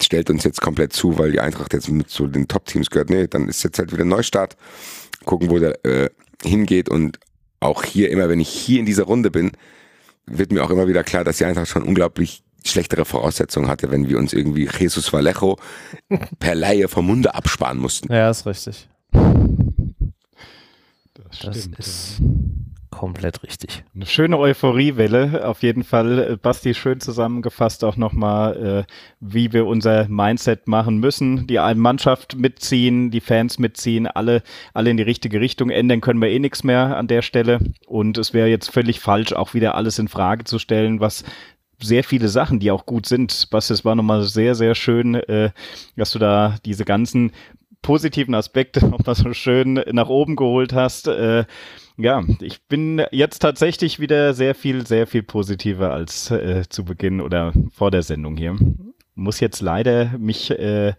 stellt 0.00 0.30
uns 0.30 0.44
jetzt 0.44 0.60
komplett 0.60 0.94
zu, 0.94 1.18
weil 1.18 1.32
die 1.32 1.40
Eintracht 1.40 1.72
jetzt 1.74 1.88
mit 1.90 2.08
zu 2.08 2.28
den 2.28 2.48
Top-Teams 2.48 2.90
gehört. 2.90 3.10
Nee, 3.10 3.26
dann 3.26 3.48
ist 3.48 3.62
jetzt 3.62 3.78
halt 3.78 3.92
wieder 3.92 4.04
Neustart, 4.04 4.56
gucken, 5.24 5.50
wo 5.50 5.58
der 5.58 5.84
äh, 5.84 6.08
hingeht 6.42 6.88
und 6.88 7.18
auch 7.60 7.84
hier 7.84 8.10
immer, 8.10 8.28
wenn 8.28 8.40
ich 8.40 8.48
hier 8.48 8.80
in 8.80 8.86
dieser 8.86 9.04
Runde 9.04 9.30
bin, 9.30 9.52
wird 10.26 10.52
mir 10.52 10.64
auch 10.64 10.70
immer 10.70 10.88
wieder 10.88 11.04
klar, 11.04 11.24
dass 11.24 11.38
die 11.38 11.44
Eintracht 11.44 11.68
schon 11.68 11.82
unglaublich 11.82 12.42
schlechtere 12.64 13.04
Voraussetzungen 13.04 13.68
hatte, 13.68 13.90
wenn 13.90 14.08
wir 14.08 14.18
uns 14.18 14.32
irgendwie 14.32 14.68
Jesus 14.78 15.12
Vallejo 15.12 15.56
per 16.38 16.54
Laie 16.54 16.88
vom 16.88 17.06
Munde 17.06 17.34
absparen 17.34 17.78
mussten. 17.78 18.12
Ja, 18.12 18.30
ist 18.30 18.46
richtig. 18.46 18.88
Das, 21.14 21.38
das 21.40 21.56
ist 21.66 22.22
komplett 22.90 23.42
richtig. 23.42 23.84
Eine 23.94 24.06
schöne 24.06 24.38
Euphoriewelle, 24.38 25.46
auf 25.46 25.62
jeden 25.62 25.84
Fall. 25.84 26.38
Basti, 26.40 26.74
schön 26.74 27.00
zusammengefasst 27.00 27.84
auch 27.84 27.96
nochmal, 27.96 28.86
äh, 28.86 28.92
wie 29.20 29.52
wir 29.52 29.66
unser 29.66 30.08
Mindset 30.08 30.68
machen 30.68 30.98
müssen. 30.98 31.46
Die 31.46 31.58
Mannschaft 31.74 32.36
mitziehen, 32.36 33.10
die 33.10 33.20
Fans 33.20 33.58
mitziehen, 33.58 34.06
alle, 34.06 34.42
alle 34.74 34.90
in 34.90 34.96
die 34.96 35.02
richtige 35.02 35.40
Richtung. 35.40 35.70
Ändern 35.70 36.00
können 36.00 36.20
wir 36.20 36.28
eh 36.28 36.38
nichts 36.38 36.64
mehr 36.64 36.96
an 36.96 37.08
der 37.08 37.22
Stelle. 37.22 37.58
Und 37.86 38.18
es 38.18 38.34
wäre 38.34 38.48
jetzt 38.48 38.70
völlig 38.70 39.00
falsch, 39.00 39.32
auch 39.32 39.54
wieder 39.54 39.74
alles 39.74 39.98
in 39.98 40.08
Frage 40.08 40.44
zu 40.44 40.58
stellen, 40.58 41.00
was 41.00 41.24
sehr 41.78 42.04
viele 42.04 42.28
Sachen, 42.28 42.58
die 42.60 42.70
auch 42.70 42.86
gut 42.86 43.06
sind. 43.06 43.48
Basti, 43.50 43.72
es 43.72 43.84
war 43.84 43.94
nochmal 43.94 44.22
sehr, 44.22 44.54
sehr 44.54 44.74
schön, 44.74 45.14
äh, 45.14 45.50
dass 45.96 46.12
du 46.12 46.18
da 46.18 46.56
diese 46.64 46.84
ganzen 46.84 47.32
positiven 47.82 48.34
Aspekte 48.34 48.84
nochmal 48.90 49.14
so 49.14 49.32
schön 49.32 49.74
nach 49.92 50.08
oben 50.08 50.36
geholt 50.36 50.72
hast. 50.72 51.08
Äh, 51.08 51.44
ja, 51.98 52.22
ich 52.40 52.62
bin 52.64 53.02
jetzt 53.10 53.40
tatsächlich 53.40 54.00
wieder 54.00 54.34
sehr 54.34 54.54
viel, 54.54 54.86
sehr 54.86 55.06
viel 55.06 55.22
positiver 55.22 55.92
als 55.92 56.30
äh, 56.30 56.64
zu 56.68 56.84
Beginn 56.84 57.20
oder 57.20 57.52
vor 57.72 57.90
der 57.90 58.02
Sendung 58.02 58.36
hier. 58.36 58.56
Muss 59.14 59.40
jetzt 59.40 59.62
leider 59.62 60.10
mich 60.18 60.50
äh, 60.50 60.92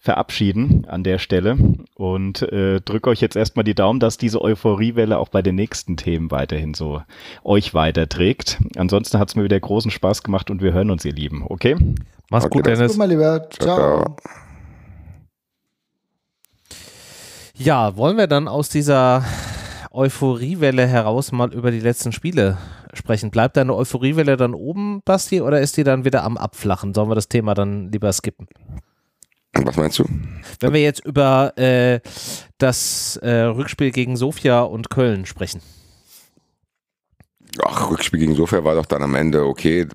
verabschieden 0.00 0.86
an 0.88 1.04
der 1.04 1.18
Stelle 1.18 1.56
und 1.94 2.42
äh, 2.42 2.80
drücke 2.80 3.10
euch 3.10 3.20
jetzt 3.20 3.36
erstmal 3.36 3.62
die 3.62 3.76
Daumen, 3.76 4.00
dass 4.00 4.18
diese 4.18 4.42
Euphoriewelle 4.42 5.18
auch 5.18 5.28
bei 5.28 5.40
den 5.40 5.54
nächsten 5.54 5.96
Themen 5.96 6.32
weiterhin 6.32 6.74
so 6.74 7.00
euch 7.44 7.72
weiterträgt. 7.72 8.58
Ansonsten 8.76 9.20
hat 9.20 9.28
es 9.28 9.36
mir 9.36 9.44
wieder 9.44 9.60
großen 9.60 9.92
Spaß 9.92 10.24
gemacht 10.24 10.50
und 10.50 10.62
wir 10.62 10.72
hören 10.72 10.90
uns, 10.90 11.04
ihr 11.04 11.12
Lieben. 11.12 11.44
Okay? 11.48 11.76
Mach's 12.28 12.46
okay, 12.46 12.58
gut, 12.58 12.66
Dennis. 12.66 12.92
Gut, 12.92 12.98
mal 12.98 13.08
lieber. 13.08 13.48
Ciao. 13.50 13.76
Ciao. 13.76 14.16
Ja, 17.54 17.96
wollen 17.96 18.16
wir 18.16 18.26
dann 18.26 18.48
aus 18.48 18.68
dieser 18.68 19.22
Euphoriewelle 19.90 20.86
heraus 20.86 21.32
mal 21.32 21.52
über 21.52 21.70
die 21.70 21.80
letzten 21.80 22.12
Spiele 22.12 22.58
sprechen. 22.92 23.30
Bleibt 23.30 23.56
deine 23.56 23.74
Euphoriewelle 23.74 24.36
dann 24.36 24.54
oben, 24.54 25.02
Basti, 25.04 25.40
oder 25.40 25.60
ist 25.60 25.76
die 25.76 25.84
dann 25.84 26.04
wieder 26.04 26.22
am 26.22 26.36
Abflachen? 26.36 26.94
Sollen 26.94 27.10
wir 27.10 27.14
das 27.14 27.28
Thema 27.28 27.54
dann 27.54 27.90
lieber 27.90 28.12
skippen? 28.12 28.46
Was 29.52 29.76
meinst 29.76 29.98
du? 29.98 30.04
Wenn 30.60 30.72
wir 30.72 30.80
jetzt 30.82 31.04
über 31.04 31.56
äh, 31.58 32.00
das 32.58 33.16
äh, 33.16 33.42
Rückspiel 33.42 33.90
gegen 33.90 34.16
Sofia 34.16 34.60
und 34.62 34.90
Köln 34.90 35.26
sprechen. 35.26 35.60
Ach, 37.64 37.90
Rückspiel 37.90 38.20
gegen 38.20 38.36
Sofia 38.36 38.62
war 38.62 38.76
doch 38.76 38.86
dann 38.86 39.02
am 39.02 39.14
Ende 39.16 39.44
okay. 39.44 39.88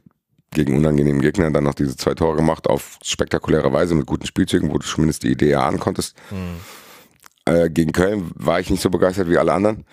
Gegen 0.51 0.77
unangenehmen 0.77 1.21
Gegner 1.21 1.51
dann 1.51 1.65
noch 1.65 1.73
diese 1.73 1.97
zwei 1.97 2.13
Tore 2.13 2.37
gemacht, 2.37 2.67
auf 2.67 2.97
spektakuläre 3.03 3.73
Weise 3.73 3.95
mit 3.95 4.05
guten 4.05 4.25
Spielzügen, 4.25 4.71
wo 4.71 4.77
du 4.77 4.85
zumindest 4.85 5.23
die 5.23 5.31
Idee 5.31 5.51
erahnen 5.51 5.79
konntest. 5.79 6.15
Hm. 6.29 6.57
Äh, 7.45 7.69
gegen 7.69 7.91
Köln 7.91 8.31
war 8.35 8.59
ich 8.59 8.69
nicht 8.69 8.81
so 8.81 8.89
begeistert 8.89 9.29
wie 9.29 9.37
alle 9.37 9.53
anderen. 9.53 9.85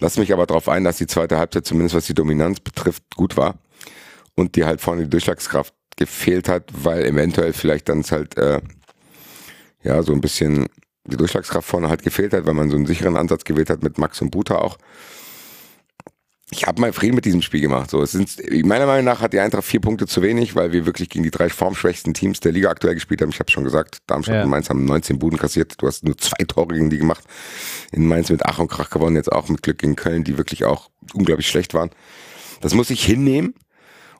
Lass 0.00 0.16
mich 0.16 0.32
aber 0.32 0.46
darauf 0.46 0.68
ein, 0.68 0.84
dass 0.84 0.96
die 0.96 1.06
zweite 1.06 1.38
Halbzeit, 1.38 1.66
zumindest 1.66 1.94
was 1.94 2.06
die 2.06 2.14
Dominanz 2.14 2.60
betrifft, 2.60 3.02
gut 3.14 3.36
war. 3.36 3.58
Und 4.34 4.56
die 4.56 4.64
halt 4.64 4.80
vorne 4.80 5.04
die 5.04 5.10
Durchschlagskraft 5.10 5.74
gefehlt 5.96 6.48
hat, 6.48 6.64
weil 6.72 7.04
eventuell 7.04 7.52
vielleicht 7.52 7.88
dann 7.88 8.02
halt 8.02 8.36
äh, 8.36 8.60
ja 9.82 10.02
so 10.02 10.12
ein 10.12 10.20
bisschen 10.20 10.66
die 11.04 11.16
Durchschlagskraft 11.16 11.68
vorne 11.68 11.88
halt 11.88 12.02
gefehlt 12.02 12.32
hat, 12.32 12.46
weil 12.46 12.54
man 12.54 12.70
so 12.70 12.76
einen 12.76 12.86
sicheren 12.86 13.16
Ansatz 13.16 13.44
gewählt 13.44 13.70
hat 13.70 13.82
mit 13.82 13.98
Max 13.98 14.20
und 14.20 14.30
Buta 14.30 14.56
auch. 14.56 14.78
Ich 16.50 16.66
habe 16.66 16.80
mal 16.80 16.92
Frieden 16.92 17.14
mit 17.14 17.24
diesem 17.24 17.42
Spiel 17.42 17.62
gemacht. 17.62 17.90
So, 17.90 18.02
es 18.02 18.12
sind, 18.12 18.36
meiner 18.66 18.86
Meinung 18.86 19.04
nach 19.06 19.20
hat 19.20 19.32
die 19.32 19.40
Eintracht 19.40 19.64
vier 19.64 19.80
Punkte 19.80 20.06
zu 20.06 20.20
wenig, 20.22 20.54
weil 20.54 20.72
wir 20.72 20.84
wirklich 20.86 21.08
gegen 21.08 21.22
die 21.24 21.30
drei 21.30 21.48
formschwächsten 21.48 22.12
Teams 22.12 22.38
der 22.40 22.52
Liga 22.52 22.68
aktuell 22.70 22.94
gespielt 22.94 23.22
haben. 23.22 23.30
Ich 23.30 23.40
habe 23.40 23.50
schon 23.50 23.64
gesagt, 23.64 23.98
Darmstadt 24.06 24.36
Ja. 24.36 24.42
und 24.44 24.50
Mainz 24.50 24.68
haben 24.68 24.84
19 24.84 25.18
Buden 25.18 25.38
kassiert. 25.38 25.74
Du 25.80 25.86
hast 25.86 26.04
nur 26.04 26.16
zwei 26.18 26.44
Tore 26.46 26.74
gegen 26.74 26.90
die 26.90 26.98
gemacht. 26.98 27.24
In 27.92 28.06
Mainz 28.06 28.28
mit 28.28 28.44
Ach 28.44 28.58
und 28.58 28.68
Krach 28.68 28.90
gewonnen, 28.90 29.16
jetzt 29.16 29.32
auch 29.32 29.48
mit 29.48 29.62
Glück 29.62 29.78
gegen 29.78 29.96
Köln, 29.96 30.22
die 30.22 30.36
wirklich 30.36 30.64
auch 30.64 30.90
unglaublich 31.14 31.48
schlecht 31.48 31.72
waren. 31.74 31.90
Das 32.60 32.74
muss 32.74 32.90
ich 32.90 33.02
hinnehmen 33.04 33.54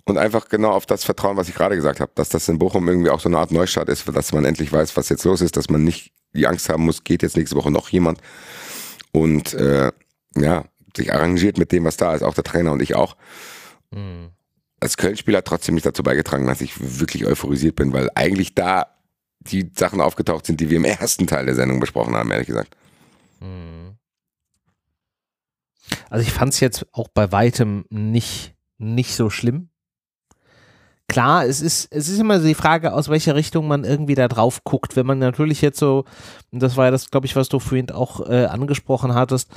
und 0.05 0.17
einfach 0.19 0.49
genau 0.49 0.71
auf 0.71 0.87
das 0.87 1.05
vertrauen, 1.05 1.37
was 1.37 1.49
ich 1.49 1.55
gerade 1.55 1.77
gesagt 1.77 2.01
habe, 2.01 2.13
dass 2.15 2.31
das 2.31 2.49
in 2.49 2.59
Bochum 2.59 2.89
irgendwie 2.89 3.11
auch 3.11 3.21
so 3.21 3.29
eine 3.29 3.39
Art 3.39 3.53
Neustart 3.53 3.89
ist, 3.91 4.09
dass 4.13 4.33
man 4.33 4.45
endlich 4.45 4.73
weiß, 4.73 4.97
was 4.97 5.09
jetzt 5.11 5.25
los 5.25 5.41
ist, 5.41 5.57
dass 5.57 5.69
man 5.71 5.85
nicht 5.85 6.13
die 6.35 6.47
Angst 6.47 6.69
haben 6.69 6.85
muss, 6.85 7.05
geht 7.05 7.23
jetzt 7.23 7.37
nächste 7.37 7.55
Woche 7.57 7.71
noch 7.71 7.91
jemand 7.91 8.19
und 9.13 9.55
äh, 9.55 9.93
ja, 10.37 10.65
sich 10.97 11.13
arrangiert 11.13 11.59
mit 11.59 11.73
dem, 11.73 11.85
was 11.85 11.97
da 11.97 12.15
ist, 12.15 12.23
auch 12.23 12.35
der 12.35 12.45
Trainer 12.45 12.73
und 12.73 12.83
ich 12.83 12.95
auch. 12.95 13.17
Hm. 13.93 14.31
Als 14.81 14.97
Köln-Spieler 14.97 15.39
hat 15.39 15.47
trotzdem 15.47 15.75
nicht 15.75 15.87
dazu 15.87 16.03
beigetragen, 16.03 16.47
dass 16.47 16.61
ich 16.61 17.01
wirklich 17.01 17.27
euphorisiert 17.27 17.77
bin, 17.77 17.93
weil 17.93 18.11
eigentlich 18.15 18.55
da 18.55 18.87
die 19.41 19.71
Sachen 19.75 20.01
aufgetaucht 20.01 20.47
sind, 20.47 20.61
die 20.61 20.71
wir 20.71 20.77
im 20.77 20.85
ersten 20.85 21.27
Teil 21.27 21.47
der 21.47 21.55
Sendung 21.55 21.81
besprochen 21.81 22.15
haben, 22.15 22.31
ehrlich 22.31 22.47
gesagt. 22.47 22.77
Hm. 23.41 23.97
Also 26.09 26.27
ich 26.27 26.33
fand 26.33 26.55
es 26.55 26.61
jetzt 26.61 26.87
auch 26.93 27.09
bei 27.09 27.31
weitem 27.33 27.85
nicht, 27.91 28.55
nicht 28.79 29.15
so 29.15 29.31
schlimm. 29.31 29.71
Klar, 31.07 31.45
es 31.45 31.61
ist, 31.61 31.93
es 31.93 32.09
ist 32.09 32.19
immer 32.19 32.39
die 32.39 32.55
Frage, 32.55 32.95
aus 32.95 33.11
welcher 33.11 33.35
Richtung 33.35 33.69
man 33.69 33.85
irgendwie 33.85 34.15
da 34.15 34.27
drauf 34.27 34.65
guckt. 34.65 34.97
Wenn 34.97 35.05
man 35.05 35.19
natürlich 35.19 35.61
jetzt 35.61 35.79
so, 35.79 36.05
das 36.51 36.79
war 36.79 36.87
ja 36.87 36.91
das, 36.91 37.11
glaube 37.11 37.27
ich, 37.27 37.37
was 37.37 37.51
du 37.51 37.59
vorhin 37.59 37.91
auch 37.91 38.27
äh, 38.27 38.47
angesprochen 38.47 39.15
hattest, 39.15 39.51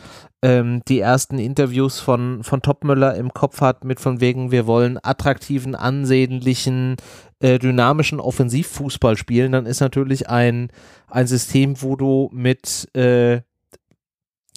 ähm, 0.44 0.82
die 0.90 1.00
ersten 1.00 1.40
Interviews 1.40 2.00
von, 2.02 2.44
von 2.44 2.62
Topmüller 2.62 3.16
im 3.16 3.34
Kopf 3.34 3.62
hat, 3.62 3.86
mit 3.86 4.02
von 4.02 4.20
wegen, 4.20 4.52
wir 4.52 4.68
wollen 4.68 5.00
attraktiven, 5.02 5.74
ansehnlichen, 5.74 6.98
äh, 7.40 7.60
dynamischen 7.60 8.20
Offensivfußball 8.20 9.16
spielen, 9.16 9.54
dann 9.54 9.66
ist 9.66 9.80
natürlich 9.80 10.30
ein, 10.30 10.70
ein 11.10 11.28
System, 11.28 11.82
wo 11.82 11.96
du 11.96 12.30
mit 12.34 12.94
äh, 12.94 13.42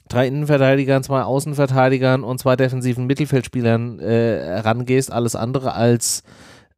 drei 0.09 0.27
Innenverteidigern, 0.27 1.05
zwei 1.05 1.23
Außenverteidigern 1.23 2.25
und 2.25 2.41
zwei 2.41 2.57
defensiven 2.57 3.07
Mittelfeldspielern 3.07 4.01
äh, 4.01 4.59
rangehst, 4.59 5.13
alles 5.13 5.37
andere 5.37 5.75
als 5.75 6.25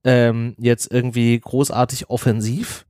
ähm, 0.05 0.55
jetzt 0.59 0.91
irgendwie 0.91 1.39
großartig 1.39 2.11
offensiv. 2.11 2.87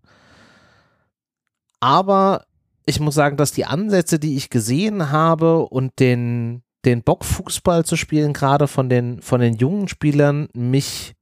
Aber 1.80 2.44
ich 2.86 3.00
muss 3.00 3.14
sagen, 3.14 3.36
dass 3.36 3.52
die 3.52 3.64
Ansätze, 3.64 4.18
die 4.18 4.36
ich 4.36 4.50
gesehen 4.50 5.10
habe 5.10 5.66
und 5.66 5.98
den, 5.98 6.62
den 6.84 7.02
Bock 7.02 7.24
Fußball 7.24 7.84
zu 7.84 7.96
spielen, 7.96 8.32
gerade 8.32 8.68
von 8.68 8.88
den, 8.88 9.20
von 9.22 9.40
den 9.40 9.54
jungen 9.54 9.88
Spielern, 9.88 10.48
mich 10.52 11.14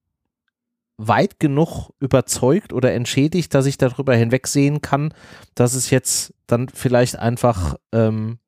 weit 0.97 1.41
genug 1.41 1.91
überzeugt 1.99 2.73
oder 2.73 2.93
entschädigt, 2.93 3.55
dass 3.55 3.67
ich 3.67 3.79
darüber 3.79 4.15
hinwegsehen 4.15 4.83
kann, 4.83 5.15
dass 5.55 5.73
es 5.75 5.91
jetzt 5.91 6.35
dann 6.47 6.69
vielleicht 6.69 7.19
einfach 7.19 7.77
ähm, 7.93 8.39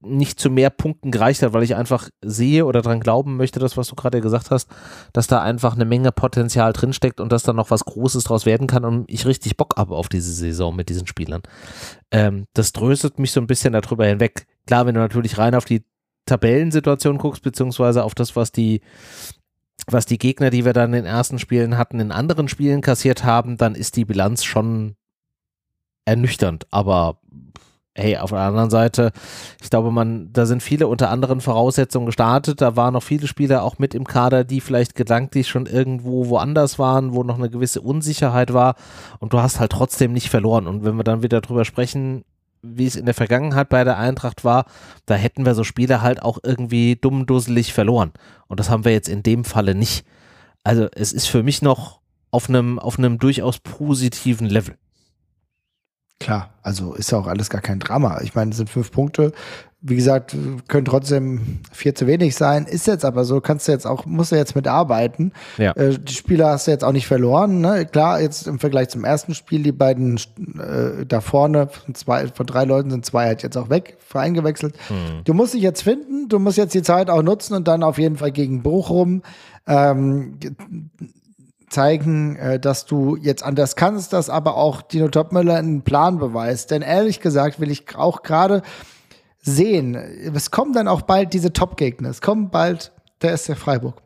nicht 0.00 0.38
zu 0.38 0.50
mehr 0.50 0.70
Punkten 0.70 1.10
gereicht 1.10 1.42
hat, 1.42 1.52
weil 1.52 1.62
ich 1.62 1.74
einfach 1.74 2.08
sehe 2.22 2.66
oder 2.66 2.82
dran 2.82 3.00
glauben 3.00 3.36
möchte, 3.36 3.60
das, 3.60 3.76
was 3.76 3.88
du 3.88 3.94
gerade 3.94 4.20
gesagt 4.20 4.50
hast, 4.50 4.68
dass 5.12 5.26
da 5.26 5.40
einfach 5.40 5.74
eine 5.74 5.84
Menge 5.84 6.12
Potenzial 6.12 6.72
drinsteckt 6.72 7.20
und 7.20 7.32
dass 7.32 7.42
da 7.42 7.52
noch 7.52 7.70
was 7.70 7.84
Großes 7.84 8.24
draus 8.24 8.46
werden 8.46 8.66
kann 8.66 8.84
und 8.84 9.10
ich 9.10 9.26
richtig 9.26 9.56
Bock 9.56 9.76
habe 9.76 9.94
auf 9.94 10.08
diese 10.08 10.32
Saison 10.32 10.76
mit 10.76 10.88
diesen 10.88 11.06
Spielern. 11.06 11.42
Ähm, 12.10 12.46
das 12.52 12.72
tröstet 12.72 13.18
mich 13.18 13.32
so 13.32 13.40
ein 13.40 13.46
bisschen 13.46 13.72
darüber 13.72 14.06
hinweg. 14.06 14.46
Klar, 14.66 14.86
wenn 14.86 14.94
du 14.94 15.00
natürlich 15.00 15.38
rein 15.38 15.54
auf 15.54 15.64
die 15.64 15.84
Tabellensituation 16.26 17.18
guckst, 17.18 17.42
beziehungsweise 17.42 18.04
auf 18.04 18.14
das, 18.14 18.36
was 18.36 18.52
die 18.52 18.80
was 19.88 20.06
die 20.06 20.18
Gegner, 20.18 20.50
die 20.50 20.64
wir 20.64 20.72
dann 20.72 20.92
in 20.92 21.04
den 21.04 21.06
ersten 21.06 21.38
Spielen 21.38 21.78
hatten, 21.78 22.00
in 22.00 22.10
anderen 22.10 22.48
Spielen 22.48 22.80
kassiert 22.80 23.24
haben, 23.24 23.56
dann 23.56 23.76
ist 23.76 23.96
die 23.96 24.04
Bilanz 24.04 24.42
schon 24.42 24.96
ernüchternd. 26.04 26.66
Aber 26.70 27.20
hey, 27.96 28.18
auf 28.18 28.30
der 28.30 28.40
anderen 28.40 28.70
Seite, 28.70 29.10
ich 29.62 29.70
glaube, 29.70 29.90
man, 29.90 30.32
da 30.32 30.46
sind 30.46 30.62
viele 30.62 30.86
unter 30.86 31.10
anderen 31.10 31.40
Voraussetzungen 31.40 32.06
gestartet. 32.06 32.60
Da 32.60 32.76
waren 32.76 32.92
noch 32.92 33.02
viele 33.02 33.26
Spieler 33.26 33.62
auch 33.62 33.78
mit 33.78 33.94
im 33.94 34.04
Kader, 34.04 34.44
die 34.44 34.60
vielleicht 34.60 34.94
gedanklich 34.94 35.48
schon 35.48 35.66
irgendwo 35.66 36.28
woanders 36.28 36.78
waren, 36.78 37.14
wo 37.14 37.22
noch 37.22 37.38
eine 37.38 37.50
gewisse 37.50 37.80
Unsicherheit 37.80 38.52
war. 38.52 38.74
Und 39.18 39.32
du 39.32 39.40
hast 39.40 39.60
halt 39.60 39.72
trotzdem 39.72 40.12
nicht 40.12 40.28
verloren. 40.28 40.66
Und 40.66 40.84
wenn 40.84 40.96
wir 40.96 41.04
dann 41.04 41.22
wieder 41.22 41.40
drüber 41.40 41.64
sprechen, 41.64 42.24
wie 42.62 42.86
es 42.86 42.96
in 42.96 43.06
der 43.06 43.14
Vergangenheit 43.14 43.68
bei 43.68 43.84
der 43.84 43.98
Eintracht 43.98 44.44
war, 44.44 44.66
da 45.06 45.14
hätten 45.14 45.46
wir 45.46 45.54
so 45.54 45.64
Spiele 45.64 46.02
halt 46.02 46.22
auch 46.22 46.38
irgendwie 46.42 46.96
dummdusselig 46.96 47.72
verloren. 47.72 48.12
Und 48.46 48.60
das 48.60 48.70
haben 48.70 48.84
wir 48.84 48.92
jetzt 48.92 49.08
in 49.08 49.22
dem 49.22 49.44
Falle 49.44 49.74
nicht. 49.74 50.04
Also 50.64 50.88
es 50.94 51.12
ist 51.12 51.26
für 51.26 51.42
mich 51.42 51.62
noch 51.62 52.00
auf 52.30 52.48
einem, 52.48 52.78
auf 52.78 52.98
einem 52.98 53.18
durchaus 53.18 53.58
positiven 53.58 54.48
Level. 54.48 54.76
Klar, 56.18 56.50
also 56.62 56.94
ist 56.94 57.12
ja 57.12 57.18
auch 57.18 57.26
alles 57.26 57.50
gar 57.50 57.60
kein 57.60 57.78
Drama. 57.78 58.20
Ich 58.22 58.34
meine, 58.34 58.50
es 58.50 58.56
sind 58.56 58.70
fünf 58.70 58.90
Punkte. 58.90 59.32
Wie 59.82 59.96
gesagt, 59.96 60.34
können 60.66 60.86
trotzdem 60.86 61.60
vier 61.70 61.94
zu 61.94 62.06
wenig 62.06 62.34
sein. 62.34 62.64
Ist 62.64 62.86
jetzt 62.86 63.04
aber 63.04 63.24
so, 63.24 63.40
kannst 63.42 63.68
du 63.68 63.72
jetzt 63.72 63.86
auch, 63.86 64.06
musst 64.06 64.32
du 64.32 64.36
jetzt 64.36 64.56
mitarbeiten. 64.56 65.32
Ja. 65.58 65.72
Äh, 65.72 65.98
die 65.98 66.14
Spieler 66.14 66.48
hast 66.48 66.66
du 66.66 66.70
jetzt 66.70 66.82
auch 66.82 66.92
nicht 66.92 67.06
verloren. 67.06 67.60
Ne? 67.60 67.84
Klar, 67.84 68.20
jetzt 68.20 68.46
im 68.46 68.58
Vergleich 68.58 68.88
zum 68.88 69.04
ersten 69.04 69.34
Spiel, 69.34 69.62
die 69.62 69.72
beiden 69.72 70.16
äh, 70.58 71.04
da 71.06 71.20
vorne, 71.20 71.68
von, 71.68 71.94
zwei, 71.94 72.26
von 72.28 72.46
drei 72.46 72.64
Leuten 72.64 72.90
sind 72.90 73.04
zwei 73.04 73.26
halt 73.26 73.42
jetzt 73.42 73.56
auch 73.56 73.68
weg, 73.68 73.98
eingewechselt. 74.14 74.74
Du 75.24 75.34
musst 75.34 75.52
dich 75.52 75.60
jetzt 75.60 75.82
finden, 75.82 76.30
du 76.30 76.38
musst 76.38 76.56
jetzt 76.56 76.74
die 76.74 76.82
Zeit 76.82 77.10
auch 77.10 77.22
nutzen 77.22 77.54
und 77.54 77.68
dann 77.68 77.82
auf 77.82 77.98
jeden 77.98 78.16
Fall 78.16 78.32
gegen 78.32 78.62
Bochum 78.62 79.22
ähm, 79.66 80.38
zeigen, 81.68 82.36
äh, 82.36 82.60
dass 82.60 82.86
du 82.86 83.16
jetzt 83.16 83.42
anders 83.42 83.76
kannst, 83.76 84.12
dass 84.12 84.30
aber 84.30 84.56
auch 84.56 84.82
Dino 84.82 85.08
Topmüller 85.08 85.56
einen 85.56 85.82
Plan 85.82 86.18
beweist. 86.18 86.70
Denn 86.70 86.82
ehrlich 86.82 87.20
gesagt 87.20 87.60
will 87.60 87.70
ich 87.70 87.96
auch 87.96 88.22
gerade 88.22 88.62
sehen, 89.40 89.94
es 89.94 90.50
kommen 90.50 90.72
dann 90.72 90.88
auch 90.88 91.02
bald 91.02 91.32
diese 91.32 91.52
Top-Gegner. 91.52 92.10
Es 92.10 92.20
kommt 92.20 92.50
bald 92.50 92.92
der 93.22 93.36
SC 93.36 93.56
Freiburg. 93.56 94.02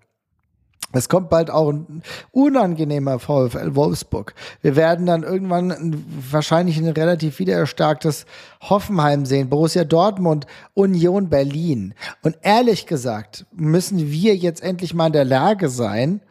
Es 0.92 1.08
kommt 1.08 1.30
bald 1.30 1.50
auch 1.50 1.70
ein 1.70 2.02
unangenehmer 2.32 3.20
VfL 3.20 3.76
Wolfsburg. 3.76 4.34
Wir 4.60 4.74
werden 4.74 5.06
dann 5.06 5.22
irgendwann 5.22 5.70
ein, 5.70 6.04
wahrscheinlich 6.32 6.78
ein 6.78 6.88
relativ 6.88 7.38
wiedererstarktes 7.38 8.26
Hoffenheim 8.60 9.24
sehen, 9.24 9.48
Borussia 9.48 9.84
Dortmund, 9.84 10.46
Union 10.74 11.28
Berlin. 11.28 11.94
Und 12.22 12.38
ehrlich 12.42 12.86
gesagt 12.86 13.46
müssen 13.52 14.10
wir 14.10 14.34
jetzt 14.34 14.64
endlich 14.64 14.92
mal 14.92 15.06
in 15.06 15.12
der 15.12 15.24
Lage 15.24 15.68
sein, 15.68 16.22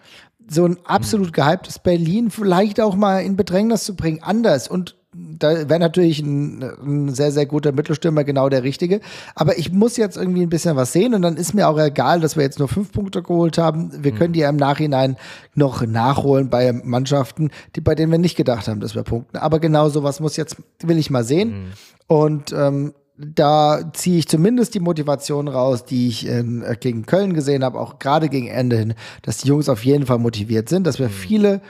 so 0.49 0.65
ein 0.65 0.77
absolut 0.83 1.33
gehyptes 1.33 1.79
Berlin 1.79 2.31
vielleicht 2.31 2.81
auch 2.81 2.95
mal 2.95 3.19
in 3.19 3.35
Bedrängnis 3.35 3.83
zu 3.83 3.95
bringen, 3.95 4.21
anders. 4.23 4.67
Und 4.67 4.95
da 5.11 5.69
wäre 5.69 5.79
natürlich 5.79 6.19
ein, 6.19 6.61
ein 6.61 7.13
sehr, 7.13 7.31
sehr 7.31 7.45
guter 7.45 7.71
Mittelstürmer 7.71 8.23
genau 8.23 8.47
der 8.49 8.63
richtige. 8.63 9.01
Aber 9.33 9.57
ich 9.57 9.71
muss 9.71 9.97
jetzt 9.97 10.17
irgendwie 10.17 10.43
ein 10.43 10.49
bisschen 10.49 10.75
was 10.75 10.93
sehen 10.93 11.13
und 11.15 11.23
dann 11.23 11.35
ist 11.35 11.53
mir 11.53 11.67
auch 11.67 11.79
egal, 11.79 12.19
dass 12.19 12.35
wir 12.35 12.43
jetzt 12.43 12.59
nur 12.59 12.67
fünf 12.67 12.91
Punkte 12.91 13.23
geholt 13.23 13.57
haben. 13.57 13.91
Wir 14.03 14.11
können 14.11 14.33
die 14.33 14.41
ja 14.41 14.49
im 14.49 14.55
Nachhinein 14.55 15.17
noch 15.55 15.85
nachholen 15.85 16.49
bei 16.49 16.71
Mannschaften, 16.71 17.49
die, 17.75 17.81
bei 17.81 17.95
denen 17.95 18.11
wir 18.11 18.19
nicht 18.19 18.37
gedacht 18.37 18.67
haben, 18.67 18.81
dass 18.81 18.93
wir 18.93 19.03
punkten. 19.03 19.37
Aber 19.37 19.59
genau 19.59 19.89
sowas 19.89 20.19
muss 20.19 20.37
jetzt, 20.37 20.57
will 20.83 20.97
ich 20.97 21.09
mal 21.09 21.23
sehen. 21.23 21.73
Und 22.07 22.53
ähm, 22.53 22.93
da 23.21 23.91
ziehe 23.93 24.19
ich 24.19 24.27
zumindest 24.27 24.73
die 24.75 24.79
Motivation 24.79 25.49
raus, 25.49 25.83
die 25.83 26.07
ich 26.07 26.25
in, 26.25 26.63
äh, 26.63 26.77
gegen 26.79 27.05
Köln 27.05 27.33
gesehen 27.33 27.63
habe, 27.65 27.79
auch 27.79 27.99
gerade 27.99 28.29
gegen 28.29 28.47
Ende 28.47 28.77
hin, 28.77 28.93
dass 29.23 29.37
die 29.37 29.49
Jungs 29.49 29.67
auf 29.67 29.83
jeden 29.83 30.05
Fall 30.05 30.19
motiviert 30.19 30.69
sind, 30.69 30.87
dass 30.87 30.99
wir 30.99 31.09
viele 31.09 31.61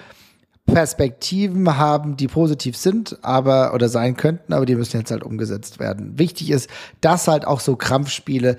Perspektiven 0.68 1.78
haben, 1.78 2.16
die 2.18 2.28
positiv 2.28 2.78
sind, 2.78 3.18
aber 3.24 3.74
oder 3.74 3.90
sein 3.90 4.16
könnten, 4.16 4.54
aber 4.54 4.68
die 4.68 4.76
müssen 4.76 4.98
jetzt 4.98 5.10
halt 5.10 5.24
umgesetzt 5.24 5.80
werden. 5.80 6.20
Wichtig 6.20 6.52
ist, 6.52 6.70
dass 7.02 7.28
halt 7.28 7.48
auch 7.48 7.60
so 7.60 7.76
Krampfspiele 7.76 8.58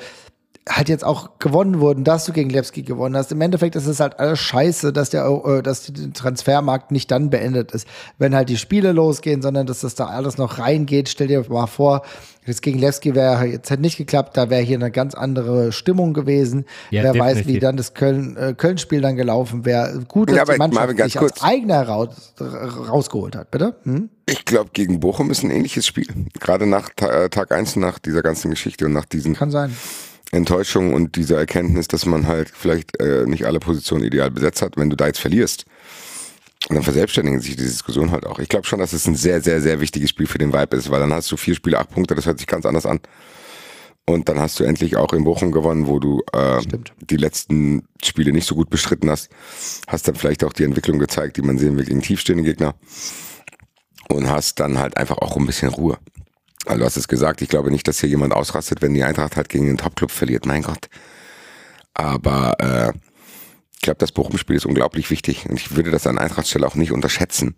halt 0.69 0.89
jetzt 0.89 1.05
auch 1.05 1.39
gewonnen 1.39 1.81
wurden, 1.81 2.05
dass 2.05 2.27
du 2.27 2.33
gegen 2.33 2.51
Lewski 2.51 2.83
gewonnen 2.83 3.17
hast. 3.17 3.33
Im 3.33 3.41
Endeffekt 3.41 3.77
ist 3.77 3.87
es 3.87 3.99
halt 3.99 4.19
alles 4.21 4.39
scheiße, 4.41 4.93
dass 4.93 5.11
der, 5.11 5.27
äh, 5.27 5.63
dass 5.63 5.85
der 5.85 6.13
Transfermarkt 6.13 6.93
nicht 6.93 7.11
dann 7.11 7.31
beendet 7.31 7.73
ist, 7.73 7.89
wenn 8.19 8.35
halt 8.35 8.49
die 8.49 8.59
Spiele 8.59 8.93
losgehen, 8.93 9.41
sondern 9.43 9.67
dass 9.67 9.81
das 9.81 9.95
da 9.95 10.07
alles 10.07 10.37
noch 10.37 10.59
reingeht. 10.59 11.09
Stell 11.09 11.29
dir 11.29 11.45
mal 11.49 11.67
vor, 11.67 12.03
jetzt 12.45 12.61
gegen 12.61 12.79
Lewski 12.79 13.15
wäre 13.15 13.47
jetzt 13.47 13.71
hätte 13.71 13.81
nicht 13.81 13.97
geklappt, 13.97 14.37
da 14.37 14.51
wäre 14.51 14.63
hier 14.63 14.77
eine 14.77 14.91
ganz 14.91 15.15
andere 15.15 15.73
Stimmung 15.73 16.13
gewesen. 16.13 16.67
Ja, 16.91 17.05
Wer 17.05 17.15
weiß, 17.15 17.39
definitiv. 17.39 17.55
wie 17.55 17.61
dann 17.61 17.77
das 17.77 17.95
Köln, 17.95 18.37
äh, 18.37 18.55
Köln-Spiel 18.55 19.01
dann 19.01 19.17
gelaufen 19.17 19.65
wäre. 19.65 20.01
Gut, 20.07 20.29
dass 20.29 20.37
Ja, 20.37 20.43
aber 20.43 20.53
die 20.53 20.59
Mannschaft 20.59 20.99
sich 20.99 21.19
als 21.19 21.43
eigener 21.43 21.89
raus, 21.89 22.35
rausgeholt 22.39 23.35
hat, 23.35 23.51
bitte? 23.51 23.77
Hm? 23.85 24.11
Ich 24.27 24.45
glaube, 24.45 24.71
gegen 24.73 25.01
Bochum 25.01 25.31
ist 25.31 25.43
ein 25.43 25.51
ähnliches 25.51 25.87
Spiel. 25.87 26.07
Gerade 26.39 26.67
nach 26.67 26.91
äh, 27.01 27.31
Tag 27.31 27.51
1, 27.51 27.77
nach 27.77 27.99
dieser 27.99 28.23
ganzen 28.23 28.51
Geschichte 28.51 28.87
und 28.87 28.93
nach 28.93 29.07
diesen 29.07 29.35
Kann 29.35 29.51
sein. 29.51 29.75
Enttäuschungen 30.33 30.95
und 30.95 31.17
dieser 31.17 31.39
Erkenntnis, 31.39 31.89
dass 31.89 32.07
man 32.07 32.27
halt 32.27 32.51
vielleicht 32.55 33.01
äh, 33.01 33.27
nicht 33.27 33.47
alle 33.47 33.61
Positionen 33.61 34.05
ideal 34.05 34.31
besetzt 34.31 34.63
hat. 34.63 34.77
Wenn 34.77 34.91
du 34.91 34.97
da 34.97 35.07
jetzt 35.07 35.21
verlierst, 35.21 35.67
Und 36.69 36.75
dann 36.75 36.85
verselbstständigen 36.85 37.41
sich 37.41 37.57
die 37.57 37.63
Diskussion 37.65 38.11
halt 38.11 38.27
auch. 38.27 38.39
Ich 38.39 38.49
glaube 38.49 38.67
schon, 38.67 38.79
dass 38.81 38.93
es 38.93 39.07
ein 39.07 39.17
sehr, 39.17 39.41
sehr, 39.41 39.61
sehr 39.61 39.81
wichtiges 39.81 40.11
Spiel 40.11 40.27
für 40.27 40.39
den 40.39 40.53
Vibe 40.53 40.77
ist, 40.77 40.91
weil 40.91 41.01
dann 41.01 41.13
hast 41.13 41.31
du 41.33 41.37
vier 41.37 41.55
Spiele, 41.55 41.79
acht 41.79 41.91
Punkte, 41.91 42.15
das 42.15 42.27
hört 42.27 42.39
sich 42.39 42.47
ganz 42.47 42.67
anders 42.67 42.87
an. 42.87 43.01
Und 44.07 44.29
dann 44.29 44.39
hast 44.39 44.59
du 44.61 44.65
endlich 44.65 44.97
auch 44.97 45.13
in 45.13 45.25
Bochum 45.25 45.53
gewonnen, 45.53 45.87
wo 45.87 45.99
du 45.99 46.23
äh, 46.33 46.61
die 47.01 47.17
letzten 47.17 47.85
Spiele 48.03 48.33
nicht 48.33 48.47
so 48.47 48.55
gut 48.55 48.69
bestritten 48.69 49.09
hast. 49.09 49.31
Hast 49.87 50.07
dann 50.09 50.17
vielleicht 50.17 50.45
auch 50.45 50.53
die 50.53 50.65
Entwicklung 50.65 50.99
gezeigt, 50.99 51.37
die 51.37 51.43
man 51.43 51.59
sehen 51.59 51.79
will 51.79 51.85
gegen 51.85 52.03
tiefstehende 52.03 52.45
Gegner. 52.45 52.75
Und 54.09 54.29
hast 54.29 54.59
dann 54.61 54.79
halt 54.79 54.97
einfach 54.97 55.19
auch 55.19 55.37
ein 55.37 55.47
bisschen 55.47 55.69
Ruhe. 55.69 55.99
Also 56.67 56.79
du 56.79 56.85
hast 56.85 56.97
es 56.97 57.09
gesagt, 57.09 57.43
ich 57.43 57.49
glaube 57.49 57.71
nicht, 57.71 57.89
dass 57.89 58.01
hier 58.01 58.09
jemand 58.09 58.33
ausrastet, 58.33 58.83
wenn 58.83 58.95
die 58.95 59.05
Eintracht 59.05 59.37
halt 59.37 59.49
gegen 59.49 59.67
den 59.67 59.79
Topclub 59.79 60.11
verliert. 60.11 60.47
Mein 60.47 60.63
Gott. 60.63 60.89
Aber 61.95 62.55
äh, 62.61 62.93
ich 63.75 63.81
glaube, 63.83 63.99
das 63.99 64.13
Bochum-Spiel 64.13 64.57
ist 64.57 64.67
unglaublich 64.67 65.11
wichtig. 65.11 65.47
Und 65.49 65.59
ich 65.59 65.75
würde 65.75 65.91
das 65.91 66.07
an 66.07 66.19
Eintrachtstelle 66.19 66.67
auch 66.67 66.75
nicht 66.75 66.93
unterschätzen. 66.93 67.57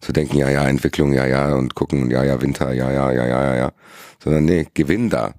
Zu 0.00 0.12
denken, 0.12 0.36
ja, 0.36 0.50
ja, 0.50 0.68
Entwicklung, 0.68 1.12
ja, 1.14 1.26
ja, 1.26 1.54
und 1.54 1.74
gucken, 1.74 2.10
ja, 2.10 2.22
ja, 2.22 2.42
Winter, 2.42 2.72
ja, 2.72 2.92
ja, 2.92 3.10
ja, 3.12 3.26
ja, 3.26 3.44
ja, 3.44 3.56
ja. 3.56 3.72
Sondern 4.22 4.44
nee, 4.44 4.66
Gewinn 4.74 5.08
da 5.08 5.34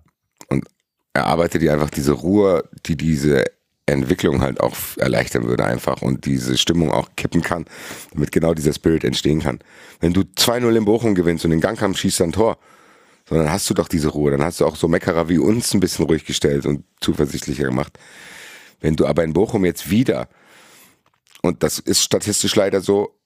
erarbeitet 1.16 1.62
dir 1.62 1.74
einfach 1.74 1.90
diese 1.90 2.12
Ruhe, 2.12 2.70
die 2.86 2.98
diese 2.98 3.46
Entwicklung 3.88 4.42
halt 4.42 4.60
auch 4.60 4.76
erleichtern 4.98 5.46
würde 5.46 5.64
einfach 5.64 6.02
und 6.02 6.26
diese 6.26 6.58
Stimmung 6.58 6.92
auch 6.92 7.10
kippen 7.16 7.42
kann, 7.42 7.66
damit 8.14 8.32
genau 8.32 8.54
dieser 8.54 8.74
Spirit 8.74 9.04
entstehen 9.04 9.42
kann. 9.42 9.60
Wenn 10.02 10.14
du 10.14 10.22
2-0 10.22 10.76
in 10.76 10.86
Bochum 10.86 11.16
gewinnst 11.16 11.46
und 11.46 11.52
den 11.52 11.62
Gangkampf 11.62 11.98
schießt 12.00 12.22
ein 12.22 12.32
Tor, 12.32 12.58
sondern 13.28 13.52
hast 13.52 13.70
du 13.70 13.74
doch 13.74 13.88
diese 13.88 14.10
Ruhe, 14.10 14.32
dann 14.32 14.44
hast 14.44 14.60
du 14.60 14.66
auch 14.66 14.76
so 14.76 14.88
Meckerer 14.88 15.30
wie 15.30 15.38
uns 15.38 15.74
ein 15.74 15.80
bisschen 15.80 16.06
ruhig 16.06 16.26
gestellt 16.26 16.66
und 16.66 16.86
zuversichtlicher 17.02 17.66
gemacht. 17.66 17.98
Wenn 18.82 18.96
du 18.96 19.08
aber 19.08 19.24
in 19.24 19.34
Bochum 19.34 19.66
jetzt 19.66 19.90
wieder, 19.90 20.28
und 21.42 21.64
das 21.64 21.80
ist 21.80 22.04
statistisch 22.04 22.56
leider 22.56 22.82
so, 22.82 23.18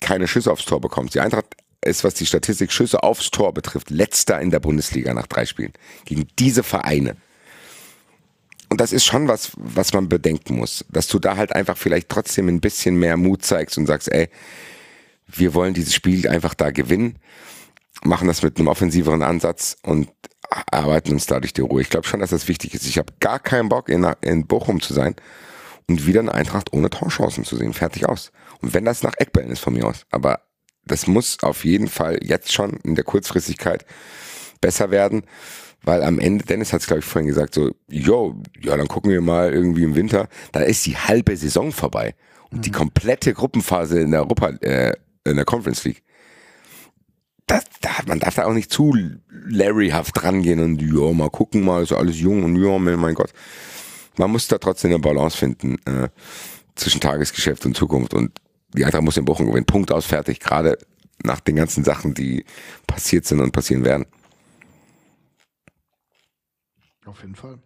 keine 0.00 0.28
Schüsse 0.28 0.52
aufs 0.52 0.66
Tor 0.66 0.80
bekommst. 0.80 1.14
Die 1.14 1.20
Eintracht 1.20 1.46
ist, 1.82 2.04
was 2.04 2.14
die 2.14 2.26
Statistik 2.26 2.70
Schüsse 2.70 3.02
aufs 3.02 3.30
Tor 3.30 3.54
betrifft, 3.54 3.90
letzter 3.90 4.40
in 4.40 4.50
der 4.50 4.60
Bundesliga 4.60 5.14
nach 5.14 5.26
drei 5.26 5.46
Spielen. 5.46 5.72
Gegen 6.04 6.26
diese 6.38 6.62
Vereine 6.62 7.16
und 8.68 8.80
das 8.80 8.92
ist 8.92 9.04
schon 9.04 9.28
was, 9.28 9.52
was 9.56 9.92
man 9.92 10.08
bedenken 10.08 10.56
muss, 10.56 10.84
dass 10.90 11.08
du 11.08 11.18
da 11.18 11.36
halt 11.36 11.54
einfach 11.54 11.76
vielleicht 11.76 12.08
trotzdem 12.08 12.48
ein 12.48 12.60
bisschen 12.60 12.96
mehr 12.96 13.16
Mut 13.16 13.44
zeigst 13.44 13.78
und 13.78 13.86
sagst, 13.86 14.10
ey, 14.10 14.28
wir 15.28 15.54
wollen 15.54 15.74
dieses 15.74 15.94
Spiel 15.94 16.28
einfach 16.28 16.54
da 16.54 16.70
gewinnen, 16.70 17.18
machen 18.06 18.28
das 18.28 18.42
mit 18.42 18.58
einem 18.58 18.68
offensiveren 18.68 19.22
Ansatz 19.22 19.76
und 19.82 20.08
arbeiten 20.70 21.12
uns 21.12 21.26
dadurch 21.26 21.52
die 21.52 21.62
Ruhe. 21.62 21.80
Ich 21.80 21.90
glaube 21.90 22.06
schon, 22.06 22.20
dass 22.20 22.30
das 22.30 22.48
wichtig 22.48 22.74
ist. 22.74 22.86
Ich 22.86 22.98
habe 22.98 23.12
gar 23.20 23.38
keinen 23.38 23.68
Bock, 23.68 23.88
in, 23.88 24.06
in 24.20 24.46
Bochum 24.46 24.80
zu 24.80 24.94
sein 24.94 25.16
und 25.88 26.06
wieder 26.06 26.20
eine 26.20 26.34
Eintracht 26.34 26.72
ohne 26.72 26.90
Torchancen 26.90 27.44
zu 27.44 27.56
sehen. 27.56 27.72
Fertig 27.72 28.08
aus. 28.08 28.32
Und 28.60 28.74
wenn 28.74 28.84
das 28.84 29.02
nach 29.02 29.14
Eckbällen 29.18 29.50
ist 29.50 29.60
von 29.60 29.74
mir 29.74 29.86
aus. 29.86 30.06
Aber 30.10 30.40
das 30.84 31.06
muss 31.06 31.38
auf 31.42 31.64
jeden 31.64 31.88
Fall 31.88 32.18
jetzt 32.22 32.52
schon 32.52 32.78
in 32.84 32.94
der 32.94 33.04
Kurzfristigkeit 33.04 33.84
besser 34.60 34.90
werden. 34.90 35.24
Weil 35.82 36.02
am 36.02 36.18
Ende, 36.18 36.44
Dennis 36.44 36.72
hat 36.72 36.80
es, 36.80 36.86
glaube 36.86 37.00
ich, 37.00 37.04
vorhin 37.04 37.28
gesagt, 37.28 37.54
so, 37.54 37.70
jo, 37.88 38.40
ja, 38.60 38.76
dann 38.76 38.88
gucken 38.88 39.10
wir 39.10 39.20
mal 39.20 39.52
irgendwie 39.52 39.84
im 39.84 39.94
Winter, 39.94 40.28
da 40.52 40.60
ist 40.60 40.84
die 40.86 40.96
halbe 40.96 41.36
Saison 41.36 41.70
vorbei. 41.70 42.14
Und 42.50 42.58
mhm. 42.58 42.62
die 42.62 42.72
komplette 42.72 43.34
Gruppenphase 43.34 44.00
in 44.00 44.10
der 44.10 44.20
Europa, 44.22 44.48
äh, 44.60 44.94
in 45.24 45.36
der 45.36 45.44
Conference 45.44 45.84
League. 45.84 46.02
Das, 47.46 47.64
da, 47.80 47.90
man 48.06 48.18
darf 48.18 48.34
da 48.34 48.46
auch 48.46 48.52
nicht 48.52 48.72
zu 48.72 48.92
Larryhaft 49.28 50.22
rangehen 50.24 50.60
und 50.60 50.82
ja, 50.82 51.12
mal 51.12 51.30
gucken, 51.30 51.64
mal 51.64 51.82
ist 51.82 51.92
alles 51.92 52.18
jung 52.18 52.42
und 52.42 52.56
ja, 52.56 52.78
mein 52.78 53.14
Gott. 53.14 53.32
Man 54.16 54.32
muss 54.32 54.48
da 54.48 54.58
trotzdem 54.58 54.90
eine 54.90 54.98
Balance 54.98 55.36
finden 55.36 55.76
äh, 55.86 56.08
zwischen 56.74 57.00
Tagesgeschäft 57.00 57.64
und 57.66 57.76
Zukunft 57.76 58.14
und 58.14 58.32
die 58.74 58.84
Eintracht 58.84 59.02
muss 59.02 59.14
den 59.14 59.28
Wochen 59.28 59.46
gewinnen. 59.46 59.64
Punkt 59.64 59.92
aus, 59.92 60.06
fertig. 60.06 60.40
Gerade 60.40 60.78
nach 61.22 61.40
den 61.40 61.56
ganzen 61.56 61.84
Sachen, 61.84 62.14
die 62.14 62.44
passiert 62.86 63.26
sind 63.26 63.40
und 63.40 63.52
passieren 63.52 63.84
werden. 63.84 64.06
Auf 67.06 67.20
jeden 67.22 67.36
Fall. 67.36 67.58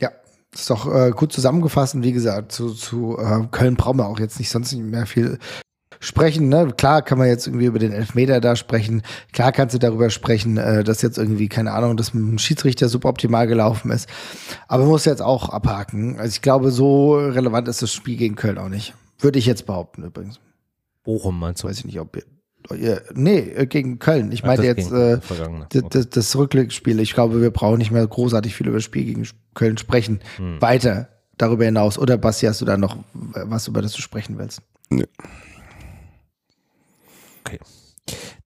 Ja, 0.00 0.10
ist 0.52 0.68
doch 0.68 0.92
äh, 0.92 1.12
gut 1.12 1.32
zusammengefasst. 1.32 1.94
Und 1.94 2.02
wie 2.02 2.12
gesagt, 2.12 2.52
zu, 2.52 2.74
zu 2.74 3.16
äh, 3.18 3.46
Köln 3.50 3.76
brauchen 3.76 3.98
wir 3.98 4.06
auch 4.06 4.18
jetzt 4.18 4.38
nicht 4.38 4.50
sonst 4.50 4.72
nicht 4.72 4.84
mehr 4.84 5.06
viel 5.06 5.38
sprechen. 6.00 6.48
Ne? 6.48 6.72
Klar 6.76 7.02
kann 7.02 7.18
man 7.18 7.28
jetzt 7.28 7.46
irgendwie 7.46 7.66
über 7.66 7.78
den 7.78 7.92
Elfmeter 7.92 8.40
da 8.40 8.56
sprechen. 8.56 9.02
Klar 9.32 9.52
kannst 9.52 9.74
du 9.74 9.78
darüber 9.78 10.10
sprechen, 10.10 10.56
äh, 10.56 10.84
dass 10.84 11.02
jetzt 11.02 11.18
irgendwie, 11.18 11.48
keine 11.48 11.72
Ahnung, 11.72 11.96
dass 11.96 12.14
mit 12.14 12.22
dem 12.22 12.38
Schiedsrichter 12.38 12.88
suboptimal 12.88 13.46
gelaufen 13.46 13.90
ist. 13.90 14.08
Aber 14.68 14.82
man 14.84 14.92
muss 14.92 15.04
jetzt 15.04 15.22
auch 15.22 15.48
abhaken. 15.48 16.18
Also 16.18 16.34
ich 16.34 16.42
glaube, 16.42 16.70
so 16.70 17.14
relevant 17.14 17.68
ist 17.68 17.82
das 17.82 17.92
Spiel 17.92 18.16
gegen 18.16 18.34
Köln 18.36 18.58
auch 18.58 18.68
nicht. 18.68 18.94
Würde 19.18 19.38
ich 19.38 19.46
jetzt 19.46 19.66
behaupten 19.66 20.04
übrigens. 20.04 20.40
Bochum 21.02 21.38
meinst 21.38 21.62
du? 21.62 21.68
Weiß 21.68 21.78
ich 21.78 21.84
nicht, 21.84 22.00
ob 22.00 22.16
Nee, 23.14 23.38
äh, 23.38 23.66
gegen 23.66 23.98
Köln. 23.98 24.32
Ich 24.32 24.42
meinte 24.42 24.64
jetzt 24.64 24.90
äh, 24.90 25.18
das, 25.90 26.08
das 26.08 26.36
Rückblickspiel. 26.36 26.98
Ich 27.00 27.12
glaube, 27.12 27.42
wir 27.42 27.50
brauchen 27.50 27.78
nicht 27.78 27.90
mehr 27.90 28.06
großartig 28.06 28.54
viel 28.54 28.68
über 28.68 28.78
das 28.78 28.84
Spiel 28.84 29.04
gegen 29.04 29.28
Köln 29.54 29.76
sprechen. 29.76 30.20
Hm. 30.36 30.62
Weiter 30.62 31.08
darüber 31.36 31.64
hinaus. 31.64 31.98
Oder 31.98 32.16
Basti, 32.16 32.46
hast 32.46 32.60
du 32.60 32.64
da 32.64 32.76
noch 32.76 32.96
was, 33.12 33.68
über 33.68 33.82
das 33.82 33.92
du 33.92 34.00
sprechen 34.00 34.38
willst? 34.38 34.62
Nee. 34.88 35.04
Okay. 37.46 37.58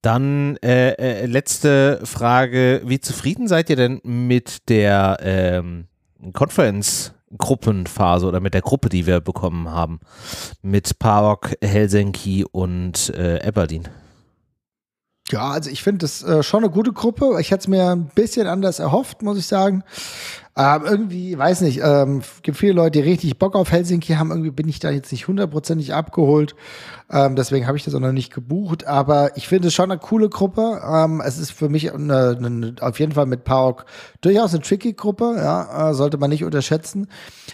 Dann 0.02 0.56
äh, 0.62 0.92
äh, 0.92 1.26
letzte 1.26 2.00
Frage. 2.04 2.82
Wie 2.84 3.00
zufrieden 3.00 3.48
seid 3.48 3.70
ihr 3.70 3.76
denn 3.76 4.00
mit 4.04 4.68
der 4.68 5.18
ähm, 5.20 5.86
Conference 6.32 7.12
Gruppenphase 7.36 8.26
oder 8.26 8.40
mit 8.40 8.54
der 8.54 8.62
Gruppe, 8.62 8.88
die 8.88 9.06
wir 9.06 9.20
bekommen 9.20 9.68
haben? 9.70 10.00
Mit 10.62 10.98
PAOK, 10.98 11.56
Helsinki 11.62 12.44
und 12.44 13.12
äh, 13.16 13.40
Aberdeen? 13.46 13.88
Ja, 15.30 15.50
also 15.50 15.68
ich 15.68 15.82
finde 15.82 15.98
das 15.98 16.22
äh, 16.22 16.42
schon 16.42 16.64
eine 16.64 16.72
gute 16.72 16.92
Gruppe. 16.92 17.36
Ich 17.40 17.50
hätte 17.50 17.62
es 17.62 17.68
mir 17.68 17.90
ein 17.90 18.10
bisschen 18.14 18.46
anders 18.46 18.78
erhofft, 18.78 19.22
muss 19.22 19.36
ich 19.36 19.46
sagen. 19.46 19.82
Ähm, 20.56 20.82
irgendwie, 20.84 21.36
weiß 21.36 21.60
nicht, 21.60 21.80
ähm, 21.84 22.22
gibt 22.42 22.56
viele 22.56 22.72
Leute, 22.72 23.02
die 23.02 23.08
richtig 23.08 23.38
Bock 23.38 23.54
auf 23.54 23.70
Helsinki 23.70 24.14
haben. 24.14 24.30
Irgendwie 24.30 24.50
bin 24.50 24.68
ich 24.68 24.78
da 24.78 24.90
jetzt 24.90 25.12
nicht 25.12 25.28
hundertprozentig 25.28 25.92
abgeholt. 25.92 26.56
Ähm, 27.10 27.36
deswegen 27.36 27.66
habe 27.66 27.76
ich 27.76 27.84
das 27.84 27.94
auch 27.94 28.00
noch 28.00 28.12
nicht 28.12 28.32
gebucht. 28.32 28.86
Aber 28.86 29.36
ich 29.36 29.48
finde 29.48 29.68
es 29.68 29.74
schon 29.74 29.90
eine 29.90 29.98
coole 29.98 30.28
Gruppe. 30.28 30.80
Ähm, 30.86 31.22
es 31.24 31.38
ist 31.38 31.52
für 31.52 31.68
mich 31.68 31.92
eine, 31.92 32.36
eine, 32.38 32.74
auf 32.80 33.00
jeden 33.00 33.12
Fall 33.12 33.26
mit 33.26 33.44
PAOK 33.44 33.86
durchaus 34.20 34.52
eine 34.52 34.62
tricky 34.62 34.92
Gruppe. 34.92 35.34
Ja, 35.36 35.90
äh, 35.90 35.94
sollte 35.94 36.18
man 36.18 36.30
nicht 36.30 36.44
unterschätzen. 36.44 37.08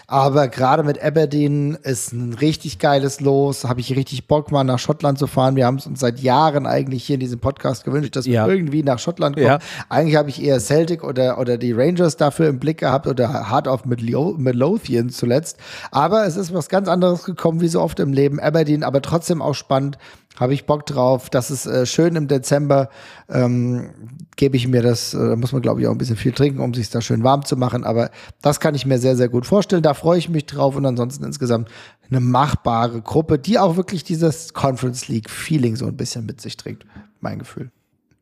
Aber 0.07 0.49
gerade 0.49 0.83
mit 0.83 1.01
Aberdeen 1.01 1.75
ist 1.83 2.11
ein 2.11 2.33
richtig 2.33 2.79
geiles 2.79 3.21
Los. 3.21 3.63
Habe 3.63 3.79
ich 3.79 3.95
richtig 3.95 4.27
Bock, 4.27 4.51
mal 4.51 4.63
nach 4.63 4.79
Schottland 4.79 5.17
zu 5.19 5.27
fahren. 5.27 5.55
Wir 5.55 5.65
haben 5.65 5.77
es 5.77 5.87
uns 5.87 6.01
seit 6.01 6.19
Jahren 6.19 6.65
eigentlich 6.65 7.05
hier 7.05 7.15
in 7.15 7.21
diesem 7.21 7.39
Podcast 7.39 7.85
gewünscht, 7.85 8.15
dass 8.15 8.25
ja. 8.25 8.45
wir 8.45 8.53
irgendwie 8.53 8.83
nach 8.83 8.99
Schottland 8.99 9.35
kommen. 9.35 9.47
Ja. 9.47 9.59
Eigentlich 9.89 10.17
habe 10.17 10.29
ich 10.29 10.43
eher 10.43 10.59
Celtic 10.59 11.03
oder, 11.03 11.39
oder 11.39 11.57
die 11.57 11.71
Rangers 11.71 12.17
dafür 12.17 12.49
im 12.49 12.59
Blick 12.59 12.79
gehabt 12.79 13.07
oder 13.07 13.49
hart 13.49 13.67
auf 13.67 13.85
Midlothian 13.85 15.09
zuletzt. 15.09 15.57
Aber 15.91 16.25
es 16.25 16.35
ist 16.35 16.53
was 16.53 16.67
ganz 16.67 16.89
anderes 16.89 17.23
gekommen, 17.23 17.61
wie 17.61 17.67
so 17.67 17.81
oft 17.81 17.99
im 17.99 18.11
Leben. 18.11 18.39
Aberdeen, 18.39 18.83
aber 18.83 19.01
trotzdem 19.01 19.41
auch 19.45 19.53
spannend. 19.53 19.97
Habe 20.37 20.53
ich 20.53 20.65
Bock 20.65 20.85
drauf. 20.85 21.29
Das 21.29 21.49
ist 21.49 21.65
äh, 21.65 21.85
schön 21.85 22.15
im 22.15 22.27
Dezember. 22.27 22.89
Ähm, 23.29 23.89
Gebe 24.35 24.57
ich 24.57 24.67
mir 24.67 24.81
das, 24.81 25.13
äh, 25.13 25.29
da 25.29 25.35
muss 25.37 25.53
man 25.53 25.61
glaube 25.61 25.79
ich 25.79 25.87
auch 25.87 25.91
ein 25.91 25.97
bisschen 25.97 26.17
viel 26.17 26.33
trinken, 26.33 26.59
um 26.59 26.73
sich 26.73 26.89
da 26.89 26.99
schön 26.99 27.23
warm 27.23 27.45
zu 27.45 27.55
machen. 27.55 27.85
Aber 27.85 28.11
das 28.41 28.59
kann 28.59 28.75
ich 28.75 28.85
mir 28.85 28.99
sehr, 28.99 29.15
sehr 29.15 29.29
gut 29.29 29.45
vorstellen. 29.45 29.81
Da 29.81 29.93
freue 29.93 30.19
ich 30.19 30.27
mich 30.27 30.45
drauf 30.45 30.75
und 30.75 30.85
ansonsten 30.85 31.23
insgesamt 31.23 31.69
eine 32.09 32.19
machbare 32.19 33.01
Gruppe, 33.01 33.39
die 33.39 33.57
auch 33.59 33.77
wirklich 33.77 34.03
dieses 34.03 34.53
Conference 34.53 35.07
League 35.07 35.29
Feeling 35.29 35.77
so 35.77 35.85
ein 35.85 35.95
bisschen 35.95 36.25
mit 36.25 36.41
sich 36.41 36.57
trägt. 36.57 36.85
Mein 37.21 37.39
Gefühl. 37.39 37.71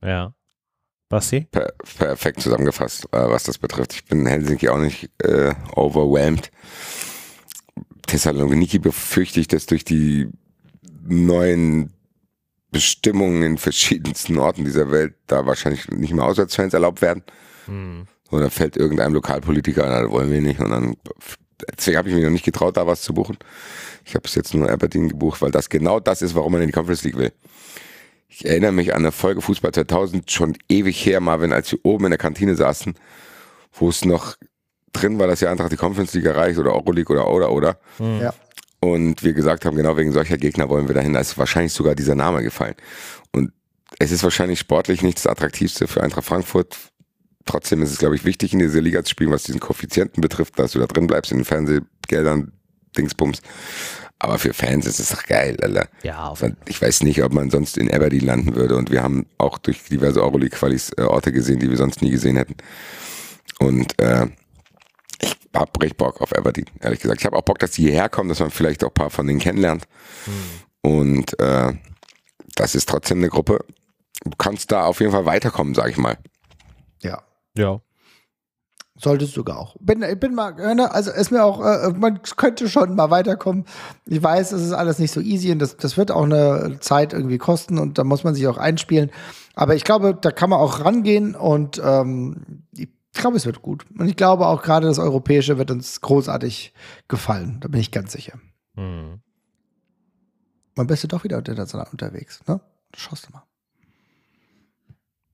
Ja. 0.04 0.34
Basti? 1.10 1.48
Per 1.52 1.74
perfekt 1.98 2.42
zusammengefasst, 2.42 3.06
äh, 3.12 3.30
was 3.30 3.44
das 3.44 3.58
betrifft. 3.58 3.94
Ich 3.94 4.06
bin 4.06 4.22
in 4.22 4.26
Helsinki 4.28 4.70
auch 4.70 4.80
nicht 4.80 5.10
äh, 5.20 5.54
overwhelmed. 5.76 6.52
Thessaloniki 8.08 8.80
befürchte 8.80 9.40
ich, 9.40 9.48
dass 9.48 9.66
durch 9.66 9.84
die 9.84 10.30
neuen 11.06 11.94
Bestimmungen 12.72 13.44
in 13.44 13.58
verschiedensten 13.58 14.38
Orten 14.38 14.66
dieser 14.66 14.92
Welt 14.92 15.14
da 15.28 15.46
wahrscheinlich 15.46 15.88
nicht 15.90 16.14
mehr 16.14 16.26
Auswärtsfans 16.26 16.74
erlaubt 16.74 17.02
werden. 17.02 17.24
Hm. 17.66 18.08
Oder 18.32 18.50
fällt 18.50 18.76
irgendeinem 18.76 19.14
Lokalpolitiker 19.14 19.86
an, 19.86 20.04
das 20.04 20.12
wollen 20.12 20.32
wir 20.32 20.42
nicht. 20.42 20.60
Und 20.60 20.72
dann, 20.72 20.96
deswegen 21.78 21.98
habe 21.98 22.10
ich 22.10 22.16
mich 22.16 22.24
noch 22.24 22.32
nicht 22.32 22.46
getraut, 22.46 22.78
da 22.78 22.88
was 22.88 23.04
zu 23.04 23.14
buchen. 23.14 23.38
Ich 24.06 24.16
habe 24.16 24.26
es 24.26 24.36
jetzt 24.36 24.54
nur 24.54 24.70
Aberdeen 24.70 25.08
gebucht, 25.08 25.42
weil 25.42 25.52
das 25.52 25.70
genau 25.70 26.00
das 26.00 26.22
ist, 26.22 26.34
warum 26.36 26.52
man 26.54 26.62
in 26.62 26.68
die 26.68 26.74
Conference 26.74 27.04
League 27.04 27.18
will. 27.18 27.32
Ich 28.28 28.46
erinnere 28.46 28.72
mich 28.72 28.94
an 28.94 29.02
eine 29.02 29.12
Folge 29.12 29.42
Fußball 29.42 29.72
2000, 29.72 30.32
schon 30.32 30.58
ewig 30.68 31.06
her, 31.06 31.20
Marvin, 31.20 31.54
als 31.54 31.72
wir 31.72 31.80
oben 31.84 32.06
in 32.06 32.12
der 32.12 32.18
Kantine 32.18 32.56
saßen, 32.56 32.96
wo 33.74 33.90
es 33.90 34.04
noch 34.04 34.36
drin 34.92 35.20
war, 35.20 35.28
dass 35.28 35.42
ja 35.42 35.52
Eintracht 35.52 35.72
die 35.72 35.78
Conference 35.78 36.14
League 36.14 36.26
erreicht 36.26 36.58
oder 36.58 36.74
Euroleague 36.74 37.16
oder 37.16 37.30
oder 37.30 37.52
oder. 37.52 37.80
Mhm. 38.00 38.22
Ja. 38.22 38.34
Und 38.84 39.24
wir 39.24 39.32
gesagt 39.32 39.64
haben, 39.64 39.78
genau 39.78 39.96
wegen 39.96 40.12
solcher 40.12 40.38
Gegner 40.38 40.68
wollen 40.68 40.90
wir 40.90 40.96
dahin. 40.96 41.14
Da 41.14 41.22
ist 41.22 41.38
wahrscheinlich 41.38 41.72
sogar 41.72 41.96
dieser 41.96 42.16
Name 42.16 42.44
gefallen. 42.44 42.76
Und 43.32 43.54
es 43.98 44.12
ist 44.12 44.24
wahrscheinlich 44.24 44.60
sportlich 44.60 45.02
nicht 45.02 45.20
das 45.20 45.26
Attraktivste 45.26 45.88
für 45.88 46.04
Eintracht 46.04 46.26
Frankfurt. 46.26 46.76
Trotzdem 47.46 47.82
ist 47.82 47.92
es, 47.92 48.00
glaube 48.00 48.18
ich, 48.18 48.26
wichtig, 48.26 48.52
in 48.52 48.60
dieser 48.60 48.82
Liga 48.82 49.02
zu 49.06 49.12
spielen, 49.12 49.32
was 49.32 49.44
diesen 49.44 49.62
Koeffizienten 49.62 50.20
betrifft, 50.20 50.60
dass 50.60 50.74
du 50.74 50.80
da 50.80 50.86
drin 50.86 51.08
bleibst 51.08 51.32
in 51.32 51.38
den 51.38 51.46
Fernsehgeldern, 51.46 52.52
Dingsbums. 52.98 53.42
Aber 54.20 54.38
für 54.38 54.54
Fans 54.54 54.86
ist 54.86 55.00
es 55.00 55.10
doch 55.12 55.24
geil, 55.24 55.56
Alter. 55.62 55.88
Ja, 56.04 56.28
auf 56.28 56.44
Ich 56.66 56.82
weiß 56.82 57.04
nicht, 57.04 57.24
ob 57.24 57.32
man 57.32 57.52
sonst 57.52 57.78
in 57.78 57.90
Aberdeen 57.90 58.26
landen 58.26 58.56
würde. 58.56 58.76
Und 58.76 58.92
wir 58.92 59.02
haben 59.02 59.28
auch 59.38 59.60
durch 59.60 59.82
diverse 59.86 60.22
Euroleague-Qualis 60.22 60.92
äh, 60.98 61.04
Orte 61.04 61.32
gesehen, 61.32 61.60
die 61.60 61.70
wir 61.70 61.78
sonst 61.78 62.02
nie 62.02 62.12
gesehen 62.12 62.36
hätten. 62.36 62.58
Und 63.60 63.98
äh, 64.02 64.28
ich 65.24 65.38
hab 65.54 65.82
recht 65.82 65.98
Bock 65.98 66.22
auf 66.22 66.36
Aberdeen, 66.36 66.66
ehrlich 66.80 67.00
gesagt. 67.00 67.22
Ich 67.22 67.26
habe 67.26 67.38
auch 67.38 67.44
Bock, 67.44 67.60
dass 67.60 67.72
die 67.72 67.84
hierher 67.84 68.10
kommen, 68.10 68.30
dass 68.30 68.40
man 68.40 68.52
vielleicht 68.52 68.84
auch 68.84 68.90
ein 68.90 68.94
paar 68.94 69.10
von 69.10 69.28
denen 69.28 69.40
kennenlernt. 69.40 69.86
Und 70.82 71.40
äh, 71.40 71.74
das 72.56 72.76
ist 72.76 72.90
trotzdem 72.90 73.20
eine 73.20 73.30
Gruppe. 73.30 73.66
Du 74.24 74.32
kannst 74.38 74.72
da 74.72 74.86
auf 74.86 75.00
jeden 75.00 75.12
Fall 75.12 75.26
weiterkommen, 75.26 75.74
sag 75.74 75.90
ich 75.90 75.98
mal. 75.98 76.18
Ja. 77.02 77.24
ja. 77.58 77.82
Solltest 78.96 79.32
du 79.32 79.42
sogar 79.42 79.58
auch. 79.58 79.76
Bin, 79.80 80.04
ich 80.04 80.20
bin 80.20 80.36
mal, 80.36 80.54
ne, 80.54 80.92
also 80.92 81.12
ist 81.12 81.32
mir 81.32 81.44
auch, 81.44 81.60
äh, 81.62 81.90
man 81.98 82.22
könnte 82.38 82.70
schon 82.70 82.96
mal 82.96 83.10
weiterkommen. 83.10 83.66
Ich 84.06 84.22
weiß, 84.22 84.52
es 84.52 84.62
ist 84.62 84.72
alles 84.72 85.00
nicht 85.00 85.12
so 85.12 85.20
easy 85.20 85.52
und 85.52 85.60
das, 85.60 85.78
das 85.78 85.98
wird 85.98 86.12
auch 86.12 86.24
eine 86.24 86.78
Zeit 86.80 87.12
irgendwie 87.12 87.38
kosten 87.38 87.80
und 87.80 87.98
da 87.98 88.04
muss 88.04 88.24
man 88.24 88.36
sich 88.36 88.48
auch 88.48 88.58
einspielen. 88.58 89.12
Aber 89.56 89.76
ich 89.76 89.84
glaube, 89.84 90.16
da 90.20 90.32
kann 90.32 90.50
man 90.50 90.60
auch 90.60 90.80
rangehen 90.80 91.36
und 91.36 91.82
ähm, 91.84 92.64
ich 93.14 93.22
glaube, 93.22 93.38
es 93.38 93.46
wird 93.46 93.62
gut. 93.62 93.86
Und 93.98 94.08
ich 94.08 94.16
glaube 94.16 94.48
auch 94.48 94.64
gerade 94.64 94.88
das 94.88 95.00
Europäische 95.00 95.58
wird 95.58 95.70
uns 95.70 96.02
großartig 96.02 96.74
gefallen. 97.08 97.60
Da 97.60 97.68
bin 97.68 97.80
ich 97.80 97.92
ganz 97.92 98.12
sicher. 98.12 98.40
Hm. 98.76 99.22
Man 100.76 100.88
bist 100.88 101.04
du 101.04 101.08
doch 101.08 101.24
wieder 101.24 101.38
international 101.38 101.88
unterwegs, 101.92 102.42
ne? 102.48 102.60
Schaust 102.96 103.28
du 103.28 103.34
mal. 103.34 103.44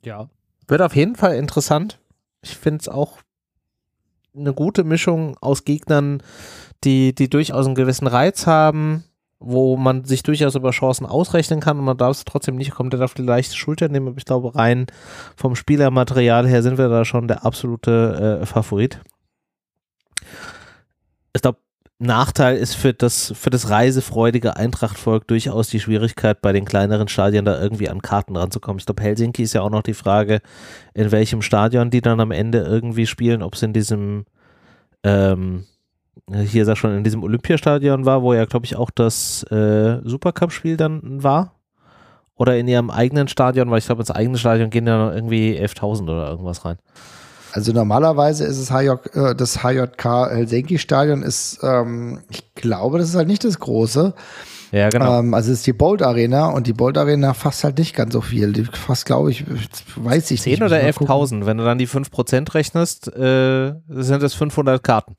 Ja. 0.03 0.29
Wird 0.67 0.81
auf 0.81 0.95
jeden 0.95 1.15
Fall 1.15 1.35
interessant. 1.35 1.99
Ich 2.41 2.57
finde 2.57 2.81
es 2.81 2.89
auch 2.89 3.19
eine 4.35 4.53
gute 4.53 4.83
Mischung 4.83 5.37
aus 5.37 5.63
Gegnern, 5.63 6.21
die, 6.83 7.15
die 7.15 7.29
durchaus 7.29 7.65
einen 7.65 7.75
gewissen 7.75 8.07
Reiz 8.07 8.45
haben, 8.45 9.05
wo 9.39 9.77
man 9.77 10.03
sich 10.03 10.23
durchaus 10.23 10.55
über 10.55 10.71
Chancen 10.71 11.05
ausrechnen 11.05 11.61
kann 11.61 11.79
und 11.79 11.85
man 11.85 11.97
darf 11.97 12.17
es 12.17 12.25
trotzdem 12.25 12.55
nicht 12.55 12.71
komplett 12.71 13.01
auf 13.01 13.13
die 13.13 13.21
leichte 13.21 13.55
Schulter 13.55 13.87
nehmen. 13.87 14.09
Aber 14.09 14.17
ich 14.17 14.25
glaube, 14.25 14.55
rein 14.55 14.87
vom 15.35 15.55
Spielermaterial 15.55 16.47
her 16.47 16.61
sind 16.61 16.77
wir 16.77 16.89
da 16.89 17.05
schon 17.05 17.27
der 17.27 17.45
absolute 17.45 18.39
äh, 18.41 18.45
Favorit. 18.45 18.99
Ich 21.33 21.41
glaube, 21.41 21.59
Nachteil 22.01 22.55
ist 22.55 22.75
für 22.75 22.93
das, 22.93 23.33
für 23.35 23.49
das 23.49 23.69
reisefreudige 23.69 24.55
Eintrachtvolk 24.55 25.27
durchaus 25.27 25.67
die 25.67 25.81
Schwierigkeit, 25.81 26.41
bei 26.41 26.53
den 26.53 26.63
kleineren 26.63 27.09
Stadien 27.09 27.43
da 27.43 27.61
irgendwie 27.61 27.89
an 27.89 28.01
Karten 28.01 28.37
ranzukommen. 28.37 28.79
Ich 28.79 28.85
glaube, 28.85 29.03
Helsinki 29.03 29.43
ist 29.43 29.53
ja 29.53 29.61
auch 29.61 29.69
noch 29.69 29.83
die 29.83 29.93
Frage, 29.93 30.39
in 30.93 31.11
welchem 31.11 31.41
Stadion 31.41 31.89
die 31.89 32.01
dann 32.01 32.21
am 32.21 32.31
Ende 32.31 32.59
irgendwie 32.59 33.05
spielen, 33.05 33.43
ob 33.43 33.55
es 33.55 33.63
in 33.63 33.73
diesem, 33.73 34.25
ähm, 35.03 35.65
hier 36.33 36.65
sag 36.65 36.77
schon, 36.77 36.95
in 36.97 37.03
diesem 37.03 37.23
Olympiastadion 37.23 38.05
war, 38.05 38.21
wo 38.21 38.33
ja, 38.33 38.45
glaube 38.45 38.65
ich, 38.65 38.75
auch 38.75 38.91
das 38.91 39.43
äh, 39.51 39.99
Supercup-Spiel 40.03 40.77
dann 40.77 41.23
war. 41.23 41.55
Oder 42.35 42.57
in 42.57 42.67
ihrem 42.67 42.89
eigenen 42.89 43.27
Stadion, 43.27 43.69
weil 43.69 43.79
ich 43.79 43.85
glaube, 43.85 44.01
ins 44.01 44.11
eigene 44.11 44.37
Stadion 44.37 44.69
gehen 44.69 44.87
ja 44.87 44.97
noch 44.97 45.13
irgendwie 45.13 45.59
11.000 45.59 46.03
oder 46.03 46.29
irgendwas 46.29 46.63
rein. 46.63 46.77
Also 47.51 47.73
normalerweise 47.73 48.45
ist 48.45 48.57
es 48.57 48.71
HJ, 48.71 48.91
äh, 49.13 49.35
das 49.35 49.63
HJK 49.63 50.29
Helsinki 50.29 50.77
Stadion 50.77 51.23
ist, 51.23 51.59
ähm, 51.63 52.21
ich 52.29 52.53
glaube, 52.55 52.99
das 52.99 53.09
ist 53.09 53.15
halt 53.15 53.27
nicht 53.27 53.43
das 53.43 53.59
große. 53.59 54.13
Ja, 54.71 54.89
genau. 54.89 55.19
Ähm, 55.19 55.33
also 55.33 55.51
es 55.51 55.59
ist 55.59 55.67
die 55.67 55.73
Bolt 55.73 56.01
Arena 56.01 56.47
und 56.47 56.67
die 56.67 56.73
Bolt 56.73 56.97
Arena 56.97 57.33
fasst 57.33 57.63
halt 57.63 57.79
nicht 57.79 57.95
ganz 57.95 58.13
so 58.13 58.21
viel. 58.21 58.53
Die 58.53 58.65
fasst, 58.65 59.05
glaube 59.05 59.31
ich, 59.31 59.45
weiß 59.95 60.29
ich 60.31 60.41
10 60.41 60.51
nicht. 60.51 60.61
oder 60.61 60.75
Muss 60.75 60.99
mal 60.99 61.05
gucken. 61.05 61.41
11.000. 61.41 61.45
Wenn 61.45 61.57
du 61.57 61.63
dann 61.63 61.77
die 61.77 61.87
5% 61.87 62.53
rechnest, 62.53 63.07
äh, 63.07 63.73
sind 63.89 64.21
das 64.21 64.33
500 64.35 64.83
Karten, 64.83 65.15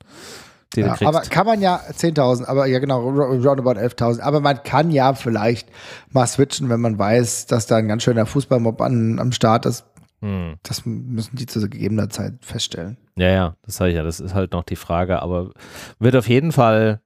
die 0.75 0.81
Ja, 0.81 0.87
du 0.87 0.93
kriegst. 0.95 1.07
aber 1.07 1.21
kann 1.21 1.45
man 1.45 1.61
ja 1.61 1.79
10.000, 1.91 2.45
aber 2.45 2.65
ja 2.65 2.79
genau, 2.79 3.01
ro- 3.01 3.31
roundabout 3.33 3.79
11.000. 3.79 4.21
Aber 4.21 4.39
man 4.39 4.63
kann 4.63 4.91
ja 4.91 5.13
vielleicht 5.13 5.69
mal 6.11 6.25
switchen, 6.27 6.69
wenn 6.69 6.79
man 6.81 6.97
weiß, 6.97 7.45
dass 7.47 7.67
da 7.67 7.77
ein 7.77 7.87
ganz 7.87 8.03
schöner 8.03 8.25
Fußballmob 8.25 8.81
an, 8.81 9.19
am 9.19 9.31
Start 9.31 9.65
ist. 9.65 9.85
hm. 10.21 10.55
Das 10.63 10.85
müssen 10.85 11.35
die 11.35 11.45
zu 11.45 11.59
gegebener 11.69 12.09
Zeit 12.09 12.33
feststellen. 12.41 12.97
Ja, 13.17 13.27
ja, 13.29 13.55
das 13.65 13.75
sage 13.77 13.89
ich 13.91 13.95
ja. 13.97 14.03
Das 14.03 14.19
ist 14.19 14.33
halt 14.33 14.53
noch 14.53 14.63
die 14.63 14.75
Frage. 14.77 15.21
Aber 15.21 15.51
wird 15.99 16.15
auf 16.15 16.27
jeden 16.29 16.51
Fall 16.51 17.01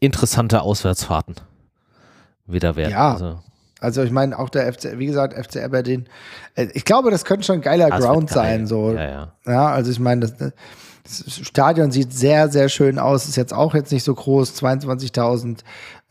interessante 0.00 0.62
Auswärtsfahrten 0.62 1.36
wieder 2.46 2.74
werden. 2.76 2.92
Ja. 2.92 3.12
Also, 3.12 3.38
Also 3.80 4.02
ich 4.02 4.10
meine, 4.10 4.38
auch 4.38 4.48
der 4.48 4.72
FC, 4.72 4.98
wie 4.98 5.06
gesagt, 5.06 5.34
FC 5.34 5.62
Aberdeen. 5.62 6.06
äh, 6.54 6.68
Ich 6.74 6.84
glaube, 6.84 7.10
das 7.10 7.24
könnte 7.24 7.44
schon 7.46 7.56
ein 7.56 7.60
geiler 7.62 7.88
das 7.90 8.00
wird 8.00 8.08
Ground 8.10 8.30
sein. 8.30 8.66
So. 8.66 8.92
Ja, 8.92 9.04
ja. 9.04 9.32
Ja, 9.46 9.68
also 9.68 9.90
ich 9.90 9.98
meine, 10.00 10.26
das, 10.26 10.52
das 11.04 11.40
Stadion 11.46 11.90
sieht 11.90 12.12
sehr, 12.12 12.48
sehr 12.48 12.68
schön 12.68 12.98
aus. 12.98 13.28
Ist 13.28 13.36
jetzt 13.36 13.54
auch 13.54 13.74
jetzt 13.74 13.92
nicht 13.92 14.04
so 14.04 14.14
groß. 14.14 14.54
22.000 14.62 15.60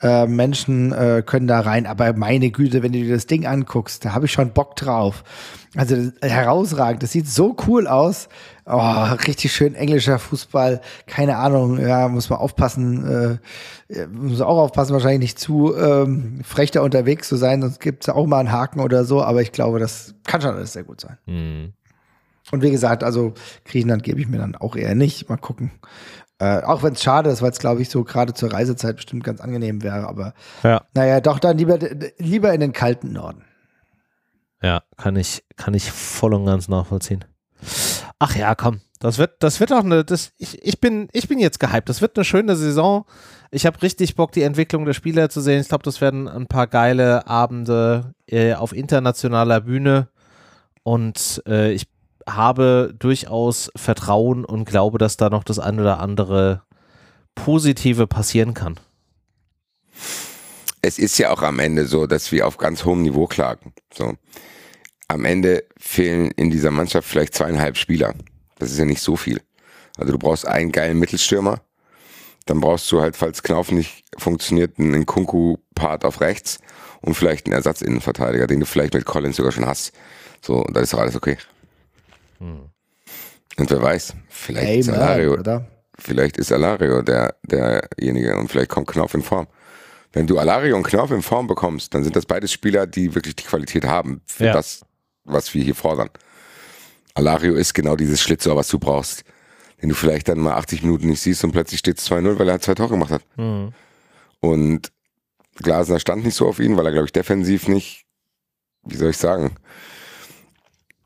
äh, 0.01 0.27
Menschen 0.27 0.91
äh, 0.91 1.23
können 1.25 1.47
da 1.47 1.59
rein. 1.59 1.85
Aber 1.85 2.13
meine 2.13 2.51
Güte, 2.51 2.83
wenn 2.83 2.93
du 2.93 2.99
dir 2.99 3.13
das 3.13 3.27
Ding 3.27 3.45
anguckst, 3.45 4.05
da 4.05 4.13
habe 4.13 4.25
ich 4.25 4.31
schon 4.31 4.51
Bock 4.51 4.75
drauf. 4.75 5.23
Also 5.75 6.11
herausragend. 6.21 7.03
Das 7.03 7.11
sieht 7.11 7.27
so 7.27 7.55
cool 7.67 7.87
aus. 7.87 8.29
Oh, 8.65 9.05
richtig 9.27 9.51
schön 9.51 9.75
englischer 9.75 10.19
Fußball. 10.19 10.81
Keine 11.05 11.37
Ahnung. 11.37 11.79
Ja, 11.79 12.07
muss 12.07 12.29
man 12.29 12.39
aufpassen. 12.39 13.39
Äh, 13.89 14.07
muss 14.07 14.41
auch 14.41 14.57
aufpassen, 14.57 14.93
wahrscheinlich 14.93 15.19
nicht 15.19 15.39
zu 15.39 15.75
ähm, 15.75 16.41
frech 16.43 16.71
da 16.71 16.81
unterwegs 16.81 17.27
zu 17.27 17.35
sein. 17.35 17.61
Sonst 17.61 17.79
gibt 17.79 18.03
es 18.03 18.09
auch 18.09 18.25
mal 18.25 18.39
einen 18.39 18.51
Haken 18.51 18.79
oder 18.79 19.05
so. 19.05 19.21
Aber 19.21 19.41
ich 19.41 19.51
glaube, 19.51 19.79
das 19.79 20.15
kann 20.25 20.41
schon 20.41 20.55
alles 20.55 20.73
sehr 20.73 20.83
gut 20.83 21.01
sein. 21.01 21.17
Hm. 21.25 21.73
Und 22.51 22.61
wie 22.63 22.71
gesagt, 22.71 23.03
also 23.03 23.33
Griechenland 23.65 24.03
gebe 24.03 24.19
ich 24.19 24.27
mir 24.27 24.37
dann 24.39 24.55
auch 24.55 24.75
eher 24.75 24.95
nicht. 24.95 25.29
Mal 25.29 25.37
gucken. 25.37 25.71
Äh, 26.39 26.61
auch 26.63 26.83
wenn 26.83 26.93
es 26.93 27.03
schade 27.03 27.29
ist, 27.29 27.41
weil 27.41 27.51
es, 27.51 27.59
glaube 27.59 27.81
ich, 27.81 27.89
so 27.89 28.03
gerade 28.03 28.33
zur 28.33 28.51
Reisezeit 28.53 28.95
bestimmt 28.95 29.23
ganz 29.23 29.41
angenehm 29.41 29.83
wäre. 29.83 30.07
Aber 30.07 30.33
Ja. 30.63 30.81
naja, 30.93 31.19
doch 31.21 31.39
dann 31.39 31.57
lieber, 31.57 31.77
lieber 32.17 32.53
in 32.53 32.61
den 32.61 32.73
kalten 32.73 33.11
Norden. 33.11 33.43
Ja, 34.61 34.83
kann 34.97 35.15
ich, 35.15 35.43
kann 35.57 35.73
ich 35.73 35.91
voll 35.91 36.33
und 36.33 36.45
ganz 36.45 36.67
nachvollziehen. 36.67 37.25
Ach 38.19 38.35
ja, 38.35 38.55
komm. 38.55 38.81
Das 38.99 39.17
wird, 39.17 39.41
das 39.41 39.61
wird 39.61 39.71
auch 39.71 39.83
eine, 39.85 40.03
das, 40.03 40.33
ich, 40.37 40.61
ich 40.65 40.81
bin, 40.81 41.07
ich 41.13 41.29
bin 41.29 41.39
jetzt 41.39 41.59
gehypt. 41.61 41.87
Das 41.87 42.01
wird 42.01 42.17
eine 42.17 42.25
schöne 42.25 42.57
Saison. 42.57 43.05
Ich 43.49 43.65
habe 43.65 43.81
richtig 43.81 44.15
Bock, 44.15 44.33
die 44.33 44.41
Entwicklung 44.41 44.83
der 44.83 44.93
Spieler 44.93 45.29
zu 45.29 45.39
sehen. 45.39 45.61
Ich 45.61 45.69
glaube, 45.69 45.83
das 45.83 46.01
werden 46.01 46.27
ein 46.27 46.47
paar 46.47 46.67
geile 46.67 47.25
Abende 47.25 48.13
äh, 48.27 48.53
auf 48.55 48.73
internationaler 48.73 49.61
Bühne. 49.61 50.09
Und 50.83 51.41
äh, 51.47 51.71
ich 51.71 51.87
habe 52.35 52.93
durchaus 52.97 53.71
Vertrauen 53.75 54.45
und 54.45 54.65
glaube, 54.65 54.97
dass 54.97 55.17
da 55.17 55.29
noch 55.29 55.43
das 55.43 55.59
ein 55.59 55.79
oder 55.79 55.99
andere 55.99 56.63
Positive 57.35 58.07
passieren 58.07 58.53
kann. 58.53 58.79
es 60.81 60.97
ist 60.97 61.17
ja 61.17 61.31
auch 61.31 61.41
am 61.41 61.59
Ende 61.59 61.85
so, 61.85 62.07
dass 62.07 62.31
wir 62.31 62.47
auf 62.47 62.57
ganz 62.57 62.85
hohem 62.85 63.01
Niveau 63.01 63.27
klagen. 63.27 63.73
So. 63.93 64.13
Am 65.07 65.25
Ende 65.25 65.63
fehlen 65.77 66.31
in 66.31 66.51
dieser 66.51 66.71
Mannschaft 66.71 67.07
vielleicht 67.07 67.33
zweieinhalb 67.33 67.77
Spieler. 67.77 68.13
Das 68.59 68.71
ist 68.71 68.77
ja 68.77 68.85
nicht 68.85 69.01
so 69.01 69.15
viel. 69.15 69.41
Also 69.97 70.13
du 70.13 70.19
brauchst 70.19 70.47
einen 70.47 70.71
geilen 70.71 70.99
Mittelstürmer. 70.99 71.61
Dann 72.45 72.61
brauchst 72.61 72.91
du 72.91 73.01
halt, 73.01 73.15
falls 73.15 73.43
Knauf 73.43 73.71
nicht 73.71 74.03
funktioniert, 74.17 74.79
einen 74.79 75.05
Kunku-Part 75.05 76.05
auf 76.05 76.21
rechts 76.21 76.59
und 77.01 77.13
vielleicht 77.13 77.45
einen 77.45 77.53
Ersatzinnenverteidiger, 77.53 78.47
den 78.47 78.59
du 78.59 78.65
vielleicht 78.65 78.93
mit 78.93 79.05
Collins 79.05 79.35
sogar 79.35 79.51
schon 79.51 79.65
hast. 79.65 79.93
So, 80.41 80.55
und 80.65 80.75
dann 80.75 80.83
ist 80.83 80.93
doch 80.93 80.99
alles 80.99 81.15
okay. 81.15 81.37
Und 82.39 83.69
wer 83.69 83.81
weiß, 83.81 84.13
vielleicht 84.29 84.79
ist 84.79 84.89
Alario, 84.89 85.33
oder? 85.33 85.67
vielleicht 85.97 86.37
ist 86.37 86.51
Alario 86.51 87.01
der, 87.01 87.35
derjenige 87.43 88.37
und 88.37 88.49
vielleicht 88.49 88.69
kommt 88.69 88.87
Knauf 88.87 89.13
in 89.13 89.21
Form. 89.21 89.47
Wenn 90.13 90.25
du 90.27 90.39
Alario 90.39 90.75
und 90.75 90.83
Knauf 90.83 91.11
in 91.11 91.21
Form 91.21 91.47
bekommst, 91.47 91.93
dann 91.93 92.03
sind 92.03 92.15
das 92.15 92.25
beides 92.25 92.51
Spieler, 92.51 92.87
die 92.87 93.13
wirklich 93.13 93.35
die 93.35 93.43
Qualität 93.43 93.85
haben 93.85 94.21
für 94.25 94.45
Ja. 94.45 94.53
das, 94.53 94.81
was 95.25 95.53
wir 95.53 95.63
hier 95.63 95.75
fordern. 95.75 96.09
Alario 97.13 97.53
ist 97.55 97.73
genau 97.73 97.95
dieses 97.95 98.21
Schlitzohr, 98.21 98.55
was 98.55 98.69
du 98.69 98.79
brauchst. 98.79 99.23
Den 99.81 99.89
du 99.89 99.95
vielleicht 99.95 100.27
dann 100.27 100.39
mal 100.39 100.55
80 100.55 100.83
Minuten 100.83 101.07
nicht 101.07 101.21
siehst 101.21 101.43
und 101.43 101.51
plötzlich 101.51 101.79
steht 101.79 101.99
es 101.99 102.09
2-0, 102.09 102.37
weil 102.39 102.49
er 102.49 102.59
zwei 102.59 102.75
Tore 102.75 102.89
gemacht 102.89 103.11
hat. 103.11 103.21
Mhm. 103.37 103.73
Und 104.41 104.91
Glasner 105.55 105.99
stand 105.99 106.23
nicht 106.25 106.35
so 106.35 106.47
auf 106.47 106.59
ihn, 106.59 106.75
weil 106.77 106.85
er, 106.85 106.91
glaube 106.91 107.05
ich, 107.05 107.11
defensiv 107.13 107.67
nicht, 107.67 108.05
wie 108.83 108.95
soll 108.95 109.11
ich 109.11 109.17
sagen, 109.17 109.55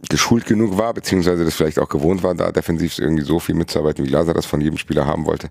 geschult 0.10 0.45
genug 0.45 0.78
war, 0.78 0.93
beziehungsweise 0.93 1.45
das 1.45 1.56
vielleicht 1.56 1.80
auch 1.80 1.89
gewohnt 1.89 2.24
war, 2.24 2.36
da 2.36 2.51
defensiv 2.51 2.99
irgendwie 2.99 3.24
so 3.24 3.39
viel 3.39 3.56
mitzuarbeiten, 3.56 4.04
wie 4.04 4.10
Glasner 4.10 4.34
das 4.34 4.45
von 4.45 4.62
jedem 4.62 4.78
Spieler 4.78 5.06
haben 5.06 5.26
wollte. 5.26 5.49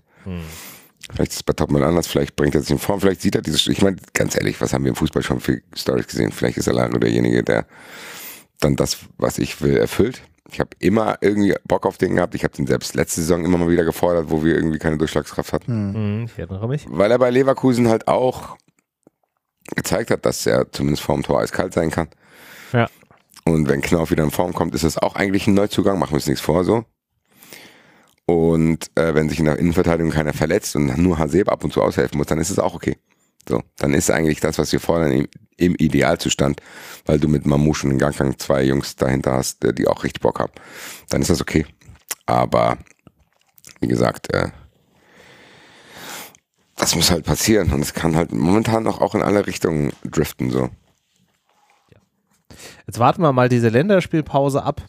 Vielleicht 1.11 1.31
ist 1.31 1.37
es 1.37 1.43
bei 1.43 1.53
Topmann 1.53 1.83
anders, 1.83 2.07
vielleicht 2.07 2.35
bringt 2.35 2.55
er 2.55 2.61
sich 2.61 2.71
in 2.71 2.79
Form, 2.79 3.01
vielleicht 3.01 3.21
sieht 3.21 3.35
er 3.35 3.41
dieses, 3.41 3.67
ich 3.67 3.81
meine, 3.81 3.97
ganz 4.13 4.35
ehrlich, 4.35 4.61
was 4.61 4.73
haben 4.73 4.83
wir 4.83 4.89
im 4.89 4.95
Fußball 4.95 5.23
schon 5.23 5.39
für 5.39 5.61
Stories 5.75 6.07
gesehen? 6.07 6.31
Vielleicht 6.31 6.57
ist 6.57 6.67
er 6.67 6.73
allein 6.73 6.91
nur 6.91 6.99
derjenige, 6.99 7.43
der 7.43 7.65
dann 8.59 8.75
das, 8.75 8.97
was 9.17 9.37
ich 9.37 9.61
will, 9.61 9.75
erfüllt. 9.75 10.21
Ich 10.49 10.59
habe 10.59 10.69
immer 10.79 11.17
irgendwie 11.21 11.55
Bock 11.67 11.85
auf 11.85 11.97
den 11.97 12.15
gehabt. 12.15 12.35
Ich 12.35 12.43
habe 12.43 12.55
den 12.55 12.67
selbst 12.67 12.95
letzte 12.95 13.21
Saison 13.21 13.43
immer 13.43 13.57
mal 13.57 13.69
wieder 13.69 13.83
gefordert, 13.83 14.29
wo 14.29 14.43
wir 14.43 14.55
irgendwie 14.55 14.77
keine 14.77 14.97
Durchschlagskraft 14.97 15.51
hatten 15.51 16.19
Mhm, 16.19 16.25
ich 16.25 16.37
erinnere 16.37 16.67
mich. 16.67 16.85
weil 16.89 17.11
er 17.11 17.17
bei 17.19 17.31
Leverkusen 17.31 17.89
halt 17.89 18.07
auch 18.07 18.55
gezeigt 19.75 20.11
hat, 20.11 20.25
dass 20.25 20.45
er 20.45 20.71
zumindest 20.71 21.03
vorm 21.03 21.23
Tor 21.23 21.39
eiskalt 21.39 21.73
sein 21.73 21.89
kann. 21.91 22.07
Ja. 22.71 22.87
Und 23.45 23.67
wenn 23.67 23.81
Knauf 23.81 24.11
wieder 24.11 24.23
in 24.23 24.31
Form 24.31 24.53
kommt, 24.53 24.73
ist 24.73 24.83
das 24.83 24.97
auch 24.97 25.15
eigentlich 25.15 25.47
ein 25.47 25.53
Neuzugang, 25.53 25.99
machen 25.99 26.11
wir 26.11 26.15
uns 26.15 26.27
nichts 26.27 26.41
vor 26.41 26.63
so. 26.63 26.85
Und 28.25 28.89
äh, 28.95 29.13
wenn 29.13 29.27
sich 29.27 29.39
in 29.39 29.45
der 29.45 29.59
Innenverteidigung 29.59 30.11
keiner 30.11 30.33
verletzt 30.33 30.75
und 30.75 30.97
nur 30.97 31.19
Haseb 31.19 31.49
ab 31.49 31.63
und 31.63 31.73
zu 31.73 31.81
aushelfen 31.81 32.17
muss, 32.17 32.27
dann 32.27 32.39
ist 32.39 32.49
es 32.49 32.59
auch 32.59 32.73
okay. 32.73 32.97
So, 33.47 33.61
dann 33.77 33.93
ist 33.93 34.09
eigentlich 34.09 34.39
das, 34.39 34.57
was 34.57 34.71
wir 34.71 34.79
fordern, 34.79 35.11
im, 35.11 35.27
im 35.57 35.75
Idealzustand, 35.75 36.61
weil 37.05 37.19
du 37.19 37.27
mit 37.27 37.45
Mamouche 37.45 37.87
und 37.87 37.97
Ganggang 37.97 38.39
zwei 38.39 38.63
Jungs 38.63 38.95
dahinter 38.95 39.33
hast, 39.33 39.59
die 39.77 39.87
auch 39.87 40.05
richtig 40.05 40.21
Bock 40.21 40.39
haben. 40.39 40.53
Dann 41.09 41.21
ist 41.21 41.29
das 41.29 41.41
okay. 41.41 41.65
Aber 42.25 42.77
wie 43.81 43.87
gesagt, 43.87 44.33
äh, 44.33 44.51
das 46.77 46.95
muss 46.95 47.11
halt 47.11 47.25
passieren 47.25 47.71
und 47.73 47.81
es 47.81 47.93
kann 47.93 48.15
halt 48.15 48.31
momentan 48.31 48.83
noch 48.83 49.01
auch 49.01 49.13
in 49.15 49.21
alle 49.21 49.45
Richtungen 49.45 49.91
driften 50.03 50.49
so. 50.49 50.69
Jetzt 52.87 52.99
warten 52.99 53.21
wir 53.21 53.33
mal 53.33 53.49
diese 53.49 53.69
Länderspielpause 53.69 54.63
ab. 54.63 54.81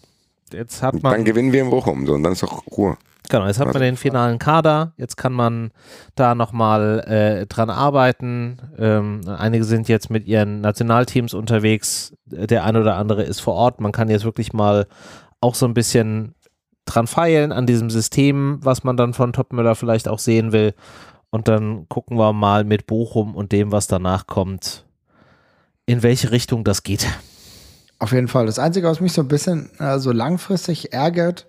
Jetzt 0.52 0.82
hat 0.82 1.02
man. 1.02 1.12
Dann 1.12 1.24
gewinnen 1.24 1.52
wir 1.52 1.62
in 1.62 1.70
Bochum, 1.70 2.06
so 2.06 2.14
und 2.14 2.22
dann 2.22 2.32
ist 2.32 2.42
doch 2.42 2.64
Ruhe. 2.76 2.96
Genau, 3.30 3.46
jetzt 3.46 3.58
hat 3.58 3.72
man 3.72 3.80
den 3.80 3.96
finalen 3.96 4.38
Kader, 4.38 4.92
jetzt 4.98 5.16
kann 5.16 5.32
man 5.32 5.70
da 6.14 6.34
nochmal 6.34 7.00
äh, 7.06 7.46
dran 7.46 7.70
arbeiten. 7.70 8.58
Ähm, 8.78 9.22
einige 9.26 9.64
sind 9.64 9.88
jetzt 9.88 10.10
mit 10.10 10.26
ihren 10.26 10.60
Nationalteams 10.60 11.32
unterwegs, 11.32 12.14
der 12.26 12.64
eine 12.64 12.80
oder 12.82 12.96
andere 12.96 13.22
ist 13.22 13.40
vor 13.40 13.54
Ort. 13.54 13.80
Man 13.80 13.92
kann 13.92 14.10
jetzt 14.10 14.26
wirklich 14.26 14.52
mal 14.52 14.86
auch 15.40 15.54
so 15.54 15.64
ein 15.64 15.72
bisschen 15.72 16.34
dran 16.84 17.06
feilen 17.06 17.50
an 17.50 17.66
diesem 17.66 17.88
System, 17.88 18.58
was 18.62 18.84
man 18.84 18.98
dann 18.98 19.14
von 19.14 19.32
Topmüller 19.32 19.74
vielleicht 19.74 20.06
auch 20.06 20.18
sehen 20.18 20.52
will. 20.52 20.74
Und 21.30 21.48
dann 21.48 21.88
gucken 21.88 22.18
wir 22.18 22.34
mal 22.34 22.64
mit 22.64 22.86
Bochum 22.86 23.34
und 23.34 23.52
dem, 23.52 23.72
was 23.72 23.86
danach 23.86 24.26
kommt, 24.26 24.84
in 25.86 26.02
welche 26.02 26.30
Richtung 26.30 26.62
das 26.62 26.82
geht. 26.82 27.06
Auf 28.05 28.12
jeden 28.12 28.28
Fall. 28.28 28.44
Das 28.44 28.59
Einzige, 28.59 28.86
was 28.86 29.01
mich 29.01 29.14
so 29.14 29.22
ein 29.22 29.28
bisschen 29.28 29.70
äh, 29.78 29.98
so 29.98 30.12
langfristig 30.12 30.93
ärgert, 30.93 31.47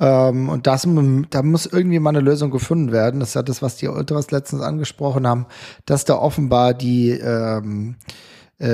ähm, 0.00 0.48
und 0.48 0.66
das, 0.66 0.84
da 1.30 1.42
muss 1.44 1.66
irgendwie 1.66 2.00
mal 2.00 2.10
eine 2.10 2.18
Lösung 2.18 2.50
gefunden 2.50 2.90
werden. 2.90 3.20
Das 3.20 3.28
ist 3.28 3.34
ja 3.36 3.44
das, 3.44 3.62
was 3.62 3.76
die 3.76 3.86
Ultras 3.86 4.32
letztens 4.32 4.62
angesprochen 4.62 5.28
haben, 5.28 5.46
dass 5.86 6.04
da 6.04 6.16
offenbar 6.16 6.74
die, 6.74 7.10
ähm, 7.10 7.94
äh, 8.00 8.14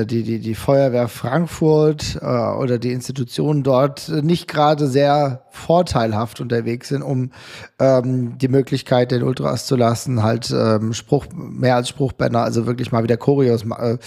die, 0.04 0.22
die, 0.22 0.38
die 0.38 0.54
Feuerwehr 0.54 1.08
Frankfurt 1.08 2.18
äh, 2.20 2.26
oder 2.26 2.78
die 2.78 2.92
Institutionen 2.92 3.62
dort 3.62 4.08
nicht 4.08 4.46
gerade 4.48 4.86
sehr 4.86 5.44
vorteilhaft 5.50 6.40
unterwegs 6.40 6.88
sind, 6.88 7.02
um 7.02 7.30
ähm, 7.78 8.36
die 8.38 8.48
Möglichkeit 8.48 9.10
den 9.10 9.22
Ultras 9.22 9.66
zu 9.66 9.76
lassen, 9.76 10.22
halt 10.22 10.50
ähm, 10.50 10.92
Spruch, 10.92 11.26
mehr 11.34 11.76
als 11.76 11.88
Spruchbänder, 11.88 12.42
also 12.42 12.66
wirklich 12.66 12.92
mal 12.92 13.02
wieder 13.02 13.16
Choreos 13.16 13.64
äh, 13.64 13.98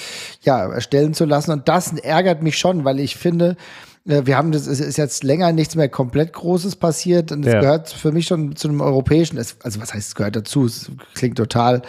ja, 0.42 0.72
erstellen 0.72 1.14
zu 1.14 1.26
lassen. 1.26 1.52
Und 1.52 1.68
das 1.68 1.94
ärgert 1.94 2.44
mich 2.44 2.58
schon, 2.58 2.86
weil 2.86 3.00
ich 3.00 3.16
finde, 3.16 3.52
äh, 3.52 3.91
wir 4.04 4.36
haben 4.36 4.52
das, 4.52 4.66
es 4.66 4.80
ist 4.80 4.98
jetzt 4.98 5.24
länger 5.24 5.52
nichts 5.52 5.76
mehr 5.76 5.88
komplett 5.88 6.34
Großes 6.34 6.76
passiert 6.78 7.32
und 7.32 7.46
es 7.46 7.54
ja. 7.54 7.60
gehört 7.60 7.90
für 7.90 8.12
mich 8.12 8.26
schon 8.26 8.56
zu 8.56 8.68
einem 8.68 8.82
europäischen, 8.82 9.38
also 9.38 9.56
was 9.64 9.94
heißt, 9.94 10.08
es 10.08 10.16
gehört 10.16 10.36
dazu, 10.36 10.66
es 10.66 10.90
klingt 11.14 11.38
total 11.38 11.84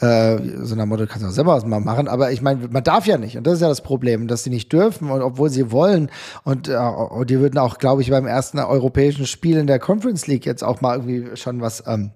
äh, 0.00 0.38
so 0.62 0.74
einer 0.74 0.86
Motto, 0.86 1.06
kannst 1.06 1.24
du 1.24 1.28
auch 1.28 1.32
selber 1.32 1.54
was 1.54 1.66
mal 1.66 1.80
machen, 1.80 2.08
aber 2.08 2.32
ich 2.32 2.40
meine, 2.40 2.68
man 2.68 2.84
darf 2.84 3.06
ja 3.06 3.18
nicht 3.18 3.36
und 3.36 3.46
das 3.46 3.54
ist 3.54 3.60
ja 3.60 3.68
das 3.68 3.82
Problem, 3.82 4.28
dass 4.28 4.44
sie 4.44 4.50
nicht 4.50 4.72
dürfen 4.72 5.10
und 5.10 5.20
obwohl 5.20 5.50
sie 5.50 5.70
wollen 5.70 6.10
und, 6.42 6.68
äh, 6.68 6.76
und 6.76 7.28
die 7.28 7.38
würden 7.38 7.58
auch, 7.58 7.76
glaube 7.76 8.00
ich, 8.00 8.10
beim 8.10 8.26
ersten 8.26 8.58
europäischen 8.58 9.26
Spiel 9.26 9.58
in 9.58 9.66
der 9.66 9.78
Conference 9.78 10.26
League 10.26 10.46
jetzt 10.46 10.64
auch 10.64 10.80
mal 10.80 10.96
irgendwie 10.96 11.36
schon 11.36 11.60
was 11.60 11.84
ähm, 11.86 12.12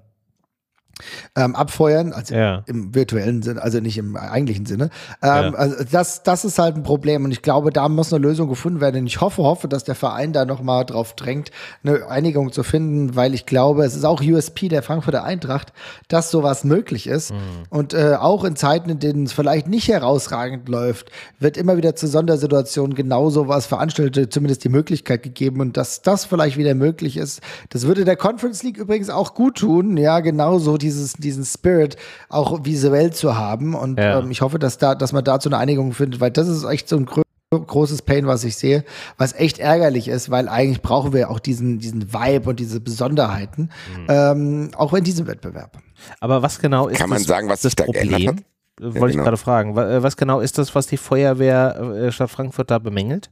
ähm, 1.37 1.57
abfeuern, 1.57 2.13
also 2.13 2.35
ja. 2.35 2.63
im 2.67 2.95
virtuellen 2.95 3.43
Sinne, 3.43 3.63
also 3.63 3.81
nicht 3.81 3.99
im 3.99 4.17
eigentlichen 4.17 4.67
Sinne. 4.67 4.85
Ähm, 5.23 5.53
ja. 5.53 5.53
Also 5.55 5.85
das, 5.91 6.23
das 6.23 6.45
ist 6.45 6.59
halt 6.59 6.77
ein 6.77 6.83
Problem 6.83 7.25
und 7.25 7.33
ich 7.33 7.43
glaube, 7.43 7.73
da 7.73 7.89
muss 7.89 8.13
eine 8.13 8.23
Lösung 8.23 8.49
gefunden 8.49 8.81
werden. 8.81 9.01
Und 9.01 9.07
ich 9.07 9.21
hoffe, 9.21 9.43
hoffe, 9.43 9.69
dass 9.69 9.85
der 9.85 9.95
Verein 9.95 10.33
da 10.33 10.45
nochmal 10.45 10.85
drauf 10.85 11.15
drängt, 11.15 11.51
eine 11.83 12.07
Einigung 12.09 12.53
zu 12.53 12.63
finden, 12.63 13.17
weil 13.17 13.35
ich 13.35 13.47
glaube, 13.47 13.85
es 13.85 13.95
ist 13.95 14.05
auch 14.05 14.23
USP 14.23 14.69
der 14.69 14.83
Frankfurter 14.83 15.25
Eintracht, 15.25 15.73
dass 16.09 16.31
sowas 16.31 16.65
möglich 16.65 17.07
ist. 17.07 17.33
Mhm. 17.33 17.37
Und 17.71 17.95
äh, 17.95 18.17
auch 18.19 18.45
in 18.45 18.57
Zeiten, 18.57 18.91
in 18.91 18.99
denen 18.99 19.25
es 19.25 19.33
vielleicht 19.33 19.69
nicht 19.69 19.89
herausragend 19.89 20.69
läuft, 20.69 21.11
wird 21.39 21.57
immer 21.57 21.77
wieder 21.77 21.97
zu 21.97 22.07
Sondersituationen 22.07 22.95
genau 22.95 23.31
sowas 23.31 23.67
veranstaltet, 23.67 24.33
zumindest 24.33 24.65
die 24.65 24.69
Möglichkeit 24.69 25.23
gegeben 25.23 25.61
und 25.61 25.77
dass 25.77 26.03
das 26.03 26.25
vielleicht 26.25 26.57
wieder 26.57 26.75
möglich 26.75 27.17
ist. 27.17 27.41
Das 27.71 27.87
würde 27.87 28.05
der 28.05 28.17
Conference 28.17 28.63
League 28.63 28.77
übrigens 28.77 29.11
auch 29.11 29.35
gut 29.35 29.57
tun, 29.59 29.97
ja, 29.97 30.21
genauso 30.21 30.79
dieses, 30.83 31.15
diesen 31.15 31.45
Spirit 31.45 31.97
auch 32.29 32.65
visuell 32.65 33.13
zu 33.13 33.37
haben. 33.37 33.75
Und 33.75 33.99
ja. 33.99 34.19
ähm, 34.19 34.31
ich 34.31 34.41
hoffe, 34.41 34.59
dass 34.59 34.79
da, 34.79 34.95
dass 34.95 35.13
man 35.13 35.25
dazu 35.25 35.49
eine 35.49 35.59
Einigung 35.59 35.93
findet, 35.93 36.21
weil 36.21 36.31
das 36.31 36.49
ist 36.49 36.65
echt 36.65 36.89
so 36.89 36.97
ein 36.97 37.07
großes 37.61 38.03
Pain, 38.03 38.27
was 38.27 38.45
ich 38.45 38.57
sehe, 38.57 38.85
was 39.19 39.35
echt 39.35 39.59
ärgerlich 39.59 40.09
ist, 40.09 40.31
weil 40.31 40.49
eigentlich 40.49 40.83
brauchen 40.83 41.13
wir 41.13 41.31
auch 41.31 41.39
diesen, 41.39 41.79
diesen 41.79 42.13
Vibe 42.13 42.51
und 42.51 42.61
diese 42.61 42.81
Besonderheiten, 42.81 43.71
mhm. 43.97 44.07
ähm, 44.09 44.71
auch 44.77 44.93
in 44.95 45.05
diesem 45.05 45.27
Wettbewerb. 45.27 45.79
Aber 46.21 46.43
was 46.43 46.59
genau 46.59 46.89
ist 46.89 46.99
Kann 46.99 47.11
man 47.11 47.19
das, 47.19 47.27
sagen, 47.27 47.49
was 47.49 47.61
das 47.61 47.77
Problem? 47.77 48.29
Hat? 48.29 48.37
Wollte 48.81 48.99
ja, 48.99 49.01
genau. 49.01 49.07
ich 49.07 49.17
gerade 49.17 49.37
fragen. 49.37 49.77
Äh, 49.77 50.03
was 50.03 50.17
genau 50.17 50.41
ist 50.41 50.59
das, 50.59 50.75
was 50.75 50.87
die 50.87 50.97
Feuerwehr 50.97 51.77
äh, 51.77 52.13
Stadt 52.13 52.31
Frankfurt 52.31 52.71
da 52.71 52.79
bemängelt? 52.79 53.31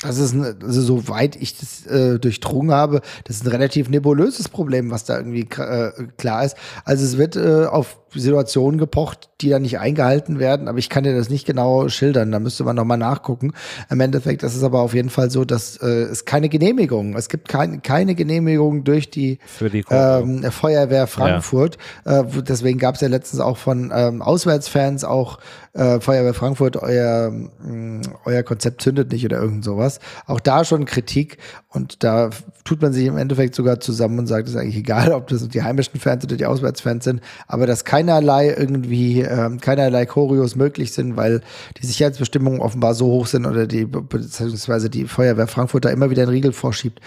Das 0.00 0.18
ist, 0.18 0.32
ein, 0.32 0.62
also 0.62 0.80
soweit 0.80 1.34
ich 1.34 1.58
das 1.58 1.84
äh, 1.86 2.20
durchdrungen 2.20 2.70
habe, 2.70 3.00
das 3.24 3.36
ist 3.36 3.44
ein 3.44 3.50
relativ 3.50 3.88
nebulöses 3.88 4.48
Problem, 4.48 4.92
was 4.92 5.04
da 5.04 5.16
irgendwie 5.16 5.48
äh, 5.60 5.90
klar 6.16 6.44
ist. 6.44 6.56
Also 6.84 7.04
es 7.04 7.18
wird 7.18 7.34
äh, 7.34 7.64
auf 7.64 7.98
Situationen 8.14 8.78
gepocht, 8.78 9.28
die 9.40 9.50
dann 9.50 9.62
nicht 9.62 9.78
eingehalten 9.78 10.38
werden, 10.38 10.68
aber 10.68 10.78
ich 10.78 10.88
kann 10.88 11.04
dir 11.04 11.16
das 11.16 11.28
nicht 11.28 11.46
genau 11.46 11.88
schildern, 11.88 12.32
da 12.32 12.38
müsste 12.38 12.64
man 12.64 12.76
nochmal 12.76 12.96
nachgucken. 12.96 13.52
Im 13.90 14.00
Endeffekt 14.00 14.42
ist 14.42 14.54
es 14.54 14.62
aber 14.62 14.80
auf 14.80 14.94
jeden 14.94 15.10
Fall 15.10 15.30
so, 15.30 15.44
dass 15.44 15.76
äh, 15.78 15.86
es 15.86 16.24
keine 16.24 16.48
Genehmigung, 16.48 17.16
es 17.16 17.28
gibt 17.28 17.48
kein, 17.48 17.82
keine 17.82 18.14
Genehmigung 18.14 18.84
durch 18.84 19.10
die, 19.10 19.38
die 19.60 19.84
ähm, 19.90 20.42
Feuerwehr 20.50 21.06
Frankfurt. 21.06 21.76
Ja. 22.06 22.20
Äh, 22.20 22.42
deswegen 22.42 22.78
gab 22.78 22.94
es 22.94 23.00
ja 23.00 23.08
letztens 23.08 23.40
auch 23.40 23.56
von 23.56 23.92
ähm, 23.94 24.22
Auswärtsfans 24.22 25.04
auch 25.04 25.38
äh, 25.78 26.00
Feuerwehr 26.00 26.34
Frankfurt, 26.34 26.76
euer, 26.76 27.30
mh, 27.30 27.48
mm, 27.62 28.02
euer 28.24 28.42
Konzept 28.42 28.82
zündet 28.82 29.12
nicht 29.12 29.24
oder 29.24 29.40
irgend 29.40 29.64
sowas. 29.64 30.00
Auch 30.26 30.40
da 30.40 30.64
schon 30.64 30.84
Kritik 30.84 31.38
und 31.68 32.02
da 32.02 32.30
tut 32.64 32.82
man 32.82 32.92
sich 32.92 33.06
im 33.06 33.16
Endeffekt 33.16 33.54
sogar 33.54 33.78
zusammen 33.78 34.18
und 34.18 34.26
sagt, 34.26 34.48
es 34.48 34.54
ist 34.54 34.60
eigentlich 34.60 34.76
egal, 34.76 35.12
ob 35.14 35.28
das 35.28 35.46
die 35.48 35.62
heimischen 35.62 36.00
Fans 36.00 36.24
oder 36.24 36.36
die 36.36 36.46
Auswärtsfans 36.46 37.04
sind, 37.04 37.20
aber 37.46 37.66
dass 37.66 37.84
keinerlei 37.84 38.48
irgendwie, 38.48 39.22
äh, 39.22 39.56
keinerlei 39.58 40.04
Choreos 40.04 40.56
möglich 40.56 40.92
sind, 40.92 41.16
weil 41.16 41.42
die 41.80 41.86
Sicherheitsbestimmungen 41.86 42.60
offenbar 42.60 42.94
so 42.94 43.06
hoch 43.06 43.26
sind 43.26 43.46
oder 43.46 43.66
die, 43.66 43.84
beziehungsweise 43.84 44.90
die 44.90 45.06
Feuerwehr 45.06 45.46
Frankfurt 45.46 45.84
da 45.84 45.90
immer 45.90 46.10
wieder 46.10 46.22
einen 46.22 46.32
Riegel 46.32 46.52
vorschiebt. 46.52 47.00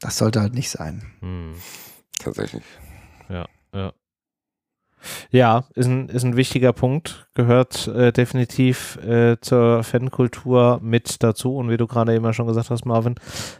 Das 0.00 0.18
sollte 0.18 0.40
halt 0.40 0.54
nicht 0.54 0.70
sein. 0.70 1.02
Hm. 1.20 1.54
Tatsächlich. 2.18 2.64
Ja, 3.28 3.46
ja. 3.74 3.92
Ja, 5.30 5.64
ist 5.74 5.86
ein, 5.86 6.08
ist 6.08 6.24
ein 6.24 6.36
wichtiger 6.36 6.72
Punkt, 6.72 7.28
gehört 7.34 7.88
äh, 7.88 8.12
definitiv 8.12 8.96
äh, 9.04 9.36
zur 9.40 9.82
Fankultur 9.82 10.80
mit 10.82 11.22
dazu 11.22 11.56
und 11.56 11.70
wie 11.70 11.76
du 11.76 11.86
gerade 11.86 12.14
immer 12.14 12.32
schon 12.32 12.46
gesagt 12.46 12.70
hast, 12.70 12.84
Marvin, 12.84 13.14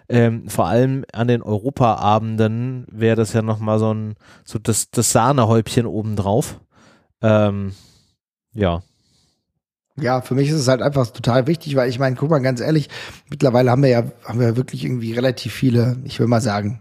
ähm, 0.08 0.48
vor 0.48 0.66
allem 0.66 1.04
an 1.12 1.28
den 1.28 1.42
Europaabenden 1.42 2.86
wäre 2.90 3.16
das 3.16 3.32
ja 3.32 3.42
nochmal 3.42 3.78
so 3.78 3.92
ein, 3.92 4.14
so 4.44 4.58
das, 4.58 4.90
das 4.90 5.12
Sahnehäubchen 5.12 5.86
obendrauf. 5.86 6.60
Ähm, 7.22 7.72
ja. 8.52 8.82
Ja, 9.96 10.22
für 10.22 10.34
mich 10.34 10.48
ist 10.48 10.56
es 10.56 10.68
halt 10.68 10.82
einfach 10.82 11.08
total 11.08 11.46
wichtig, 11.46 11.76
weil 11.76 11.90
ich 11.90 11.98
meine, 11.98 12.16
guck 12.16 12.30
mal 12.30 12.38
ganz 12.38 12.60
ehrlich, 12.60 12.88
mittlerweile 13.28 13.70
haben 13.70 13.82
wir 13.82 13.90
ja, 13.90 14.04
haben 14.24 14.40
wir 14.40 14.56
wirklich 14.56 14.84
irgendwie 14.84 15.12
relativ 15.12 15.52
viele, 15.52 15.98
ich 16.04 16.18
will 16.20 16.26
mal 16.26 16.40
sagen, 16.40 16.80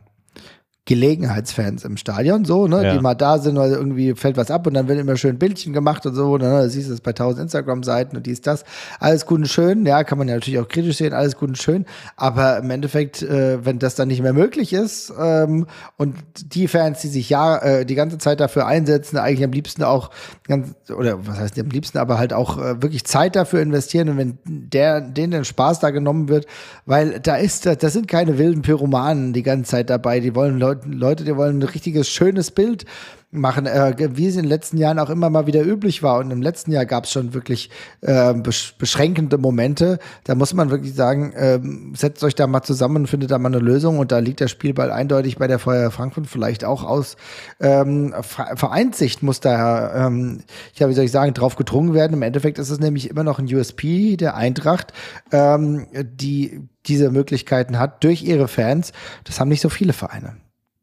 Gelegenheitsfans 0.90 1.86
im 1.86 1.98
Stadion, 1.98 2.46
so, 2.46 2.66
ne, 2.66 2.84
ja. 2.84 2.94
die 2.94 3.00
mal 3.00 3.14
da 3.14 3.38
sind, 3.38 3.56
weil 3.58 3.74
irgendwie 3.74 4.16
fällt 4.16 4.38
was 4.38 4.50
ab 4.50 4.66
und 4.66 4.74
dann 4.74 4.88
wird 4.88 4.98
immer 4.98 5.18
schön 5.18 5.38
Bildchen 5.38 5.72
gemacht 5.72 6.04
und 6.08 6.16
so, 6.16 6.36
ne, 6.40 6.46
da 6.46 6.68
siehst 6.68 6.90
du 6.90 6.94
es 6.96 7.02
bei 7.02 7.14
tausend 7.14 7.44
Instagram-Seiten 7.44 8.18
und 8.18 8.26
dies, 8.26 8.42
das. 8.42 8.64
Alles 9.00 9.28
gut 9.28 9.38
und 9.38 9.46
schön, 9.46 9.86
ja, 9.86 10.04
kann 10.04 10.18
man 10.18 10.28
ja 10.28 10.34
natürlich 10.34 10.60
auch 10.60 10.68
kritisch 10.68 10.98
sehen, 10.98 11.14
alles 11.14 11.38
gut 11.38 11.50
und 11.50 11.60
schön, 11.60 11.86
aber 12.16 12.58
im 12.58 12.72
Endeffekt, 12.72 13.22
äh, 13.22 13.64
wenn 13.64 13.78
das 13.78 13.94
dann 13.94 14.08
nicht 14.08 14.24
mehr 14.24 14.34
möglich 14.34 14.74
ist 14.74 15.14
ähm, 15.16 15.68
und 15.98 16.16
die 16.56 16.68
Fans, 16.68 17.02
die 17.02 17.08
sich 17.08 17.30
ja 17.30 17.58
äh, 17.58 17.86
die 17.86 17.94
ganze 17.94 18.18
Zeit 18.18 18.40
dafür 18.40 18.66
einsetzen, 18.66 19.18
eigentlich 19.18 19.44
am 19.44 19.52
liebsten 19.52 19.84
auch, 19.84 20.10
ganz, 20.48 20.74
oder 20.92 21.24
was 21.28 21.38
heißt 21.38 21.60
am 21.60 21.70
liebsten, 21.70 22.00
aber 22.00 22.18
halt 22.18 22.34
auch 22.34 22.58
äh, 22.58 22.82
wirklich 22.82 23.06
Zeit 23.06 23.36
dafür 23.36 23.62
investieren 23.62 24.10
und 24.10 24.18
wenn 24.18 24.40
der, 24.46 25.02
denen 25.02 25.34
den 25.34 25.46
Spaß 25.46 25.82
da 25.82 25.92
genommen 25.92 26.30
wird, 26.30 26.48
weil 26.88 27.20
da 27.20 27.36
ist, 27.36 27.68
das 27.68 27.94
sind 27.94 28.08
keine 28.08 28.40
wilden 28.40 28.64
Pyromanen 28.64 29.34
die 29.34 29.44
ganze 29.44 29.70
Zeit 29.70 29.92
dabei, 29.92 30.20
die 30.20 30.34
wollen 30.34 30.58
Leute 30.58 30.79
Leute, 30.86 31.24
die 31.24 31.36
wollen 31.36 31.60
ein 31.60 31.64
richtiges, 31.64 32.10
schönes 32.10 32.52
Bild 32.52 32.86
machen, 33.32 33.68
äh, 33.68 33.96
wie 34.16 34.28
es 34.28 34.36
in 34.36 34.44
den 34.44 34.50
letzten 34.50 34.78
Jahren 34.78 34.98
auch 34.98 35.10
immer 35.10 35.30
mal 35.30 35.46
wieder 35.46 35.64
üblich 35.64 36.02
war. 36.02 36.20
Und 36.20 36.32
im 36.32 36.42
letzten 36.42 36.72
Jahr 36.72 36.86
gab 36.86 37.04
es 37.04 37.12
schon 37.12 37.34
wirklich 37.34 37.70
äh, 38.02 38.34
besch 38.34 38.76
beschränkende 38.78 39.38
Momente. 39.38 40.00
Da 40.24 40.34
muss 40.34 40.54
man 40.54 40.72
wirklich 40.72 40.96
sagen, 40.96 41.32
äh, 41.34 41.60
setzt 41.96 42.24
euch 42.24 42.34
da 42.34 42.48
mal 42.48 42.64
zusammen 42.64 42.98
und 42.98 43.08
findet 43.08 43.30
da 43.30 43.38
mal 43.38 43.50
eine 43.50 43.60
Lösung. 43.60 44.00
Und 44.00 44.12
da 44.12 44.18
liegt 44.18 44.40
der 44.40 44.48
Spielball 44.48 44.92
eindeutig 44.92 45.38
bei 45.38 45.48
der 45.48 45.60
Feuerwehr 45.60 45.92
Frankfurt 45.92 46.26
vielleicht 46.26 46.64
auch 46.64 46.84
aus. 46.84 47.18
Ähm, 47.60 48.16
Vereinssicht 48.22 49.22
muss 49.22 49.40
da, 49.40 50.08
ähm, 50.08 50.42
ja, 50.74 50.90
wie 50.90 50.94
soll 50.94 51.06
ich 51.06 51.12
sagen, 51.12 51.34
drauf 51.36 51.56
gedrungen 51.56 51.94
werden. 51.94 52.14
Im 52.14 52.24
Endeffekt 52.24 52.58
ist 52.58 52.72
es 52.72 52.80
nämlich 52.80 53.10
immer 53.10 53.24
noch 53.24 53.38
ein 53.38 53.54
USP 53.54 54.18
der 54.18 54.36
Eintracht, 54.36 54.92
ähm, 55.32 55.86
die 55.94 56.68
diese 56.88 57.12
Möglichkeiten 57.12 57.78
hat 57.78 58.04
durch 58.04 58.24
ihre 58.24 58.48
Fans. 58.48 58.92
Das 59.26 59.40
haben 59.40 59.50
nicht 59.50 59.62
so 59.62 59.70
viele 59.70 59.94
Vereine. 59.94 60.38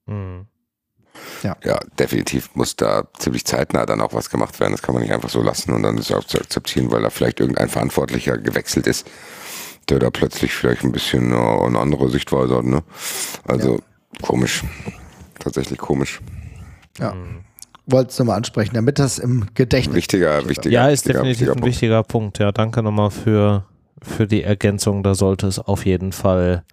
Mhm. 0.07 0.47
ja. 1.43 1.57
ja, 1.65 1.79
definitiv 1.99 2.51
muss 2.55 2.77
da 2.77 3.05
ziemlich 3.19 3.45
zeitnah 3.45 3.87
dann 3.87 4.01
auch 4.01 4.13
was 4.13 4.31
gemacht 4.31 4.59
werden. 4.61 4.73
Das 4.73 4.83
kann 4.83 4.95
man 4.95 5.03
nicht 5.03 5.13
einfach 5.13 5.31
so 5.31 5.43
lassen 5.43 5.73
und 5.73 5.83
dann 5.83 5.99
ist 5.99 6.11
es 6.11 6.17
auch 6.17 6.25
zu 6.25 6.39
akzeptieren, 6.39 6.91
weil 6.91 7.03
da 7.03 7.11
vielleicht 7.11 7.41
irgendein 7.41 7.69
Verantwortlicher 7.69 8.39
gewechselt 8.39 8.87
ist, 8.87 9.09
der 9.89 9.99
da 9.99 10.11
plötzlich 10.11 10.53
vielleicht 10.53 10.85
ein 10.85 10.93
bisschen 10.93 11.33
äh, 11.33 11.37
eine 11.37 11.79
andere 11.79 12.09
Sichtweise 12.11 12.57
hat. 12.57 12.65
Ne? 12.65 12.83
Also 13.45 13.77
ja. 13.77 14.27
komisch. 14.27 14.63
Tatsächlich 15.39 15.79
komisch. 15.79 16.21
Ja. 16.99 17.15
Mhm. 17.15 17.45
Wolltest 17.89 18.19
du 18.19 18.25
mal 18.25 18.35
ansprechen, 18.35 18.75
damit 18.75 18.99
das 18.99 19.19
im 19.19 19.47
Gedächtnis 19.55 19.95
Wichtiger, 19.95 20.49
wichtiger. 20.49 20.73
Ja, 20.73 20.89
ist 20.89 21.07
wichtiger, 21.07 21.21
definitiv 21.21 21.41
wichtiger 21.41 21.53
ein 21.53 21.65
wichtiger 21.65 22.03
Punkt. 22.03 22.39
Ja, 22.41 22.51
danke 22.51 22.83
nochmal 22.83 23.13
für, 23.13 23.65
für 24.03 24.27
die 24.27 24.43
Ergänzung. 24.43 25.05
Da 25.05 25.15
sollte 25.15 25.47
es 25.47 25.61
auf 25.61 25.87
jeden 25.87 26.11
Fall 26.11 26.65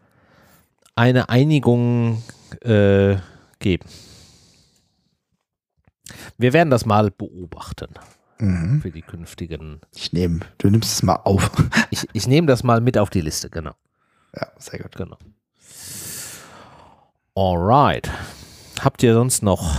eine 0.95 1.29
Einigung 1.29 2.23
äh, 2.61 3.17
geben. 3.59 3.85
Wir 6.37 6.53
werden 6.53 6.69
das 6.69 6.85
mal 6.85 7.11
beobachten 7.11 7.93
mhm. 8.39 8.81
für 8.81 8.91
die 8.91 9.01
künftigen. 9.01 9.81
Ich 9.95 10.13
nehme, 10.13 10.41
du 10.57 10.69
nimmst 10.69 10.93
es 10.93 11.03
mal 11.03 11.15
auf. 11.23 11.51
ich, 11.89 12.07
ich 12.13 12.27
nehme 12.27 12.47
das 12.47 12.63
mal 12.63 12.81
mit 12.81 12.97
auf 12.97 13.09
die 13.09 13.21
Liste, 13.21 13.49
genau. 13.49 13.73
Ja, 14.35 14.47
sehr 14.57 14.79
gut. 14.79 14.95
Genau. 14.95 15.17
Alright. 17.35 18.11
Habt 18.79 19.03
ihr 19.03 19.13
sonst 19.13 19.43
noch 19.43 19.75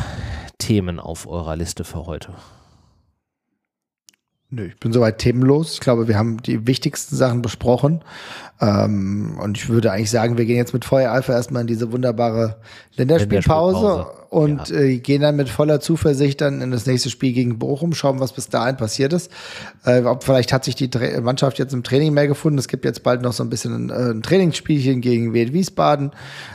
Themen 0.58 0.98
auf 0.98 1.26
eurer 1.26 1.56
Liste 1.56 1.84
für 1.84 2.06
heute? 2.06 2.34
Nö, 4.50 4.66
ich 4.66 4.78
bin 4.78 4.92
soweit 4.92 5.18
themenlos. 5.18 5.74
Ich 5.74 5.80
glaube, 5.80 6.06
wir 6.06 6.16
haben 6.16 6.40
die 6.42 6.66
wichtigsten 6.66 7.16
Sachen 7.16 7.42
besprochen. 7.42 8.04
Ähm, 8.64 9.36
und 9.42 9.58
ich 9.58 9.68
würde 9.68 9.92
eigentlich 9.92 10.10
sagen, 10.10 10.38
wir 10.38 10.46
gehen 10.46 10.56
jetzt 10.56 10.72
mit 10.72 10.84
Feuereifer 10.84 11.34
erstmal 11.34 11.62
in 11.62 11.66
diese 11.66 11.92
wunderbare 11.92 12.56
Länderspielpause, 12.96 13.86
Länderspielpause. 13.86 14.28
und 14.30 14.68
ja. 14.70 14.76
äh, 14.76 14.98
gehen 14.98 15.20
dann 15.20 15.36
mit 15.36 15.48
voller 15.48 15.80
Zuversicht 15.80 16.40
dann 16.40 16.62
in 16.62 16.70
das 16.70 16.86
nächste 16.86 17.10
Spiel 17.10 17.32
gegen 17.32 17.58
Bochum, 17.58 17.92
schauen, 17.92 18.20
was 18.20 18.32
bis 18.32 18.48
dahin 18.48 18.76
passiert 18.76 19.12
ist. 19.12 19.30
Äh, 19.84 20.02
ob 20.04 20.24
vielleicht 20.24 20.52
hat 20.52 20.64
sich 20.64 20.76
die 20.76 20.88
Tra 20.88 21.20
Mannschaft 21.20 21.58
jetzt 21.58 21.74
im 21.74 21.82
Training 21.82 22.14
mehr 22.14 22.26
gefunden. 22.26 22.58
Es 22.58 22.68
gibt 22.68 22.84
jetzt 22.84 23.02
bald 23.02 23.20
noch 23.20 23.32
so 23.32 23.42
ein 23.42 23.50
bisschen 23.50 23.74
ein, 23.74 23.90
äh, 23.90 24.10
ein 24.12 24.22
Trainingsspielchen 24.22 25.00
gegen 25.00 25.34
Wien 25.34 25.52
Wiesbaden. 25.52 26.12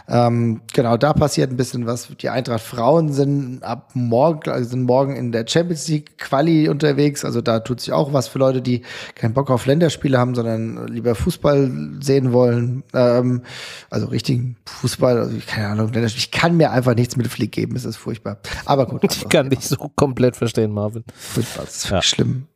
Ähm, 0.07 0.61
genau, 0.73 0.97
da 0.97 1.13
passiert 1.13 1.51
ein 1.51 1.57
bisschen 1.57 1.85
was. 1.85 2.07
Die 2.21 2.29
Eintracht 2.29 2.63
Frauen 2.63 3.11
sind 3.11 3.61
ab 3.63 3.91
morgen, 3.93 4.49
also 4.49 4.69
sind 4.69 4.83
morgen 4.83 5.15
in 5.15 5.31
der 5.31 5.45
Champions 5.47 5.87
League 5.89 6.17
Quali 6.17 6.69
unterwegs. 6.69 7.23
Also 7.23 7.41
da 7.41 7.59
tut 7.59 7.81
sich 7.81 7.93
auch 7.93 8.13
was 8.13 8.27
für 8.29 8.39
Leute, 8.39 8.61
die 8.61 8.81
keinen 9.15 9.33
Bock 9.33 9.51
auf 9.51 9.65
Länderspiele 9.65 10.17
haben, 10.17 10.33
sondern 10.33 10.87
lieber 10.87 11.13
Fußball 11.13 11.69
sehen 12.01 12.33
wollen. 12.33 12.83
Ähm, 12.93 13.43
also 13.89 14.07
richtigen 14.07 14.57
Fußball, 14.65 15.17
also 15.17 15.37
keine 15.45 15.67
Ahnung, 15.67 15.91
ich 15.93 16.31
kann 16.31 16.57
mir 16.57 16.71
einfach 16.71 16.95
nichts 16.95 17.15
mit 17.15 17.27
Flick 17.27 17.51
geben, 17.51 17.75
es 17.75 17.85
ist 17.85 17.97
furchtbar. 17.97 18.39
Aber 18.65 18.85
gut. 18.85 19.03
Ich 19.09 19.27
kann 19.27 19.49
dich 19.49 19.67
so 19.67 19.75
komplett 19.95 20.35
verstehen, 20.35 20.71
Marvin. 20.71 21.03
Furchtbar, 21.13 21.65
das 21.65 21.77
ist 21.77 21.89
ja. 21.89 22.01
schlimm. 22.01 22.47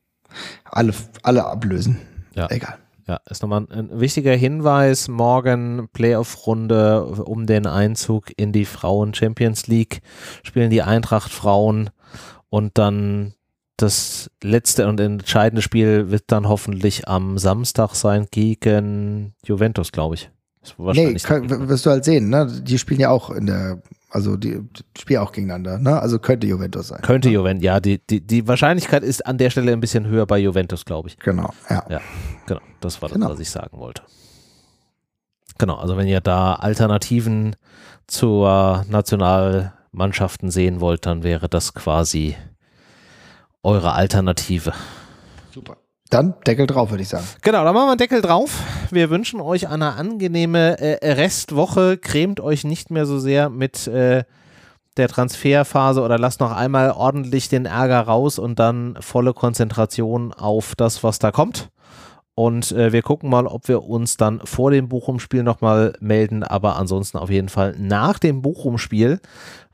Alle, 0.66 0.94
alle 1.24 1.46
ablösen. 1.46 1.98
Ja. 2.36 2.50
Egal. 2.50 2.78
Ja, 3.08 3.20
ist 3.30 3.42
nochmal 3.42 3.68
ein 3.70 4.00
wichtiger 4.00 4.34
Hinweis. 4.34 5.10
Morgen 5.10 5.90
Playoff-Runde 5.92 7.04
um 7.26 7.46
den 7.46 7.68
Einzug 7.68 8.32
in 8.38 8.54
die 8.54 8.64
Frauen 8.64 9.14
Champions 9.14 9.68
League 9.68 10.02
spielen 10.44 10.70
die 10.70 10.84
Eintracht 10.84 11.32
Frauen 11.32 11.90
und 12.50 12.78
dann 12.78 13.34
das 13.84 14.32
letzte 14.42 14.88
und 14.88 15.00
entscheidende 15.00 15.62
Spiel 15.62 16.10
wird 16.10 16.24
dann 16.28 16.48
hoffentlich 16.48 17.08
am 17.08 17.38
Samstag 17.38 17.96
sein 17.96 18.28
gegen 18.32 19.34
Juventus, 19.46 19.92
glaube 19.92 20.16
ich. 20.16 20.30
Nee, 20.78 21.14
kann, 21.16 21.50
wirst 21.68 21.86
du 21.86 21.90
halt 21.90 22.06
sehen, 22.06 22.30
ne? 22.30 22.48
Die 22.62 22.80
spielen 22.80 23.02
ja 23.02 23.10
auch 23.10 23.30
in 23.30 23.48
der, 23.48 23.82
also 24.10 24.38
die, 24.38 24.62
die 24.62 25.02
spielen 25.02 25.20
auch 25.20 25.34
gegeneinander, 25.34 25.78
ne? 25.78 26.00
Also 26.00 26.20
könnte 26.20 26.48
Juventus 26.48 26.88
sein. 26.88 27.02
Könnte 27.02 27.28
ne? 27.28 27.34
Juventus, 27.34 27.64
ja. 27.66 27.82
Die, 27.82 28.00
die, 28.00 28.22
die 28.22 28.48
Wahrscheinlichkeit 28.48 29.04
ist 29.04 29.26
an 29.26 29.38
der 29.38 29.50
Stelle 29.50 29.74
ein 29.74 29.82
bisschen 29.82 30.08
höher 30.08 30.26
bei 30.26 30.40
Juventus, 30.40 30.86
glaube 30.86 31.10
ich. 31.10 31.20
Genau, 31.20 31.50
ja. 31.70 31.84
Ja, 31.90 32.02
genau. 32.46 32.62
Das 32.80 33.02
war 33.02 33.10
das, 33.10 33.18
genau. 33.18 33.30
was 33.30 33.40
ich 33.40 33.50
sagen 33.50 33.78
wollte. 33.78 34.04
Genau, 35.58 35.76
also 35.76 35.98
wenn 35.98 36.08
ihr 36.08 36.22
da 36.22 36.54
Alternativen 36.54 37.58
zur 38.08 38.86
Nationalmannschaften 38.88 40.50
sehen 40.50 40.80
wollt, 40.80 41.06
dann 41.06 41.24
wäre 41.24 41.50
das 41.50 41.74
quasi 41.74 42.38
eure 43.64 43.94
Alternative. 43.94 44.74
Super. 45.54 45.78
Dann 46.10 46.36
Deckel 46.46 46.68
drauf, 46.68 46.92
würde 46.92 47.02
ich 47.02 47.10
sagen. 47.10 47.26
Genau, 47.42 47.64
dann 47.64 47.74
machen 47.74 47.88
wir 47.88 47.92
einen 47.92 47.98
Deckel 47.98 48.22
drauf. 48.22 48.62
Wir 48.92 49.10
wünschen 49.10 49.42
euch 49.42 49.68
eine 49.68 49.94
angenehme 49.94 50.80
äh, 50.80 51.14
Restwoche. 51.14 51.98
Cremt 51.98 52.40
euch 52.40 52.64
nicht 52.66 52.92
mehr 52.92 53.08
so 53.08 53.18
sehr 53.18 53.50
mit 53.50 53.88
äh, 53.88 54.24
der 54.98 55.08
Transferphase 55.08 56.02
oder 56.02 56.20
lasst 56.20 56.40
noch 56.40 56.52
einmal 56.52 56.92
ordentlich 56.92 57.50
den 57.50 57.66
Ärger 57.66 58.02
raus 58.02 58.38
und 58.38 58.60
dann 58.60 58.96
volle 59.00 59.34
Konzentration 59.34 60.34
auf 60.34 60.76
das, 60.76 61.04
was 61.04 61.18
da 61.18 61.32
kommt. 61.32 61.70
Und 62.36 62.72
äh, 62.72 62.92
wir 62.92 63.02
gucken 63.02 63.30
mal, 63.30 63.46
ob 63.46 63.68
wir 63.68 63.84
uns 63.84 64.18
dann 64.18 64.42
vor 64.44 64.72
dem 64.72 64.90
Bochum-Spiel 64.90 65.44
nochmal 65.44 65.94
melden, 66.00 66.44
aber 66.44 66.76
ansonsten 66.78 67.18
auf 67.18 67.30
jeden 67.30 67.50
Fall 67.50 67.76
nach 67.78 68.20
dem 68.20 68.42
Bochum-Spiel 68.42 69.20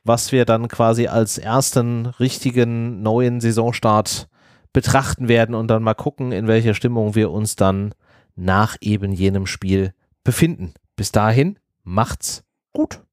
was 0.10 0.32
wir 0.32 0.46
dann 0.46 0.68
quasi 0.70 1.06
als 1.06 1.38
ersten 1.38 2.08
richtigen 2.08 3.04
neuen 3.04 3.42
Saisonstart 3.42 4.28
betrachten 4.74 5.28
werden 5.28 5.54
und 5.54 5.68
dann 5.68 5.84
mal 5.84 5.94
gucken, 5.94 6.32
in 6.32 6.48
welcher 6.48 6.74
Stimmung 6.74 7.14
wir 7.14 7.30
uns 7.30 7.56
dann 7.56 7.94
nach 8.36 8.76
eben 8.82 9.12
jenem 9.14 9.46
Spiel 9.46 9.94
befinden. 10.24 10.74
Bis 10.96 11.12
dahin, 11.12 11.60
macht's 11.84 12.44
gut. 12.74 13.04